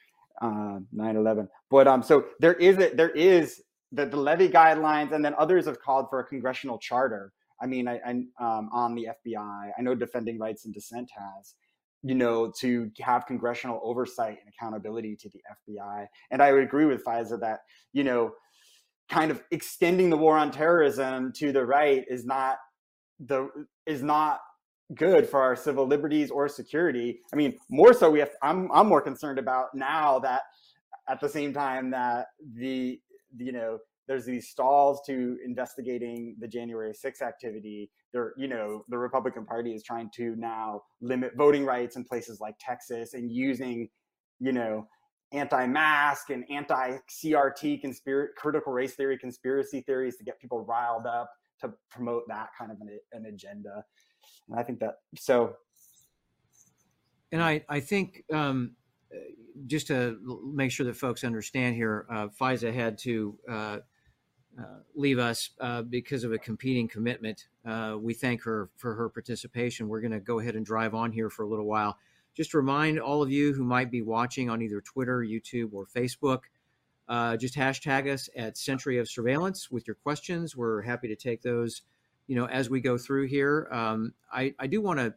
uh, 0.41 0.79
9/11. 0.95 1.47
But 1.69 1.87
um, 1.87 2.03
so 2.03 2.25
there 2.39 2.53
is 2.53 2.77
a, 2.77 2.93
there 2.93 3.09
is 3.09 3.61
the, 3.91 4.05
the 4.05 4.17
Levi 4.17 4.47
guidelines, 4.47 5.11
and 5.11 5.23
then 5.23 5.33
others 5.37 5.65
have 5.65 5.79
called 5.81 6.07
for 6.09 6.19
a 6.19 6.23
congressional 6.23 6.77
charter. 6.77 7.33
I 7.61 7.65
mean, 7.65 7.87
I, 7.87 7.99
I 8.05 8.11
um, 8.11 8.69
on 8.71 8.95
the 8.95 9.07
FBI, 9.25 9.71
I 9.77 9.81
know 9.81 9.95
Defending 9.95 10.37
Rights 10.37 10.65
and 10.65 10.73
Dissent 10.73 11.09
has, 11.15 11.55
you 12.03 12.13
know, 12.13 12.51
to 12.59 12.91
have 12.99 13.25
congressional 13.25 13.79
oversight 13.83 14.37
and 14.43 14.53
accountability 14.53 15.15
to 15.15 15.29
the 15.29 15.39
FBI. 15.73 16.05
And 16.29 16.41
I 16.41 16.51
would 16.51 16.63
agree 16.63 16.85
with 16.85 17.03
Faiza 17.03 17.39
that 17.39 17.61
you 17.93 18.03
know, 18.03 18.31
kind 19.09 19.31
of 19.31 19.41
extending 19.51 20.09
the 20.09 20.17
war 20.17 20.37
on 20.37 20.51
terrorism 20.51 21.31
to 21.33 21.51
the 21.51 21.65
right 21.65 22.03
is 22.09 22.25
not 22.25 22.57
the 23.19 23.49
is 23.85 24.03
not 24.03 24.39
good 24.95 25.27
for 25.27 25.41
our 25.41 25.55
civil 25.55 25.85
liberties 25.85 26.31
or 26.31 26.47
security. 26.47 27.19
I 27.33 27.35
mean, 27.35 27.57
more 27.69 27.93
so, 27.93 28.09
we 28.09 28.19
have. 28.19 28.31
I'm 28.41 28.71
I'm 28.71 28.87
more 28.87 29.01
concerned 29.01 29.39
about 29.39 29.67
now 29.73 30.19
that 30.19 30.41
at 31.09 31.19
the 31.19 31.29
same 31.29 31.53
time 31.53 31.91
that 31.91 32.27
the 32.55 32.99
you 33.37 33.51
know 33.51 33.79
there's 34.07 34.25
these 34.25 34.49
stalls 34.49 35.01
to 35.05 35.37
investigating 35.45 36.35
the 36.39 36.47
January 36.47 36.93
6th 36.93 37.21
activity. 37.21 37.91
There, 38.13 38.33
you 38.37 38.47
know, 38.47 38.85
the 38.87 38.97
Republican 38.97 39.45
Party 39.45 39.73
is 39.73 39.83
trying 39.83 40.09
to 40.15 40.33
now 40.37 40.83
limit 41.01 41.33
voting 41.35 41.65
rights 41.65 41.97
in 41.97 42.05
places 42.05 42.39
like 42.39 42.55
Texas 42.57 43.13
and 43.13 43.29
using, 43.29 43.89
you 44.39 44.53
know, 44.53 44.87
anti-mask 45.33 46.29
and 46.29 46.45
anti-CRT 46.49 47.81
conspiracy, 47.81 48.31
critical 48.37 48.71
race 48.71 48.95
theory 48.95 49.17
conspiracy 49.17 49.81
theories 49.81 50.15
to 50.17 50.23
get 50.23 50.39
people 50.39 50.65
riled 50.65 51.05
up 51.05 51.31
to 51.61 51.73
promote 51.89 52.23
that 52.27 52.49
kind 52.57 52.71
of 52.71 52.79
an, 52.81 52.99
an 53.13 53.25
agenda. 53.25 53.83
And 54.49 54.59
I 54.59 54.63
think 54.63 54.79
that 54.79 54.99
so. 55.17 55.55
And 57.31 57.43
I, 57.43 57.65
I 57.67 57.79
think 57.81 58.23
um, 58.33 58.71
just 59.65 59.87
to 59.87 60.17
make 60.53 60.71
sure 60.71 60.85
that 60.85 60.95
folks 60.95 61.23
understand 61.23 61.75
here, 61.75 62.05
uh, 62.09 62.27
Faiza 62.27 62.73
had 62.73 62.97
to 62.99 63.37
uh, 63.49 63.77
uh, 64.59 64.79
leave 64.95 65.19
us 65.19 65.51
uh, 65.59 65.81
because 65.83 66.23
of 66.23 66.31
a 66.31 66.37
competing 66.37 66.87
commitment. 66.87 67.47
Uh, 67.65 67.95
we 67.99 68.13
thank 68.13 68.43
her 68.43 68.69
for 68.77 68.95
her 68.95 69.09
participation. 69.09 69.87
We're 69.87 70.01
going 70.01 70.11
to 70.11 70.19
go 70.19 70.39
ahead 70.39 70.55
and 70.55 70.65
drive 70.65 70.93
on 70.93 71.11
here 71.11 71.29
for 71.29 71.43
a 71.43 71.47
little 71.47 71.65
while. 71.65 71.97
Just 72.37 72.53
remind 72.53 72.99
all 72.99 73.21
of 73.21 73.29
you 73.29 73.51
who 73.53 73.65
might 73.65 73.91
be 73.91 74.01
watching 74.01 74.49
on 74.49 74.61
either 74.61 74.79
Twitter, 74.79 75.19
YouTube, 75.19 75.73
or 75.73 75.85
Facebook, 75.85 76.43
uh, 77.09 77.35
just 77.35 77.55
hashtag 77.55 78.07
us 78.07 78.29
at 78.37 78.57
Century 78.57 78.99
of 78.99 79.09
Surveillance 79.09 79.69
with 79.69 79.87
your 79.87 79.95
questions. 79.95 80.55
We're 80.55 80.83
happy 80.83 81.09
to 81.09 81.15
take 81.15 81.41
those 81.41 81.81
you 82.27 82.35
know, 82.35 82.45
as 82.45 82.69
we 82.69 82.81
go 82.81 82.97
through 82.97 83.27
here, 83.27 83.67
um, 83.71 84.13
I, 84.31 84.53
I 84.59 84.67
do 84.67 84.81
want 84.81 84.99
to, 84.99 85.13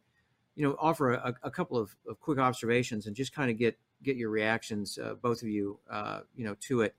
you 0.55 0.67
know, 0.67 0.77
offer 0.79 1.13
a, 1.13 1.35
a 1.43 1.51
couple 1.51 1.77
of, 1.77 1.95
of, 2.09 2.21
quick 2.21 2.39
observations 2.39 3.07
and 3.07 3.17
just 3.17 3.35
kind 3.35 3.51
of 3.51 3.59
get 3.59 3.79
get 4.03 4.17
your 4.17 4.31
reactions, 4.31 4.99
uh, 4.99 5.15
both 5.15 5.43
of 5.43 5.49
you, 5.49 5.79
uh, 5.91 6.21
you 6.35 6.45
know, 6.45 6.57
to 6.61 6.83
it. 6.83 6.95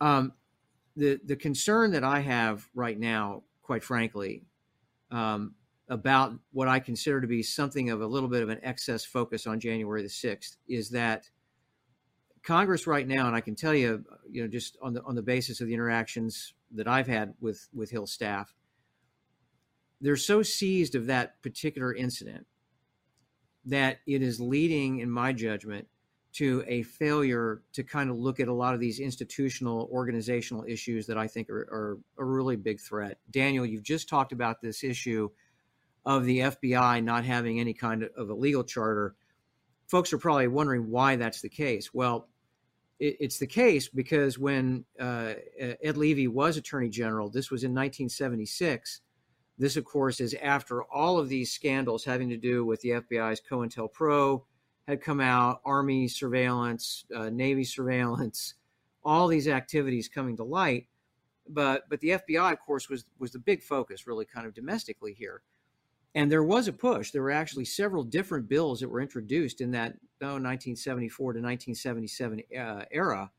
Um, 0.00 0.32
the 0.96 1.20
the 1.24 1.36
concern 1.36 1.90
that 1.92 2.04
I 2.04 2.20
have 2.20 2.68
right 2.74 2.98
now, 2.98 3.42
quite 3.62 3.82
frankly, 3.82 4.44
um, 5.10 5.54
about 5.88 6.34
what 6.52 6.68
I 6.68 6.80
consider 6.80 7.20
to 7.20 7.26
be 7.26 7.42
something 7.42 7.90
of 7.90 8.00
a 8.00 8.06
little 8.06 8.28
bit 8.28 8.42
of 8.42 8.48
an 8.48 8.60
excess 8.62 9.04
focus 9.04 9.46
on 9.46 9.60
January 9.60 10.02
the 10.02 10.08
sixth 10.08 10.58
is 10.68 10.90
that 10.90 11.30
Congress 12.42 12.86
right 12.86 13.06
now, 13.06 13.26
and 13.26 13.34
I 13.34 13.40
can 13.40 13.54
tell 13.54 13.74
you, 13.74 14.04
you 14.30 14.42
know, 14.42 14.48
just 14.48 14.76
on 14.82 14.94
the 14.94 15.02
on 15.02 15.14
the 15.14 15.22
basis 15.22 15.60
of 15.60 15.66
the 15.66 15.74
interactions 15.74 16.54
that 16.72 16.86
I've 16.86 17.06
had 17.06 17.34
with 17.40 17.68
with 17.74 17.90
Hill 17.90 18.06
staff, 18.06 18.54
they're 20.00 20.16
so 20.16 20.42
seized 20.42 20.94
of 20.94 21.06
that 21.06 21.42
particular 21.42 21.94
incident 21.94 22.46
that 23.64 23.98
it 24.06 24.22
is 24.22 24.40
leading, 24.40 25.00
in 25.00 25.10
my 25.10 25.32
judgment, 25.32 25.88
to 26.34 26.64
a 26.66 26.82
failure 26.82 27.62
to 27.72 27.82
kind 27.82 28.10
of 28.10 28.16
look 28.16 28.40
at 28.40 28.48
a 28.48 28.52
lot 28.52 28.74
of 28.74 28.80
these 28.80 29.00
institutional, 29.00 29.88
organizational 29.92 30.64
issues 30.66 31.06
that 31.06 31.18
I 31.18 31.26
think 31.26 31.50
are, 31.50 31.68
are 31.70 31.98
a 32.18 32.24
really 32.24 32.56
big 32.56 32.80
threat. 32.80 33.18
Daniel, 33.30 33.66
you've 33.66 33.82
just 33.82 34.08
talked 34.08 34.32
about 34.32 34.60
this 34.60 34.84
issue 34.84 35.28
of 36.08 36.24
the 36.24 36.40
FBI 36.40 37.04
not 37.04 37.24
having 37.24 37.60
any 37.60 37.74
kind 37.74 38.08
of 38.16 38.30
a 38.30 38.34
legal 38.34 38.64
charter. 38.64 39.14
Folks 39.86 40.12
are 40.12 40.18
probably 40.18 40.48
wondering 40.48 40.90
why 40.90 41.16
that's 41.16 41.42
the 41.42 41.48
case. 41.48 41.92
Well, 41.92 42.28
it, 42.98 43.16
it's 43.20 43.38
the 43.38 43.46
case 43.46 43.88
because 43.88 44.38
when 44.38 44.84
uh, 44.98 45.34
Ed 45.60 45.96
Levi 45.96 46.26
was 46.26 46.56
Attorney 46.56 46.88
General, 46.88 47.28
this 47.28 47.50
was 47.50 47.62
in 47.62 47.70
1976 47.72 49.02
this, 49.58 49.76
of 49.76 49.84
course, 49.84 50.20
is 50.20 50.34
after 50.40 50.84
all 50.84 51.18
of 51.18 51.28
these 51.28 51.50
scandals 51.50 52.04
having 52.04 52.28
to 52.28 52.36
do 52.36 52.64
with 52.64 52.80
the 52.80 52.90
FBI's 52.90 53.40
COINTELPRO 53.40 54.44
had 54.86 55.02
come 55.02 55.20
out, 55.20 55.60
Army 55.64 56.06
surveillance, 56.06 57.04
uh, 57.14 57.28
Navy 57.28 57.64
surveillance, 57.64 58.54
all 59.04 59.26
these 59.26 59.48
activities 59.48 60.08
coming 60.08 60.36
to 60.36 60.44
light. 60.44 60.86
But 61.48 61.88
but 61.88 62.00
the 62.00 62.10
FBI, 62.10 62.52
of 62.52 62.60
course, 62.60 62.88
was 62.88 63.04
was 63.18 63.32
the 63.32 63.38
big 63.38 63.62
focus, 63.62 64.06
really, 64.06 64.26
kind 64.26 64.46
of 64.46 64.54
domestically 64.54 65.12
here. 65.12 65.42
And 66.14 66.32
there 66.32 66.42
was 66.42 66.68
a 66.68 66.72
push. 66.72 67.10
There 67.10 67.22
were 67.22 67.30
actually 67.30 67.66
several 67.66 68.02
different 68.02 68.48
bills 68.48 68.80
that 68.80 68.88
were 68.88 69.00
introduced 69.00 69.60
in 69.60 69.70
that 69.72 69.92
oh, 70.22 70.40
1974 70.40 71.34
to 71.34 71.40
1977 71.40 72.42
uh, 72.58 72.84
era 72.90 73.30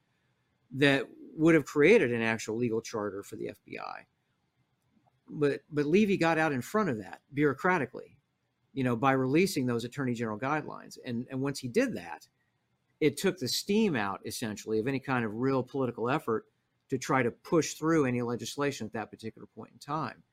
that 0.74 1.06
would 1.36 1.56
have 1.56 1.66
created 1.66 2.12
an 2.14 2.22
actual 2.22 2.58
legal 2.58 2.82
charter 2.82 3.24
for 3.24 3.36
the 3.36 3.52
FBI 3.68 4.06
but 5.30 5.62
but 5.72 5.86
Levi 5.86 6.16
got 6.16 6.38
out 6.38 6.52
in 6.52 6.62
front 6.62 6.90
of 6.90 6.98
that 6.98 7.22
bureaucratically, 7.36 8.16
you 8.74 8.84
know, 8.84 8.96
by 8.96 9.12
releasing 9.12 9.66
those 9.66 9.84
attorney 9.84 10.14
general 10.14 10.40
guidelines. 10.40 10.98
And 11.06 11.26
and 11.30 11.42
once 11.42 11.60
he 11.60 11.68
did 11.68 11.96
that, 11.96 12.28
it 13.00 13.18
took 13.18 13.38
the 13.38 13.48
steam 13.48 13.96
out 13.96 14.22
essentially 14.26 14.80
of 14.80 14.88
any 14.88 15.00
kind 15.00 15.26
of 15.26 15.36
real 15.36 15.64
political 15.64 16.10
effort 16.10 16.46
to 16.90 16.98
try 16.98 17.22
to 17.22 17.32
push 17.32 17.74
through 17.74 18.06
any 18.06 18.22
legislation 18.22 18.88
at 18.88 18.94
that 18.94 19.12
particular 19.12 19.48
point 19.56 19.72
in 19.72 19.80
time. 19.80 20.24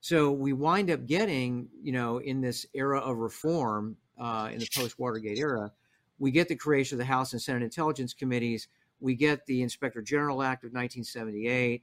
So 0.00 0.32
we 0.32 0.52
wind 0.52 0.90
up 0.90 1.06
getting, 1.06 1.68
you 1.82 1.92
know, 1.92 2.18
in 2.18 2.40
this 2.40 2.66
era 2.72 3.00
of 3.00 3.18
reform, 3.18 3.96
uh, 4.18 4.48
in 4.52 4.58
the 4.58 4.68
post 4.74 4.98
Watergate 4.98 5.38
era, 5.38 5.72
we 6.18 6.30
get 6.30 6.48
the 6.48 6.56
creation 6.56 6.96
of 6.96 6.98
the 6.98 7.04
House 7.04 7.32
and 7.32 7.40
Senate 7.40 7.62
Intelligence 7.62 8.14
Committees. 8.14 8.68
We 9.00 9.14
get 9.14 9.46
the 9.46 9.62
Inspector 9.62 10.00
General 10.02 10.42
Act 10.42 10.64
of 10.64 10.68
1978. 10.72 11.82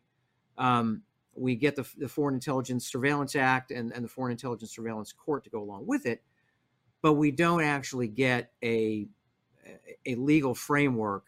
Um, 0.58 1.04
we 1.36 1.56
get 1.56 1.76
the, 1.76 1.88
the 1.98 2.08
Foreign 2.08 2.36
Intelligence 2.36 2.88
Surveillance 2.88 3.36
Act 3.36 3.72
and, 3.72 3.92
and 3.92 4.04
the 4.04 4.10
Foreign 4.10 4.32
Intelligence 4.32 4.72
Surveillance 4.76 5.12
Court 5.12 5.44
to 5.44 5.50
go 5.50 5.62
along 5.62 5.86
with 5.86 6.06
it, 6.06 6.24
but 7.02 7.14
we 7.14 7.32
don't 7.32 7.64
actually 7.64 8.08
get 8.08 8.52
a 8.64 9.08
a 10.06 10.16
legal 10.16 10.56
framework, 10.56 11.26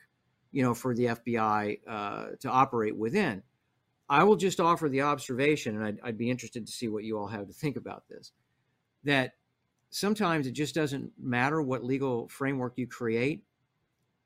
you 0.51 0.63
know, 0.63 0.73
for 0.73 0.95
the 0.95 1.05
FBI 1.05 1.79
uh, 1.87 2.25
to 2.39 2.49
operate 2.49 2.95
within. 2.95 3.43
I 4.09 4.23
will 4.23 4.35
just 4.35 4.59
offer 4.59 4.89
the 4.89 5.01
observation, 5.01 5.75
and 5.75 5.85
I'd, 5.85 5.99
I'd 6.03 6.17
be 6.17 6.31
interested 6.31 6.65
to 6.65 6.71
see 6.71 6.87
what 6.87 7.03
you 7.03 7.17
all 7.17 7.27
have 7.27 7.47
to 7.47 7.53
think 7.53 7.77
about 7.77 8.07
this. 8.09 8.31
That 9.03 9.33
sometimes 9.91 10.47
it 10.47 10.51
just 10.51 10.73
doesn't 10.73 11.11
matter 11.19 11.61
what 11.61 11.83
legal 11.83 12.27
framework 12.27 12.73
you 12.77 12.87
create. 12.87 13.43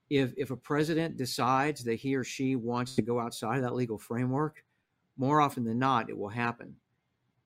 If 0.09 0.33
if 0.37 0.51
a 0.51 0.55
president 0.55 1.17
decides 1.17 1.83
that 1.83 1.95
he 1.95 2.15
or 2.15 2.23
she 2.23 2.55
wants 2.55 2.95
to 2.95 3.01
go 3.01 3.19
outside 3.19 3.57
of 3.57 3.63
that 3.63 3.75
legal 3.75 3.97
framework, 3.97 4.63
more 5.17 5.41
often 5.41 5.63
than 5.63 5.79
not, 5.79 6.09
it 6.09 6.17
will 6.17 6.29
happen. 6.29 6.75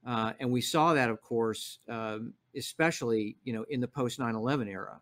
Uh, 0.05 0.33
and 0.39 0.51
we 0.51 0.61
saw 0.61 0.93
that, 0.93 1.09
of 1.09 1.21
course, 1.21 1.79
um, 1.89 2.33
especially 2.55 3.37
you 3.43 3.53
know 3.53 3.65
in 3.69 3.81
the 3.81 3.87
post 3.87 4.19
9/11 4.19 4.67
era, 4.67 5.01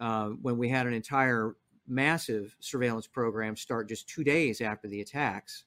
uh, 0.00 0.28
when 0.28 0.56
we 0.56 0.68
had 0.68 0.86
an 0.86 0.94
entire 0.94 1.56
massive 1.86 2.56
surveillance 2.60 3.06
program 3.06 3.56
start 3.56 3.88
just 3.88 4.08
two 4.08 4.24
days 4.24 4.60
after 4.60 4.88
the 4.88 5.00
attacks, 5.00 5.64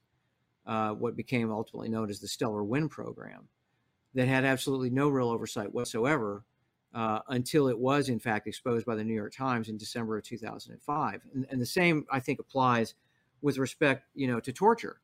uh, 0.65 0.91
what 0.91 1.15
became 1.15 1.51
ultimately 1.51 1.89
known 1.89 2.09
as 2.09 2.19
the 2.19 2.27
Stellar 2.27 2.63
Wind 2.63 2.91
program, 2.91 3.47
that 4.13 4.27
had 4.27 4.45
absolutely 4.45 4.89
no 4.89 5.09
real 5.09 5.29
oversight 5.29 5.73
whatsoever 5.73 6.43
uh, 6.93 7.19
until 7.29 7.67
it 7.67 7.77
was 7.77 8.09
in 8.09 8.19
fact 8.19 8.47
exposed 8.47 8.85
by 8.85 8.95
the 8.95 9.03
New 9.03 9.13
York 9.13 9.33
Times 9.33 9.69
in 9.69 9.77
December 9.77 10.17
of 10.17 10.23
2005. 10.23 11.21
And, 11.33 11.45
and 11.49 11.61
the 11.61 11.65
same, 11.65 12.05
I 12.09 12.19
think, 12.19 12.39
applies 12.39 12.95
with 13.41 13.57
respect, 13.57 14.05
you 14.15 14.27
know, 14.27 14.39
to 14.39 14.53
torture 14.53 15.01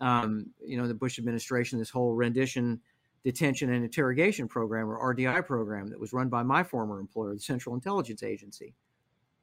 um, 0.00 0.50
you 0.64 0.76
know, 0.76 0.86
the 0.86 0.94
Bush 0.94 1.18
administration, 1.18 1.78
this 1.78 1.90
whole 1.90 2.14
rendition 2.14 2.80
detention 3.24 3.72
and 3.72 3.84
interrogation 3.84 4.46
program 4.46 4.88
or 4.88 5.14
RDI 5.14 5.44
program 5.44 5.88
that 5.88 5.98
was 5.98 6.12
run 6.12 6.28
by 6.28 6.42
my 6.42 6.62
former 6.62 7.00
employer, 7.00 7.34
the 7.34 7.40
Central 7.40 7.74
Intelligence 7.74 8.22
Agency. 8.22 8.74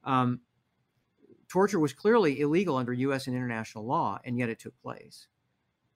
Um, 0.02 0.40
torture 1.48 1.78
was 1.78 1.92
clearly 1.92 2.40
illegal 2.40 2.76
under 2.76 2.92
U.S. 2.92 3.26
and 3.26 3.36
international 3.36 3.86
law, 3.86 4.18
and 4.24 4.38
yet 4.38 4.48
it 4.48 4.58
took 4.58 4.80
place. 4.82 5.28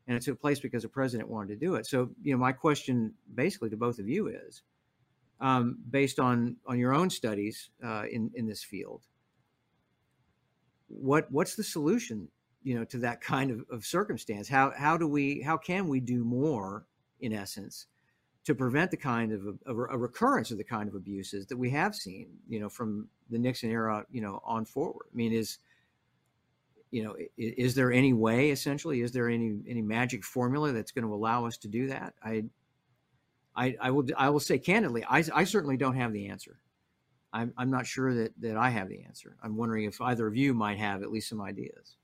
And 0.07 0.17
it 0.17 0.23
took 0.23 0.41
place 0.41 0.59
because 0.59 0.83
the 0.83 0.89
president 0.89 1.29
wanted 1.29 1.49
to 1.49 1.67
do 1.67 1.77
it. 1.77 1.87
So, 1.87 2.11
you 2.23 2.33
know, 2.33 2.39
my 2.39 2.53
question 2.53 3.15
basically 3.35 3.71
to 3.71 3.77
both 3.77 3.99
of 3.99 4.09
you 4.09 4.29
is, 4.29 4.63
um, 5.41 5.79
based 5.89 6.19
on 6.19 6.57
on 6.67 6.79
your 6.79 6.93
own 6.93 7.11
studies 7.11 7.71
uh, 7.85 8.05
in 8.11 8.31
in 8.35 8.47
this 8.47 8.63
field, 8.63 9.07
what 10.89 11.31
what's 11.31 11.55
the 11.55 11.63
solution, 11.65 12.29
you 12.63 12.75
know, 12.75 12.85
to 12.87 12.99
that 12.99 13.21
kind 13.35 13.51
of, 13.51 13.65
of 13.71 13.85
circumstance? 13.85 14.49
How 14.49 14.73
how 14.77 14.97
do 14.97 15.07
we 15.07 15.41
how 15.43 15.57
can 15.57 15.89
we 15.89 16.01
do 16.01 16.25
more, 16.25 16.87
in 17.21 17.33
essence, 17.33 17.87
to 18.51 18.55
prevent 18.55 18.91
the 18.91 18.97
kind 18.97 19.33
of 19.33 19.59
a, 19.67 19.73
a, 19.73 19.99
recurrence 19.99 20.51
of 20.51 20.59
the 20.59 20.65
kind 20.65 20.89
of 20.89 20.95
abuses 20.95 21.47
that 21.47 21.57
we 21.57 21.71
have 21.71 21.95
seen, 21.95 22.29
you 22.49 22.59
know, 22.59 22.69
from 22.69 23.09
the 23.31 23.39
Nixon 23.39 23.71
era, 23.71 24.05
you 24.11 24.21
know, 24.21 24.41
on 24.45 24.65
forward. 24.65 25.07
I 25.13 25.17
mean, 25.17 25.33
is 25.33 25.59
you 26.91 27.05
know, 27.05 27.15
is, 27.39 27.55
is 27.57 27.75
there 27.77 27.93
any 27.93 28.13
way, 28.13 28.51
essentially, 28.51 29.01
is 29.03 29.13
there 29.13 29.29
any 29.29 29.61
any 29.69 29.83
magic 29.83 30.25
formula 30.25 30.73
that's 30.73 30.91
going 30.91 31.07
to 31.07 31.15
allow 31.15 31.47
us 31.47 31.57
to 31.59 31.69
do 31.69 31.87
that? 31.87 32.15
I, 32.23 32.45
I, 33.55 33.77
I 33.81 33.91
will 33.93 34.07
I 34.19 34.31
will 34.31 34.41
say 34.41 34.59
candidly, 34.59 35.05
I, 35.05 35.25
I 35.33 35.45
certainly 35.45 35.77
don't 35.77 35.97
have 35.97 36.13
the 36.13 36.29
answer. 36.29 36.59
I'm 37.33 37.53
I'm 37.57 37.71
not 37.71 37.87
sure 37.87 38.13
that 38.15 38.33
that 38.41 38.57
I 38.57 38.71
have 38.71 38.89
the 38.89 39.05
answer. 39.05 39.37
I'm 39.43 39.57
wondering 39.57 39.85
if 39.85 40.01
either 40.01 40.27
of 40.27 40.37
you 40.37 40.53
might 40.55 40.79
have 40.79 41.03
at 41.03 41.13
least 41.13 41.29
some 41.29 41.41
ideas. 41.41 41.97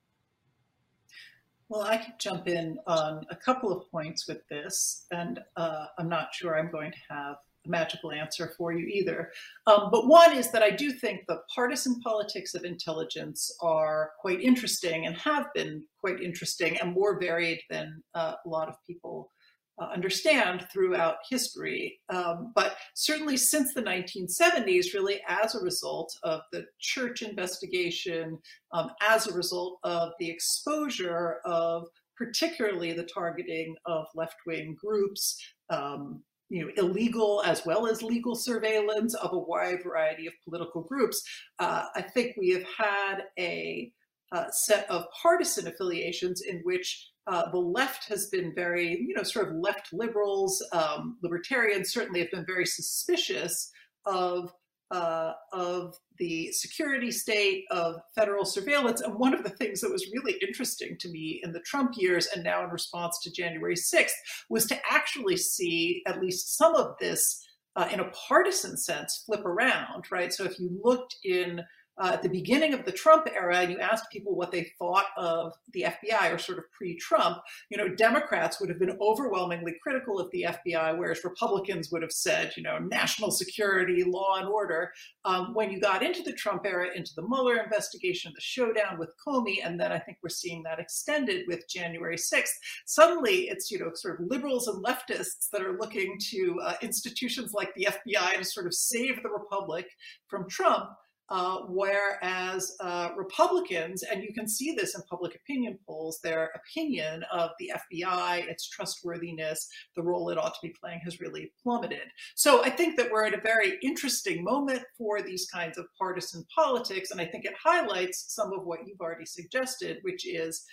Well, 1.68 1.82
I 1.82 1.97
could 1.97 2.14
jump 2.20 2.47
in 2.47 2.78
on 2.86 3.26
a 3.28 3.34
couple 3.34 3.72
of 3.72 3.90
points 3.90 4.28
with 4.28 4.47
this, 4.48 5.06
and 5.10 5.40
uh, 5.56 5.86
I'm 5.98 6.09
not 6.09 6.32
sure 6.32 6.56
I'm 6.56 6.70
going 6.70 6.93
to 6.93 7.14
have 7.14 7.36
a 7.66 7.68
magical 7.68 8.12
answer 8.12 8.52
for 8.56 8.72
you 8.72 8.86
either. 8.86 9.32
Um, 9.66 9.88
but 9.90 10.06
one 10.06 10.36
is 10.36 10.52
that 10.52 10.62
I 10.62 10.70
do 10.70 10.93
think 10.93 11.22
the 11.26 11.40
partisan 11.52 12.01
politics 12.02 12.55
of 12.55 12.64
intelligence 12.64 13.51
are 13.60 14.12
quite 14.20 14.40
interesting 14.40 15.06
and 15.06 15.16
have 15.16 15.47
been 15.55 15.82
quite 15.98 16.20
interesting 16.20 16.78
and 16.78 16.93
more 16.93 17.18
varied 17.18 17.60
than 17.68 18.01
uh, 18.14 18.34
a 18.44 18.48
lot 18.48 18.68
of 18.68 18.76
people 18.86 19.32
uh, 19.78 19.85
understand 19.85 20.66
throughout 20.73 21.16
history. 21.28 22.01
Um, 22.09 22.53
but 22.55 22.77
certainly 22.94 23.36
since 23.36 23.74
the 23.74 23.82
1970s, 23.82 24.94
really 24.94 25.20
as 25.28 25.55
a 25.55 25.62
result 25.62 26.16
of 26.23 26.40
the 26.53 26.66
Church 26.78 27.23
investigation, 27.23 28.39
um, 28.73 28.90
as 29.03 29.27
a 29.27 29.35
result 29.35 29.78
of 29.85 30.12
the 30.19 30.31
exposure 30.31 31.40
of 31.44 31.86
particularly 32.16 32.93
the 32.93 33.05
targeting 33.05 33.77
of 33.85 34.07
left 34.15 34.36
wing 34.47 34.77
groups. 34.81 35.39
Um, 35.69 36.23
you 36.48 36.65
know, 36.65 36.70
illegal 36.77 37.43
as 37.44 37.66
well 37.66 37.89
as 37.89 38.05
legal 38.05 38.36
surveillance 38.36 39.15
of 39.15 39.32
a 39.32 39.39
wide 39.39 39.82
variety 39.82 40.28
of 40.28 40.32
political 40.44 40.82
groups. 40.82 41.20
Uh, 41.59 41.86
I 41.94 42.03
think 42.03 42.36
we 42.36 42.51
have 42.51 42.65
had 42.78 43.24
a, 43.36 43.90
a 44.32 44.47
set 44.51 44.89
of 44.90 45.05
partisan 45.23 45.66
affiliations 45.66 46.43
in 46.43 46.61
which 46.65 47.11
uh, 47.27 47.51
the 47.51 47.59
left 47.59 48.09
has 48.09 48.28
been 48.28 48.55
very, 48.55 49.05
you 49.07 49.15
know, 49.15 49.23
sort 49.23 49.48
of 49.48 49.55
left 49.57 49.93
liberals, 49.93 50.65
um, 50.73 51.19
libertarians 51.23 51.93
certainly 51.93 52.20
have 52.20 52.31
been 52.31 52.47
very 52.47 52.66
suspicious 52.66 53.70
of 54.05 54.53
uh, 54.93 55.32
of 55.53 55.97
the 56.19 56.51
security 56.53 57.11
state 57.11 57.65
of 57.73 57.97
federal 58.15 58.44
surveillance. 58.44 59.01
And 59.01 59.19
one 59.19 59.35
of 59.35 59.43
the 59.43 59.51
things 59.51 59.81
that 59.81 59.90
was 59.90 60.09
really 60.15 60.39
interesting 60.47 60.97
to 61.01 61.09
me 61.09 61.40
in 61.43 61.53
the 61.53 61.61
Trump 61.61 61.94
years 61.97 62.28
and 62.28 62.44
now 62.44 62.62
in 62.62 62.70
response 62.70 63.19
to 63.23 63.32
January 63.32 63.74
6th 63.74 64.12
was 64.48 64.65
to 64.66 64.78
actually 64.89 65.39
see 65.39 66.03
at 66.07 66.20
least 66.20 66.57
some 66.57 66.77
of 66.77 66.94
this 67.01 67.44
uh, 67.74 67.89
in 67.93 68.01
a 68.01 68.11
partisan 68.28 68.77
sense 68.77 69.24
flip 69.27 69.44
around, 69.44 70.05
right? 70.11 70.32
So 70.32 70.44
if 70.44 70.59
you 70.59 70.81
looked 70.82 71.16
in 71.24 71.61
uh, 71.98 72.10
at 72.14 72.23
the 72.23 72.28
beginning 72.28 72.74
of 72.74 72.85
the 72.85 72.93
Trump 72.93 73.27
era 73.35 73.59
and 73.59 73.73
you 73.73 73.78
asked 73.81 74.10
people 74.10 74.35
what 74.35 74.52
they 74.52 74.70
thought 74.78 75.06
of 75.16 75.52
the 75.73 75.86
FBI 76.02 76.32
or 76.32 76.39
sort 76.39 76.59
of 76.59 76.64
pre-Trump, 76.73 77.39
you 77.70 77.78
know, 77.78 77.89
Democrats 77.89 78.60
would 78.60 78.68
have 78.68 78.78
been 78.78 78.97
overwhelmingly 79.01 79.74
critical 79.82 80.20
of 80.20 80.31
the 80.31 80.47
FBI, 80.48 80.97
whereas 80.98 81.24
Republicans 81.24 81.90
would 81.90 82.02
have 82.02 82.12
said, 82.12 82.52
you 82.56 82.62
know, 82.62 82.78
national 82.78 83.31
security, 83.31 84.05
law 84.05 84.36
and 84.39 84.48
order. 84.48 84.93
Um, 85.24 85.55
when 85.55 85.70
you 85.70 85.81
got 85.81 86.02
into 86.02 86.23
the 86.23 86.32
Trump 86.32 86.66
era, 86.66 86.89
into 86.94 87.14
the 87.14 87.23
Mueller 87.23 87.56
investigation, 87.62 88.32
the 88.35 88.40
showdown 88.40 88.98
with 88.98 89.10
Comey, 89.27 89.56
and 89.64 89.81
then 89.81 89.90
I 89.90 89.98
think 89.98 90.18
we're 90.23 90.28
seeing 90.28 90.62
that 90.64 90.78
extended 90.78 91.47
with 91.48 91.68
January 91.68 92.16
6th, 92.16 92.56
suddenly 92.85 93.48
it's, 93.48 93.70
you 93.70 93.78
know, 93.78 93.90
sort 93.94 94.20
of 94.20 94.27
liberals 94.28 94.68
and 94.68 94.85
leftists 94.85 95.48
that 95.51 95.62
are 95.62 95.78
looking 95.78 96.18
to 96.31 96.60
uh, 96.62 96.74
institutions 96.82 97.52
like 97.55 97.74
the 97.74 97.89
FBI 97.90 98.36
to 98.36 98.44
sort 98.44 98.66
of 98.66 98.74
save 98.74 99.23
the 99.23 99.31
republic 99.31 99.86
from 100.28 100.48
Trump. 100.48 100.90
Uh, 101.28 101.59
whereas 101.69 102.77
uh, 102.81 103.11
Republicans, 103.16 104.03
and 104.05 104.23
you 104.23 104.32
can 104.32 104.48
see 104.48 104.73
this 104.73 104.94
in 104.94 105.03
public 105.03 105.35
opinion 105.35 105.78
polls, 105.86 106.20
their 106.23 106.53
opinion 106.55 107.24
of 107.32 107.51
the 107.59 107.73
FBI, 107.93 108.48
its 108.48 108.69
trustworthiness, 108.69 109.69
the 109.97 110.03
role 110.03 110.31
it 110.31 110.39
ought 110.39 110.55
to 110.55 110.61
be 110.62 110.74
playing 110.81 111.01
has 111.03 111.20
really 111.20 111.53
plummeted. 111.62 112.09
So 112.36 112.62
I 112.65 112.70
think 112.70 112.97
that 112.97 113.11
we're 113.11 113.24
at 113.24 113.35
a 113.35 113.40
very 113.40 113.78
interesting 113.82 114.44
moment 114.44 114.82
for 114.97 115.20
these 115.20 115.48
kinds 115.53 115.78
of 115.78 115.86
partisan 115.98 116.44
politics, 116.55 117.11
and 117.11 117.20
I 117.20 117.27
think 117.27 117.44
it 117.44 117.55
highlights 117.62 118.32
some 118.32 118.53
of 118.53 118.65
what 118.65 118.86
you've 118.86 119.01
already 119.01 119.27
suggested, 119.27 119.98
which 120.03 120.27
is 120.27 120.65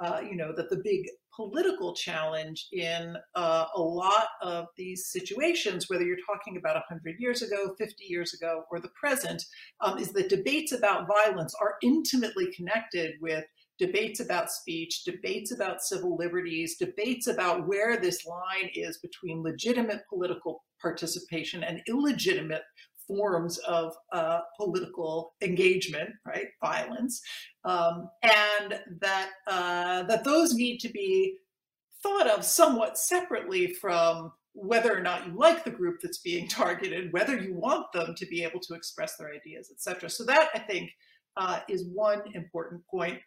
uh, 0.00 0.20
you 0.28 0.36
know, 0.36 0.52
that 0.56 0.70
the 0.70 0.80
big 0.82 1.06
political 1.34 1.94
challenge 1.94 2.66
in 2.72 3.16
uh, 3.34 3.66
a 3.74 3.80
lot 3.80 4.28
of 4.42 4.66
these 4.76 5.10
situations, 5.10 5.88
whether 5.88 6.04
you're 6.04 6.16
talking 6.26 6.56
about 6.56 6.74
100 6.74 7.16
years 7.18 7.42
ago, 7.42 7.74
50 7.78 8.04
years 8.04 8.34
ago, 8.34 8.64
or 8.70 8.80
the 8.80 8.90
present, 9.00 9.42
um, 9.80 9.98
is 9.98 10.12
that 10.12 10.28
debates 10.28 10.72
about 10.72 11.06
violence 11.06 11.54
are 11.60 11.74
intimately 11.82 12.48
connected 12.56 13.14
with 13.20 13.44
debates 13.78 14.20
about 14.20 14.50
speech, 14.50 15.04
debates 15.04 15.52
about 15.52 15.80
civil 15.80 16.16
liberties, 16.16 16.76
debates 16.76 17.26
about 17.26 17.66
where 17.66 17.98
this 17.98 18.26
line 18.26 18.70
is 18.74 18.98
between 18.98 19.42
legitimate 19.42 20.02
political 20.08 20.62
participation 20.80 21.62
and 21.64 21.80
illegitimate 21.88 22.62
forms 23.10 23.58
of 23.58 23.92
uh, 24.12 24.40
political 24.56 25.34
engagement, 25.42 26.10
right, 26.24 26.46
violence, 26.60 27.20
um, 27.64 28.08
and 28.22 28.80
that 29.00 29.30
uh, 29.48 30.04
that 30.04 30.22
those 30.24 30.54
need 30.54 30.78
to 30.78 30.88
be 30.90 31.36
thought 32.02 32.28
of 32.28 32.44
somewhat 32.44 32.96
separately 32.96 33.74
from 33.74 34.32
whether 34.52 34.96
or 34.96 35.00
not 35.02 35.26
you 35.26 35.32
like 35.36 35.64
the 35.64 35.70
group 35.70 35.98
that's 36.02 36.18
being 36.18 36.48
targeted, 36.62 37.12
whether 37.12 37.36
you 37.36 37.54
want 37.54 37.90
them 37.92 38.14
to 38.14 38.26
be 38.26 38.44
able 38.44 38.60
to 38.60 38.74
express 38.74 39.16
their 39.16 39.32
ideas, 39.32 39.70
etc. 39.72 40.08
So 40.08 40.24
that 40.24 40.50
I 40.54 40.60
think 40.60 40.90
uh, 41.36 41.60
is 41.68 41.86
one 41.92 42.22
important 42.34 42.82
point. 42.90 43.18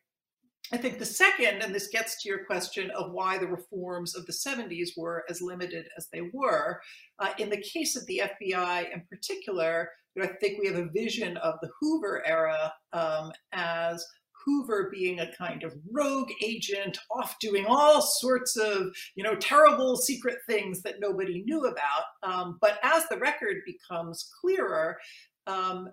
I 0.74 0.78
think 0.78 0.98
the 0.98 1.06
second, 1.06 1.62
and 1.62 1.74
this 1.74 1.90
gets 1.90 2.20
to 2.24 2.30
your 2.30 2.46
question 2.46 2.90
of 2.98 3.12
why 3.12 3.38
the 3.38 3.46
reforms 3.46 4.16
of 4.16 4.26
the 4.26 4.34
70s 4.34 4.98
were 4.98 5.24
as 5.30 5.40
limited 5.40 5.86
as 5.96 6.08
they 6.12 6.22
were, 6.34 6.82
uh, 7.20 7.30
in 7.38 7.52
the 7.52 7.62
case 7.62 7.96
of 7.96 8.08
the 8.08 8.24
FBI 8.42 8.92
in 8.92 9.04
particular, 9.08 9.92
I 10.20 10.28
think 10.42 10.60
we 10.60 10.68
have 10.68 10.78
a 10.78 10.90
vision 10.90 11.38
of 11.38 11.56
the 11.62 11.70
Hoover 11.80 12.24
era 12.26 12.74
um, 12.92 13.32
as 13.52 14.04
Hoover 14.46 14.90
being 14.92 15.20
a 15.20 15.32
kind 15.38 15.64
of 15.64 15.74
rogue 15.92 16.32
agent 16.44 16.98
off 17.16 17.36
doing 17.40 17.68
all 17.68 18.02
sorts 18.02 18.58
of, 18.58 18.96
you 19.14 19.24
know, 19.24 19.36
terrible 19.36 19.96
secret 19.96 20.40
things 20.50 20.82
that 20.82 21.00
nobody 21.00 21.44
knew 21.46 21.66
about. 21.66 22.04
Um, 22.24 22.58
but 22.62 22.80
as 22.82 23.08
the 23.10 23.18
record 23.18 23.58
becomes 23.64 24.28
clearer, 24.42 24.98
um, 25.46 25.90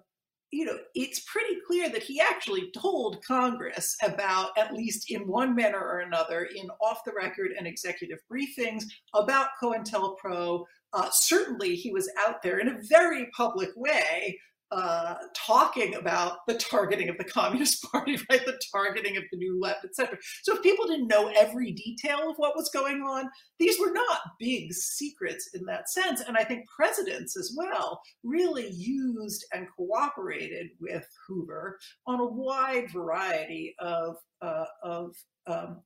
you 0.52 0.64
know, 0.64 0.78
it's 0.94 1.20
pretty 1.20 1.56
clear 1.66 1.88
that 1.88 2.02
he 2.02 2.20
actually 2.20 2.72
told 2.76 3.24
Congress 3.24 3.96
about, 4.02 4.50
at 4.58 4.74
least 4.74 5.10
in 5.10 5.28
one 5.28 5.54
manner 5.54 5.78
or 5.78 6.00
another, 6.00 6.48
in 6.54 6.68
off 6.82 7.04
the 7.04 7.12
record 7.12 7.52
and 7.56 7.66
executive 7.66 8.18
briefings 8.30 8.84
about 9.14 9.48
COINTELPRO. 9.62 10.64
Uh, 10.92 11.08
certainly, 11.12 11.76
he 11.76 11.92
was 11.92 12.10
out 12.26 12.42
there 12.42 12.58
in 12.58 12.68
a 12.68 12.80
very 12.88 13.28
public 13.36 13.70
way 13.76 14.38
uh, 14.72 15.14
talking 15.34 15.94
about 15.94 16.38
the 16.46 16.54
targeting 16.54 17.08
of 17.08 17.18
the 17.18 17.24
Communist 17.24 17.82
Party, 17.92 18.18
right? 18.30 18.44
The 18.44 18.60
targeting 18.72 19.16
of 19.16 19.24
the 19.30 19.38
New 19.38 19.60
Left, 19.60 19.84
etc. 19.84 20.16
So 20.42 20.56
if 20.56 20.62
people 20.62 20.86
didn't 20.86 21.08
know 21.08 21.32
every 21.36 21.72
detail 21.72 22.30
of 22.30 22.36
what 22.36 22.56
was 22.56 22.70
going 22.70 23.02
on, 23.02 23.28
these 23.58 23.78
were 23.80 23.92
not 23.92 24.20
big 24.38 24.72
secrets 24.72 25.50
in 25.54 25.64
that 25.66 25.90
sense. 25.90 26.20
And 26.20 26.36
I 26.36 26.44
think 26.44 26.66
presidents 26.74 27.36
as 27.36 27.54
well 27.56 28.00
really 28.22 28.70
used 28.70 29.44
and 29.52 29.66
cooperated 29.76 30.68
with 30.80 31.06
Hoover 31.26 31.78
on 32.06 32.20
a 32.20 32.26
wide 32.26 32.90
variety 32.92 33.74
of 33.78 34.16
uh, 34.42 34.64
of 34.82 35.14
um, 35.46 35.82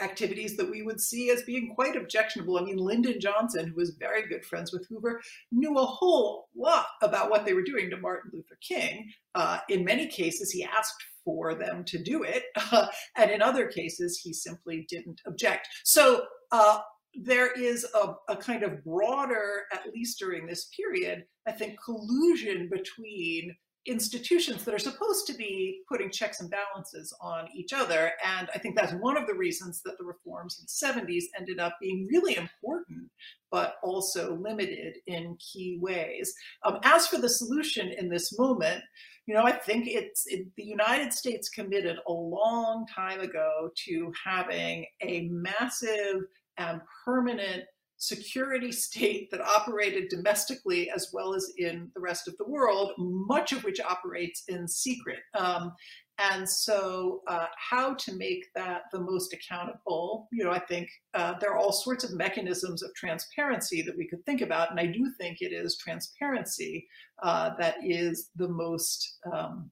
activities 0.00 0.56
that 0.56 0.70
we 0.70 0.82
would 0.82 1.00
see 1.00 1.30
as 1.30 1.42
being 1.42 1.74
quite 1.74 1.96
objectionable. 1.96 2.58
I 2.58 2.62
mean, 2.62 2.76
Lyndon 2.76 3.20
Johnson, 3.20 3.68
who 3.68 3.76
was 3.76 3.96
very 3.98 4.26
good 4.26 4.44
friends 4.44 4.72
with 4.72 4.86
Hoover, 4.88 5.20
knew 5.52 5.78
a 5.78 5.86
whole 5.86 6.48
lot 6.56 6.86
about 7.02 7.30
what 7.30 7.44
they 7.44 7.54
were 7.54 7.62
doing 7.62 7.90
to 7.90 7.96
Martin 7.96 8.30
Luther 8.34 8.58
King. 8.60 9.10
Uh, 9.34 9.58
in 9.68 9.84
many 9.84 10.06
cases, 10.06 10.50
he 10.50 10.64
asked 10.64 11.02
for 11.24 11.54
them 11.54 11.84
to 11.84 12.02
do 12.02 12.22
it, 12.22 12.44
uh, 12.72 12.86
and 13.16 13.30
in 13.30 13.42
other 13.42 13.66
cases, 13.66 14.20
he 14.22 14.32
simply 14.32 14.86
didn't 14.88 15.20
object. 15.26 15.68
So, 15.84 16.24
uh, 16.52 16.80
there 17.18 17.50
is 17.52 17.86
a, 17.94 18.14
a, 18.28 18.36
kind 18.36 18.62
of 18.62 18.84
broader, 18.84 19.62
at 19.72 19.86
least 19.94 20.18
during 20.18 20.46
this 20.46 20.68
period, 20.76 21.24
I 21.46 21.52
think, 21.52 21.78
collusion 21.82 22.68
between 22.70 23.56
institutions 23.86 24.64
that 24.64 24.74
are 24.74 24.78
supposed 24.78 25.26
to 25.26 25.34
be 25.34 25.80
putting 25.88 26.10
checks 26.10 26.40
and 26.40 26.50
balances 26.50 27.14
on 27.20 27.48
each 27.54 27.72
other. 27.72 28.12
And 28.24 28.48
I 28.54 28.58
think 28.58 28.76
that's 28.76 28.92
one 28.94 29.16
of 29.16 29.26
the 29.26 29.34
reasons 29.34 29.82
that 29.84 29.98
the 29.98 30.04
reforms 30.04 30.58
in 30.58 30.66
the 30.66 31.02
70s 31.02 31.24
ended 31.38 31.58
up 31.58 31.76
being 31.80 32.08
really 32.10 32.36
important, 32.36 33.10
but 33.50 33.76
also 33.82 34.36
limited 34.36 34.96
in 35.06 35.36
key 35.36 35.78
ways. 35.80 36.32
Um, 36.64 36.78
as 36.82 37.06
for 37.06 37.18
the 37.18 37.28
solution 37.28 37.92
in 37.92 38.08
this 38.08 38.38
moment, 38.38 38.82
you 39.26 39.34
know, 39.34 39.42
I 39.42 39.52
think 39.52 39.86
it's 39.88 40.24
it, 40.26 40.46
the 40.56 40.64
United 40.64 41.12
States 41.12 41.48
committed 41.48 41.96
a 42.06 42.12
long 42.12 42.86
time 42.94 43.20
ago 43.20 43.70
to 43.86 44.12
having 44.24 44.86
a 45.02 45.28
massive 45.30 46.22
and 46.58 46.80
permanent 47.04 47.64
security 47.98 48.72
state 48.72 49.30
that 49.30 49.40
operated 49.40 50.08
domestically 50.08 50.90
as 50.90 51.10
well 51.12 51.34
as 51.34 51.52
in 51.58 51.90
the 51.94 52.00
rest 52.00 52.28
of 52.28 52.36
the 52.38 52.48
world, 52.48 52.92
much 52.98 53.52
of 53.52 53.64
which 53.64 53.80
operates 53.80 54.44
in 54.48 54.68
secret. 54.68 55.20
Um, 55.34 55.72
and 56.18 56.48
so, 56.48 57.20
uh, 57.26 57.46
how 57.56 57.92
to 57.92 58.14
make 58.14 58.46
that 58.54 58.84
the 58.90 59.00
most 59.00 59.34
accountable? 59.34 60.28
You 60.32 60.44
know, 60.44 60.50
I 60.50 60.60
think 60.60 60.88
uh, 61.12 61.34
there 61.40 61.50
are 61.50 61.58
all 61.58 61.72
sorts 61.72 62.04
of 62.04 62.14
mechanisms 62.14 62.82
of 62.82 62.94
transparency 62.94 63.82
that 63.82 63.96
we 63.96 64.08
could 64.08 64.24
think 64.24 64.40
about, 64.40 64.70
and 64.70 64.80
I 64.80 64.86
do 64.86 65.12
think 65.18 65.38
it 65.40 65.52
is 65.52 65.76
transparency 65.76 66.88
uh, 67.22 67.50
that 67.58 67.76
is 67.84 68.30
the 68.34 68.48
most 68.48 69.18
um, 69.30 69.70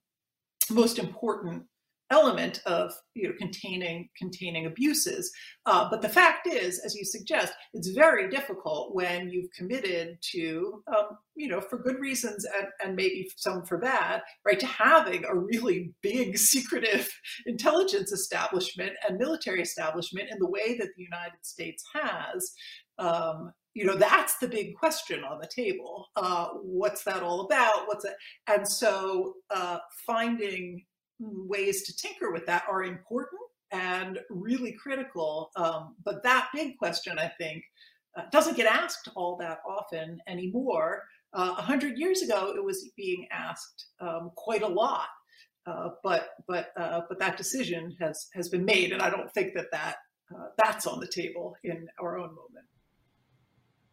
most 0.70 0.98
important 0.98 1.64
element 2.10 2.60
of 2.66 2.92
you 3.14 3.28
know 3.28 3.34
containing 3.38 4.08
containing 4.16 4.66
abuses. 4.66 5.32
Uh, 5.66 5.88
but 5.90 6.02
the 6.02 6.08
fact 6.08 6.46
is 6.46 6.78
as 6.84 6.94
you 6.94 7.04
suggest 7.04 7.54
it's 7.72 7.88
very 7.88 8.28
difficult 8.28 8.94
when 8.94 9.30
you've 9.30 9.50
committed 9.56 10.18
to 10.20 10.82
um, 10.88 11.16
you 11.34 11.48
know 11.48 11.60
for 11.60 11.78
good 11.78 11.98
reasons 11.98 12.44
and, 12.44 12.68
and 12.82 12.96
maybe 12.96 13.28
some 13.36 13.64
for 13.64 13.78
bad 13.78 14.22
right 14.44 14.60
to 14.60 14.66
having 14.66 15.24
a 15.24 15.34
really 15.34 15.92
big 16.02 16.36
secretive 16.52 17.10
intelligence 17.46 18.12
establishment 18.12 18.92
and 19.08 19.18
military 19.18 19.62
establishment 19.62 20.28
in 20.30 20.38
the 20.38 20.48
way 20.48 20.76
that 20.78 20.88
the 20.96 21.02
united 21.02 21.38
states 21.42 21.82
has 21.94 22.52
um, 22.98 23.52
you 23.74 23.84
know 23.84 23.96
that's 23.96 24.38
the 24.38 24.48
big 24.48 24.74
question 24.76 25.24
on 25.24 25.40
the 25.40 25.48
table. 25.48 26.06
Uh, 26.14 26.46
what's 26.62 27.02
that 27.04 27.22
all 27.22 27.40
about? 27.40 27.86
What's 27.86 28.04
it 28.04 28.14
and 28.46 28.66
so 28.66 29.34
uh, 29.50 29.78
finding 30.06 30.84
ways 31.18 31.82
to 31.84 31.96
tinker 31.96 32.32
with 32.32 32.46
that 32.46 32.64
are 32.68 32.82
important 32.82 33.40
and 33.70 34.18
really 34.30 34.72
critical. 34.72 35.50
Um, 35.56 35.96
but 36.04 36.22
that 36.22 36.48
big 36.54 36.78
question, 36.78 37.18
I 37.18 37.28
think, 37.38 37.64
uh, 38.16 38.22
doesn't 38.30 38.56
get 38.56 38.66
asked 38.66 39.08
all 39.16 39.36
that 39.40 39.58
often 39.68 40.20
anymore. 40.28 41.02
Uh, 41.32 41.54
a 41.56 41.60
uh, 41.60 41.62
hundred 41.62 41.98
years 41.98 42.22
ago, 42.22 42.54
it 42.56 42.64
was 42.64 42.88
being 42.96 43.26
asked 43.32 43.86
um, 44.00 44.30
quite 44.36 44.62
a 44.62 44.68
lot, 44.68 45.08
uh, 45.66 45.88
but 46.04 46.28
but 46.46 46.68
uh, 46.76 47.00
but 47.08 47.18
that 47.18 47.36
decision 47.36 47.96
has 48.00 48.28
has 48.34 48.48
been 48.48 48.64
made, 48.64 48.92
and 48.92 49.02
I 49.02 49.10
don't 49.10 49.32
think 49.32 49.54
that 49.54 49.66
that 49.72 49.96
uh, 50.32 50.46
that's 50.64 50.86
on 50.86 51.00
the 51.00 51.08
table 51.08 51.56
in 51.64 51.88
our 52.00 52.18
own 52.18 52.28
moment. 52.28 52.66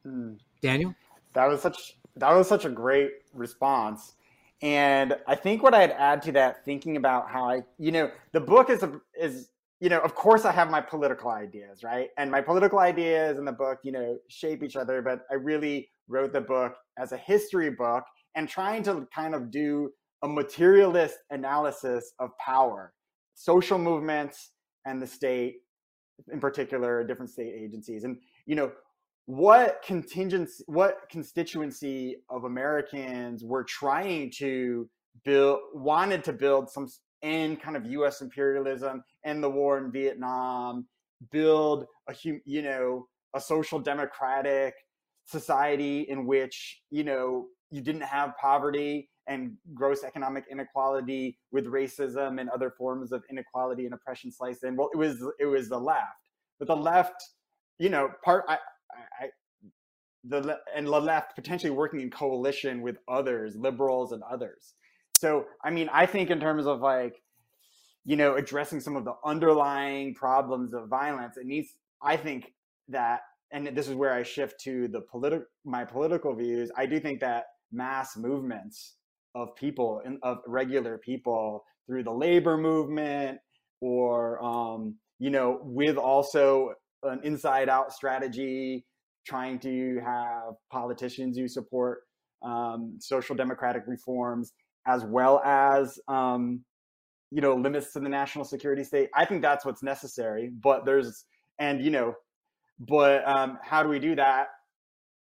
Mm. 0.05 0.37
Daniel, 0.61 0.93
that 1.33 1.47
was 1.47 1.61
such 1.61 1.97
that 2.15 2.31
was 2.31 2.47
such 2.47 2.65
a 2.65 2.69
great 2.69 3.09
response. 3.33 4.13
And 4.61 5.15
I 5.27 5.35
think 5.35 5.63
what 5.63 5.73
I'd 5.73 5.91
add 5.91 6.21
to 6.23 6.31
that, 6.33 6.63
thinking 6.65 6.97
about 6.97 7.29
how 7.29 7.49
I, 7.49 7.63
you 7.79 7.91
know, 7.91 8.11
the 8.31 8.39
book 8.39 8.69
is 8.69 8.83
a, 8.83 9.01
is 9.19 9.49
you 9.79 9.89
know, 9.89 9.99
of 9.99 10.13
course 10.13 10.45
I 10.45 10.51
have 10.51 10.69
my 10.69 10.81
political 10.81 11.31
ideas, 11.31 11.83
right? 11.83 12.09
And 12.17 12.29
my 12.29 12.41
political 12.41 12.77
ideas 12.79 13.39
in 13.39 13.45
the 13.45 13.51
book, 13.51 13.79
you 13.83 13.91
know, 13.91 14.19
shape 14.29 14.61
each 14.61 14.75
other. 14.75 15.01
But 15.01 15.21
I 15.31 15.33
really 15.33 15.89
wrote 16.07 16.33
the 16.33 16.41
book 16.41 16.73
as 16.99 17.11
a 17.11 17.17
history 17.17 17.71
book 17.71 18.03
and 18.35 18.47
trying 18.47 18.83
to 18.83 19.07
kind 19.13 19.33
of 19.33 19.49
do 19.49 19.89
a 20.21 20.27
materialist 20.27 21.17
analysis 21.31 22.13
of 22.19 22.29
power, 22.37 22.93
social 23.33 23.79
movements, 23.79 24.51
and 24.85 25.01
the 25.01 25.07
state, 25.07 25.55
in 26.31 26.39
particular, 26.39 27.03
different 27.03 27.31
state 27.31 27.53
agencies. 27.57 28.03
And 28.03 28.17
you 28.45 28.55
know, 28.55 28.71
what 29.25 29.81
contingency, 29.85 30.63
what 30.67 31.09
constituency 31.09 32.17
of 32.29 32.43
Americans 32.43 33.43
were 33.43 33.63
trying 33.63 34.31
to 34.37 34.89
build, 35.23 35.59
wanted 35.73 36.23
to 36.25 36.33
build 36.33 36.69
some 36.69 36.87
end 37.21 37.61
kind 37.61 37.77
of 37.77 37.85
U.S. 37.85 38.21
imperialism 38.21 39.03
and 39.23 39.43
the 39.43 39.49
war 39.49 39.77
in 39.77 39.91
Vietnam, 39.91 40.87
build 41.31 41.85
a 42.09 42.15
you 42.45 42.61
know 42.61 43.07
a 43.35 43.39
social 43.39 43.79
democratic 43.79 44.73
society 45.25 46.01
in 46.09 46.25
which 46.25 46.81
you 46.89 47.03
know 47.03 47.45
you 47.69 47.81
didn't 47.81 48.01
have 48.01 48.33
poverty 48.39 49.09
and 49.27 49.53
gross 49.73 50.03
economic 50.03 50.45
inequality 50.51 51.37
with 51.51 51.65
racism 51.67 52.41
and 52.41 52.49
other 52.49 52.73
forms 52.77 53.11
of 53.11 53.23
inequality 53.29 53.85
and 53.85 53.93
oppression 53.93 54.31
sliced 54.31 54.63
in. 54.63 54.75
Well, 54.75 54.89
it 54.93 54.97
was 54.97 55.23
it 55.39 55.45
was 55.45 55.69
the 55.69 55.79
left, 55.79 56.29
but 56.59 56.67
the 56.67 56.75
left, 56.75 57.23
you 57.79 57.89
know, 57.89 58.09
part 58.23 58.45
I, 58.47 58.57
I, 59.19 59.29
the 60.23 60.59
and 60.75 60.87
the 60.87 60.91
left 60.91 61.35
potentially 61.35 61.71
working 61.71 62.01
in 62.01 62.09
coalition 62.09 62.81
with 62.81 62.97
others, 63.07 63.55
liberals 63.55 64.11
and 64.11 64.21
others. 64.23 64.73
So, 65.17 65.45
I 65.63 65.71
mean, 65.71 65.89
I 65.91 66.05
think 66.05 66.29
in 66.29 66.39
terms 66.39 66.65
of 66.65 66.81
like, 66.81 67.21
you 68.05 68.15
know, 68.15 68.35
addressing 68.35 68.79
some 68.79 68.95
of 68.95 69.05
the 69.05 69.13
underlying 69.25 70.15
problems 70.15 70.73
of 70.73 70.87
violence, 70.89 71.37
it 71.37 71.45
needs. 71.45 71.75
I 72.01 72.17
think 72.17 72.53
that, 72.89 73.21
and 73.51 73.67
this 73.75 73.87
is 73.87 73.95
where 73.95 74.13
I 74.13 74.23
shift 74.23 74.59
to 74.61 74.87
the 74.87 75.01
political 75.01 75.45
my 75.65 75.85
political 75.85 76.35
views. 76.35 76.71
I 76.75 76.85
do 76.85 76.99
think 76.99 77.19
that 77.21 77.45
mass 77.71 78.17
movements 78.17 78.95
of 79.35 79.55
people 79.55 80.01
and 80.05 80.17
of 80.23 80.39
regular 80.45 80.97
people 80.97 81.63
through 81.87 82.03
the 82.03 82.11
labor 82.11 82.57
movement 82.57 83.39
or 83.79 84.43
um, 84.43 84.95
you 85.19 85.29
know 85.29 85.59
with 85.63 85.97
also 85.97 86.73
an 87.03 87.21
inside 87.23 87.69
out 87.69 87.93
strategy 87.93 88.85
trying 89.25 89.59
to 89.59 89.99
have 90.03 90.55
politicians 90.71 91.37
who 91.37 91.47
support 91.47 92.01
um, 92.43 92.97
social 92.99 93.35
democratic 93.35 93.83
reforms 93.85 94.53
as 94.87 95.03
well 95.03 95.39
as 95.45 95.99
um, 96.07 96.63
you 97.29 97.41
know 97.41 97.55
limits 97.55 97.93
to 97.93 97.99
the 97.99 98.09
national 98.09 98.45
security 98.45 98.83
state. 98.83 99.09
I 99.15 99.25
think 99.25 99.41
that's 99.41 99.65
what's 99.65 99.83
necessary 99.83 100.51
but 100.61 100.85
there's 100.85 101.25
and 101.59 101.81
you 101.83 101.91
know 101.91 102.15
but 102.79 103.27
um, 103.27 103.59
how 103.63 103.83
do 103.83 103.89
we 103.89 103.99
do 103.99 104.15
that? 104.15 104.47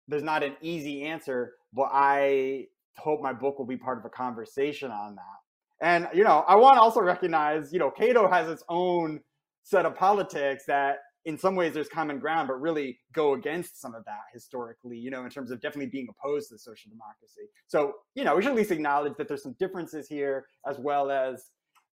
There's 0.07 0.23
not 0.23 0.43
an 0.43 0.57
easy 0.63 1.03
answer 1.03 1.55
but 1.73 1.89
i 1.93 2.67
hope 2.97 3.21
my 3.21 3.33
book 3.33 3.59
will 3.59 3.67
be 3.67 3.77
part 3.77 3.99
of 3.99 4.05
a 4.05 4.09
conversation 4.09 4.91
on 4.91 5.17
that. 5.17 5.87
And 5.87 6.09
you 6.15 6.25
know 6.25 6.45
i 6.49 6.57
want 6.57 6.75
to 6.75 6.81
also 6.81 7.01
recognize 7.01 7.73
you 7.73 7.79
know 7.79 7.91
cato 7.91 8.29
has 8.29 8.49
its 8.49 8.63
own 8.69 9.21
set 9.63 9.87
of 9.87 9.95
politics 9.95 10.65
that 10.67 10.99
in 11.29 11.37
some 11.37 11.55
ways 11.55 11.75
there's 11.75 11.91
common 11.91 12.19
ground, 12.19 12.49
but 12.49 12.59
really 12.59 12.99
go 13.13 13.35
against 13.35 13.79
some 13.79 13.95
of 13.95 14.03
that 14.07 14.23
historically, 14.33 14.97
you 14.97 15.11
know, 15.11 15.25
in 15.25 15.31
terms 15.31 15.51
of 15.51 15.61
definitely 15.61 15.91
being 15.91 16.09
opposed 16.09 16.49
to 16.49 16.59
social 16.59 16.91
democracy. 16.91 17.43
So, 17.67 17.93
you 18.15 18.25
know, 18.25 18.35
we 18.35 18.41
should 18.41 18.53
at 18.53 18.57
least 18.57 18.71
acknowledge 18.71 19.13
that 19.19 19.29
there's 19.29 19.43
some 19.43 19.55
differences 19.59 20.09
here 20.09 20.47
as 20.67 20.79
well 20.79 21.11
as 21.11 21.51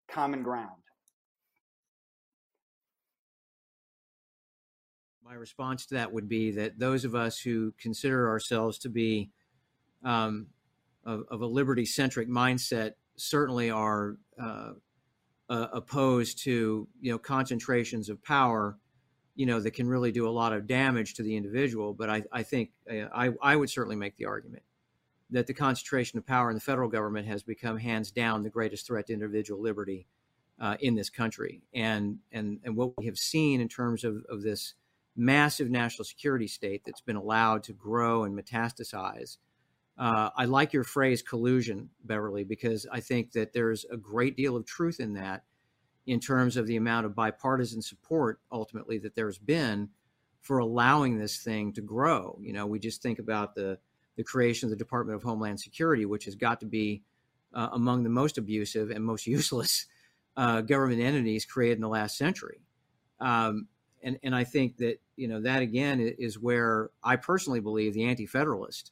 common 0.08 0.44
ground. 0.44 0.70
My 5.26 5.34
response 5.34 5.88
to 5.88 5.96
that 5.96 6.14
would 6.14 6.30
be 6.30 6.52
that 6.52 6.78
those 6.78 7.04
of 7.04 7.16
us 7.16 7.40
who 7.40 7.74
consider 7.80 8.30
ourselves 8.30 8.78
to 8.80 8.90
be 8.90 9.32
um, 10.04 10.46
of, 11.04 11.24
of, 11.32 11.42
a 11.42 11.48
liberty 11.48 11.86
centric 11.86 12.30
mindset 12.30 12.92
certainly 13.16 13.72
are 13.72 14.18
uh, 14.40 14.74
uh, 15.50 15.68
opposed 15.74 16.44
to 16.44 16.88
you 17.02 17.12
know 17.12 17.18
concentrations 17.18 18.10
of 18.10 18.22
power 18.24 18.78
you 19.36 19.46
know, 19.46 19.60
that 19.60 19.72
can 19.72 19.88
really 19.88 20.12
do 20.12 20.28
a 20.28 20.30
lot 20.30 20.54
of 20.54 20.68
damage 20.68 21.16
to 21.16 21.24
the 21.24 21.36
individual. 21.36 21.94
But 21.94 22.10
I, 22.10 22.24
I 22.32 22.44
think 22.44 22.72
uh, 22.90 23.08
I, 23.14 23.32
I 23.42 23.56
would 23.56 23.70
certainly 23.70 23.96
make 23.96 24.16
the 24.18 24.26
argument 24.26 24.64
that 25.32 25.48
the 25.48 25.54
concentration 25.54 26.20
of 26.20 26.26
power 26.26 26.50
in 26.50 26.56
the 26.56 26.62
federal 26.62 26.90
government 26.90 27.28
has 27.28 27.42
become 27.42 27.78
hands 27.78 28.12
down 28.12 28.44
the 28.44 28.50
greatest 28.50 28.86
threat 28.86 29.08
to 29.08 29.14
individual 29.14 29.60
liberty 29.60 30.06
uh, 30.60 30.78
in 30.80 30.96
this 30.96 31.10
country. 31.10 31.62
And, 31.74 32.20
and, 32.32 32.60
and 32.64 32.78
what 32.78 32.96
we 32.98 33.06
have 33.08 33.18
seen 33.18 33.60
in 33.60 33.68
terms 33.68 34.04
of, 34.04 34.24
of 34.30 34.44
this 34.44 34.76
massive 35.16 35.70
national 35.70 36.06
security 36.06 36.48
state 36.48 36.84
that's 36.86 37.02
been 37.02 37.16
allowed 37.16 37.64
to 37.64 37.74
grow 37.74 38.24
and 38.24 38.38
metastasize. 38.38 39.38
Uh, 39.98 40.30
I 40.36 40.46
like 40.46 40.74
your 40.74 40.84
phrase 40.84 41.22
collusion, 41.22 41.90
Beverly, 42.04 42.44
because 42.44 42.88
I 42.92 43.00
think 43.00 43.32
that 43.34 43.54
there's 43.54 43.86
a 43.92 43.98
great 43.98 44.36
deal 44.36 44.56
of 44.56 44.66
truth 44.66 45.00
in 45.00 45.14
that 45.14 45.44
in 46.06 46.20
terms 46.20 46.58
of 46.58 46.68
the 46.68 46.76
amount 46.76 47.06
of 47.06 47.16
bipartisan 47.16 47.82
support 47.82 48.40
ultimately 48.52 48.98
that 48.98 49.16
there's 49.16 49.38
been 49.38 49.90
for 50.42 50.58
allowing 50.58 51.18
this 51.18 51.38
thing 51.38 51.72
to 51.74 51.82
grow. 51.82 52.38
You 52.42 52.54
know, 52.54 52.68
we 52.68 52.80
just 52.80 53.02
think 53.02 53.20
about 53.20 53.56
the 53.56 53.80
the 54.16 54.24
creation 54.24 54.68
of 54.68 54.70
the 54.70 54.76
Department 54.78 55.16
of 55.16 55.24
Homeland 55.24 55.60
Security, 55.60 56.06
which 56.06 56.26
has 56.26 56.36
got 56.36 56.60
to 56.60 56.68
be 56.68 57.02
uh, 57.52 57.70
among 57.72 58.04
the 58.04 58.10
most 58.10 58.38
abusive 58.38 58.92
and 58.92 59.04
most 59.04 59.26
useless 59.38 59.88
uh, 60.38 60.62
government 60.62 61.02
entities 61.02 61.46
created 61.46 61.78
in 61.78 61.82
the 61.82 61.88
last 61.88 62.18
century. 62.18 62.62
Um, 63.20 63.68
and 64.04 64.20
and 64.22 64.36
I 64.36 64.44
think 64.44 64.78
that 64.78 65.00
you 65.16 65.28
know, 65.28 65.42
that 65.42 65.62
again 65.62 66.00
is 66.00 66.38
where 66.38 66.90
I 67.04 67.16
personally 67.16 67.60
believe 67.60 67.94
the 67.94 68.06
anti-federalist 68.06 68.92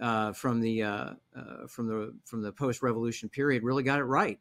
uh, 0.00 0.32
from 0.32 0.60
the 0.60 0.82
uh, 0.82 1.10
uh, 1.36 1.66
from 1.68 1.88
the 1.88 2.14
from 2.24 2.42
the 2.42 2.52
post-revolution 2.52 3.28
period 3.28 3.62
really 3.62 3.82
got 3.82 3.98
it 3.98 4.04
right 4.04 4.38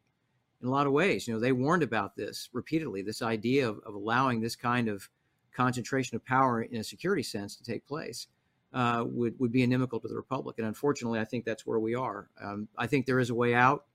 in 0.62 0.68
a 0.68 0.72
lot 0.72 0.88
of 0.88 0.94
ways. 0.94 1.28
You 1.28 1.34
know, 1.34 1.40
they 1.40 1.52
warned 1.52 1.84
about 1.84 2.16
this 2.16 2.50
repeatedly. 2.54 3.02
This 3.02 3.22
idea 3.22 3.70
of, 3.70 3.80
of 3.86 3.94
allowing 3.94 4.42
this 4.42 4.56
kind 4.56 4.88
of 4.88 5.10
concentration 5.54 6.16
of 6.16 6.26
power 6.26 6.62
in 6.62 6.78
a 6.78 6.84
security 6.84 7.24
sense 7.24 7.56
to 7.56 7.64
take 7.64 7.86
place 7.88 8.28
uh, 8.74 9.04
would 9.08 9.40
would 9.40 9.52
be 9.52 9.64
inimical 9.64 10.00
to 10.00 10.08
the 10.08 10.16
republic. 10.16 10.58
And 10.58 10.68
unfortunately, 10.68 11.20
I 11.20 11.26
think 11.26 11.46
that's 11.46 11.66
where 11.66 11.80
we 11.80 11.96
are. 11.96 12.30
Um, 12.42 12.68
I 12.78 12.88
think 12.88 13.06
there 13.06 13.20
is 13.20 13.30
a 13.30 13.36
way 13.36 13.54
out, 13.54 13.86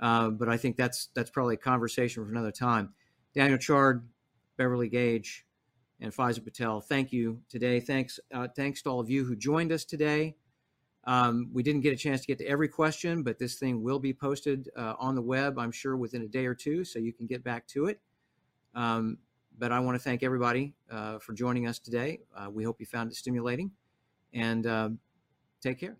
uh, 0.00 0.30
but 0.30 0.48
I 0.48 0.56
think 0.56 0.76
that's 0.76 1.08
that's 1.14 1.30
probably 1.30 1.54
a 1.54 1.58
conversation 1.58 2.24
for 2.24 2.30
another 2.30 2.52
time. 2.52 2.94
Daniel 3.34 3.58
Chard, 3.58 4.06
Beverly 4.56 4.88
Gage, 4.88 5.46
and 6.00 6.12
Faiza 6.12 6.44
Patel, 6.44 6.80
thank 6.80 7.12
you 7.12 7.40
today. 7.48 7.80
Thanks 7.80 8.20
uh, 8.32 8.48
thanks 8.54 8.82
to 8.82 8.90
all 8.90 9.00
of 9.00 9.10
you 9.10 9.24
who 9.24 9.36
joined 9.36 9.72
us 9.72 9.84
today. 9.84 10.36
Um, 11.04 11.48
we 11.52 11.62
didn't 11.62 11.80
get 11.80 11.92
a 11.92 11.96
chance 11.96 12.20
to 12.20 12.26
get 12.26 12.38
to 12.38 12.46
every 12.46 12.68
question, 12.68 13.22
but 13.22 13.38
this 13.38 13.54
thing 13.54 13.82
will 13.82 13.98
be 13.98 14.12
posted 14.12 14.68
uh, 14.76 14.94
on 14.98 15.14
the 15.14 15.22
web, 15.22 15.58
I'm 15.58 15.72
sure, 15.72 15.96
within 15.96 16.22
a 16.22 16.28
day 16.28 16.46
or 16.46 16.54
two, 16.54 16.84
so 16.84 16.98
you 16.98 17.12
can 17.12 17.26
get 17.26 17.42
back 17.42 17.66
to 17.68 17.86
it. 17.86 18.00
Um, 18.74 19.18
but 19.58 19.72
I 19.72 19.80
want 19.80 19.96
to 19.96 20.02
thank 20.02 20.22
everybody 20.22 20.74
uh, 20.90 21.18
for 21.18 21.32
joining 21.32 21.66
us 21.66 21.78
today. 21.78 22.20
Uh, 22.36 22.50
we 22.50 22.64
hope 22.64 22.80
you 22.80 22.86
found 22.86 23.10
it 23.10 23.16
stimulating, 23.16 23.70
and 24.32 24.66
uh, 24.66 24.90
take 25.62 25.80
care. 25.80 25.96